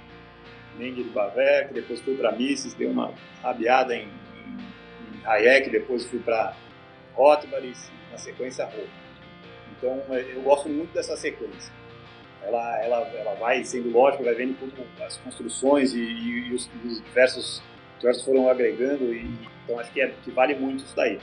Menger 0.77 1.05
e 1.05 1.09
Baver, 1.09 1.69
depois 1.73 2.01
fui 2.01 2.15
para 2.15 2.31
Mises, 2.31 2.73
dei 2.73 2.87
uma 2.87 3.13
rabiada 3.41 3.95
em, 3.95 4.07
em, 4.07 5.17
em 5.17 5.25
Hayek, 5.25 5.69
depois 5.69 6.05
fui 6.05 6.19
para 6.19 6.55
Rothbard, 7.13 7.73
na 8.11 8.17
sequência 8.17 8.65
Rho. 8.65 8.87
Então 9.77 10.01
eu 10.15 10.41
gosto 10.41 10.69
muito 10.69 10.93
dessa 10.93 11.15
sequência. 11.17 11.71
Ela, 12.41 12.83
ela, 12.83 12.99
ela 13.09 13.33
vai 13.35 13.63
sendo 13.63 13.89
lógica, 13.89 14.23
vai 14.23 14.35
vendo 14.35 14.57
como 14.59 14.71
as 15.05 15.17
construções 15.17 15.93
e, 15.93 15.99
e, 15.99 16.49
e 16.49 16.53
os, 16.53 16.69
os, 16.83 17.01
diversos, 17.01 17.63
diversos 17.99 18.25
foram 18.25 18.49
agregando, 18.49 19.13
e, 19.13 19.29
então 19.63 19.79
acho 19.79 19.91
que, 19.91 20.01
é, 20.01 20.13
que 20.23 20.31
vale 20.31 20.55
muito 20.55 20.83
isso 20.83 20.95
daí. 20.95 21.19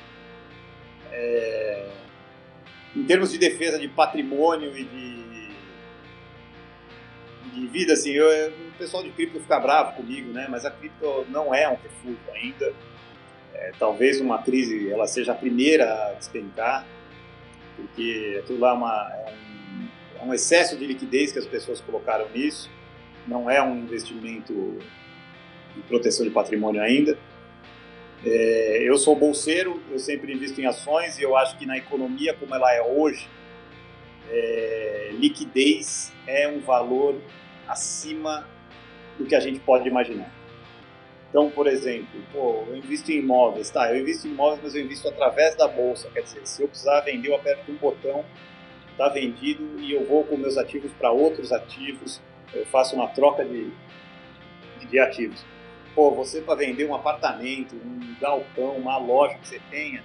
É, 1.12 1.90
em 2.97 3.05
termos 3.05 3.31
de 3.31 3.39
defesa 3.39 3.78
de 3.78 3.89
patrimônio 3.89 4.77
e 4.77 4.85
de, 4.85 5.51
de 7.55 7.66
vida, 7.68 7.93
assim, 7.93 8.10
eu, 8.12 8.27
pessoal 8.81 9.02
de 9.02 9.11
cripto 9.11 9.39
fica 9.39 9.61
bravo 9.61 9.94
comigo, 9.94 10.32
né? 10.32 10.47
Mas 10.48 10.65
a 10.65 10.70
cripto 10.70 11.27
não 11.28 11.55
é 11.55 11.69
um 11.69 11.77
refúgio 11.77 12.19
ainda. 12.35 12.73
É, 13.55 13.73
talvez 13.78 14.20
uma 14.20 14.43
crise 14.43 14.90
ela 14.90 15.07
seja 15.07 15.32
a 15.32 15.35
primeira 15.35 15.85
a 15.85 16.12
despencar, 16.15 16.86
porque 17.77 18.40
aquilo 18.43 18.59
lá 18.59 18.70
é, 18.70 18.73
uma, 18.73 19.12
é, 19.12 19.32
um, 19.32 19.89
é 20.20 20.24
um 20.24 20.35
excesso 20.35 20.78
de 20.78 20.86
liquidez 20.86 21.31
que 21.31 21.39
as 21.39 21.47
pessoas 21.47 21.81
colocaram 21.81 22.27
nisso, 22.31 22.70
não 23.27 23.51
é 23.51 23.62
um 23.62 23.77
investimento 23.77 24.78
de 25.77 25.82
proteção 25.82 26.24
de 26.24 26.32
patrimônio 26.32 26.82
ainda. 26.82 27.19
É, 28.24 28.82
eu 28.82 28.97
sou 28.97 29.15
bolseiro, 29.15 29.81
eu 29.90 29.98
sempre 29.98 30.32
invisto 30.32 30.61
em 30.61 30.66
ações 30.66 31.19
e 31.19 31.23
eu 31.23 31.36
acho 31.36 31.59
que 31.59 31.66
na 31.66 31.77
economia 31.77 32.35
como 32.35 32.55
ela 32.55 32.73
é 32.74 32.82
hoje, 32.82 33.28
é, 34.31 35.11
liquidez 35.12 36.12
é 36.27 36.48
um 36.48 36.61
valor 36.61 37.20
acima 37.69 38.47
do 39.20 39.26
que 39.26 39.34
a 39.34 39.40
gente 39.40 39.60
pode 39.60 39.86
imaginar. 39.86 40.32
Então, 41.28 41.48
por 41.51 41.66
exemplo, 41.66 42.20
pô, 42.32 42.64
eu 42.66 42.76
invisto 42.76 43.12
em 43.12 43.18
imóveis, 43.18 43.70
tá? 43.70 43.92
Eu 43.92 44.01
invisto 44.01 44.26
em 44.26 44.32
imóveis, 44.32 44.60
mas 44.64 44.74
eu 44.74 44.82
invisto 44.82 45.09
através 45.09 45.55
da 45.55 45.68
bolsa. 45.68 46.10
Quer 46.10 46.22
dizer, 46.22 46.40
se 46.44 46.62
eu 46.62 46.68
precisar 46.68 47.01
vender, 47.02 47.28
eu 47.28 47.36
aperto 47.36 47.70
um 47.70 47.76
botão, 47.76 48.24
tá 48.97 49.09
vendido 49.09 49.78
e 49.78 49.92
eu 49.92 50.05
vou 50.06 50.24
com 50.24 50.36
meus 50.36 50.56
ativos 50.56 50.90
para 50.94 51.12
outros 51.12 51.52
ativos. 51.52 52.20
Eu 52.52 52.66
faço 52.66 52.97
uma 52.97 53.06
troca 53.09 53.44
de, 53.44 53.70
de 54.88 54.98
ativos. 54.98 55.44
Pô, 55.94 56.10
você 56.10 56.40
para 56.40 56.56
vender 56.56 56.86
um 56.86 56.94
apartamento, 56.94 57.76
um 57.76 58.16
galpão, 58.20 58.76
uma 58.76 58.97
loja 58.98 59.34
que 59.34 59.47
você 59.47 59.60
tenha, 59.70 60.02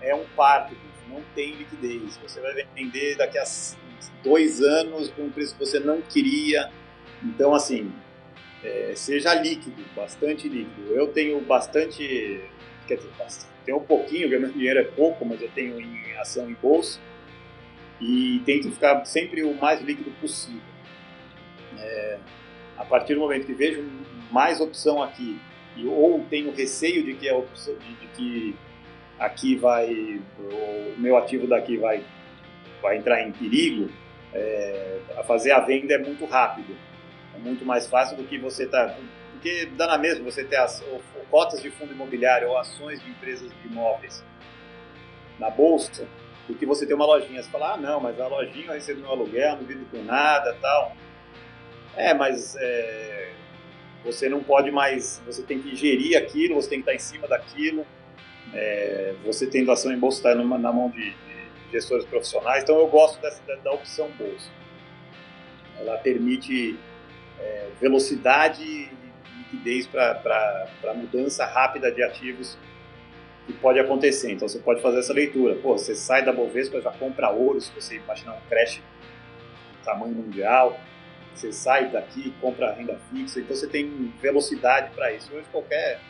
é 0.00 0.14
um 0.14 0.24
parto, 0.34 0.74
não 1.08 1.22
tem 1.34 1.52
liquidez. 1.52 2.18
Você 2.22 2.40
vai 2.40 2.66
vender 2.74 3.16
daqui 3.16 3.38
a 3.38 3.44
dois 4.24 4.60
anos 4.60 5.08
por 5.10 5.24
um 5.24 5.30
preço 5.30 5.54
que 5.54 5.64
você 5.64 5.78
não 5.78 6.00
queria. 6.00 6.70
Então, 7.22 7.54
assim, 7.54 7.92
é, 8.68 8.92
seja 8.94 9.34
líquido, 9.34 9.82
bastante 9.96 10.48
líquido. 10.48 10.92
Eu 10.92 11.08
tenho 11.08 11.40
bastante, 11.40 12.42
quer 12.86 12.96
dizer, 12.96 13.10
bastante, 13.18 13.48
tenho 13.64 13.78
um 13.78 13.84
pouquinho, 13.84 14.28
meu 14.28 14.50
dinheiro 14.50 14.80
é 14.80 14.84
pouco, 14.84 15.24
mas 15.24 15.40
eu 15.40 15.48
tenho 15.48 15.80
em 15.80 16.16
ação 16.18 16.48
em 16.50 16.54
bolsa 16.54 17.00
e 18.00 18.40
tento 18.44 18.70
ficar 18.70 19.04
sempre 19.04 19.42
o 19.42 19.54
mais 19.54 19.80
líquido 19.80 20.10
possível. 20.20 20.60
É, 21.78 22.18
a 22.76 22.84
partir 22.84 23.14
do 23.14 23.20
momento 23.20 23.46
que 23.46 23.54
vejo 23.54 23.84
mais 24.30 24.60
opção 24.60 25.02
aqui 25.02 25.38
e, 25.76 25.86
ou 25.86 26.24
tenho 26.28 26.52
receio 26.52 27.02
de 27.04 27.14
que, 27.14 27.28
a 27.28 27.36
opção, 27.36 27.74
de, 27.74 27.94
de 27.94 28.06
que 28.08 28.56
aqui 29.18 29.56
vai 29.56 30.20
o 30.38 30.94
meu 30.98 31.16
ativo 31.16 31.46
daqui 31.46 31.76
vai 31.76 32.04
vai 32.80 32.96
entrar 32.96 33.20
em 33.26 33.32
perigo, 33.32 33.90
é, 34.32 35.00
a 35.16 35.24
fazer 35.24 35.50
a 35.50 35.58
venda 35.58 35.94
é 35.94 35.98
muito 35.98 36.24
rápido 36.24 36.76
muito 37.38 37.64
mais 37.64 37.86
fácil 37.86 38.16
do 38.16 38.24
que 38.24 38.38
você 38.38 38.66
tá. 38.66 38.96
Porque 39.32 39.66
dá 39.76 39.86
na 39.86 39.98
mesma 39.98 40.24
você 40.24 40.44
ter 40.44 40.56
as, 40.56 40.82
ou, 40.82 41.00
ou 41.14 41.24
cotas 41.30 41.62
de 41.62 41.70
fundo 41.70 41.92
imobiliário 41.92 42.48
ou 42.48 42.58
ações 42.58 43.00
de 43.02 43.10
empresas 43.10 43.50
de 43.50 43.68
imóveis 43.68 44.24
na 45.38 45.48
bolsa 45.48 46.08
do 46.48 46.54
que 46.54 46.66
você 46.66 46.86
ter 46.86 46.94
uma 46.94 47.06
lojinha. 47.06 47.42
Você 47.42 47.50
fala, 47.50 47.74
ah, 47.74 47.76
não, 47.76 48.00
mas 48.00 48.20
a 48.20 48.26
lojinha 48.26 48.66
eu 48.66 48.72
recebo 48.72 49.00
meu 49.00 49.10
aluguel, 49.10 49.56
não 49.56 49.64
vivo 49.64 49.84
com 49.86 50.02
nada 50.02 50.56
tal. 50.60 50.96
É, 51.96 52.14
mas 52.14 52.56
é, 52.56 53.32
você 54.04 54.28
não 54.28 54.42
pode 54.42 54.70
mais, 54.70 55.22
você 55.26 55.42
tem 55.42 55.60
que 55.60 55.74
gerir 55.74 56.16
aquilo, 56.16 56.54
você 56.54 56.68
tem 56.68 56.82
que 56.82 56.90
estar 56.90 56.94
em 56.94 56.98
cima 56.98 57.28
daquilo. 57.28 57.86
É, 58.54 59.14
você 59.24 59.46
tendo 59.46 59.70
ação 59.70 59.92
em 59.92 59.98
bolsa 59.98 60.18
está 60.18 60.34
na 60.34 60.72
mão 60.72 60.90
de, 60.90 61.10
de, 61.10 61.48
gestores 61.70 62.04
profissionais. 62.06 62.62
Então 62.62 62.78
eu 62.78 62.88
gosto 62.88 63.20
dessa, 63.20 63.42
da, 63.46 63.56
da 63.56 63.72
opção 63.72 64.08
bolsa. 64.18 64.50
Ela 65.78 65.98
permite 65.98 66.78
é, 67.40 67.68
velocidade 67.80 68.62
e 68.62 68.90
liquidez 69.38 69.86
para 69.86 70.94
mudança 70.94 71.44
rápida 71.46 71.90
de 71.90 72.02
ativos 72.02 72.58
que 73.46 73.52
pode 73.54 73.78
acontecer. 73.80 74.32
Então 74.32 74.46
você 74.46 74.58
pode 74.58 74.82
fazer 74.82 74.98
essa 74.98 75.12
leitura. 75.12 75.54
Pô, 75.56 75.76
você 75.76 75.94
sai 75.94 76.24
da 76.24 76.32
Bovespa, 76.32 76.80
já 76.80 76.90
compra 76.92 77.30
ouro, 77.30 77.60
se 77.60 77.72
você 77.72 77.96
imaginar 77.96 78.34
um 78.34 78.48
crash 78.48 78.82
tamanho 79.84 80.14
mundial. 80.14 80.78
Você 81.34 81.52
sai 81.52 81.88
daqui, 81.88 82.34
compra 82.40 82.72
renda 82.72 82.98
fixa. 83.10 83.40
Então 83.40 83.56
você 83.56 83.66
tem 83.66 84.12
velocidade 84.20 84.90
para 84.94 85.12
isso. 85.12 85.32
Hoje 85.34 85.46
qualquer 85.50 86.00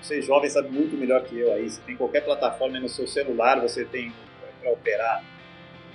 você 0.00 0.20
jovem 0.20 0.50
sabe 0.50 0.68
muito 0.68 0.96
melhor 0.96 1.24
que 1.24 1.38
eu 1.38 1.52
aí. 1.52 1.68
Você 1.68 1.80
tem 1.82 1.96
qualquer 1.96 2.24
plataforma 2.24 2.78
no 2.78 2.88
seu 2.88 3.06
celular, 3.06 3.60
você 3.60 3.84
tem 3.84 4.12
para 4.60 4.70
operar 4.70 5.24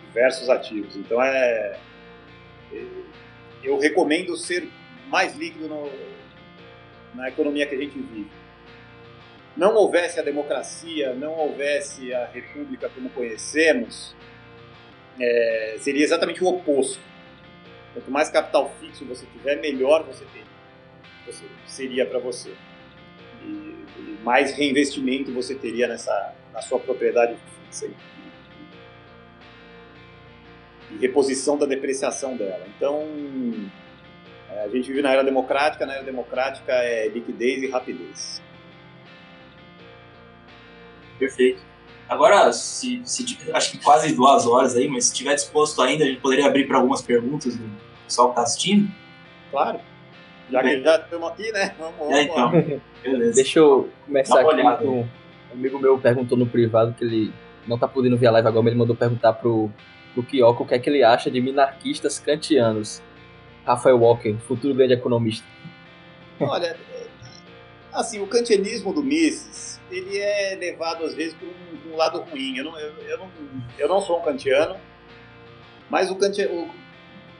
diversos 0.07 0.49
ativos. 0.49 0.95
Então 0.95 1.21
é 1.23 1.79
eu 3.63 3.77
recomendo 3.77 4.35
ser 4.35 4.69
mais 5.09 5.35
líquido 5.35 5.67
no, 5.67 5.91
na 7.13 7.29
economia 7.29 7.65
que 7.65 7.75
a 7.75 7.77
gente 7.77 7.99
vive. 7.99 8.29
Não 9.57 9.75
houvesse 9.75 10.19
a 10.19 10.23
democracia, 10.23 11.13
não 11.13 11.33
houvesse 11.33 12.13
a 12.13 12.27
república 12.27 12.89
como 12.89 13.09
conhecemos, 13.09 14.15
é, 15.19 15.75
seria 15.79 16.03
exatamente 16.03 16.43
o 16.43 16.47
oposto. 16.47 17.01
Quanto 17.93 18.09
mais 18.09 18.29
capital 18.29 18.73
fixo 18.79 19.03
você 19.05 19.25
tiver, 19.25 19.57
melhor 19.57 20.03
você 20.03 20.23
teria. 20.25 20.47
Você, 21.25 21.45
seria 21.65 22.05
para 22.05 22.19
você. 22.19 22.53
E, 23.43 23.47
e, 23.47 24.19
mais 24.23 24.53
reinvestimento 24.53 25.33
você 25.33 25.55
teria 25.55 25.87
nessa, 25.87 26.35
na 26.53 26.61
sua 26.61 26.79
propriedade 26.79 27.35
fixa. 27.65 27.87
E, 27.87 27.95
e 30.95 30.97
reposição 30.99 31.57
da 31.57 31.65
depreciação 31.65 32.37
dela. 32.37 32.65
Então, 32.75 33.05
a 34.51 34.67
gente 34.67 34.87
vive 34.87 35.01
na 35.01 35.11
era 35.11 35.23
democrática, 35.23 35.85
na 35.85 35.93
era 35.93 36.03
democrática 36.03 36.71
é 36.71 37.07
liquidez 37.07 37.63
e 37.63 37.69
rapidez. 37.69 38.41
Perfeito. 41.17 41.61
Agora, 42.07 42.51
se, 42.51 43.01
se, 43.05 43.37
acho 43.53 43.71
que 43.71 43.83
quase 43.83 44.15
duas 44.15 44.47
horas 44.47 44.75
aí, 44.75 44.87
mas 44.87 45.05
se 45.05 45.11
estiver 45.11 45.35
disposto 45.35 45.81
ainda, 45.81 46.03
a 46.03 46.07
gente 46.07 46.21
poderia 46.21 46.47
abrir 46.47 46.65
para 46.67 46.77
algumas 46.77 47.01
perguntas 47.01 47.55
do 47.55 47.69
pessoal 48.05 48.29
que 48.29 48.31
está 48.33 48.41
assistindo. 48.41 48.89
Claro. 49.51 49.79
Já 50.49 50.63
que 50.63 50.81
já 50.81 50.95
estamos 50.95 51.29
aqui, 51.29 51.51
né? 51.51 51.75
Vamos, 51.77 52.15
é, 52.15 52.23
então. 52.23 52.51
Beleza. 53.03 53.35
Deixa 53.35 53.59
eu 53.59 53.89
começar 54.05 54.39
aqui 54.39 54.55
olhada. 54.55 54.77
com 54.77 55.01
um 55.01 55.07
amigo 55.53 55.77
meu 55.77 55.99
perguntou 55.99 56.35
no 56.35 56.47
privado 56.47 56.93
que 56.93 57.03
ele 57.03 57.31
não 57.67 57.75
está 57.75 57.87
podendo 57.87 58.17
ver 58.17 58.27
a 58.27 58.31
live 58.31 58.47
agora, 58.47 58.63
mas 58.63 58.71
ele 58.71 58.79
mandou 58.79 58.95
perguntar 58.95 59.33
pro, 59.33 59.69
pro 60.13 60.23
Kiyoko 60.23 60.63
o 60.63 60.65
que 60.65 60.73
é 60.73 60.79
que 60.79 60.89
ele 60.89 61.03
acha 61.03 61.29
de 61.29 61.39
minarquistas 61.39 62.17
kantianos. 62.17 63.03
Rafael 63.69 63.99
Walker, 63.99 64.35
futuro 64.47 64.73
grande 64.73 64.93
economista? 64.93 65.45
Olha, 66.39 66.75
assim, 67.93 68.19
o 68.19 68.25
kantianismo 68.25 68.91
do 68.91 69.03
Mises 69.03 69.79
ele 69.91 70.17
é 70.17 70.55
levado 70.55 71.03
às 71.03 71.13
vezes 71.13 71.35
por 71.35 71.47
um, 71.47 71.93
um 71.93 71.95
lado 71.95 72.19
ruim. 72.21 72.57
Eu 72.57 72.65
não, 72.65 72.79
eu, 72.79 72.93
eu, 73.03 73.17
não, 73.17 73.31
eu 73.77 73.87
não 73.87 74.01
sou 74.01 74.19
um 74.19 74.23
kantiano, 74.23 74.75
mas 75.89 76.09
o, 76.09 76.15
kanti, 76.15 76.43
o 76.45 76.69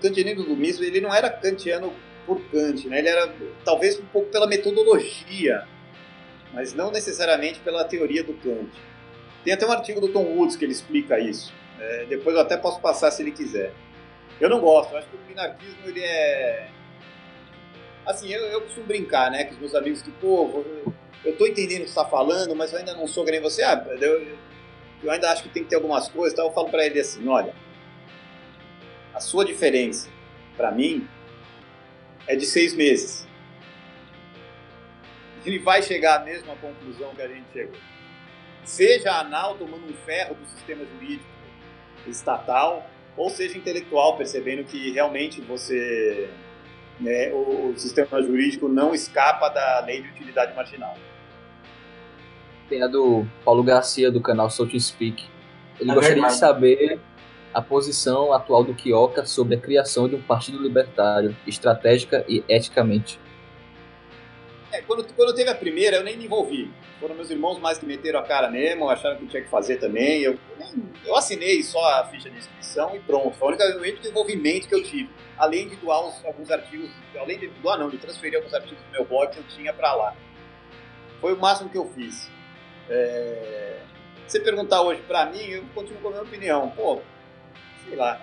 kantianismo 0.02 0.44
do 0.44 0.56
Mises 0.56 0.82
ele 0.82 1.02
não 1.02 1.14
era 1.14 1.30
kantiano 1.30 1.94
por 2.28 2.40
Kant, 2.52 2.88
né? 2.88 3.00
Ele 3.00 3.10
era 3.10 3.34
talvez 3.66 4.00
um 4.00 4.06
pouco 4.06 4.30
pela 4.30 4.46
metodologia, 4.46 5.68
mas 6.54 6.76
não 6.76 6.92
necessariamente 6.92 7.60
pela 7.60 7.84
teoria 7.84 8.24
do 8.24 8.34
Kant. 8.34 8.70
Tem 9.44 9.54
até 9.54 9.66
um 9.66 9.72
artigo 9.72 10.00
do 10.00 10.10
Tom 10.10 10.26
Woods 10.26 10.56
que 10.56 10.64
ele 10.64 10.74
explica 10.74 11.20
isso. 11.20 11.52
É, 11.80 12.06
depois 12.06 12.36
eu 12.36 12.42
até 12.42 12.56
posso 12.56 12.80
passar 12.80 13.10
se 13.10 13.24
ele 13.24 13.32
quiser. 13.32 13.74
Eu 14.40 14.50
não 14.50 14.60
gosto, 14.60 14.92
eu 14.92 14.98
acho 15.00 15.08
que 15.08 15.16
o 15.18 15.20
minarquismo 15.28 15.88
ele 15.88 16.02
é. 16.02 16.70
Assim, 18.06 18.30
eu, 18.30 18.42
eu 18.46 18.62
costumo 18.62 18.86
brincar, 18.86 19.30
né, 19.30 19.44
com 19.46 19.54
os 19.54 19.60
meus 19.60 19.76
amigos 19.76 20.02
que, 20.02 20.12
pô, 20.12 20.64
eu 21.24 21.38
tô 21.38 21.46
entendendo 21.46 21.82
o 21.82 21.84
que 21.84 21.90
você 21.90 21.96
tá 21.96 22.06
falando, 22.06 22.56
mas 22.56 22.72
eu 22.72 22.80
ainda 22.80 22.94
não 22.94 23.08
sou 23.08 23.26
que 23.26 23.32
nem 23.32 23.42
você. 23.42 23.62
Ah, 23.64 23.86
eu, 24.00 24.38
eu 25.04 25.12
ainda 25.12 25.32
acho 25.32 25.44
que 25.44 25.50
tem 25.50 25.64
que 25.64 25.70
ter 25.70 25.76
algumas 25.76 26.08
coisas, 26.08 26.34
então 26.34 26.46
eu 26.46 26.54
falo 26.54 26.70
para 26.70 26.86
ele 26.86 27.00
assim: 27.00 27.28
olha, 27.28 27.54
a 29.14 29.20
sua 29.20 29.44
diferença, 29.44 30.10
para 30.56 30.72
mim, 30.72 31.08
é 32.26 32.36
de 32.36 32.46
seis 32.46 32.74
meses. 32.74 33.28
Ele 35.46 35.60
vai 35.60 35.82
chegar 35.82 36.22
à 36.22 36.24
mesma 36.24 36.56
conclusão 36.56 37.14
que 37.16 37.22
a 37.22 37.28
gente 37.28 37.46
chegou. 37.52 37.76
Seja 38.64 39.14
anal 39.20 39.58
tomando 39.58 39.86
um 39.86 39.94
ferro 40.06 40.36
do 40.36 40.46
sistema 40.46 40.86
jurídico 40.86 41.26
estatal, 42.08 42.90
ou 43.20 43.30
seja 43.30 43.58
intelectual, 43.58 44.16
percebendo 44.16 44.64
que 44.64 44.92
realmente 44.92 45.42
você 45.42 46.30
né, 46.98 47.32
o, 47.34 47.72
o, 47.72 47.74
sistema 47.78 48.22
jurídico 48.24 48.70
não 48.70 48.96
escapa 48.96 49.50
da 49.50 49.82
lei 49.86 50.02
de 50.02 50.08
utilidade 50.08 50.56
marginal. 50.56 50.96
Tem 52.70 52.82
a 52.82 52.88
do 52.88 53.28
Paulo 53.44 53.62
Garcia, 53.62 54.10
do 54.10 54.22
canal 54.22 54.50
So 54.50 54.66
to 54.66 54.80
Speak. 54.80 55.26
Ele 55.82 55.92
é 55.92 55.94
gostaria 55.94 56.22
verdade. 56.22 56.34
de 56.34 56.40
saber 56.40 57.00
a 57.54 57.62
posição 57.62 58.32
atual 58.32 58.64
do 58.64 58.74
Quioca 58.74 59.26
sobre 59.26 59.56
a 59.56 59.60
criação 59.60 60.08
de 60.08 60.16
um 60.16 60.22
partido 60.22 60.62
libertário, 60.62 61.36
estratégica 61.46 62.24
e 62.26 62.42
eticamente. 62.48 63.20
É, 64.72 64.82
quando, 64.82 65.04
quando 65.14 65.34
teve 65.34 65.50
a 65.50 65.56
primeira, 65.56 65.98
eu 65.98 66.04
nem 66.04 66.16
me 66.16 66.26
envolvi. 66.26 66.72
Foram 67.00 67.16
meus 67.16 67.30
irmãos 67.30 67.58
mais 67.60 67.78
que 67.78 67.86
meteram 67.86 68.20
a 68.20 68.24
cara 68.24 68.50
mesmo, 68.50 68.90
acharam 68.90 69.18
que 69.18 69.26
tinha 69.26 69.42
que 69.42 69.50
fazer 69.50 69.78
também. 69.78 70.22
Eu, 70.22 70.38
eu 71.06 71.16
assinei 71.16 71.64
só 71.64 71.84
a 72.00 72.06
ficha 72.06 72.30
de 72.30 72.38
inscrição 72.38 72.96
e 72.96 73.00
pronto. 73.00 73.36
Foi 73.38 73.56
o 73.56 73.80
único 73.80 74.08
envolvimento 74.08 74.68
que 74.68 74.76
eu 74.76 74.84
tive. 74.84 75.10
Além 75.38 75.68
de 75.68 75.76
doar 75.78 76.06
uns, 76.06 76.24
alguns 76.24 76.52
artigos, 76.52 76.92
além 77.20 77.40
de 77.40 77.48
doar 77.48 77.80
não, 77.80 77.90
de 77.90 77.98
transferir 77.98 78.38
alguns 78.38 78.54
artigos 78.54 78.84
do 78.84 78.92
meu 78.92 79.06
blog 79.06 79.32
que 79.32 79.40
eu 79.40 79.48
tinha 79.48 79.74
para 79.74 79.94
lá. 79.96 80.16
Foi 81.20 81.34
o 81.34 81.38
máximo 81.38 81.70
que 81.70 81.78
eu 81.78 81.90
fiz. 81.96 82.30
É... 82.90 83.80
Se 84.28 84.38
você 84.38 84.40
perguntar 84.42 84.82
hoje 84.84 85.02
para 85.08 85.26
mim, 85.26 85.44
eu 85.50 85.64
continuo 85.74 86.02
com 86.02 86.10
a 86.10 86.12
minha 86.12 86.24
opinião. 86.24 86.70
Pô, 86.76 87.02
sei 87.86 87.96
lá. 87.96 88.22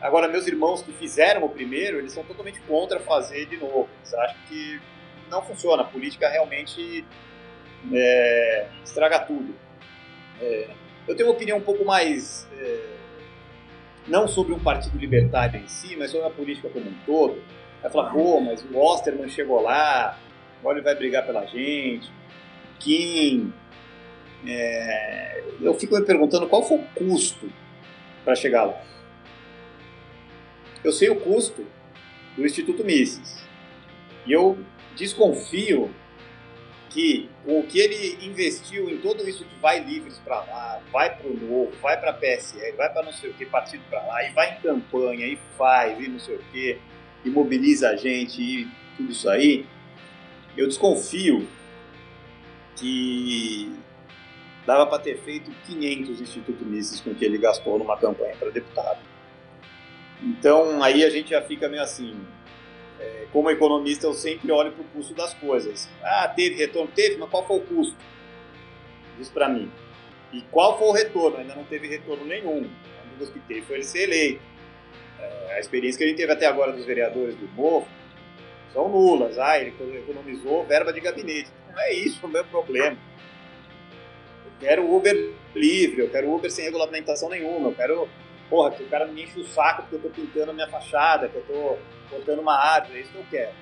Agora, 0.00 0.28
meus 0.28 0.46
irmãos 0.46 0.82
que 0.82 0.92
fizeram 0.92 1.44
o 1.44 1.48
primeiro, 1.48 1.98
eles 1.98 2.12
são 2.12 2.22
totalmente 2.24 2.60
contra 2.60 3.00
fazer 3.00 3.46
de 3.46 3.56
novo. 3.56 3.88
Eles 4.00 4.14
acham 4.14 4.36
que 4.48 4.80
não 5.28 5.42
funciona. 5.42 5.82
A 5.82 5.86
política 5.86 6.28
realmente 6.28 7.04
é, 7.92 8.66
estraga 8.84 9.20
tudo. 9.20 9.54
É, 10.40 10.70
eu 11.06 11.16
tenho 11.16 11.28
uma 11.28 11.34
opinião 11.34 11.58
um 11.58 11.62
pouco 11.62 11.84
mais. 11.84 12.48
É, 12.58 12.98
não 14.06 14.26
sobre 14.26 14.54
um 14.54 14.58
partido 14.58 14.96
libertário 14.98 15.60
em 15.60 15.68
si, 15.68 15.94
mas 15.96 16.10
sobre 16.10 16.26
a 16.26 16.30
política 16.30 16.68
como 16.68 16.88
um 16.88 16.94
todo. 17.04 17.42
Vai 17.82 17.90
falar, 17.90 18.10
pô, 18.10 18.40
mas 18.40 18.64
o 18.64 18.76
Osterman 18.76 19.28
chegou 19.28 19.60
lá, 19.60 20.18
agora 20.60 20.78
ele 20.78 20.84
vai 20.84 20.94
brigar 20.94 21.24
pela 21.26 21.44
gente. 21.46 22.10
Kim. 22.80 23.52
É, 24.46 25.42
eu 25.60 25.74
fico 25.74 25.96
me 25.96 26.04
perguntando 26.04 26.48
qual 26.48 26.62
foi 26.62 26.78
o 26.78 26.84
custo 26.94 27.50
para 28.24 28.34
chegar 28.34 28.64
lá. 28.64 28.80
Eu 30.82 30.92
sei 30.92 31.10
o 31.10 31.16
custo 31.16 31.66
do 32.36 32.46
Instituto 32.46 32.84
Mises. 32.84 33.44
E 34.26 34.32
eu 34.32 34.58
desconfio 34.98 35.94
que 36.90 37.28
o 37.46 37.62
que 37.62 37.78
ele 37.78 38.26
investiu 38.26 38.90
em 38.90 38.98
tudo 38.98 39.28
isso 39.28 39.44
de 39.44 39.54
vai 39.56 39.78
livres 39.78 40.18
para 40.18 40.36
lá, 40.36 40.80
vai 40.90 41.14
para 41.16 41.28
o 41.28 41.34
novo, 41.34 41.72
vai 41.80 41.98
para 41.98 42.12
PSL, 42.12 42.76
vai 42.76 42.92
para 42.92 43.02
não 43.04 43.12
sei 43.12 43.30
o 43.30 43.34
que, 43.34 43.46
partido 43.46 43.82
para 43.88 44.02
lá, 44.04 44.24
e 44.24 44.32
vai 44.32 44.56
em 44.56 44.60
campanha, 44.60 45.26
e 45.26 45.38
faz, 45.56 45.98
e 46.00 46.08
não 46.08 46.18
sei 46.18 46.36
o 46.36 46.42
que, 46.50 46.78
e 47.24 47.30
mobiliza 47.30 47.90
a 47.90 47.96
gente, 47.96 48.42
e 48.42 48.68
tudo 48.96 49.12
isso 49.12 49.28
aí, 49.28 49.66
eu 50.56 50.66
desconfio 50.66 51.46
que 52.74 53.72
dava 54.66 54.86
para 54.86 54.98
ter 54.98 55.18
feito 55.18 55.50
500 55.66 56.20
Instituto 56.20 56.64
Mises 56.64 57.00
com 57.00 57.14
que 57.14 57.24
ele 57.24 57.38
gastou 57.38 57.78
numa 57.78 57.96
campanha 57.96 58.36
para 58.36 58.50
deputado. 58.50 59.00
Então 60.22 60.82
aí 60.82 61.04
a 61.04 61.10
gente 61.10 61.30
já 61.30 61.40
fica 61.40 61.68
meio 61.68 61.82
assim, 61.82 62.16
é, 62.98 63.26
como 63.32 63.50
economista, 63.50 64.06
eu 64.06 64.12
sempre 64.12 64.50
olho 64.50 64.72
para 64.72 64.82
o 64.82 64.88
custo 64.88 65.14
das 65.14 65.34
coisas. 65.34 65.88
Ah, 66.02 66.28
teve 66.28 66.56
retorno? 66.56 66.90
Teve, 66.94 67.16
mas 67.16 67.30
qual 67.30 67.46
foi 67.46 67.58
o 67.58 67.60
custo? 67.60 67.96
Diz 69.16 69.28
para 69.28 69.48
mim. 69.48 69.70
E 70.32 70.42
qual 70.50 70.78
foi 70.78 70.88
o 70.88 70.92
retorno? 70.92 71.38
Ainda 71.38 71.54
não 71.54 71.64
teve 71.64 71.86
retorno 71.88 72.24
nenhum. 72.24 72.68
Única 73.18 73.32
que 73.32 73.40
teve 73.40 73.62
foi 73.62 73.76
ele 73.76 73.84
ser 73.84 74.02
eleito. 74.04 74.42
É, 75.20 75.54
a 75.54 75.60
experiência 75.60 75.98
que 75.98 76.04
a 76.04 76.06
gente 76.08 76.16
teve 76.16 76.32
até 76.32 76.46
agora 76.46 76.72
dos 76.72 76.84
vereadores 76.84 77.34
do 77.34 77.48
Novo 77.56 77.88
são 78.72 78.88
nulas. 78.88 79.38
Ah, 79.38 79.58
ele 79.58 79.74
economizou 79.98 80.64
verba 80.66 80.92
de 80.92 81.00
gabinete. 81.00 81.50
Não 81.72 81.80
é 81.80 81.92
isso 81.92 82.24
o 82.26 82.28
meu 82.28 82.44
problema. 82.44 82.96
Eu 84.44 84.52
quero 84.60 84.94
Uber 84.94 85.32
livre, 85.54 86.02
eu 86.02 86.10
quero 86.10 86.32
Uber 86.32 86.50
sem 86.50 86.64
regulamentação 86.64 87.28
nenhuma, 87.28 87.68
eu 87.70 87.74
quero 87.74 88.08
porra, 88.48 88.70
que 88.70 88.82
o 88.82 88.88
cara 88.88 89.06
me 89.06 89.22
enche 89.22 89.40
o 89.40 89.46
saco 89.46 89.82
porque 89.82 89.96
eu 89.96 90.02
tô 90.02 90.08
pintando 90.10 90.50
a 90.50 90.54
minha 90.54 90.68
fachada, 90.68 91.28
que 91.28 91.36
eu 91.36 91.44
tô 91.46 91.78
cortando 92.10 92.40
uma 92.40 92.54
árvore, 92.54 92.98
é 92.98 93.02
isso 93.02 93.12
que 93.12 93.18
eu 93.18 93.26
quero. 93.30 93.52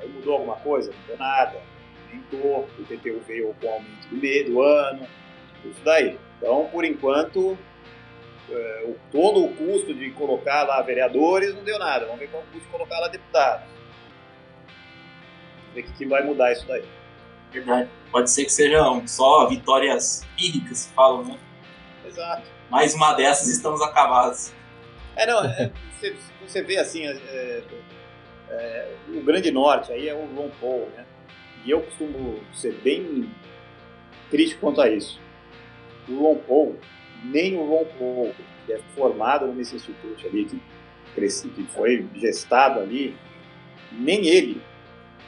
Aí 0.00 0.08
mudou 0.08 0.34
alguma 0.34 0.56
coisa? 0.56 0.90
Não 0.90 1.00
mudou 1.00 1.16
nada. 1.18 1.60
Aumentou, 2.08 2.68
o 2.78 2.82
IPTU 2.82 3.20
veio 3.26 3.54
com 3.60 3.66
o 3.66 3.70
aumento 3.70 4.08
do 4.08 4.16
meio 4.16 4.44
do 4.46 4.62
ano, 4.62 5.06
isso 5.64 5.80
daí. 5.84 6.18
Então, 6.36 6.68
por 6.70 6.84
enquanto, 6.84 7.56
é, 8.50 8.84
o, 8.86 8.96
todo 9.10 9.44
o 9.44 9.54
custo 9.54 9.94
de 9.94 10.10
colocar 10.10 10.64
lá 10.64 10.82
vereadores 10.82 11.54
não 11.54 11.64
deu 11.64 11.78
nada. 11.78 12.04
Vamos 12.04 12.20
ver 12.20 12.28
qual 12.28 12.42
é 12.42 12.46
o 12.46 12.48
custo 12.48 12.66
de 12.66 12.72
colocar 12.72 12.98
lá 12.98 13.08
deputados. 13.08 13.66
Ver 15.74 15.80
o 15.80 15.92
que 15.92 16.06
vai 16.06 16.22
mudar 16.22 16.52
isso 16.52 16.66
daí. 16.66 16.84
Verdade. 17.50 17.88
Pode 18.10 18.30
ser 18.30 18.44
que 18.44 18.52
sejam 18.52 19.06
só 19.06 19.46
vitórias 19.48 20.26
píricas, 20.36 20.92
falam, 20.94 21.24
né? 21.24 21.38
Exato. 22.06 22.42
Mais 22.72 22.94
uma 22.94 23.12
dessas 23.12 23.48
estamos 23.48 23.82
acabados. 23.82 24.50
É, 25.14 25.26
não, 25.26 25.44
é, 25.44 25.70
você, 26.00 26.16
você 26.40 26.62
vê 26.62 26.78
assim, 26.78 27.06
é, 27.06 27.12
é, 27.12 27.62
é, 28.48 28.96
o 29.08 29.20
Grande 29.20 29.50
Norte 29.50 29.92
aí 29.92 30.08
é 30.08 30.14
o 30.14 30.24
Ron 30.34 30.50
Paul, 30.58 30.88
né? 30.96 31.04
E 31.66 31.70
eu 31.70 31.82
costumo 31.82 32.40
ser 32.50 32.72
bem 32.82 33.30
crítico 34.30 34.62
quanto 34.62 34.80
a 34.80 34.88
isso. 34.88 35.20
O 36.08 36.16
Ron 36.22 36.36
Paul, 36.36 36.78
nem 37.22 37.58
o 37.58 37.68
Ron 37.68 37.84
Paul, 37.98 38.34
que 38.64 38.72
é 38.72 38.78
formado 38.96 39.46
no 39.46 39.52
Miss 39.52 39.74
Institute 39.74 40.26
ali, 40.26 40.46
que, 40.46 40.62
cresci, 41.14 41.50
que 41.50 41.64
foi 41.64 42.08
gestado 42.14 42.80
ali, 42.80 43.14
nem 43.92 44.26
ele 44.26 44.62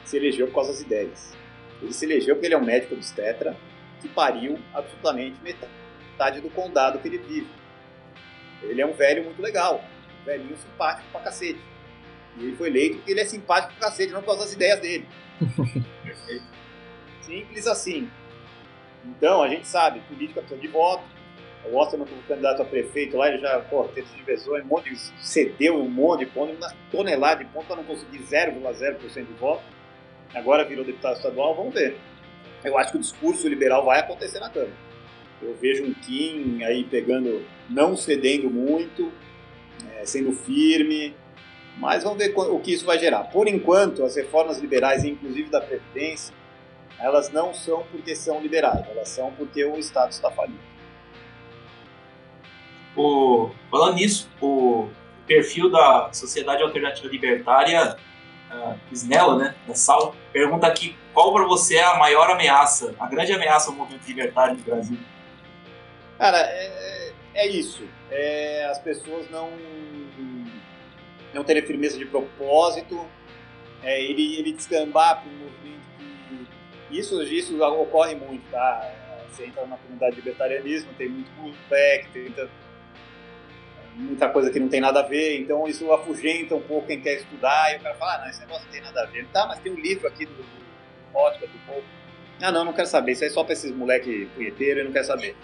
se 0.03 0.17
elegeu 0.17 0.47
por 0.47 0.55
causa 0.55 0.71
das 0.71 0.81
ideias. 0.81 1.37
Ele 1.79 1.93
se 1.93 2.05
elegeu 2.05 2.33
porque 2.33 2.47
ele 2.47 2.55
é 2.55 2.57
um 2.57 2.65
médico 2.65 2.95
obstetra 2.95 3.55
que 4.01 4.07
pariu 4.07 4.57
absolutamente 4.73 5.39
metade 5.43 5.84
do 6.41 6.49
condado 6.49 6.99
que 6.99 7.07
ele 7.07 7.17
vive. 7.17 7.49
Ele 8.63 8.81
é 8.81 8.85
um 8.85 8.93
velho 8.93 9.23
muito 9.23 9.41
legal 9.41 9.83
velhinho 10.25 10.57
simpático 10.57 11.07
pra 11.11 11.21
cacete. 11.21 11.59
E 12.37 12.43
ele 12.43 12.55
foi 12.55 12.67
eleito 12.67 12.97
porque 12.97 13.11
ele 13.11 13.21
é 13.21 13.25
simpático 13.25 13.73
pra 13.75 13.87
cacete, 13.89 14.11
não 14.11 14.21
por 14.21 14.27
causa 14.27 14.41
das 14.41 14.53
ideias 14.53 14.79
dele. 14.79 15.07
Simples 17.21 17.67
assim. 17.67 18.09
Então, 19.05 19.41
a 19.41 19.47
gente 19.47 19.67
sabe, 19.67 19.99
política 20.01 20.41
precisa 20.41 20.59
de 20.59 20.67
voto. 20.67 21.03
O 21.65 21.77
Osterman, 21.77 22.07
como 22.07 22.21
candidato 22.23 22.61
a 22.61 22.65
prefeito 22.65 23.17
lá, 23.17 23.27
ele 23.27 23.39
já 23.39 23.59
pô, 23.59 23.85
teve 23.85 24.07
divisões, 24.15 24.63
um 24.63 24.67
monte 24.67 24.91
de, 24.91 24.99
cedeu 25.25 25.75
um 25.81 25.89
monte 25.89 26.25
de 26.25 26.31
pontos, 26.31 26.55
uma 26.57 26.71
tonelada 26.91 27.43
de 27.43 27.49
pontos 27.49 27.67
para 27.67 27.77
não 27.77 27.83
conseguir 27.83 28.19
0,0% 28.19 29.25
de 29.25 29.33
voto. 29.33 29.63
Agora 30.33 30.63
virou 30.63 30.85
deputado 30.85 31.15
estadual, 31.15 31.55
vamos 31.55 31.73
ver. 31.73 31.97
Eu 32.63 32.77
acho 32.77 32.91
que 32.91 32.97
o 32.97 33.01
discurso 33.01 33.47
liberal 33.47 33.83
vai 33.85 33.99
acontecer 33.99 34.39
na 34.39 34.49
Câmara. 34.49 34.73
Eu 35.45 35.55
vejo 35.55 35.83
um 35.83 35.93
Kim 35.93 36.63
aí 36.63 36.83
pegando, 36.83 37.45
não 37.69 37.95
cedendo 37.95 38.49
muito, 38.49 39.11
é, 39.93 40.05
sendo 40.05 40.31
firme, 40.31 41.15
mas 41.77 42.03
vamos 42.03 42.17
ver 42.17 42.33
o 42.35 42.59
que 42.59 42.73
isso 42.73 42.85
vai 42.85 42.97
gerar. 42.97 43.25
Por 43.25 43.47
enquanto, 43.47 44.03
as 44.03 44.15
reformas 44.15 44.59
liberais, 44.59 45.03
inclusive 45.03 45.49
da 45.49 45.61
Previdência, 45.61 46.33
elas 46.99 47.31
não 47.31 47.53
são 47.53 47.83
porque 47.91 48.15
são 48.15 48.41
liberais, 48.41 48.85
elas 48.89 49.09
são 49.09 49.31
porque 49.33 49.63
o 49.65 49.77
Estado 49.77 50.11
está 50.11 50.31
falido. 50.31 50.59
O, 52.95 53.51
falando 53.69 53.95
nisso, 53.95 54.29
o 54.41 54.89
perfil 55.27 55.69
da 55.69 56.09
Sociedade 56.13 56.63
Alternativa 56.63 57.07
Libertária 57.07 57.97
uh, 58.49 59.37
né, 59.37 59.55
da 59.67 59.75
Sal, 59.75 60.15
pergunta 60.31 60.65
aqui 60.65 60.95
qual 61.13 61.33
para 61.33 61.45
você 61.45 61.75
é 61.75 61.83
a 61.83 61.97
maior 61.97 62.29
ameaça, 62.29 62.93
a 62.99 63.07
grande 63.07 63.31
ameaça 63.31 63.69
ao 63.69 63.75
movimento 63.75 64.05
libertário 64.05 64.57
no 64.57 64.63
Brasil? 64.63 64.97
Cara, 66.17 66.39
é, 66.39 67.13
é 67.33 67.47
isso. 67.47 67.87
É, 68.09 68.65
as 68.65 68.79
pessoas 68.79 69.29
não 69.29 69.51
não 71.35 71.43
terem 71.43 71.61
firmeza 71.61 71.97
de 71.97 72.05
propósito, 72.05 73.05
é, 73.83 74.01
ele, 74.01 74.37
ele 74.39 74.53
descambar 74.53 75.21
para 75.21 75.29
um 75.29 75.35
movimento 75.35 75.85
que... 76.89 76.97
Isso, 76.97 77.21
isso 77.23 77.61
ocorre 77.61 78.15
muito, 78.15 78.49
tá? 78.49 78.89
Você 79.29 79.45
entra 79.45 79.65
na 79.67 79.75
comunidade 79.75 80.15
de 80.15 80.21
libertarianismo, 80.21 80.93
tem 80.97 81.09
muito 81.09 81.29
pullback, 81.31 82.09
tem 82.11 82.21
muita, 82.21 82.49
muita 83.95 84.29
coisa 84.29 84.49
que 84.49 84.59
não 84.59 84.69
tem 84.69 84.79
nada 84.79 85.01
a 85.01 85.03
ver, 85.03 85.41
então 85.41 85.67
isso 85.67 85.91
afugenta 85.91 86.55
um 86.55 86.61
pouco 86.61 86.87
quem 86.87 87.01
quer 87.01 87.15
estudar, 87.15 87.73
e 87.73 87.77
o 87.77 87.81
cara 87.81 87.95
fala, 87.95 88.15
ah, 88.15 88.17
não, 88.19 88.29
esse 88.29 88.39
negócio 88.39 88.63
não 88.63 88.71
tem 88.71 88.81
nada 88.81 89.03
a 89.03 89.05
ver. 89.05 89.27
Tá, 89.27 89.45
mas 89.45 89.59
tem 89.59 89.73
um 89.73 89.79
livro 89.79 90.07
aqui 90.07 90.25
do, 90.25 90.35
do, 90.35 90.65
Ótica, 91.13 91.47
do 91.47 91.59
povo. 91.65 91.83
Ah, 92.41 92.51
não, 92.51 92.63
não 92.63 92.73
quero 92.73 92.87
saber, 92.87 93.11
isso 93.11 93.23
aí 93.23 93.29
é 93.29 93.33
só 93.33 93.43
para 93.43 93.53
esses 93.53 93.71
moleque 93.71 94.29
punheteiro, 94.35 94.79
eu 94.79 94.85
não 94.85 94.91
quero 94.93 95.05
saber. 95.05 95.35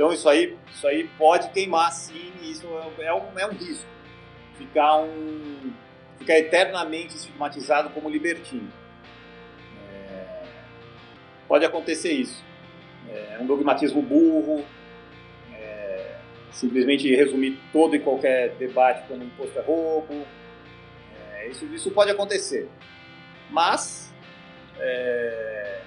Então 0.00 0.10
isso 0.14 0.26
aí, 0.30 0.56
isso 0.74 0.86
aí 0.86 1.10
pode 1.18 1.50
queimar 1.50 1.92
sim, 1.92 2.32
isso 2.40 2.66
é, 2.98 3.04
é, 3.04 3.12
um, 3.12 3.38
é 3.38 3.46
um 3.46 3.50
risco. 3.50 3.84
Ficar 4.56 4.96
um 4.96 5.74
ficar 6.18 6.38
eternamente 6.38 7.16
estigmatizado 7.16 7.90
como 7.90 8.08
libertino. 8.08 8.72
É, 10.10 10.42
pode 11.46 11.66
acontecer 11.66 12.12
isso. 12.12 12.42
É 13.10 13.36
um 13.42 13.46
dogmatismo 13.46 14.00
burro, 14.00 14.64
é, 15.52 16.16
simplesmente 16.50 17.14
resumir 17.14 17.60
todo 17.70 17.94
e 17.94 18.00
qualquer 18.00 18.54
debate 18.54 19.06
como 19.06 19.22
imposto 19.22 19.58
é 19.58 19.62
roubo. 19.62 20.26
É, 21.34 21.48
isso, 21.48 21.66
isso 21.74 21.90
pode 21.90 22.10
acontecer. 22.10 22.70
Mas 23.50 24.14
é, 24.78 25.82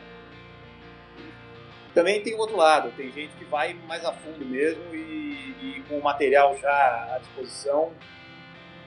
também 1.94 2.22
tem 2.22 2.34
o 2.36 2.40
outro 2.40 2.58
lado, 2.58 2.92
tem 2.98 3.12
gente 3.12 3.36
que 3.36 3.46
vai 3.46 3.74
mais 3.88 4.04
a 4.04 4.12
fundo 4.12 4.46
mesmo 4.46 4.84
e, 4.94 5.56
e 5.62 5.84
com 5.88 6.00
o 6.00 6.04
material 6.04 6.58
já 6.58 7.16
à 7.16 7.20
disposição 7.20 7.92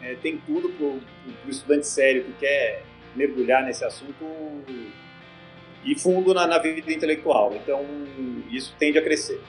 é, 0.03 0.15
tem 0.15 0.39
tudo 0.39 0.69
para 0.71 0.87
o 0.87 1.51
estudante 1.51 1.87
sério 1.87 2.25
que 2.25 2.33
quer 2.35 2.85
mergulhar 3.15 3.65
nesse 3.65 3.85
assunto 3.85 4.25
e 5.85 5.99
fundo 5.99 6.35
na, 6.35 6.47
na, 6.47 6.59
vida 6.59 6.93
intelectual. 6.93 7.55
Então, 7.55 7.85
isso 8.51 8.75
tende 8.79 8.99
a 8.99 9.03
crescer. 9.03 9.41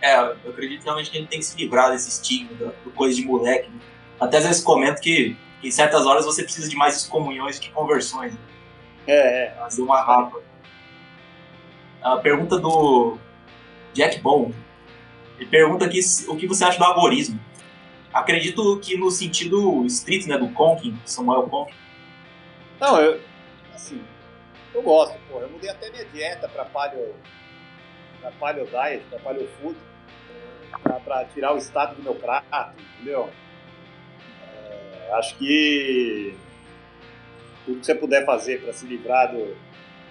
É, 0.00 0.16
eu 0.16 0.50
acredito 0.50 0.84
realmente 0.84 1.10
que 1.10 1.16
a 1.16 1.20
gente 1.20 1.30
tem 1.30 1.38
que 1.38 1.46
se 1.46 1.56
livrar 1.56 1.90
desse 1.90 2.08
estigma, 2.08 2.54
do, 2.54 2.72
do 2.84 2.90
coisa 2.90 3.16
de 3.16 3.24
moleque. 3.24 3.70
Né? 3.70 3.80
Até 4.20 4.38
às 4.38 4.46
vezes 4.46 4.62
comento 4.62 5.00
que, 5.00 5.36
que, 5.60 5.68
em 5.68 5.70
certas 5.70 6.04
horas 6.06 6.24
você 6.24 6.42
precisa 6.42 6.68
de 6.68 6.76
mais 6.76 6.96
excomunhões 6.96 7.58
que 7.58 7.70
conversões. 7.70 8.34
Né? 8.34 8.40
É, 9.06 9.46
é. 9.46 9.50
Fazer 9.58 9.82
uma 9.82 10.00
rapa. 10.00 10.40
A 12.02 12.16
pergunta 12.16 12.58
do 12.58 13.16
Jack 13.92 14.20
Bond. 14.20 14.54
Ele 15.38 15.48
pergunta 15.48 15.84
aqui 15.84 16.00
o 16.28 16.36
que 16.36 16.46
você 16.46 16.64
acha 16.64 16.78
do 16.78 16.84
agorismo. 16.84 17.40
Acredito 18.12 18.78
que 18.80 18.96
no 18.96 19.10
sentido 19.10 19.84
estrito, 19.86 20.28
né, 20.28 20.36
do 20.36 20.48
Conkin, 20.50 20.98
Samuel 21.04 21.44
Conkin. 21.44 21.74
Não, 22.80 23.00
eu, 23.00 23.20
assim, 23.74 24.02
eu 24.74 24.82
gosto, 24.82 25.16
pô. 25.30 25.38
Eu 25.38 25.48
mudei 25.48 25.70
até 25.70 25.90
minha 25.90 26.04
dieta 26.06 26.48
para 26.48 26.64
paleo, 26.64 27.14
pra 28.20 28.30
paleo 28.32 28.66
diet, 28.66 29.04
pra 29.08 29.18
paleo 29.20 29.48
food, 29.60 29.76
pra, 30.82 31.00
pra, 31.00 31.24
tirar 31.26 31.54
o 31.54 31.58
estado 31.58 31.94
do 31.96 32.02
meu 32.02 32.14
prato, 32.14 32.74
entendeu? 32.94 33.30
É, 34.44 35.12
acho 35.14 35.36
que 35.36 36.36
tudo 37.64 37.80
que 37.80 37.86
você 37.86 37.94
puder 37.94 38.26
fazer 38.26 38.60
para 38.60 38.72
se 38.72 38.84
livrar 38.86 39.32
do, 39.32 39.56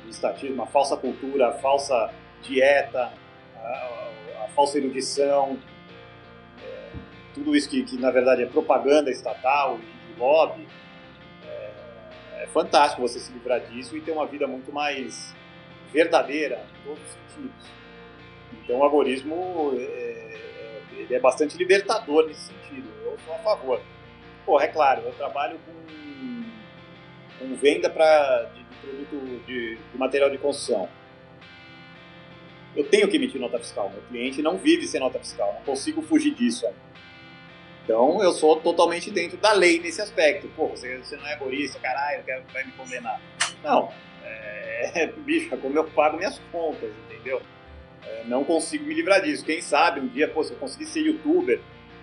do 0.04 0.10
estatismo, 0.10 0.64
a 0.64 0.68
falsa 0.68 0.98
cultura, 0.98 1.50
a 1.50 1.54
falsa 1.54 2.14
dieta, 2.42 3.12
a, 3.56 4.10
a, 4.44 4.48
falsa 4.56 4.78
erudição, 4.78 5.58
tudo 7.34 7.56
isso 7.56 7.70
que, 7.70 7.84
que 7.84 7.98
na 7.98 8.12
verdade 8.12 8.44
é 8.44 8.46
propaganda 8.46 9.10
estatal 9.10 9.80
e, 9.80 10.20
lobby, 10.20 10.68
é, 11.46 12.44
é, 12.44 12.48
fantástico 12.48 13.02
você 13.02 13.20
se 13.20 13.32
livrar 13.32 13.60
disso 13.62 13.96
e 13.98 14.02
ter 14.02 14.12
uma 14.12 14.26
vida 14.26 14.48
muito 14.48 14.72
mais 14.72 15.34
verdadeira 15.92 16.64
em 16.80 16.88
todos 16.88 17.04
os 17.04 17.12
sentidos. 17.12 17.66
Então 18.54 18.80
o 18.80 18.84
agorismo 18.84 19.74
é, 19.76 19.82
é, 19.82 20.82
ele 20.94 21.16
é 21.16 21.20
bastante 21.20 21.58
libertador 21.58 22.28
nesse 22.28 22.48
sentido, 22.48 22.90
eu 23.04 23.18
sou 23.26 23.34
a 23.36 23.40
favor. 23.40 23.82
Porra, 24.46 24.66
é 24.66 24.68
claro, 24.68 25.02
eu 25.02 25.14
trabalho 25.14 25.60
com, 25.66 26.44
com 27.40 27.56
venda 27.56 27.90
de 28.54 28.61
produto 28.82 29.46
de, 29.46 29.76
de 29.76 29.98
material 29.98 30.30
de 30.30 30.38
construção 30.38 30.90
eu 32.76 32.86
tenho 32.86 33.08
que 33.08 33.18
emitir 33.18 33.40
nota 33.40 33.60
fiscal. 33.60 33.90
Meu 33.90 34.02
cliente 34.04 34.42
não 34.42 34.58
vive 34.58 34.88
sem 34.88 35.00
nota 35.00 35.20
fiscal, 35.20 35.54
não 35.56 35.62
consigo 35.64 36.02
fugir 36.02 36.34
disso. 36.34 36.66
Então 37.84 38.22
eu 38.24 38.32
sou 38.32 38.58
totalmente 38.58 39.12
dentro 39.12 39.38
da 39.38 39.52
lei 39.54 39.80
nesse 39.80 40.02
aspecto. 40.02 40.48
Pô, 40.56 40.68
você, 40.68 40.98
você 40.98 41.16
não 41.18 41.28
é 41.28 41.34
egoísta, 41.34 41.80
caralho, 41.80 42.24
quer, 42.24 42.42
vai 42.54 42.64
me 42.64 42.72
condenar. 42.74 43.22
Não, 43.64 43.92
é, 44.24 45.08
bicho, 45.18 45.54
é 45.54 45.58
como 45.58 45.78
eu 45.78 45.84
pago 45.84 46.18
minhas 46.18 46.40
contas, 46.52 46.90
entendeu? 47.06 47.42
É, 48.04 48.24
não 48.26 48.44
consigo 48.44 48.86
me 48.86 48.94
livrar 48.94 49.22
disso. 49.22 49.44
Quem 49.44 49.62
sabe 49.62 50.00
um 50.00 50.08
dia, 50.08 50.28
pô, 50.28 50.44
se 50.44 50.54
eu 50.54 50.58
conseguir 50.58 50.86
ser 50.86 51.02
youtuber, 51.02 51.60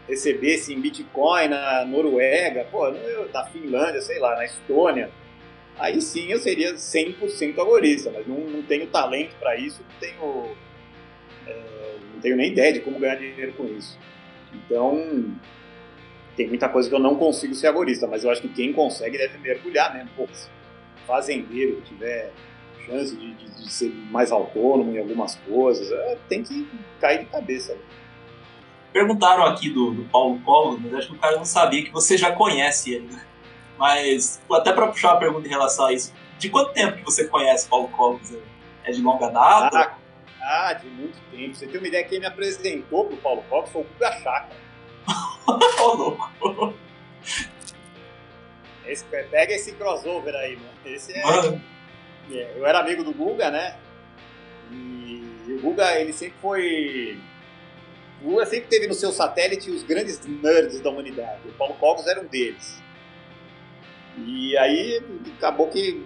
recebesse 0.07 0.75
em 0.75 0.81
Bitcoin 0.81 1.49
na 1.49 1.85
Noruega, 1.85 2.67
pô, 2.71 2.87
eu, 2.89 3.29
Finlândia, 3.53 4.01
sei 4.01 4.19
lá, 4.19 4.37
na 4.37 4.45
Estônia, 4.45 5.11
aí 5.79 6.01
sim 6.01 6.31
eu 6.31 6.39
seria 6.39 6.75
100% 6.75 7.59
agorista, 7.59 8.11
mas 8.11 8.27
não, 8.27 8.39
não 8.39 8.63
tenho 8.63 8.87
talento 8.87 9.35
para 9.39 9.57
isso, 9.57 9.83
não 9.83 10.01
tenho, 10.01 10.57
é, 11.47 11.97
não 12.15 12.21
tenho 12.21 12.37
nem 12.37 12.53
ideia 12.53 12.73
de 12.73 12.81
como 12.81 12.99
ganhar 12.99 13.17
dinheiro 13.17 13.53
com 13.53 13.65
isso. 13.67 13.99
Então, 14.53 15.37
tem 16.37 16.47
muita 16.47 16.69
coisa 16.69 16.89
que 16.89 16.95
eu 16.95 17.01
não 17.01 17.17
consigo 17.17 17.55
ser 17.55 17.67
agorista, 17.67 18.07
mas 18.07 18.25
eu 18.25 18.31
acho 18.31 18.43
que 18.43 18.49
quem 18.49 18.73
consegue 18.73 19.19
deve 19.19 19.39
mergulhar 19.39 19.95
mesmo. 19.95 20.11
Pô, 20.17 20.27
se 20.33 20.49
fazendeiro 21.07 21.81
tiver 21.83 22.33
chance 22.87 23.17
de, 23.17 23.35
de, 23.35 23.51
de, 23.51 23.73
ser 23.73 23.91
mais 24.11 24.33
autônomo 24.33 24.95
em 24.95 24.99
algumas 24.99 25.35
coisas, 25.37 25.91
é, 25.91 26.19
tem 26.29 26.43
que 26.43 26.69
cair 27.01 27.21
de 27.21 27.27
cabeça. 27.27 27.77
Perguntaram 28.93 29.45
aqui 29.45 29.69
do, 29.69 29.93
do 29.93 30.05
Paulo 30.05 30.81
mas 30.81 30.95
acho 30.95 31.09
que 31.09 31.15
o 31.15 31.19
cara 31.19 31.37
não 31.37 31.45
sabia 31.45 31.85
que 31.85 31.93
você 31.93 32.17
já 32.17 32.33
conhece 32.33 32.95
ele, 32.95 33.07
né? 33.09 33.28
Mas, 33.79 34.41
até 34.53 34.73
para 34.73 34.89
puxar 34.89 35.13
uma 35.13 35.21
pergunta 35.21 35.47
em 35.47 35.51
relação 35.51 35.87
a 35.87 35.93
isso, 35.93 36.13
de 36.39 36.51
quanto 36.51 36.73
tempo 36.73 36.97
que 36.97 37.05
você 37.05 37.27
conhece 37.27 37.69
Paulo 37.69 37.89
Cogos? 37.89 38.35
É 38.85 38.91
de 38.91 39.01
longa 39.01 39.29
data? 39.29 39.97
Ah, 40.43 40.69
ah, 40.69 40.73
de 40.73 40.87
muito 40.89 41.19
tempo. 41.31 41.55
Você 41.55 41.67
tem 41.67 41.79
uma 41.79 41.87
ideia, 41.87 42.05
quem 42.05 42.19
me 42.21 42.27
apresentou 42.27 43.07
pro 43.07 43.17
Paulo 43.19 43.45
Cogos 43.49 43.71
foi 43.71 43.83
o 43.83 43.85
Guga 43.85 44.13
Chakra. 44.13 44.57
Ô, 45.81 45.95
louco. 45.95 46.75
Esse, 48.87 49.05
pega 49.05 49.53
esse 49.53 49.73
crossover 49.73 50.35
aí, 50.35 50.57
mano. 50.57 50.69
Esse 50.87 51.13
é, 51.13 51.23
mano. 51.23 51.63
é, 52.33 52.55
Eu 52.57 52.67
era 52.67 52.79
amigo 52.81 53.05
do 53.05 53.13
Guga, 53.13 53.51
né? 53.51 53.77
E, 54.71 55.23
e, 55.47 55.53
o 55.53 55.61
Guga, 55.61 56.01
ele 56.01 56.13
sempre 56.13 56.37
foi. 56.41 57.19
O 58.23 58.31
Guga 58.31 58.47
sempre 58.47 58.69
teve 58.69 58.87
no 58.87 58.95
seu 58.95 59.13
satélite 59.13 59.71
os 59.71 59.83
grandes 59.83 60.19
nerds 60.27 60.81
da 60.81 60.91
humanidade. 60.91 61.47
O 61.47 61.53
Paulo 61.53 61.75
Cogos 61.75 62.07
era 62.07 62.21
um 62.21 62.27
deles. 62.27 62.83
E 64.27 64.57
aí 64.59 65.03
acabou 65.37 65.69
que 65.69 66.05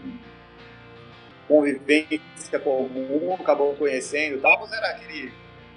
convivência 1.49 2.59
comum, 2.63 3.37
acabou 3.39 3.75
conhecendo 3.75 4.37
e 4.37 4.41
tal, 4.41 4.61
mas 4.61 4.73
era 4.73 4.89
aquele 4.89 5.33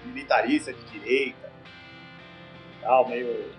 militarista 0.06 0.72
de 0.72 0.84
direita, 0.86 1.52
tal, 2.82 3.10
meio. 3.10 3.54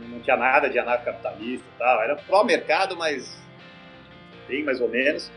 Não 0.00 0.20
tinha 0.20 0.36
nada 0.36 0.68
de 0.68 0.78
anarcocapitalista 0.78 1.66
e 1.66 1.78
tal. 1.78 2.02
Era 2.02 2.16
pró-mercado, 2.16 2.96
mas 2.96 3.40
bem 4.48 4.64
mais 4.64 4.80
ou 4.80 4.88
menos. 4.88 5.30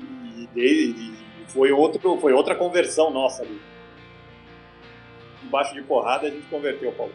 E, 0.00 0.48
e, 0.56 1.14
foi, 1.48 1.70
outro, 1.70 2.18
foi 2.18 2.32
outra 2.32 2.54
conversão 2.54 3.10
nossa 3.10 3.42
ali. 3.42 3.60
Embaixo 5.44 5.74
de 5.74 5.82
porrada 5.82 6.26
a 6.26 6.30
gente 6.30 6.46
converteu, 6.48 6.92
Paulo. 6.92 7.14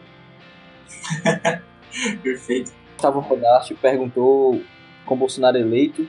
Perfeito. 2.22 2.77
Gustavo 2.98 3.20
Rodaste 3.20 3.74
perguntou, 3.76 4.60
com 5.06 5.16
Bolsonaro 5.16 5.56
eleito, 5.56 6.08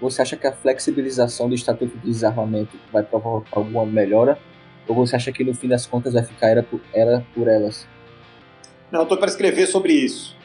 você 0.00 0.22
acha 0.22 0.36
que 0.36 0.46
a 0.46 0.52
flexibilização 0.52 1.48
do 1.48 1.54
Estatuto 1.56 1.98
de 1.98 2.06
Desarmamento 2.06 2.78
vai 2.92 3.02
provocar 3.02 3.58
alguma 3.58 3.84
melhora 3.84 4.38
ou 4.86 4.94
você 4.94 5.16
acha 5.16 5.32
que 5.32 5.42
no 5.42 5.52
fim 5.52 5.66
das 5.66 5.84
contas 5.84 6.14
vai 6.14 6.22
ficar 6.22 6.46
era 6.46 6.62
por, 6.62 6.80
era 6.94 7.26
por 7.34 7.48
elas? 7.48 7.88
Não, 8.88 9.02
estou 9.02 9.18
para 9.18 9.26
escrever 9.26 9.66
sobre 9.66 9.92
isso. 9.92 10.36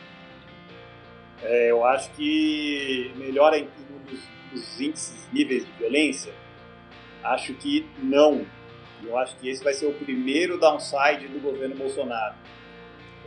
É, 1.43 1.69
eu 1.69 1.85
acho 1.85 2.09
que 2.13 3.13
melhora 3.15 3.59
em 3.59 3.67
os 4.51 4.81
índices, 4.81 5.29
níveis 5.31 5.63
de 5.63 5.71
violência. 5.73 6.33
Acho 7.23 7.53
que 7.53 7.87
não. 8.01 8.43
Eu 9.03 9.15
acho 9.15 9.37
que 9.37 9.47
esse 9.47 9.63
vai 9.63 9.73
ser 9.73 9.85
o 9.85 9.93
primeiro 9.93 10.59
downside 10.59 11.27
do 11.27 11.39
governo 11.39 11.75
Bolsonaro. 11.75 12.33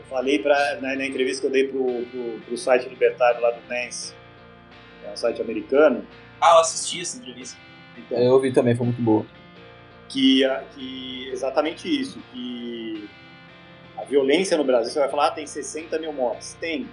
Falei 0.09 0.39
pra, 0.39 0.79
na, 0.81 0.97
na 0.97 1.07
entrevista 1.07 1.43
que 1.43 1.47
eu 1.47 1.51
dei 1.51 1.69
pro, 1.69 1.85
pro, 2.07 2.41
pro 2.47 2.57
site 2.57 2.89
libertário 2.89 3.41
lá 3.41 3.51
do 3.51 3.61
Nance, 3.69 4.15
que 5.01 5.07
é 5.07 5.13
um 5.13 5.17
site 5.17 5.41
americano. 5.41 6.07
Ah, 6.41 6.55
eu 6.55 6.61
assisti 6.61 7.01
essa 7.01 7.19
entrevista. 7.19 7.59
Então, 7.97 8.19
eu 8.19 8.33
ouvi 8.33 8.53
também, 8.53 8.75
foi 8.75 8.87
muito 8.87 9.03
boa. 9.03 9.27
Que, 10.09 10.43
que 10.75 11.29
exatamente 11.31 11.89
isso, 11.89 12.21
que 12.33 13.09
a 13.97 14.05
violência 14.05 14.57
no 14.57 14.65
Brasil, 14.65 14.93
você 14.93 15.01
vai 15.01 15.09
falar, 15.09 15.29
ah, 15.29 15.31
tem 15.31 15.47
60 15.47 15.99
mil 15.99 16.13
mortes. 16.13 16.55
Tem. 16.61 16.89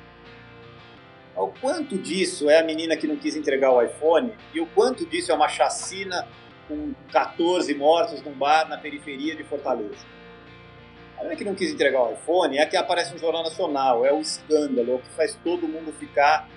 O 1.35 1.48
quanto 1.48 1.98
disso 1.98 2.49
é 2.49 2.60
a 2.60 2.64
menina 2.64 2.95
que 2.95 3.07
não 3.07 3.15
quis 3.15 3.35
entregar 3.35 3.72
o 3.72 3.81
iPhone 3.81 4.31
e 4.53 4.61
o 4.61 4.68
quanto 4.68 5.06
disso 5.06 5.31
é 5.31 5.35
uma 5.35 5.49
chacina 5.49 6.27
com 6.68 6.94
14 7.11 7.73
mortos 7.73 8.22
num 8.22 8.34
bar 8.34 8.69
na 8.69 8.77
periferia 8.77 9.35
de 9.35 9.44
Fortaleza? 9.44 10.06
A 11.18 11.23
menina 11.23 11.35
que 11.35 11.45
não 11.45 11.56
quis 11.56 11.72
entregar 11.72 12.02
o 12.02 12.14
iPhone 12.14 12.57
é 12.57 12.65
que 12.65 12.76
aparece 12.76 13.14
no 13.14 13.19
Jornal 13.19 13.44
Nacional, 13.44 14.06
é 14.06 14.11
o 14.11 14.19
escândalo, 14.19 14.91
é 14.91 14.95
o 14.95 14.99
que 14.99 15.10
faz 15.10 15.38
todo 15.44 15.68
mundo 15.68 15.94
ficar 15.94 16.49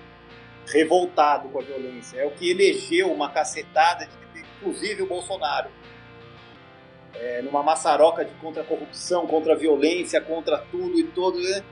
revoltado 0.65 1.47
com 1.49 1.59
a 1.59 1.63
violência, 1.63 2.17
é 2.19 2.25
o 2.25 2.31
que 2.31 2.49
elegeu 2.49 3.11
uma 3.11 3.29
cacetada, 3.29 4.05
de, 4.33 4.41
inclusive 4.59 5.03
o 5.03 5.07
Bolsonaro 5.07 5.69
é, 7.19 7.41
numa 7.41 7.63
maçaroca 7.63 8.23
de 8.23 8.33
contra 8.35 8.61
a 8.61 8.65
corrupção, 8.65 9.25
contra 9.27 9.53
a 9.53 9.55
violência, 9.55 10.21
contra 10.21 10.57
tudo 10.57 10.99
e 10.99 11.03
todo. 11.03 11.39
Né? 11.39 11.63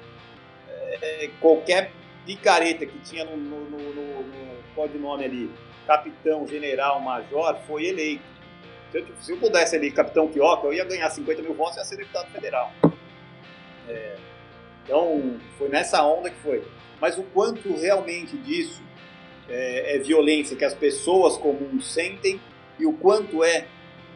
É, 1.02 1.30
qualquer 1.40 1.92
picareta 2.26 2.86
que 2.86 2.98
tinha 3.00 3.24
no, 3.26 3.38
no, 3.38 3.70
no, 3.70 3.78
no, 3.78 4.88
no 4.88 5.14
ali, 5.14 5.52
capitão, 5.86 6.48
general, 6.48 7.00
major, 7.00 7.58
foi 7.68 7.86
eleito. 7.86 8.35
Se 8.96 9.00
eu, 9.00 9.08
se 9.20 9.32
eu 9.34 9.38
pudesse 9.38 9.76
ali, 9.76 9.92
capitão 9.92 10.30
Quioca, 10.30 10.68
eu 10.68 10.74
ia 10.74 10.86
ganhar 10.86 11.10
50 11.10 11.42
mil 11.42 11.54
votos 11.54 11.76
e 11.76 11.80
ia 11.80 11.86
ser 11.86 11.98
deputado 11.98 12.32
federal. 12.32 12.72
É, 13.90 14.16
então, 14.84 15.38
foi 15.58 15.68
nessa 15.68 16.02
onda 16.06 16.30
que 16.30 16.38
foi. 16.38 16.64
Mas 17.02 17.18
o 17.18 17.24
quanto 17.24 17.76
realmente 17.76 18.38
disso 18.38 18.82
é, 19.50 19.98
é 19.98 20.00
violência 20.00 20.56
que 20.56 20.64
as 20.64 20.74
pessoas 20.74 21.36
comuns 21.36 21.92
sentem 21.92 22.40
e 22.80 22.86
o 22.86 22.94
quanto 22.94 23.44
é 23.44 23.68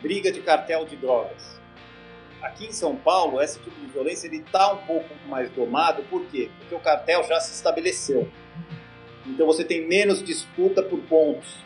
briga 0.01 0.31
de 0.31 0.39
cartel 0.39 0.85
de 0.85 0.95
drogas. 0.95 1.59
Aqui 2.41 2.67
em 2.67 2.71
São 2.71 2.95
Paulo, 2.95 3.41
esse 3.41 3.59
tipo 3.59 3.77
de 3.81 3.87
violência 3.87 4.27
ele 4.27 4.37
está 4.37 4.71
um 4.71 4.85
pouco 4.85 5.13
mais 5.27 5.49
domado, 5.49 6.03
por 6.03 6.25
quê? 6.27 6.49
Porque 6.57 6.73
o 6.73 6.79
cartel 6.79 7.21
já 7.25 7.41
se 7.41 7.53
estabeleceu. 7.53 8.31
Então 9.25 9.45
você 9.45 9.65
tem 9.65 9.85
menos 9.85 10.23
disputa 10.23 10.81
por 10.81 10.99
pontos. 11.01 11.57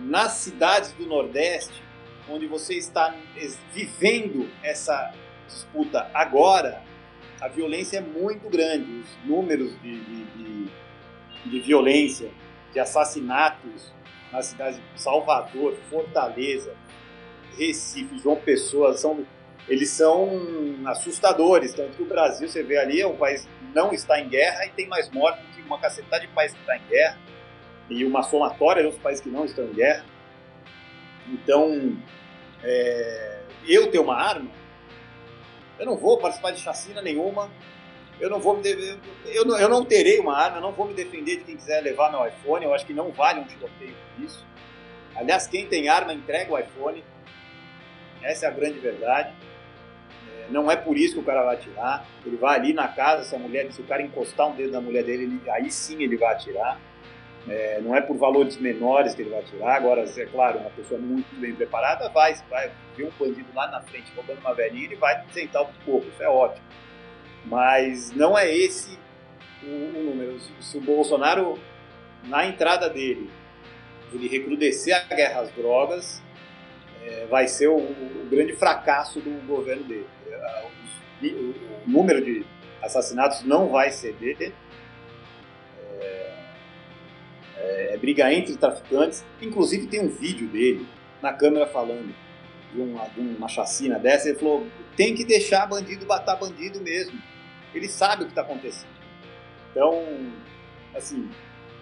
Nas 0.00 0.32
cidades 0.32 0.92
do 0.92 1.06
Nordeste, 1.06 1.83
onde 2.28 2.46
você 2.46 2.74
está 2.74 3.14
vivendo 3.72 4.48
essa 4.62 5.12
disputa 5.46 6.10
agora, 6.14 6.82
a 7.40 7.48
violência 7.48 7.98
é 7.98 8.00
muito 8.00 8.48
grande. 8.48 9.00
Os 9.00 9.28
números 9.28 9.72
de, 9.82 10.00
de, 10.00 10.24
de, 10.24 10.70
de 11.46 11.60
violência, 11.60 12.30
de 12.72 12.80
assassinatos 12.80 13.92
nas 14.32 14.46
cidades 14.46 14.80
de 14.80 15.00
Salvador, 15.00 15.76
Fortaleza, 15.90 16.74
Recife, 17.56 18.18
João 18.18 18.36
Pessoa, 18.36 18.96
são, 18.96 19.24
eles 19.68 19.90
são 19.90 20.30
assustadores. 20.86 21.74
Tanto 21.74 21.96
que 21.96 22.02
o 22.02 22.06
Brasil, 22.06 22.48
você 22.48 22.62
vê 22.62 22.78
ali, 22.78 23.00
é 23.00 23.06
um 23.06 23.16
país 23.16 23.44
que 23.44 23.74
não 23.74 23.92
está 23.92 24.20
em 24.20 24.28
guerra 24.28 24.66
e 24.66 24.70
tem 24.70 24.88
mais 24.88 25.10
mortes 25.10 25.44
do 25.44 25.54
que 25.54 25.62
uma 25.62 25.78
cacetada 25.78 26.26
de 26.26 26.32
países 26.32 26.56
que 26.56 26.62
está 26.62 26.76
em 26.76 26.86
guerra 26.88 27.18
e 27.88 28.04
uma 28.04 28.22
somatória 28.22 28.82
de 28.82 28.86
outros 28.86 29.02
países 29.02 29.22
que 29.22 29.30
não 29.30 29.44
estão 29.44 29.64
em 29.64 29.74
guerra. 29.74 30.04
Então, 31.28 31.96
é, 32.62 33.40
eu 33.66 33.90
ter 33.90 33.98
uma 33.98 34.16
arma, 34.16 34.50
eu 35.78 35.86
não 35.86 35.96
vou 35.96 36.18
participar 36.18 36.52
de 36.52 36.60
chacina 36.60 37.00
nenhuma, 37.00 37.50
eu 38.20 38.30
não 38.30 38.38
vou 38.38 38.56
me 38.56 38.62
eu, 39.26 39.44
não, 39.44 39.58
eu 39.58 39.68
não 39.68 39.84
terei 39.84 40.20
uma 40.20 40.36
arma, 40.36 40.58
eu 40.58 40.62
não 40.62 40.72
vou 40.72 40.86
me 40.86 40.94
defender 40.94 41.38
de 41.38 41.44
quem 41.44 41.56
quiser 41.56 41.80
levar 41.80 42.10
meu 42.10 42.26
iPhone, 42.26 42.64
eu 42.64 42.74
acho 42.74 42.86
que 42.86 42.92
não 42.92 43.10
vale 43.10 43.40
um 43.40 43.44
tiroteio 43.44 43.94
por 44.14 44.24
isso. 44.24 44.44
Aliás, 45.16 45.46
quem 45.46 45.66
tem 45.66 45.88
arma 45.88 46.12
entrega 46.12 46.52
o 46.52 46.58
iPhone. 46.58 47.04
Essa 48.22 48.46
é 48.46 48.48
a 48.48 48.52
grande 48.52 48.78
verdade. 48.78 49.32
É, 50.28 50.46
não 50.50 50.70
é 50.70 50.76
por 50.76 50.96
isso 50.96 51.14
que 51.14 51.20
o 51.20 51.24
cara 51.24 51.44
vai 51.44 51.56
atirar. 51.56 52.06
Ele 52.24 52.36
vai 52.36 52.58
ali 52.58 52.72
na 52.72 52.88
casa, 52.88 53.22
se 53.22 53.34
a 53.34 53.38
mulher, 53.38 53.70
se 53.72 53.80
o 53.80 53.84
cara 53.84 54.02
encostar 54.02 54.48
um 54.48 54.56
dedo 54.56 54.72
na 54.72 54.80
mulher 54.80 55.04
dele, 55.04 55.24
ele, 55.24 55.50
aí 55.50 55.70
sim 55.70 56.02
ele 56.02 56.16
vai 56.16 56.32
atirar. 56.32 56.80
É, 57.48 57.78
não 57.82 57.94
é 57.94 58.00
por 58.00 58.16
valores 58.16 58.56
menores 58.56 59.14
que 59.14 59.22
ele 59.22 59.30
vai 59.30 59.40
atirar. 59.40 59.76
Agora, 59.76 60.02
é 60.02 60.26
claro, 60.26 60.60
uma 60.60 60.70
pessoa 60.70 60.98
muito 60.98 61.34
bem 61.36 61.54
preparada 61.54 62.08
vai, 62.08 62.34
vai 62.48 62.70
ver 62.96 63.04
um 63.04 63.10
bandido 63.18 63.48
lá 63.54 63.70
na 63.70 63.82
frente 63.82 64.10
roubando 64.16 64.38
uma 64.38 64.54
velhinha, 64.54 64.86
ele 64.86 64.96
vai 64.96 65.22
sentar 65.30 65.62
o 65.62 65.68
corpo. 65.84 66.06
Isso 66.08 66.22
é 66.22 66.28
ótimo. 66.28 66.66
Mas 67.44 68.10
não 68.12 68.36
é 68.36 68.50
esse 68.50 68.98
o, 69.62 69.66
o 69.66 70.04
número. 70.04 70.40
Se 70.60 70.78
o 70.78 70.80
Bolsonaro, 70.80 71.58
na 72.24 72.46
entrada 72.46 72.88
dele, 72.88 73.30
ele 74.12 74.28
recrudescer 74.28 74.96
a 74.96 75.14
guerra 75.14 75.40
às 75.40 75.50
drogas, 75.52 76.22
é, 77.04 77.26
vai 77.26 77.46
ser 77.46 77.68
o, 77.68 77.76
o, 77.76 78.26
grande 78.30 78.54
fracasso 78.54 79.20
do 79.20 79.46
governo 79.46 79.84
dele. 79.84 80.06
É, 80.26 80.66
o, 81.22 81.26
o, 81.26 81.54
número 81.86 82.24
de 82.24 82.44
assassinatos 82.82 83.44
não 83.44 83.68
vai 83.68 83.90
ceder. 83.90 84.52
É, 87.64 87.94
é, 87.94 87.96
briga 87.96 88.32
entre 88.32 88.56
traficantes. 88.56 89.24
Inclusive 89.40 89.86
tem 89.86 90.00
um 90.00 90.08
vídeo 90.08 90.48
dele 90.48 90.86
na 91.22 91.32
câmera 91.32 91.66
falando 91.66 92.14
de 92.72 92.80
uma, 92.80 93.06
de 93.08 93.20
uma 93.20 93.48
chacina 93.48 93.98
dessa. 93.98 94.28
Ele 94.28 94.38
falou: 94.38 94.66
tem 94.96 95.14
que 95.14 95.24
deixar 95.24 95.66
bandido 95.66 96.06
matar 96.06 96.36
bandido 96.36 96.80
mesmo. 96.80 97.18
Ele 97.74 97.88
sabe 97.88 98.22
o 98.22 98.26
que 98.26 98.32
está 98.32 98.42
acontecendo. 98.42 98.94
Então, 99.70 100.04
assim, 100.94 101.28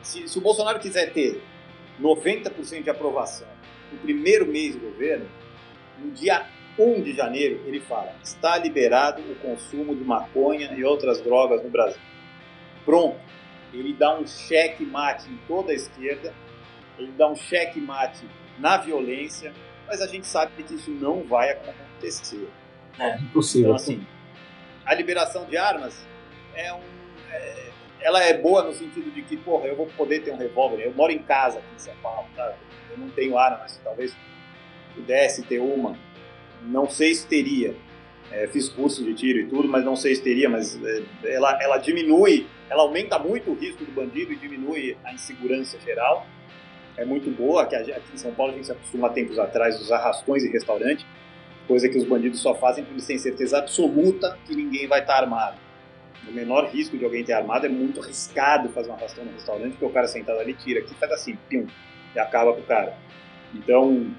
se, 0.02 0.26
se 0.26 0.38
o 0.38 0.40
Bolsonaro 0.40 0.78
quiser 0.78 1.12
ter 1.12 1.42
90% 2.00 2.82
de 2.82 2.90
aprovação 2.90 3.48
no 3.92 3.98
primeiro 3.98 4.46
mês 4.46 4.74
do 4.74 4.80
governo, 4.80 5.28
no 5.98 6.10
dia 6.12 6.46
1 6.78 7.02
de 7.02 7.12
janeiro, 7.12 7.60
ele 7.66 7.80
fala: 7.80 8.14
está 8.22 8.56
liberado 8.56 9.20
o 9.22 9.34
consumo 9.36 9.94
de 9.94 10.04
maconha 10.04 10.72
e 10.74 10.84
outras 10.84 11.20
drogas 11.20 11.62
no 11.62 11.70
Brasil. 11.70 12.00
Pronto. 12.84 13.20
Ele 13.72 13.92
dá 13.92 14.18
um 14.18 14.26
cheque 14.26 14.84
mate 14.84 15.30
em 15.30 15.36
toda 15.48 15.72
a 15.72 15.74
esquerda, 15.74 16.34
ele 16.98 17.12
dá 17.12 17.28
um 17.28 17.36
cheque 17.36 17.80
mate 17.80 18.26
na 18.58 18.76
violência, 18.76 19.52
mas 19.86 20.00
a 20.00 20.06
gente 20.06 20.26
sabe 20.26 20.62
que 20.62 20.74
isso 20.74 20.90
não 20.90 21.22
vai 21.24 21.50
acontecer. 21.50 22.48
É 22.98 23.16
impossível. 23.16 23.70
Então, 23.70 23.76
assim, 23.76 24.06
a 24.84 24.94
liberação 24.94 25.44
de 25.46 25.56
armas 25.56 26.06
é 26.54 26.72
um. 26.72 26.80
É, 27.30 27.70
ela 28.00 28.22
é 28.22 28.36
boa 28.36 28.62
no 28.64 28.72
sentido 28.72 29.10
de 29.10 29.22
que, 29.22 29.36
porra, 29.36 29.66
eu 29.66 29.76
vou 29.76 29.86
poder 29.86 30.20
ter 30.20 30.32
um 30.32 30.36
revólver. 30.36 30.82
Eu 30.82 30.92
moro 30.92 31.12
em 31.12 31.22
casa 31.22 31.58
aqui 31.58 31.74
em 31.74 31.78
São 31.78 31.94
Paulo, 32.02 32.28
tá? 32.34 32.54
eu 32.90 32.98
não 32.98 33.08
tenho 33.10 33.38
arma, 33.38 33.58
mas 33.62 33.80
talvez 33.82 34.14
pudesse 34.94 35.42
ter 35.42 35.60
uma. 35.60 35.96
Não 36.62 36.88
sei 36.88 37.14
se 37.14 37.26
teria. 37.26 37.74
É, 38.32 38.46
fiz 38.46 38.68
curso 38.68 39.04
de 39.04 39.12
tiro 39.12 39.40
e 39.40 39.46
tudo, 39.46 39.68
mas 39.68 39.84
não 39.84 39.94
sei 39.94 40.14
se 40.14 40.22
teria, 40.22 40.48
mas 40.48 40.82
é, 40.82 41.02
ela, 41.24 41.59
ela 41.62 41.76
diminui, 41.76 42.46
ela 42.70 42.82
aumenta 42.82 43.18
muito 43.18 43.50
o 43.50 43.54
risco 43.54 43.84
do 43.84 43.92
bandido 43.92 44.32
e 44.32 44.36
diminui 44.36 44.96
a 45.04 45.12
insegurança 45.12 45.78
geral. 45.80 46.26
É 46.96 47.04
muito 47.04 47.30
boa, 47.30 47.66
que 47.66 47.74
aqui 47.74 47.92
em 48.12 48.16
São 48.16 48.32
Paulo 48.32 48.52
a 48.52 48.56
gente 48.56 48.66
se 48.66 48.72
acostuma 48.72 49.10
tempos 49.10 49.38
atrás 49.38 49.80
usar 49.80 49.98
rastões 49.98 50.44
em 50.44 50.50
restaurante, 50.50 51.06
coisa 51.66 51.88
que 51.88 51.98
os 51.98 52.04
bandidos 52.04 52.40
só 52.40 52.54
fazem 52.54 52.84
porque 52.84 52.96
eles 52.96 53.06
têm 53.06 53.18
certeza 53.18 53.59
absoluta 53.59 54.38
que 54.46 54.54
ninguém 54.54 54.86
vai 54.86 55.00
estar 55.00 55.16
armado. 55.16 55.59
O 56.28 56.32
menor 56.32 56.68
risco 56.70 56.96
de 56.96 57.04
alguém 57.04 57.24
ter 57.24 57.32
armado 57.32 57.66
é 57.66 57.68
muito 57.68 58.00
arriscado 58.00 58.68
fazer 58.70 58.88
uma 58.88 58.96
arrastão 58.96 59.24
no 59.24 59.32
restaurante, 59.32 59.72
porque 59.72 59.84
o 59.84 59.90
cara 59.90 60.06
sentado 60.06 60.38
ali 60.38 60.54
tira 60.54 60.80
aqui 60.80 60.94
faz 60.94 61.12
assim, 61.12 61.36
pim, 61.48 61.66
e 62.14 62.18
acaba 62.18 62.52
com 62.52 62.60
o 62.60 62.64
cara. 62.64 62.96
Então, 63.54 64.10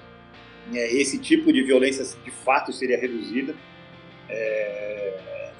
é, 0.72 0.94
esse 0.94 1.18
tipo 1.18 1.52
de 1.52 1.62
violência 1.62 2.04
de 2.22 2.30
fato 2.30 2.72
seria 2.72 2.98
reduzida, 2.98 3.54
é, 4.28 5.50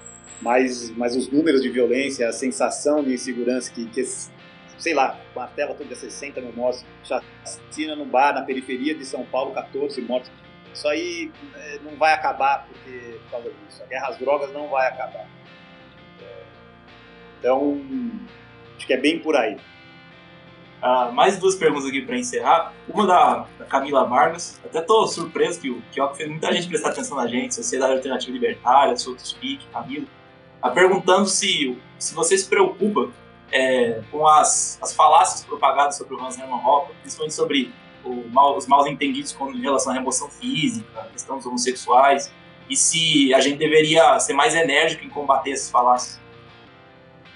mas, 0.41 0.91
mas 0.91 1.17
os 1.17 1.31
números 1.31 1.63
de 1.63 1.69
violência, 1.71 2.29
a 2.29 2.33
sensação 2.33 3.03
de 3.03 3.15
insegurança 3.15 3.73
que, 3.73 3.87
que 3.87 4.05
sei 4.79 4.93
lá, 4.93 5.19
tela 5.57 5.75
toda 5.75 5.89
de 5.89 5.97
60 5.97 6.41
mil 6.41 6.53
mortos, 6.53 6.85
chacina 7.03 7.97
no 7.97 8.05
bar 8.05 8.35
na 8.35 8.43
periferia 8.43 8.95
de 8.95 9.05
São 9.05 9.25
Paulo, 9.25 9.55
14 9.55 10.01
mortos. 10.03 10.31
Isso 10.73 10.89
aí 10.89 11.31
é, 11.55 11.79
não 11.85 11.97
vai 11.97 12.13
acabar 12.13 12.67
porque, 12.67 13.19
por 13.25 13.31
causa 13.31 13.51
disso. 13.51 13.83
A 13.83 13.87
guerra 13.87 14.09
às 14.09 14.19
drogas 14.19 14.53
não 14.53 14.69
vai 14.69 14.89
acabar. 14.89 15.27
É, 16.21 16.43
então, 17.39 17.81
acho 18.77 18.87
que 18.87 18.93
é 18.93 18.97
bem 18.97 19.21
por 19.21 19.37
aí. 19.37 19.57
Ah, 20.87 21.11
mais 21.11 21.39
duas 21.39 21.55
perguntas 21.55 21.89
aqui 21.89 22.03
para 22.03 22.19
encerrar. 22.19 22.75
Uma 22.87 23.07
da, 23.07 23.47
da, 23.59 23.65
Camila 23.65 24.05
Vargas. 24.05 24.61
Até 24.63 24.83
tô 24.83 25.07
surpreso 25.07 25.59
que 25.59 25.71
o 25.71 25.81
Kioco 25.91 26.15
fez 26.15 26.29
muita 26.29 26.53
gente 26.53 26.69
prestar 26.69 26.91
atenção 26.91 27.17
na 27.17 27.27
gente, 27.27 27.55
Sociedade 27.55 27.95
Alternativa 27.95 28.31
Libertária, 28.31 28.95
Solto 28.95 29.27
Speak, 29.27 29.67
Camila. 29.73 30.05
Tá 30.61 30.69
perguntando 30.69 31.27
se, 31.27 31.81
se 31.99 32.15
você 32.15 32.37
se 32.37 32.47
preocupa 32.47 33.09
é, 33.51 34.03
com 34.11 34.29
as, 34.29 34.79
as 34.83 34.93
falácias 34.93 35.43
propagadas 35.47 35.97
sobre 35.97 36.17
o 36.17 36.23
Hans 36.23 36.39
Hermann 36.39 36.63
Hoppe, 36.63 36.93
principalmente 37.01 37.33
sobre 37.33 37.73
mal, 38.31 38.55
os 38.55 38.67
mal 38.67 38.87
entendidos 38.87 39.33
com, 39.33 39.53
relação 39.53 39.91
à 39.91 39.95
remoção 39.95 40.29
física, 40.29 41.09
questão 41.13 41.39
dos 41.39 41.47
homossexuais, 41.47 42.31
e 42.69 42.77
se 42.77 43.33
a 43.33 43.41
gente 43.41 43.57
deveria 43.57 44.21
ser 44.21 44.35
mais 44.35 44.55
enérgico 44.55 45.03
em 45.03 45.09
combater 45.09 45.53
essas 45.53 45.71
falácias. 45.71 46.21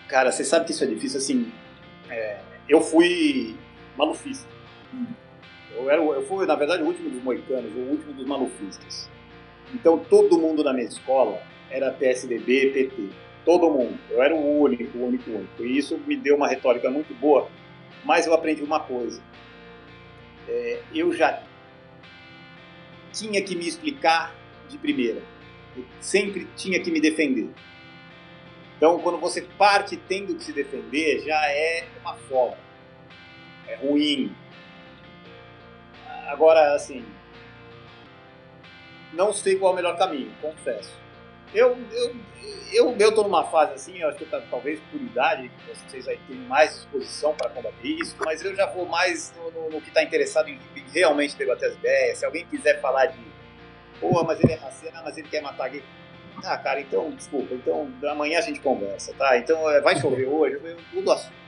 Cara, 0.06 0.30
você 0.30 0.44
sabe 0.44 0.66
que 0.66 0.72
isso 0.72 0.84
é 0.84 0.86
difícil, 0.86 1.16
assim, 1.16 1.50
é, 2.10 2.40
eu 2.68 2.80
fui 2.80 3.56
malufista. 3.96 4.46
Eu, 5.74 5.90
era, 5.90 6.02
eu 6.02 6.22
fui, 6.26 6.46
na 6.46 6.54
verdade, 6.54 6.82
o 6.82 6.86
último 6.86 7.10
dos 7.10 7.22
moicanos, 7.22 7.72
o 7.74 7.78
último 7.78 8.12
dos 8.12 8.26
malufistas. 8.26 9.08
Então, 9.74 9.98
todo 9.98 10.38
mundo 10.38 10.64
na 10.64 10.72
minha 10.72 10.86
escola 10.86 11.40
era 11.70 11.92
PSDB, 11.92 12.70
PT. 12.70 13.08
Todo 13.44 13.70
mundo. 13.70 13.98
Eu 14.10 14.22
era 14.22 14.34
o 14.34 14.60
único, 14.60 14.98
o 14.98 15.06
único, 15.06 15.30
o 15.30 15.36
único. 15.36 15.62
E 15.62 15.78
isso 15.78 15.98
me 16.06 16.16
deu 16.16 16.36
uma 16.36 16.48
retórica 16.48 16.90
muito 16.90 17.14
boa, 17.14 17.48
mas 18.04 18.26
eu 18.26 18.34
aprendi 18.34 18.62
uma 18.62 18.80
coisa. 18.80 19.22
É, 20.48 20.82
eu 20.94 21.12
já 21.12 21.42
tinha 23.12 23.42
que 23.42 23.54
me 23.54 23.66
explicar 23.66 24.34
de 24.68 24.78
primeira. 24.78 25.22
Eu 25.76 25.84
sempre 26.00 26.46
tinha 26.56 26.80
que 26.80 26.90
me 26.90 27.00
defender. 27.00 27.48
Então, 28.78 29.00
quando 29.00 29.18
você 29.18 29.42
parte 29.42 29.96
tendo 29.96 30.36
que 30.36 30.44
se 30.44 30.52
defender, 30.52 31.24
já 31.24 31.50
é 31.50 31.84
uma 32.00 32.14
forma. 32.14 32.56
É 33.66 33.74
ruim. 33.74 34.32
Agora, 36.28 36.74
assim, 36.76 37.04
não 39.12 39.32
sei 39.32 39.56
qual 39.56 39.70
é 39.70 39.72
o 39.72 39.76
melhor 39.76 39.98
caminho, 39.98 40.32
confesso. 40.40 40.96
Eu, 41.52 41.76
eu, 41.90 42.16
eu, 42.72 42.96
eu 42.96 43.14
tô 43.14 43.24
numa 43.24 43.42
fase 43.44 43.72
assim, 43.72 43.98
eu 43.98 44.08
acho 44.08 44.18
que 44.18 44.26
tá, 44.26 44.40
talvez 44.48 44.78
por 44.92 45.00
idade, 45.00 45.50
vocês 45.66 46.06
aí 46.06 46.20
têm 46.28 46.36
mais 46.36 46.74
disposição 46.74 47.34
para 47.34 47.50
combater 47.50 47.88
isso, 47.88 48.14
mas 48.24 48.44
eu 48.44 48.54
já 48.54 48.66
vou 48.66 48.86
mais 48.86 49.34
no, 49.36 49.50
no, 49.50 49.70
no 49.70 49.80
que 49.80 49.88
está 49.88 50.04
interessado 50.04 50.48
em, 50.48 50.60
em, 50.76 50.84
realmente 50.92 51.36
debater 51.36 51.70
as 51.70 51.74
ideias. 51.74 52.18
Se 52.18 52.24
alguém 52.24 52.46
quiser 52.46 52.80
falar 52.80 53.06
de, 53.06 53.18
porra, 53.98 54.22
mas 54.22 54.38
ele 54.40 54.52
é 54.52 54.56
racista, 54.56 55.02
mas 55.02 55.16
ele 55.18 55.28
quer 55.28 55.42
matar 55.42 55.68
gay. 55.68 55.82
Ah, 56.44 56.56
cara, 56.56 56.80
então, 56.80 57.10
desculpa, 57.10 57.54
então 57.54 57.90
amanhã 58.08 58.38
a 58.38 58.42
gente 58.42 58.60
conversa, 58.60 59.12
tá? 59.14 59.36
Então 59.38 59.68
é, 59.70 59.80
vai 59.80 59.98
chover 59.98 60.26
hoje, 60.28 60.58
eu 60.62 60.76
tudo 60.92 61.10
assunto. 61.10 61.38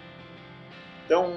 Então, 1.05 1.33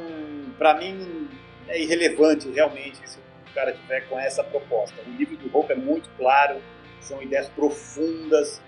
para 0.57 0.75
mim, 0.75 1.27
é 1.67 1.81
irrelevante 1.81 2.49
realmente 2.49 2.97
se 3.07 3.17
o 3.17 3.53
cara 3.53 3.71
tiver 3.73 4.01
com 4.01 4.19
essa 4.19 4.43
proposta. 4.43 4.95
O 5.05 5.09
livro 5.11 5.35
do 5.37 5.55
Hope 5.55 5.73
é 5.73 5.75
muito 5.75 6.09
claro, 6.17 6.61
são 6.99 7.21
ideias 7.21 7.49
profundas, 7.49 8.61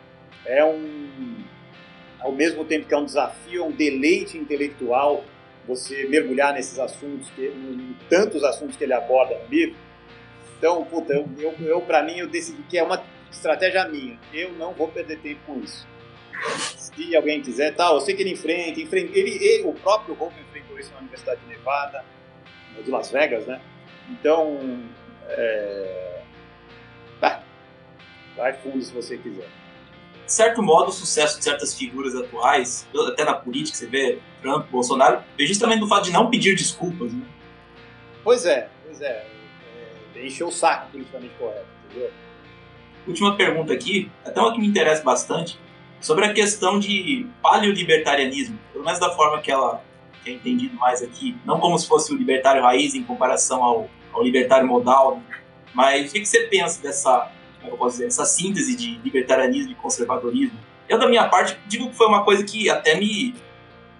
é 0.46 0.64
um. 0.64 1.44
Ao 2.20 2.32
mesmo 2.32 2.66
tempo 2.66 2.88
que 2.88 2.94
é 2.94 2.98
um 2.98 3.06
desafio, 3.06 3.64
é 3.64 3.66
um 3.68 3.72
deleite 3.72 4.38
intelectual 4.38 5.24
você 5.68 6.08
mergulhar 6.08 6.54
nesses 6.54 6.78
assuntos, 6.80 7.30
que, 7.32 7.46
em 7.46 7.96
tantos 8.10 8.44
assuntos 8.44 8.76
que 8.76 8.84
ele 8.84 8.94
aborda 8.94 9.38
no 9.38 9.48
livro. 9.48 9.76
Então, 10.58 10.84
puta, 10.86 11.14
eu, 11.14 11.28
eu, 11.38 11.54
eu 11.60 11.82
para 11.82 12.04
mim, 12.04 12.18
eu 12.18 12.28
decidi 12.28 12.62
que 12.64 12.78
é 12.78 12.84
uma 12.84 13.04
estratégia 13.36 13.88
minha. 13.88 14.20
Eu 14.34 14.54
não 14.54 14.74
vou 14.74 14.88
perder 14.88 15.20
tempo 15.20 15.40
com 15.46 15.60
isso. 15.60 15.88
Se 16.78 17.16
alguém 17.16 17.42
quiser, 17.42 17.76
tal, 17.76 17.96
eu 17.96 18.02
sei 18.02 18.16
que 18.16 18.22
ele 18.22 18.32
enfrenta, 18.32 18.80
enfrenta 18.80 19.18
ele, 19.18 19.32
ele 19.44 19.64
o 19.64 19.74
próprio 19.74 20.16
Hope 20.20 20.40
enfrentou 20.40 20.78
isso 20.80 20.92
na 20.94 21.00
Universidade 21.00 21.42
de 21.42 21.48
Nevada, 21.48 22.04
de 22.84 22.92
Las 22.92 23.12
Vegas, 23.12 23.46
né? 23.46 23.62
Então, 24.10 24.84
é... 25.28 26.22
Bah, 27.20 27.42
vai 28.36 28.54
fundo 28.54 28.82
se 28.82 28.94
você 28.94 29.18
quiser. 29.18 29.48
De 30.26 30.34
certo 30.34 30.62
modo, 30.64 30.90
o 30.90 30.92
sucesso 30.92 31.38
de 31.38 31.44
certas 31.44 31.78
figuras 31.78 32.16
atuais, 32.16 32.88
até 33.08 33.24
na 33.24 33.34
política, 33.34 33.78
você 33.78 33.86
vê 33.86 34.20
Trump, 34.42 34.68
Bolsonaro, 34.70 35.24
vem 35.38 35.46
justamente 35.46 35.80
do 35.80 35.88
fato 35.88 36.06
de 36.06 36.12
não 36.12 36.30
pedir 36.30 36.56
desculpas, 36.56 37.14
né? 37.14 37.26
Pois 38.24 38.46
é, 38.46 38.70
pois 38.84 39.02
é. 39.02 39.28
é 40.16 40.26
encheu 40.26 40.48
o 40.48 40.52
saco 40.52 40.92
politicamente 40.92 41.34
correto, 41.38 41.68
entendeu? 41.86 42.12
Última 43.08 43.36
pergunta 43.36 43.74
aqui, 43.74 44.12
até 44.26 44.40
uma 44.40 44.54
que 44.54 44.60
me 44.60 44.68
interessa 44.68 45.04
bastante, 45.04 45.60
sobre 46.00 46.26
a 46.26 46.34
questão 46.34 46.80
de 46.80 47.28
paleolibertarianismo, 47.42 48.60
pelo 48.72 48.84
menos 48.84 49.00
da 49.00 49.10
forma 49.12 49.42
que 49.42 49.52
ela 49.52 49.82
é 50.26 50.32
entendido 50.32 50.76
mais 50.76 51.02
aqui, 51.02 51.38
não 51.46 51.60
como 51.60 51.78
se 51.78 51.88
fosse 51.88 52.14
o 52.14 52.18
libertário 52.18 52.62
raiz 52.62 52.96
em 52.96 53.04
comparação 53.04 53.64
ao, 53.64 53.90
ao 54.14 54.24
libertário 54.24 54.68
modal, 54.68 55.18
né? 55.18 55.38
mas 55.74 56.10
o 56.10 56.14
que, 56.14 56.22
que 56.22 56.26
você 56.26 56.42
pensa 56.42 56.82
dessa, 56.82 57.32
é 57.64 57.88
dizer, 57.88 58.08
essa 58.08 58.26
síntese 58.26 58.76
de 58.76 59.00
libertarianismo 59.04 59.72
e 59.72 59.76
conservadorismo? 59.76 60.58
Eu, 60.88 61.00
da 61.00 61.08
minha 61.08 61.28
parte, 61.28 61.58
digo 61.68 61.90
que 61.90 61.96
foi 61.96 62.08
uma 62.08 62.24
coisa 62.24 62.44
que 62.44 62.70
até 62.70 62.96
me 62.96 63.36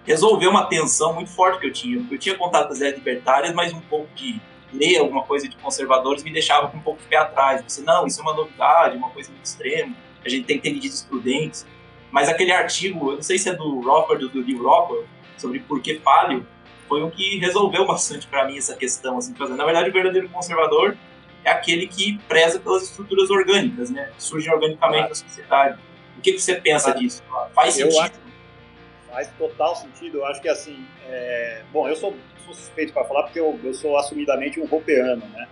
resolveu 0.04 0.50
uma 0.50 0.66
tensão 0.66 1.12
muito 1.12 1.30
forte 1.30 1.58
que 1.58 1.66
eu 1.66 1.72
tinha, 1.72 1.98
porque 1.98 2.14
eu 2.14 2.18
tinha 2.18 2.34
contato 2.36 2.68
com 2.68 2.72
as 2.72 2.78
ideias 2.78 2.94
libertárias, 2.94 3.52
mas 3.52 3.72
um 3.72 3.80
pouco 3.80 4.08
de 4.14 4.40
ler 4.76 4.98
alguma 4.98 5.22
coisa 5.22 5.48
de 5.48 5.56
conservadores 5.56 6.22
me 6.22 6.32
deixava 6.32 6.68
com 6.68 6.78
um 6.78 6.82
pouco 6.82 7.00
de 7.00 7.08
pé 7.08 7.16
atrás. 7.16 7.62
Você, 7.66 7.82
não, 7.82 8.06
isso 8.06 8.20
é 8.20 8.22
uma 8.22 8.34
novidade, 8.34 8.96
uma 8.96 9.10
coisa 9.10 9.30
muito 9.30 9.44
extrema, 9.44 9.94
a 10.24 10.28
gente 10.28 10.44
tem 10.46 10.56
que 10.56 10.62
ter 10.62 10.74
medidas 10.74 11.02
prudentes. 11.02 11.66
Mas 12.10 12.28
aquele 12.28 12.52
artigo, 12.52 13.10
eu 13.10 13.16
não 13.16 13.22
sei 13.22 13.38
se 13.38 13.48
é 13.48 13.54
do 13.54 13.80
Rocker, 13.80 14.18
do, 14.18 14.28
do 14.28 14.40
Lee 14.40 14.56
Rocker, 14.56 15.04
sobre 15.36 15.60
por 15.60 15.80
que 15.80 15.98
falho, 15.98 16.46
foi 16.88 17.02
o 17.02 17.10
que 17.10 17.38
resolveu 17.38 17.86
bastante 17.86 18.26
para 18.26 18.46
mim 18.46 18.56
essa 18.56 18.74
questão. 18.74 19.18
Assim, 19.18 19.34
na 19.38 19.64
verdade, 19.64 19.90
o 19.90 19.92
verdadeiro 19.92 20.28
conservador 20.28 20.96
é 21.44 21.50
aquele 21.50 21.86
que 21.86 22.18
preza 22.28 22.58
pelas 22.58 22.84
estruturas 22.84 23.30
orgânicas, 23.30 23.90
né? 23.90 24.10
Surgem 24.18 24.52
organicamente 24.52 25.08
na 25.08 25.14
sociedade. 25.14 25.78
O 26.16 26.20
que, 26.20 26.32
que 26.32 26.40
você 26.40 26.54
pensa 26.56 26.92
disso? 26.92 27.22
Faz 27.54 27.74
sentido? 27.74 28.00
Acho, 28.00 28.12
faz 29.10 29.30
total 29.38 29.76
sentido. 29.76 30.18
Eu 30.18 30.26
acho 30.26 30.40
que 30.40 30.48
assim, 30.48 30.84
é... 31.08 31.62
bom, 31.72 31.88
eu 31.88 31.96
sou 31.96 32.16
sou 32.46 32.54
suspeito 32.54 32.92
para 32.92 33.04
falar 33.04 33.24
porque 33.24 33.40
eu, 33.40 33.58
eu 33.62 33.74
sou 33.74 33.98
assumidamente 33.98 34.60
um 34.60 34.66
roupeano, 34.66 35.26
né? 35.26 35.48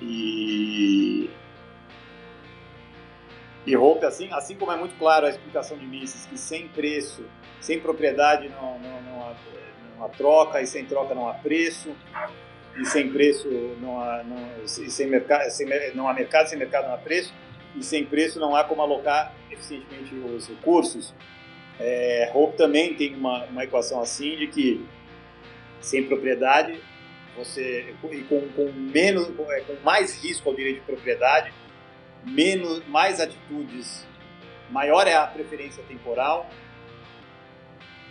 E 0.00 1.30
e 3.66 3.74
roupa, 3.74 4.06
assim, 4.06 4.28
assim 4.32 4.54
como 4.54 4.70
é 4.70 4.76
muito 4.76 4.96
claro 4.96 5.26
a 5.26 5.28
explicação 5.28 5.76
de 5.76 5.84
Mises, 5.84 6.24
que 6.26 6.38
sem 6.38 6.68
preço, 6.68 7.24
sem 7.60 7.80
propriedade 7.80 8.48
não, 8.48 8.78
não, 8.78 9.02
não, 9.02 9.22
há, 9.22 9.34
não 9.96 10.04
há 10.04 10.08
troca, 10.08 10.62
e 10.62 10.66
sem 10.66 10.84
troca 10.86 11.16
não 11.16 11.28
há 11.28 11.34
preço, 11.34 11.90
e 12.80 12.84
sem 12.84 13.10
preço 13.12 13.48
não 13.80 14.00
há, 14.00 14.22
não, 14.22 14.68
sem 14.68 15.08
mercado, 15.08 15.50
sem, 15.50 15.66
não 15.96 16.06
há 16.08 16.14
mercado, 16.14 16.46
sem 16.46 16.56
mercado 16.56 16.86
não 16.86 16.94
há 16.94 16.98
preço, 16.98 17.34
e 17.74 17.82
sem 17.82 18.06
preço 18.06 18.38
não 18.38 18.54
há 18.54 18.62
como 18.62 18.82
alocar 18.82 19.34
eficientemente 19.50 20.14
os 20.14 20.46
recursos. 20.48 21.12
É, 21.80 22.30
Hope 22.32 22.56
também 22.56 22.94
tem 22.94 23.16
uma, 23.16 23.46
uma 23.46 23.64
equação 23.64 24.00
assim 24.00 24.36
de 24.36 24.46
que 24.46 24.86
sem 25.80 26.06
propriedade, 26.06 26.80
você 27.36 27.94
e 28.10 28.22
com, 28.22 28.48
com 28.48 28.72
menos, 28.72 29.28
com, 29.36 29.50
é, 29.52 29.60
com 29.60 29.74
mais 29.84 30.22
risco 30.22 30.48
ao 30.48 30.54
direito 30.54 30.80
de 30.80 30.86
propriedade, 30.86 31.52
menos, 32.24 32.84
mais 32.88 33.20
atitudes, 33.20 34.06
maior 34.70 35.06
é 35.06 35.14
a 35.14 35.26
preferência 35.26 35.82
temporal, 35.84 36.48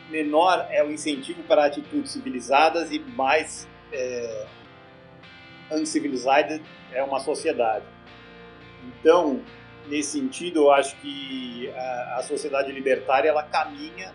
menor 0.09 0.67
é 0.69 0.83
o 0.83 0.91
incentivo 0.91 1.43
para 1.43 1.65
atitudes 1.65 2.11
civilizadas 2.11 2.91
e 2.91 2.99
mais 2.99 3.67
é, 3.91 4.45
uncivilizada 5.71 6.61
é 6.93 7.03
uma 7.03 7.19
sociedade. 7.19 7.85
Então, 8.83 9.41
nesse 9.87 10.19
sentido, 10.19 10.61
eu 10.61 10.71
acho 10.71 10.95
que 10.97 11.71
a, 11.75 12.17
a 12.19 12.23
sociedade 12.23 12.71
libertária 12.71 13.29
ela 13.29 13.43
caminha 13.43 14.13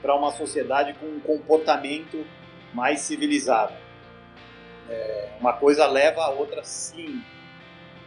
para 0.00 0.14
uma 0.14 0.32
sociedade 0.32 0.94
com 0.94 1.06
um 1.06 1.20
comportamento 1.20 2.24
mais 2.72 3.00
civilizada. 3.00 3.76
É, 4.88 5.30
uma 5.40 5.52
coisa 5.52 5.86
leva 5.86 6.22
a 6.22 6.30
outra 6.30 6.62
sim. 6.64 7.22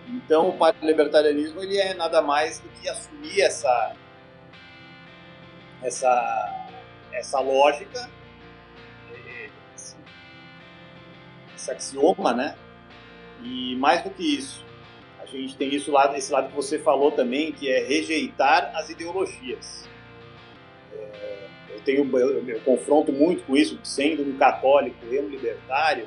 Então 0.08 0.50
o 0.50 0.86
libertarianismo 0.86 1.62
ele 1.62 1.78
é 1.78 1.94
nada 1.94 2.22
mais 2.22 2.60
do 2.60 2.70
que 2.70 2.90
assumir 2.90 3.42
essa 3.42 3.96
essa 5.82 6.68
essa 7.12 7.40
lógica 7.40 8.10
esse, 9.76 9.96
esse 11.56 11.72
axioma, 11.72 12.34
né? 12.34 12.56
E 13.44 13.76
mais 13.78 14.04
do 14.04 14.10
que 14.12 14.38
isso, 14.38 14.64
a 15.20 15.26
gente 15.26 15.56
tem 15.56 15.74
isso 15.74 15.92
lá 15.92 16.16
esse 16.18 16.32
lado 16.32 16.50
que 16.50 16.56
você 16.56 16.78
falou 16.78 17.12
também, 17.12 17.52
que 17.52 17.72
é 17.72 17.84
rejeitar 17.84 18.72
as 18.76 18.90
ideologias. 18.90 19.90
Tenho 21.84 22.10
eu, 22.18 22.60
confronto 22.64 23.12
muito 23.12 23.44
com 23.44 23.56
isso, 23.56 23.80
sendo 23.84 24.24
um 24.24 24.38
católico 24.38 24.98
e 25.10 25.20
um 25.20 25.28
libertário, 25.28 26.06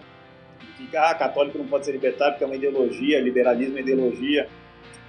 que 0.76 0.96
ah, 0.96 1.14
católico 1.14 1.59
não 1.59 1.66
pode 1.66 1.84
ser 1.84 1.92
libertário 1.92 2.34
porque 2.34 2.44
é 2.44 2.46
uma 2.46 2.56
ideologia, 2.56 3.20
liberalismo 3.20 3.78
é 3.78 3.80
ideologia. 3.80 4.48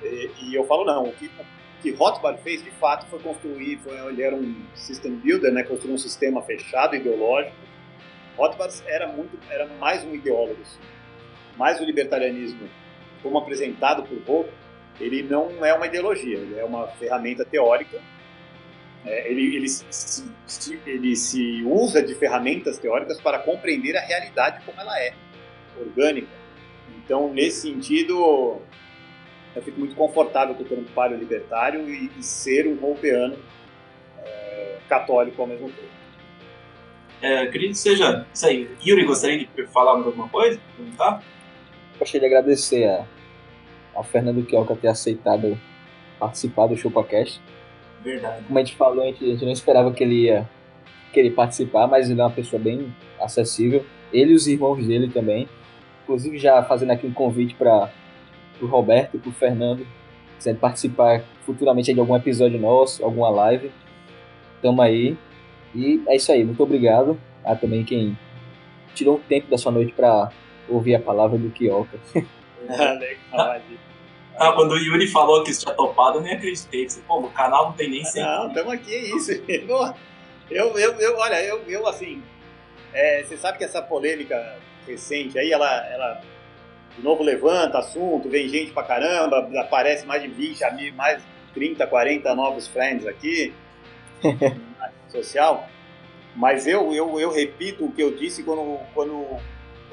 E, 0.04 0.30
e 0.44 0.56
eu 0.56 0.64
falo, 0.66 0.86
não, 0.86 1.04
o 1.04 1.12
que, 1.14 1.28
o 1.28 1.82
que 1.82 1.92
Rothbard 1.92 2.42
fez 2.42 2.64
de 2.64 2.72
fato 2.72 3.06
foi 3.08 3.20
construir, 3.20 3.78
foi, 3.78 3.98
ele 4.10 4.22
era 4.22 4.36
um 4.36 4.56
system 4.74 5.16
builder, 5.16 5.52
né, 5.52 5.64
construiu 5.64 5.96
um 5.96 6.00
sistema 6.00 6.42
fechado, 6.42 6.96
ideológico. 6.96 7.56
Rothbard 8.38 8.74
era 8.88 9.08
muito, 9.08 9.38
era 9.50 9.68
mais 9.80 10.04
um 10.04 10.14
ideólogo, 10.14 10.62
assim. 10.62 10.80
mais 11.58 11.80
o 11.80 11.86
libertarianismo, 11.86 12.68
como 13.24 13.38
apresentado 13.38 14.04
por 14.04 14.18
Hope, 14.28 14.52
ele 15.00 15.24
não 15.24 15.66
é 15.66 15.74
uma 15.74 15.88
ideologia, 15.88 16.38
ele 16.38 16.60
é 16.60 16.64
uma 16.64 16.88
ferramenta 16.88 17.44
teórica 17.46 18.00
é, 19.06 19.32
ele, 19.32 19.56
ele, 19.56 19.70
se, 19.70 20.32
ele 20.86 21.16
se 21.16 21.64
usa 21.64 22.02
de 22.02 22.16
ferramentas 22.16 22.80
teóricas 22.80 23.22
para 23.22 23.40
compreender 23.40 23.96
a 23.96 24.02
realidade 24.02 24.64
como 24.66 24.80
ela 24.80 25.00
é, 25.00 25.14
orgânica. 25.80 26.28
Então, 26.98 27.32
nesse 27.32 27.62
sentido, 27.62 28.60
eu 29.56 29.62
fico 29.62 29.80
muito 29.80 29.96
confortável 29.96 30.56
com 30.56 30.64
o 30.64 30.66
termo 30.66 30.86
paleo 30.96 31.20
libertário 31.20 31.88
e, 31.88 32.10
e 32.18 32.24
ser 32.24 32.68
um 32.68 32.76
roupeano 32.76 33.38
é, 34.24 34.78
católico 34.90 35.40
ao 35.42 35.48
mesmo 35.48 35.70
tempo. 35.70 35.96
É, 37.22 37.40
acredito 37.40 37.72
que 37.72 37.78
seja 37.78 38.26
isso 38.34 38.46
aí. 38.46 38.70
Yuri, 38.86 39.06
gostaria 39.06 39.46
de 39.46 39.68
falar 39.68 39.94
mais 39.96 40.08
alguma 40.08 40.28
coisa? 40.30 40.60
Perguntar? 40.76 41.24
Gostaria 41.98 42.28
de 42.28 42.36
agradecer 42.36 42.86
a, 42.86 43.06
ao 43.94 44.04
Fernando 44.04 44.46
Kioka 44.46 44.76
ter 44.76 44.88
aceitado 44.88 45.60
participar 46.20 46.68
do 46.68 46.76
ChupaCast. 46.76 47.42
Verdade. 48.06 48.44
Como 48.46 48.60
a 48.60 48.64
gente 48.64 48.76
falou, 48.76 49.04
a 49.04 49.08
gente, 49.08 49.26
a 49.26 49.28
gente 49.30 49.46
não 49.46 49.52
esperava 49.52 49.92
que 49.92 50.04
ele 50.04 50.26
ia 50.26 50.48
querer 51.12 51.32
participar, 51.32 51.88
mas 51.88 52.08
ele 52.08 52.22
é 52.22 52.24
uma 52.24 52.30
pessoa 52.30 52.62
bem 52.62 52.94
acessível. 53.20 53.84
Ele 54.14 54.34
e 54.34 54.36
os 54.36 54.48
irmãos 54.48 54.86
dele 54.86 55.10
também. 55.10 55.50
Inclusive, 56.04 56.38
já 56.38 56.62
fazendo 56.62 56.92
aqui 56.92 57.08
um 57.08 57.12
convite 57.12 57.56
para 57.56 57.92
o 58.62 58.68
Roberto 58.68 59.16
e 59.16 59.20
para 59.20 59.30
o 59.30 59.34
Fernando, 59.34 59.88
quiserem 60.38 60.60
participar 60.60 61.24
futuramente 61.42 61.92
de 61.92 62.00
algum 62.00 62.16
episódio 62.16 62.60
nosso, 62.60 63.04
alguma 63.04 63.30
live. 63.30 63.72
Tamo 64.62 64.84
aí. 64.84 65.18
E 65.74 66.04
é 66.08 66.16
isso 66.16 66.32
aí. 66.32 66.44
Muito 66.44 66.62
obrigado 66.62 67.20
a 67.44 67.56
também 67.56 67.84
quem 67.84 68.16
tirou 68.94 69.18
um 69.18 69.20
tempo 69.20 69.50
da 69.50 69.58
sua 69.58 69.72
noite 69.72 69.94
para 69.94 70.30
ouvir 70.70 70.94
a 70.94 71.00
palavra 71.00 71.40
do 71.40 71.50
Kioka. 71.50 71.98
Legal, 72.70 73.62
ah, 74.38 74.52
quando 74.54 74.72
o 74.72 74.78
Yuri 74.78 75.08
falou 75.08 75.44
que 75.44 75.52
isso 75.52 75.62
tinha 75.62 75.74
topado, 75.74 76.18
eu 76.18 76.22
nem 76.22 76.34
acreditei. 76.34 76.88
Pô, 77.08 77.20
o 77.20 77.30
canal 77.32 77.68
não 77.68 77.74
tem 77.74 77.90
nem 77.90 78.04
sempre. 78.04 78.30
Não, 78.30 78.48
estamos 78.48 78.74
aqui, 78.74 78.94
é 78.94 79.16
isso. 79.16 79.32
Eu, 80.48 80.78
eu, 80.78 80.94
eu, 81.00 81.18
olha, 81.18 81.44
eu, 81.44 81.64
eu 81.68 81.88
assim, 81.88 82.22
é, 82.94 83.24
você 83.24 83.36
sabe 83.36 83.58
que 83.58 83.64
essa 83.64 83.82
polêmica 83.82 84.60
recente 84.86 85.40
aí, 85.40 85.52
ela, 85.52 85.88
ela 85.88 86.22
de 86.96 87.04
novo 87.04 87.24
levanta 87.24 87.80
assunto, 87.80 88.30
vem 88.30 88.48
gente 88.48 88.72
pra 88.72 88.84
caramba, 88.84 89.50
aparece 89.60 90.06
mais 90.06 90.22
de 90.22 90.28
20, 90.28 90.92
mais 90.92 91.24
30, 91.54 91.88
40 91.88 92.36
novos 92.36 92.68
friends 92.68 93.08
aqui 93.08 93.56
na 94.24 94.86
rede 94.86 95.12
social. 95.12 95.68
Mas 96.36 96.68
eu, 96.68 96.94
eu, 96.94 97.20
eu 97.20 97.32
repito 97.32 97.86
o 97.86 97.92
que 97.92 98.04
eu 98.04 98.16
disse 98.16 98.44
quando, 98.44 98.80
quando 98.94 99.40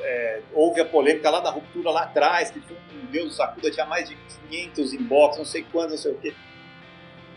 é, 0.02 0.42
houve 0.52 0.80
a 0.80 0.84
polêmica 0.84 1.30
lá 1.30 1.40
da 1.40 1.50
ruptura 1.50 1.90
lá 1.90 2.02
atrás, 2.02 2.50
que 2.50 2.60
foi 2.60 2.76
um 2.94 3.06
Deus 3.06 3.36
Sacuda, 3.36 3.70
tinha 3.70 3.86
mais 3.86 4.08
de 4.08 4.16
500 4.50 4.94
inbox, 4.94 5.38
não 5.38 5.44
sei 5.44 5.64
quantos, 5.70 5.92
não 5.92 5.98
sei 5.98 6.12
o 6.12 6.18
quê. 6.18 6.34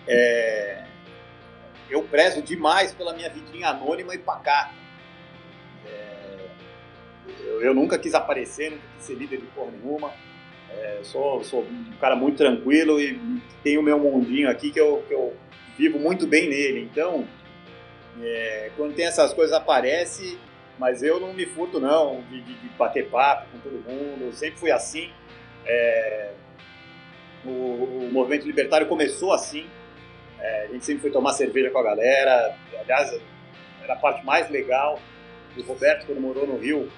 É, 0.08 0.84
eu 1.90 2.04
prezo 2.04 2.42
demais 2.42 2.94
pela 2.94 3.14
minha 3.14 3.30
vidinha 3.30 3.70
anônima 3.70 4.16
e 4.16 4.18
pacata. 4.18 4.74
É, 5.86 6.38
eu, 7.42 7.62
eu, 7.62 7.74
nunca 7.74 7.98
quis 8.00 8.14
aparecer, 8.14 8.72
nunca 8.72 8.84
quis 8.98 9.06
ser 9.06 9.16
líder 9.16 9.38
de 9.38 9.46
porra 9.48 9.72
nenhuma. 9.72 10.12
É, 10.72 11.00
sou, 11.04 11.44
sou 11.44 11.62
um 11.62 11.94
cara 12.00 12.16
muito 12.16 12.38
tranquilo 12.38 13.00
e 13.00 13.42
tenho 13.64 13.80
o 13.80 13.84
meu 13.84 14.00
mundinho 14.00 14.50
aqui 14.50 14.72
que 14.72 14.80
eu, 14.80 15.04
que 15.08 15.14
eu 15.14 15.36
vivo 15.78 16.00
muito 16.00 16.26
bem 16.26 16.50
nele. 16.50 16.82
Então, 16.82 17.28
é, 18.22 18.72
quando 18.76 18.96
tem 18.96 19.06
essas 19.06 19.34
coisas 19.34 19.56
aparece 19.56 20.38
mas 20.78 21.02
eu 21.02 21.20
não 21.20 21.34
me 21.34 21.46
furto 21.46 21.80
não 21.80 22.22
de, 22.30 22.42
de, 22.42 22.54
de 22.54 22.70
bater 22.70 23.10
papo 23.10 23.48
com 23.52 23.60
todo 23.60 23.74
mundo, 23.74 24.26
eu 24.26 24.34
sempre 24.34 24.60
fui 24.60 24.72
assim. 24.72 25.12
É, 25.66 26.32
o, 27.46 27.50
o, 27.50 28.10
movimento 28.12 28.46
libertário 28.46 28.88
começou 28.88 29.32
assim, 29.32 29.68
é, 30.40 30.66
a 30.66 30.68
gente 30.68 30.86
sempre 30.86 31.02
foi 31.02 31.12
tomar 31.12 31.34
cerveja 31.34 31.70
com 31.70 31.80
a 31.80 31.84
galera, 31.84 32.56
aliás, 32.80 33.20
era 33.84 33.94
a 33.94 33.98
parte 33.98 34.26
mais 34.26 34.50
legal. 34.50 35.00
O 35.58 35.62
Roberto, 35.62 36.06
quando 36.06 36.20
morou 36.20 36.46
no 36.46 36.58
Rio, 36.58 36.92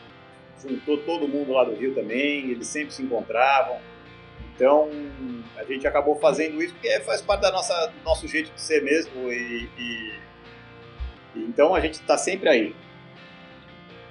juntou 0.61 0.97
todo 0.99 1.27
mundo 1.27 1.51
lá 1.51 1.63
do 1.63 1.75
Rio 1.75 1.93
também, 1.93 2.49
eles 2.49 2.67
sempre 2.67 2.93
se 2.93 3.03
encontravam. 3.03 3.77
Então, 4.55 4.89
a 5.55 5.63
gente 5.63 5.85
acabou 5.85 6.15
fazendo 6.19 6.61
isso 6.63 6.73
porque 6.73 6.99
faz 7.01 7.21
parte 7.21 7.41
da 7.41 7.51
nossa, 7.51 7.87
do 7.87 8.03
nosso 8.03 8.27
jeito 8.27 8.51
de 8.51 8.59
ser 8.59 8.83
mesmo. 8.83 9.31
E, 9.31 9.69
e, 9.77 10.13
e 11.35 11.39
então, 11.41 11.75
a 11.75 11.79
gente 11.79 11.93
está 11.95 12.17
sempre 12.17 12.49
aí. 12.49 12.75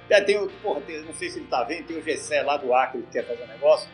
É, 0.09 0.21
tem 0.21 0.37
o, 0.37 0.47
porra, 0.61 0.81
tem, 0.81 1.01
não 1.01 1.13
sei 1.13 1.29
se 1.29 1.39
ele 1.39 1.47
tá 1.47 1.63
vendo, 1.63 1.85
tem 1.85 1.97
o 1.97 2.03
Gessé 2.03 2.41
lá 2.41 2.57
do 2.57 2.73
Acre 2.73 3.01
que 3.01 3.11
quer 3.11 3.27
fazer 3.27 3.43
um 3.43 3.47
negócio, 3.47 3.89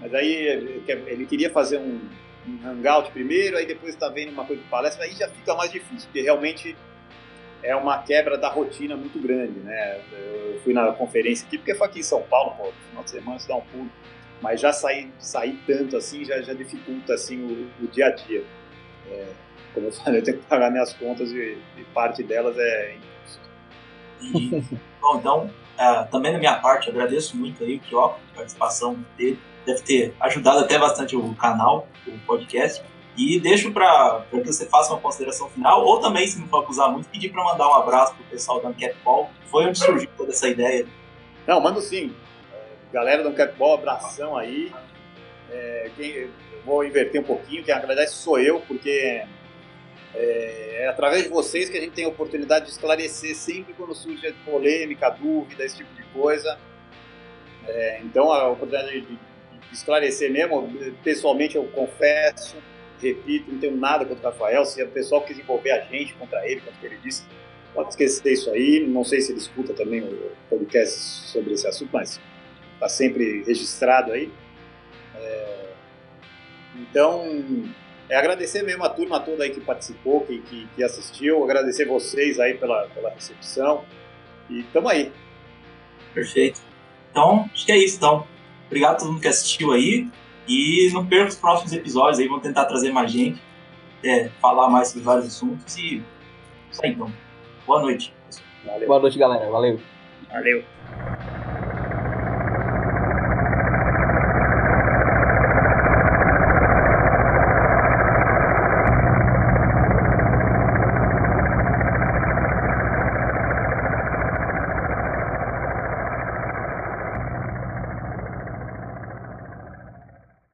mas 0.00 0.12
aí 0.14 0.32
ele, 0.32 1.26
queria 1.26 1.50
fazer 1.50 1.78
um, 1.78 2.00
um, 2.46 2.68
hangout 2.68 3.12
primeiro, 3.12 3.56
aí 3.56 3.64
depois 3.64 3.94
tá 3.94 4.08
vendo 4.08 4.32
uma 4.32 4.44
coisa 4.44 4.60
de 4.60 4.68
palestra, 4.68 5.04
aí 5.04 5.12
já 5.12 5.28
fica 5.28 5.54
mais 5.54 5.70
difícil, 5.70 6.08
porque 6.08 6.22
realmente 6.22 6.76
é 7.62 7.76
uma 7.76 8.02
quebra 8.02 8.36
da 8.36 8.48
rotina 8.48 8.96
muito 8.96 9.20
grande, 9.20 9.60
né? 9.60 10.00
Eu 10.12 10.60
fui 10.64 10.72
na 10.72 10.90
conferência 10.92 11.46
aqui, 11.46 11.58
porque 11.58 11.74
foi 11.76 11.86
aqui 11.86 12.00
em 12.00 12.02
São 12.02 12.22
Paulo, 12.22 12.56
pô, 12.56 12.72
final 12.88 13.04
de 13.04 13.10
semana 13.10 13.38
se 13.38 13.46
dá 13.46 13.54
um 13.54 13.60
pulo, 13.60 13.90
mas 14.40 14.60
já 14.60 14.72
sair, 14.72 15.08
sair 15.20 15.56
tanto 15.64 15.96
assim 15.96 16.24
já, 16.24 16.42
já 16.42 16.52
dificulta 16.52 17.14
assim 17.14 17.40
o, 17.40 17.84
o 17.84 17.86
dia 17.86 18.06
a 18.06 18.10
dia. 18.10 18.44
É, 19.08 19.26
como 19.72 19.86
eu 19.86 19.92
falei, 19.92 20.20
eu 20.20 20.24
tenho 20.24 20.38
que 20.38 20.46
pagar 20.46 20.72
minhas 20.72 20.92
contas 20.92 21.30
e, 21.30 21.56
e 21.78 21.84
parte 21.94 22.24
delas 22.24 22.56
é 22.58 22.96
bom, 25.00 25.16
então, 25.18 25.50
uh, 25.78 26.10
também 26.10 26.32
da 26.32 26.38
minha 26.38 26.56
parte, 26.56 26.90
agradeço 26.90 27.36
muito 27.36 27.62
aí 27.62 27.76
o 27.76 27.80
Kioco, 27.80 28.20
a 28.32 28.36
participação 28.36 29.04
dele. 29.16 29.38
Deve 29.64 29.80
ter 29.82 30.14
ajudado 30.20 30.60
até 30.60 30.78
bastante 30.78 31.14
o 31.14 31.34
canal, 31.34 31.86
o 32.06 32.18
podcast. 32.26 32.82
E 33.16 33.38
deixo 33.38 33.70
para 33.72 34.24
que 34.30 34.44
você 34.44 34.66
faça 34.66 34.92
uma 34.92 35.00
consideração 35.00 35.48
final, 35.50 35.84
ou 35.84 36.00
também, 36.00 36.26
se 36.26 36.40
não 36.40 36.48
for 36.48 36.62
acusar 36.62 36.90
muito, 36.90 37.08
pedir 37.08 37.30
para 37.30 37.44
mandar 37.44 37.68
um 37.68 37.74
abraço 37.74 38.14
pro 38.14 38.24
pessoal 38.24 38.60
da 38.60 38.72
Catball. 38.72 39.30
Foi 39.46 39.66
onde 39.66 39.78
surgiu 39.78 40.08
toda 40.16 40.32
essa 40.32 40.48
ideia. 40.48 40.86
Não, 41.46 41.60
mando 41.60 41.80
sim. 41.80 42.14
Galera 42.92 43.22
do 43.22 43.32
Catball, 43.32 43.74
abração 43.74 44.36
aí. 44.36 44.72
É, 45.50 45.90
quem, 45.96 46.30
vou 46.64 46.84
inverter 46.84 47.20
um 47.20 47.24
pouquinho, 47.24 47.62
que 47.62 47.72
na 47.72 47.80
verdade 47.80 48.10
sou 48.10 48.38
eu, 48.38 48.60
porque 48.60 49.22
é, 50.14 50.82
é, 50.82 50.88
através 50.88 51.24
de 51.24 51.28
vocês 51.30 51.70
que 51.70 51.76
a 51.76 51.80
gente 51.80 51.92
tem 51.92 52.04
a 52.04 52.08
oportunidade 52.08 52.66
de 52.66 52.72
esclarecer 52.72 53.34
sempre 53.34 53.72
quando 53.72 53.94
surge 53.94 54.32
polêmica, 54.44 55.08
dúvida, 55.10 55.64
esse 55.64 55.78
tipo 55.78 55.94
de 55.94 56.02
coisa. 56.08 56.58
É, 57.66 58.00
então, 58.02 58.30
a 58.30 58.48
oportunidade 58.48 59.00
de, 59.00 59.06
de, 59.06 59.18
esclarecer 59.72 60.30
mesmo, 60.30 60.70
pessoalmente 61.02 61.56
eu 61.56 61.64
confesso, 61.64 62.56
repito, 63.00 63.50
não 63.50 63.58
tenho 63.58 63.76
nada 63.76 64.04
contra 64.04 64.28
o 64.28 64.32
Rafael. 64.32 64.64
Se 64.66 64.82
o 64.82 64.88
pessoal 64.88 65.22
quis 65.22 65.38
envolver 65.38 65.70
a 65.70 65.80
gente 65.80 66.12
contra 66.14 66.46
ele, 66.46 66.60
contra 66.60 66.76
o 66.76 66.80
que 66.80 66.86
ele 66.86 66.98
disse, 67.02 67.24
pode 67.72 67.90
esquecer 67.90 68.32
isso 68.32 68.50
aí. 68.50 68.86
Não 68.86 69.04
sei 69.04 69.20
se 69.22 69.32
ele 69.32 69.38
escuta 69.38 69.72
também 69.72 70.02
o 70.02 70.32
podcast 70.50 70.98
sobre 71.28 71.54
esse 71.54 71.66
assunto, 71.66 71.90
mas 71.92 72.20
está 72.74 72.88
sempre 72.88 73.44
registrado 73.44 74.12
aí. 74.12 74.30
É, 75.16 75.68
então, 76.76 77.72
é 78.12 78.16
agradecer 78.18 78.62
mesmo 78.62 78.84
a 78.84 78.90
turma 78.90 79.18
toda 79.18 79.42
aí 79.42 79.50
que 79.50 79.60
participou, 79.60 80.20
que, 80.20 80.38
que, 80.42 80.68
que 80.76 80.84
assistiu, 80.84 81.42
agradecer 81.42 81.86
vocês 81.86 82.38
aí 82.38 82.52
pela, 82.58 82.86
pela 82.88 83.08
recepção. 83.08 83.86
E 84.50 84.62
tamo 84.64 84.90
aí. 84.90 85.10
Perfeito. 86.12 86.60
Então, 87.10 87.48
acho 87.54 87.64
que 87.64 87.72
é 87.72 87.78
isso, 87.78 87.96
então. 87.96 88.26
Obrigado 88.66 88.92
a 88.92 88.98
todo 88.98 89.12
mundo 89.12 89.22
que 89.22 89.28
assistiu 89.28 89.72
aí. 89.72 90.10
E 90.46 90.90
não 90.92 91.06
perca 91.06 91.28
os 91.28 91.36
próximos 91.36 91.72
episódios 91.72 92.18
aí, 92.18 92.28
vamos 92.28 92.42
tentar 92.42 92.66
trazer 92.66 92.92
mais 92.92 93.10
gente, 93.10 93.40
é, 94.04 94.28
falar 94.42 94.68
mais 94.68 94.88
sobre 94.88 95.04
vários 95.04 95.28
assuntos 95.28 95.74
e 95.78 96.02
isso 96.70 96.84
aí 96.84 96.90
então. 96.90 97.10
Boa 97.66 97.80
noite. 97.80 98.12
Valeu. 98.66 98.88
Boa 98.88 99.00
noite, 99.00 99.18
galera. 99.18 99.50
Valeu. 99.50 99.80
Valeu. 100.28 100.64